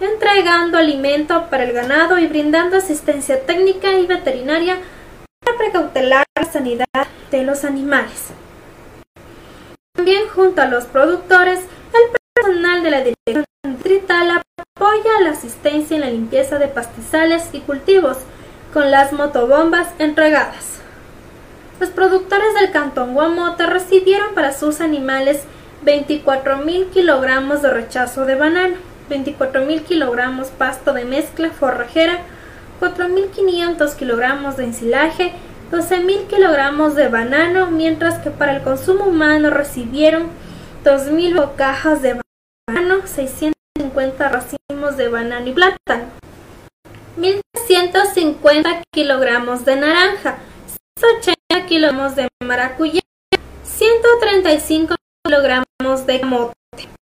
entregando 0.00 0.78
alimento 0.78 1.48
para 1.50 1.64
el 1.64 1.72
ganado 1.72 2.18
y 2.18 2.26
brindando 2.26 2.76
asistencia 2.76 3.44
técnica 3.44 3.92
y 3.94 4.06
veterinaria 4.06 4.78
para 5.44 5.58
precautelar 5.58 6.24
la 6.36 6.44
sanidad 6.44 6.86
de 7.30 7.42
los 7.42 7.64
animales. 7.64 8.28
También 9.94 10.28
junto 10.28 10.62
a 10.62 10.66
los 10.66 10.84
productores, 10.84 11.60
el 11.60 12.18
personal 12.34 12.82
de 12.82 12.90
la 12.90 13.00
Dirección 13.00 13.44
Distrital 13.64 14.42
apoya 14.58 15.20
la 15.22 15.30
asistencia 15.30 15.96
en 15.96 16.02
la 16.02 16.10
limpieza 16.10 16.58
de 16.58 16.68
pastizales 16.68 17.48
y 17.52 17.60
cultivos 17.60 18.18
con 18.72 18.90
las 18.90 19.12
motobombas 19.12 19.88
entregadas. 19.98 20.78
Los 21.80 21.90
productores 21.90 22.54
del 22.54 22.70
cantón 22.70 23.14
Guamote 23.14 23.66
recibieron 23.66 24.34
para 24.34 24.52
sus 24.52 24.80
animales 24.80 25.42
24.000 25.84 26.90
kilogramos 26.90 27.62
de 27.62 27.70
rechazo 27.70 28.24
de 28.26 28.36
banano, 28.36 28.76
24.000 29.10 29.82
kilogramos 29.82 30.48
pasto 30.48 30.92
de 30.92 31.04
mezcla 31.04 31.50
forrajera, 31.50 32.20
4.500 32.80 33.96
kilogramos 33.96 34.56
de 34.56 34.64
ensilaje, 34.64 35.32
12.000 35.70 36.26
kilogramos 36.26 36.94
de 36.94 37.08
banano, 37.08 37.70
mientras 37.70 38.18
que 38.18 38.30
para 38.30 38.56
el 38.56 38.62
consumo 38.62 39.04
humano 39.06 39.50
recibieron 39.50 40.28
2.000 40.84 41.54
cajas 41.56 42.02
de 42.02 42.20
banano, 42.68 43.06
650 43.06 44.28
racimos 44.28 44.96
de 44.96 45.08
banano 45.08 45.46
y 45.48 45.52
plátano, 45.52 46.04
1.350 47.18 48.82
kilogramos 48.92 49.64
de 49.64 49.76
naranja, 49.76 50.38
180 50.98 51.66
kilogramos 51.66 52.16
de 52.16 52.28
maracuyá, 52.42 53.00
135 53.62 54.94
kilogramos 55.24 56.06
de 56.06 56.20
camote. 56.20 56.54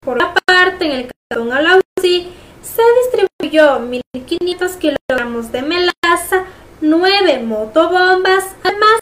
Por 0.00 0.18
la 0.18 0.34
parte, 0.34 0.84
en 0.84 0.92
el 0.92 1.10
cantón 1.34 1.52
Alausí 1.52 2.28
se 2.62 2.82
distribuyó 3.02 3.80
1.500 3.80 4.78
kilogramos 4.78 5.50
de 5.50 5.62
melaza, 5.62 6.44
9 6.80 7.40
motobombas, 7.40 8.54
además 8.62 9.00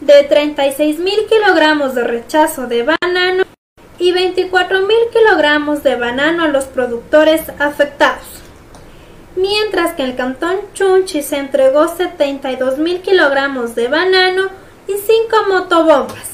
de 0.00 0.28
36.000 0.28 1.28
kilogramos 1.28 1.94
de 1.94 2.04
rechazo 2.04 2.66
de 2.66 2.82
banano 2.82 3.44
y 3.98 4.12
24.000 4.12 5.10
kilogramos 5.12 5.82
de 5.82 5.96
banano 5.96 6.44
a 6.44 6.48
los 6.48 6.64
productores 6.64 7.42
afectados. 7.58 8.26
Mientras 9.34 9.94
que 9.94 10.02
en 10.02 10.10
el 10.10 10.16
cantón 10.16 10.56
Chunchi 10.74 11.22
se 11.22 11.38
entregó 11.38 11.86
72.000 11.86 13.00
kilogramos 13.00 13.74
de 13.74 13.88
banano 13.88 14.50
y 14.86 14.92
5 14.92 15.48
motobombas. 15.48 16.31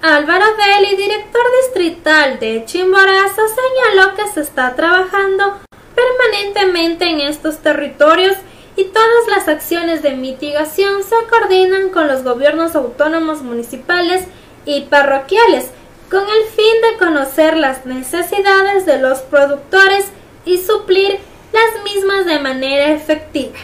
Álvaro 0.00 0.44
Belli, 0.56 0.94
director 0.94 1.42
distrital 1.64 2.38
de 2.38 2.64
Chimborazo, 2.64 3.42
señaló 3.48 4.14
que 4.14 4.28
se 4.28 4.42
está 4.42 4.76
trabajando 4.76 5.58
permanentemente 5.96 7.06
en 7.06 7.18
estos 7.18 7.58
territorios 7.58 8.36
y 8.76 8.84
todas 8.84 9.26
las 9.28 9.48
acciones 9.48 10.02
de 10.02 10.12
mitigación 10.12 11.02
se 11.02 11.16
coordinan 11.28 11.88
con 11.88 12.06
los 12.06 12.22
gobiernos 12.22 12.76
autónomos 12.76 13.42
municipales 13.42 14.24
y 14.64 14.82
parroquiales 14.82 15.70
con 16.08 16.22
el 16.22 16.44
fin 16.54 16.80
de 16.92 16.98
conocer 16.98 17.56
las 17.56 17.84
necesidades 17.84 18.86
de 18.86 18.98
los 18.98 19.18
productores 19.22 20.12
y 20.44 20.58
suplir 20.58 21.18
las 21.52 21.82
mismas 21.82 22.24
de 22.24 22.38
manera 22.38 22.92
efectiva. 22.92 23.58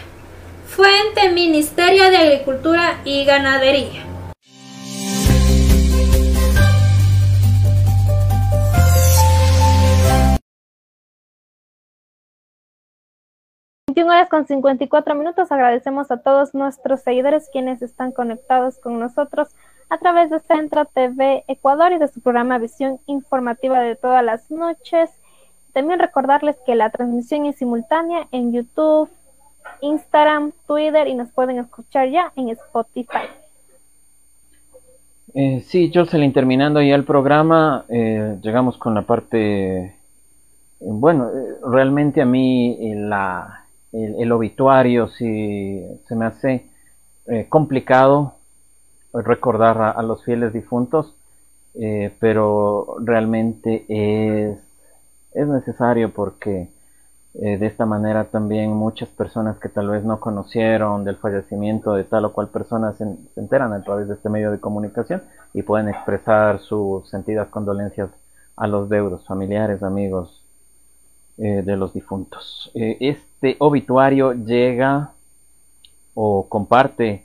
Fuente 0.67 1.29
Ministerio 1.29 2.11
de 2.11 2.17
Agricultura 2.17 3.01
y 3.05 3.25
Ganadería. 3.25 4.14
21 14.05 14.19
horas 14.19 14.29
con 14.29 14.47
54 14.47 15.15
minutos. 15.15 15.51
Agradecemos 15.51 16.11
a 16.11 16.19
todos 16.19 16.55
nuestros 16.55 17.01
seguidores 17.01 17.49
quienes 17.51 17.81
están 17.81 18.13
conectados 18.13 18.77
con 18.79 19.01
nosotros 19.01 19.49
a 19.89 19.97
través 19.97 20.29
de 20.29 20.41
Centro 20.41 20.85
TV 20.85 21.45
Ecuador 21.49 21.91
y 21.93 21.99
de 21.99 22.09
su 22.09 22.21
programa 22.21 22.59
Visión 22.59 22.99
Informativa 23.07 23.81
de 23.81 23.97
todas 23.97 24.23
las 24.23 24.51
noches. 24.51 25.09
También 25.73 26.01
recordarles 26.01 26.57
que 26.67 26.75
la 26.75 26.91
transmisión 26.91 27.47
es 27.47 27.57
simultánea 27.57 28.29
en 28.31 28.53
YouTube, 28.53 29.09
Instagram, 29.81 30.53
Twitter 30.67 31.09
y 31.09 31.15
nos 31.15 31.31
pueden 31.31 31.59
escuchar 31.59 32.11
ya 32.11 32.31
en 32.37 32.51
Spotify. 32.51 33.29
Eh, 35.33 35.65
sí, 35.67 35.91
Jocelyn, 35.95 36.35
terminando 36.35 36.83
ya 36.83 36.95
el 36.95 37.05
programa, 37.05 37.87
eh, 37.89 38.37
llegamos 38.43 38.77
con 38.77 38.95
la 38.95 39.03
parte, 39.03 39.97
bueno, 40.79 41.31
eh, 41.31 41.57
realmente 41.67 42.21
a 42.21 42.27
mí 42.27 42.77
la, 42.95 43.64
el, 43.95 44.33
obituario, 44.33 45.09
si 45.09 45.83
se 46.09 46.17
me 46.17 46.27
hace 46.27 46.67
eh, 47.27 47.47
complicado 47.49 48.35
recordar 49.13 49.81
a, 49.81 50.03
los 50.03 50.25
fieles 50.25 50.53
difuntos, 50.53 51.15
eh, 51.75 52.13
pero 52.19 52.97
realmente 53.01 53.85
es, 53.89 54.59
es 55.33 55.47
necesario 55.47 56.13
porque 56.13 56.69
eh, 57.35 57.59
de 57.59 57.67
esta 57.67 57.87
manera 57.87 58.25
también 58.25 58.73
muchas 58.73 59.09
personas 59.09 59.59
que 59.59 59.69
tal 59.69 59.89
vez 59.89 60.05
no 60.05 60.19
conocieron 60.19 61.05
del 61.05 61.17
fallecimiento 61.17 61.95
de 61.95 62.05
tal 62.05 62.25
o 62.25 62.33
cual 62.33 62.49
persona 62.49 62.93
se, 62.95 63.05
se 63.35 63.41
enteran 63.41 63.73
a 63.73 63.83
través 63.83 64.09
de 64.09 64.15
este 64.15 64.29
medio 64.29 64.51
de 64.51 64.61
comunicación 64.61 65.23
y 65.53 65.63
pueden 65.63 65.89
expresar 65.89 66.59
sus 66.59 67.09
sentidas 67.09 67.49
condolencias 67.49 68.11
a 68.57 68.67
los 68.67 68.89
deudos, 68.89 69.25
familiares, 69.27 69.83
amigos, 69.83 70.44
eh, 71.37 71.63
de 71.65 71.77
los 71.77 71.93
difuntos. 71.93 72.71
Eh, 72.75 72.97
este 73.01 73.57
obituario 73.59 74.33
llega 74.33 75.11
o 76.15 76.49
comparte 76.49 77.25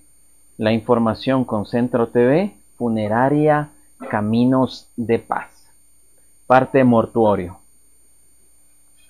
la 0.57 0.71
información 0.71 1.45
con 1.45 1.65
Centro 1.65 2.07
TV, 2.07 2.55
Funeraria 2.75 3.69
Caminos 4.09 4.87
de 4.95 5.19
Paz, 5.19 5.49
parte 6.47 6.83
mortuorio. 6.83 7.59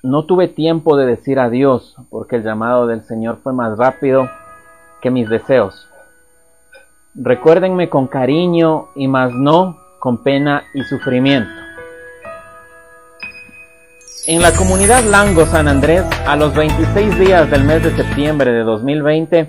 No 0.03 0.25
tuve 0.25 0.47
tiempo 0.47 0.97
de 0.97 1.05
decir 1.05 1.39
adiós 1.39 1.95
porque 2.09 2.37
el 2.37 2.43
llamado 2.43 2.85
del 2.85 3.01
Señor 3.03 3.39
fue 3.41 3.53
más 3.53 3.77
rápido 3.77 4.29
que 5.01 5.11
mis 5.11 5.29
deseos. 5.29 5.87
Recuérdenme 7.15 7.89
con 7.89 8.07
cariño 8.07 8.87
y 8.95 9.07
más 9.07 9.31
no 9.33 9.77
con 9.99 10.23
pena 10.23 10.63
y 10.73 10.83
sufrimiento. 10.83 11.68
En 14.27 14.41
la 14.41 14.51
comunidad 14.51 15.03
Lango 15.05 15.45
San 15.45 15.69
Andrés, 15.69 16.03
a 16.27 16.35
los 16.35 16.53
26 16.53 17.17
días 17.17 17.49
del 17.49 17.63
mes 17.63 17.81
de 17.81 17.95
septiembre 17.95 18.51
de 18.51 18.63
2020, 18.63 19.47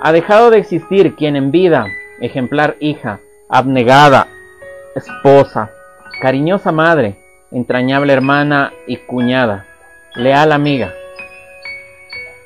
ha 0.00 0.12
dejado 0.12 0.50
de 0.50 0.58
existir 0.58 1.16
quien 1.16 1.34
en 1.34 1.50
vida, 1.50 1.86
ejemplar 2.20 2.76
hija, 2.78 3.18
abnegada, 3.48 4.28
esposa, 4.94 5.70
cariñosa 6.20 6.70
madre, 6.70 7.18
entrañable 7.50 8.12
hermana 8.12 8.72
y 8.86 8.98
cuñada, 8.98 9.66
leal 10.14 10.52
amiga. 10.52 10.92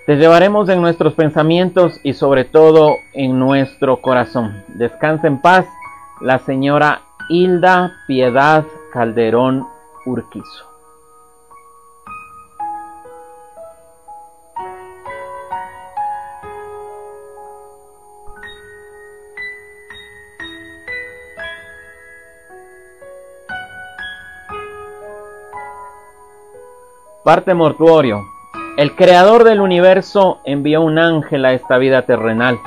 Te 0.07 0.17
llevaremos 0.17 0.71
en 0.71 0.81
nuestros 0.81 1.13
pensamientos 1.13 2.01
y 2.03 2.15
sobre 2.15 2.45
todo 2.45 2.97
en 3.13 3.39
nuestro 3.39 4.01
corazón. 4.01 4.65
Descansa 4.69 5.27
en 5.27 5.43
paz 5.43 5.67
la 6.23 6.39
señora 6.39 7.03
Hilda 7.29 7.93
Piedad 8.07 8.65
Calderón 8.93 9.67
Urquizo. 10.07 10.66
Parte 27.27 27.55
mortuorio. 27.55 28.25
El 28.77 28.95
creador 28.95 29.43
del 29.43 29.61
universo 29.61 30.39
envió 30.45 30.81
un 30.81 30.97
ángel 30.97 31.45
a 31.45 31.55
esta 31.55 31.77
vida 31.77 32.03
terrenal, 32.03 32.61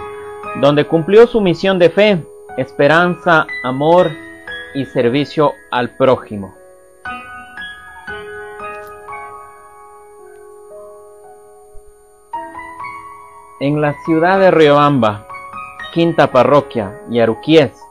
donde 0.60 0.84
cumplió 0.84 1.28
su 1.28 1.40
misión 1.40 1.80
de 1.80 1.90
fe, 1.90 2.26
esperanza, 2.58 3.48
amor 3.64 4.12
y 4.76 4.84
servicio 4.84 5.54
al 5.72 5.92
prójimo. 5.92 6.54
En 13.62 13.80
la 13.80 13.94
ciudad 14.04 14.42
de 14.42 14.52
Riobamba, 14.52 15.26
quinta 15.94 16.34
parroquia 16.34 17.00
y 17.10 17.22
Aruquies, 17.22 17.82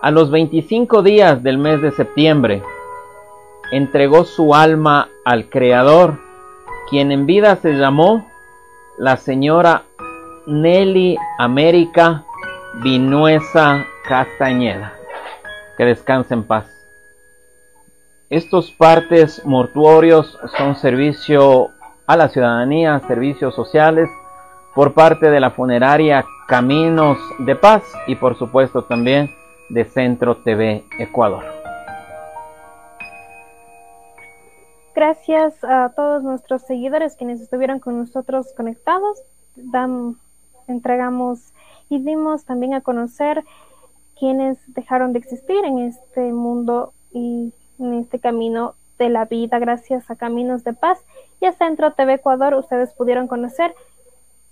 a 0.00 0.10
los 0.10 0.32
25 0.32 1.04
días 1.04 1.44
del 1.44 1.58
mes 1.58 1.80
de 1.80 1.92
septiembre, 1.92 2.60
entregó 3.72 4.24
su 4.24 4.54
alma 4.54 5.08
al 5.24 5.48
Creador, 5.48 6.18
quien 6.88 7.10
en 7.10 7.26
vida 7.26 7.56
se 7.56 7.72
llamó 7.72 8.30
la 8.98 9.16
señora 9.16 9.82
Nelly 10.46 11.16
América 11.38 12.24
Vinuesa 12.82 13.86
Castañeda. 14.06 14.92
Que 15.76 15.86
descanse 15.86 16.34
en 16.34 16.44
paz. 16.44 16.66
Estos 18.28 18.70
partes 18.70 19.44
mortuorios 19.44 20.38
son 20.56 20.76
servicio 20.76 21.70
a 22.06 22.16
la 22.16 22.28
ciudadanía, 22.28 23.00
servicios 23.08 23.54
sociales 23.54 24.08
por 24.74 24.92
parte 24.92 25.30
de 25.30 25.40
la 25.40 25.50
funeraria 25.50 26.24
Caminos 26.46 27.18
de 27.38 27.56
Paz 27.56 27.82
y 28.06 28.16
por 28.16 28.38
supuesto 28.38 28.84
también 28.84 29.30
de 29.70 29.84
Centro 29.84 30.36
TV 30.36 30.84
Ecuador. 30.98 31.61
Gracias 34.94 35.54
a 35.64 35.90
todos 35.96 36.22
nuestros 36.22 36.62
seguidores 36.62 37.16
quienes 37.16 37.40
estuvieron 37.40 37.80
con 37.80 37.98
nosotros 37.98 38.52
conectados. 38.54 39.18
entregamos 40.68 41.52
y 41.88 41.98
dimos 41.98 42.44
también 42.44 42.74
a 42.74 42.80
conocer 42.82 43.42
quienes 44.18 44.58
dejaron 44.74 45.12
de 45.12 45.18
existir 45.18 45.64
en 45.64 45.78
este 45.78 46.32
mundo 46.32 46.92
y 47.10 47.52
en 47.78 47.94
este 47.94 48.20
camino 48.20 48.74
de 48.98 49.08
la 49.08 49.24
vida. 49.24 49.58
Gracias 49.58 50.10
a 50.10 50.16
Caminos 50.16 50.62
de 50.62 50.74
Paz 50.74 50.98
y 51.40 51.46
a 51.46 51.52
Centro 51.52 51.92
TV 51.92 52.14
Ecuador 52.14 52.54
ustedes 52.54 52.92
pudieron 52.92 53.26
conocer 53.28 53.74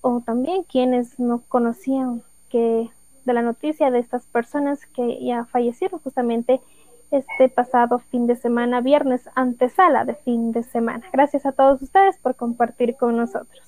o 0.00 0.20
también 0.20 0.64
quienes 0.64 1.18
no 1.18 1.42
conocían 1.48 2.22
que 2.48 2.90
de 3.24 3.32
la 3.32 3.42
noticia 3.42 3.90
de 3.90 3.98
estas 3.98 4.26
personas 4.26 4.86
que 4.86 5.22
ya 5.22 5.44
fallecieron 5.44 6.00
justamente 6.00 6.60
este 7.10 7.48
pasado 7.48 7.98
fin 8.10 8.26
de 8.26 8.36
semana, 8.36 8.80
viernes, 8.80 9.28
antesala 9.34 10.04
de 10.04 10.14
fin 10.14 10.52
de 10.52 10.62
semana. 10.62 11.04
Gracias 11.12 11.46
a 11.46 11.52
todos 11.52 11.82
ustedes 11.82 12.18
por 12.18 12.36
compartir 12.36 12.96
con 12.96 13.16
nosotros. 13.16 13.60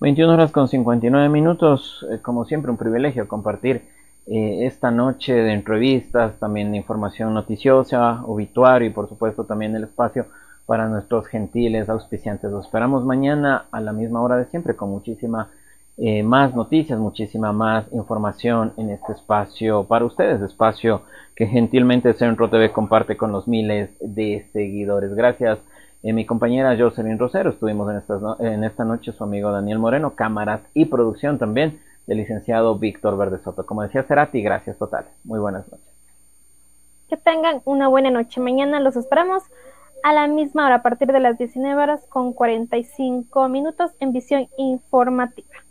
21 0.00 0.32
horas 0.32 0.50
con 0.50 0.66
59 0.66 1.28
minutos, 1.28 2.04
eh, 2.10 2.18
como 2.20 2.44
siempre 2.44 2.70
un 2.70 2.76
privilegio 2.76 3.28
compartir 3.28 3.82
eh, 4.26 4.66
esta 4.66 4.90
noche 4.90 5.32
de 5.32 5.52
entrevistas, 5.52 6.38
también 6.38 6.70
de 6.70 6.78
información 6.78 7.34
noticiosa, 7.34 8.22
obituario 8.24 8.88
y 8.88 8.92
por 8.92 9.08
supuesto 9.08 9.44
también 9.44 9.76
el 9.76 9.84
espacio 9.84 10.26
para 10.66 10.88
nuestros 10.88 11.26
gentiles 11.26 11.88
auspiciantes. 11.88 12.50
Los 12.50 12.66
esperamos 12.66 13.04
mañana 13.04 13.66
a 13.70 13.80
la 13.80 13.92
misma 13.92 14.22
hora 14.22 14.36
de 14.36 14.46
siempre 14.46 14.74
con 14.74 14.90
muchísima 14.90 15.50
eh, 16.04 16.24
más 16.24 16.52
noticias, 16.56 16.98
muchísima 16.98 17.52
más 17.52 17.86
información 17.92 18.72
en 18.76 18.90
este 18.90 19.12
espacio 19.12 19.84
para 19.84 20.04
ustedes, 20.04 20.42
espacio 20.42 21.02
que 21.36 21.46
gentilmente 21.46 22.12
Centro 22.14 22.50
TV 22.50 22.72
comparte 22.72 23.16
con 23.16 23.30
los 23.30 23.46
miles 23.46 23.90
de 24.00 24.44
seguidores. 24.52 25.14
Gracias, 25.14 25.60
eh, 26.02 26.12
mi 26.12 26.26
compañera 26.26 26.76
Jocelyn 26.76 27.20
Rosero, 27.20 27.50
estuvimos 27.50 27.88
en 27.88 27.98
esta, 27.98 28.18
en 28.40 28.64
esta 28.64 28.84
noche 28.84 29.12
su 29.12 29.22
amigo 29.22 29.52
Daniel 29.52 29.78
Moreno, 29.78 30.16
cámaras 30.16 30.62
y 30.74 30.86
producción 30.86 31.38
también 31.38 31.78
del 32.08 32.18
licenciado 32.18 32.76
Víctor 32.76 33.16
Verde 33.16 33.38
Soto. 33.38 33.64
Como 33.64 33.82
decía 33.82 34.02
Cerati, 34.02 34.42
gracias 34.42 34.78
totales. 34.78 35.12
Muy 35.22 35.38
buenas 35.38 35.70
noches. 35.70 35.86
Que 37.08 37.16
tengan 37.16 37.62
una 37.64 37.86
buena 37.86 38.10
noche. 38.10 38.40
Mañana 38.40 38.80
los 38.80 38.96
esperamos 38.96 39.44
a 40.02 40.12
la 40.12 40.26
misma 40.26 40.66
hora, 40.66 40.74
a 40.74 40.82
partir 40.82 41.12
de 41.12 41.20
las 41.20 41.38
19 41.38 41.80
horas 41.80 42.04
con 42.08 42.32
45 42.32 43.48
minutos 43.48 43.92
en 44.00 44.12
visión 44.12 44.48
informativa. 44.56 45.62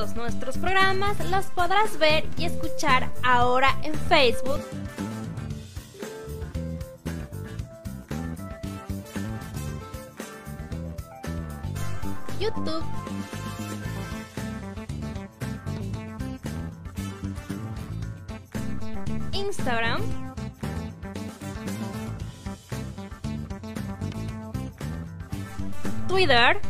Todos 0.00 0.16
nuestros 0.16 0.56
programas 0.56 1.18
las 1.28 1.44
podrás 1.48 1.98
ver 1.98 2.24
y 2.38 2.46
escuchar 2.46 3.10
ahora 3.22 3.68
en 3.82 3.92
Facebook. 3.94 4.60
YouTube. 12.38 12.82
Instagram. 19.32 20.00
Twitter. 26.08 26.69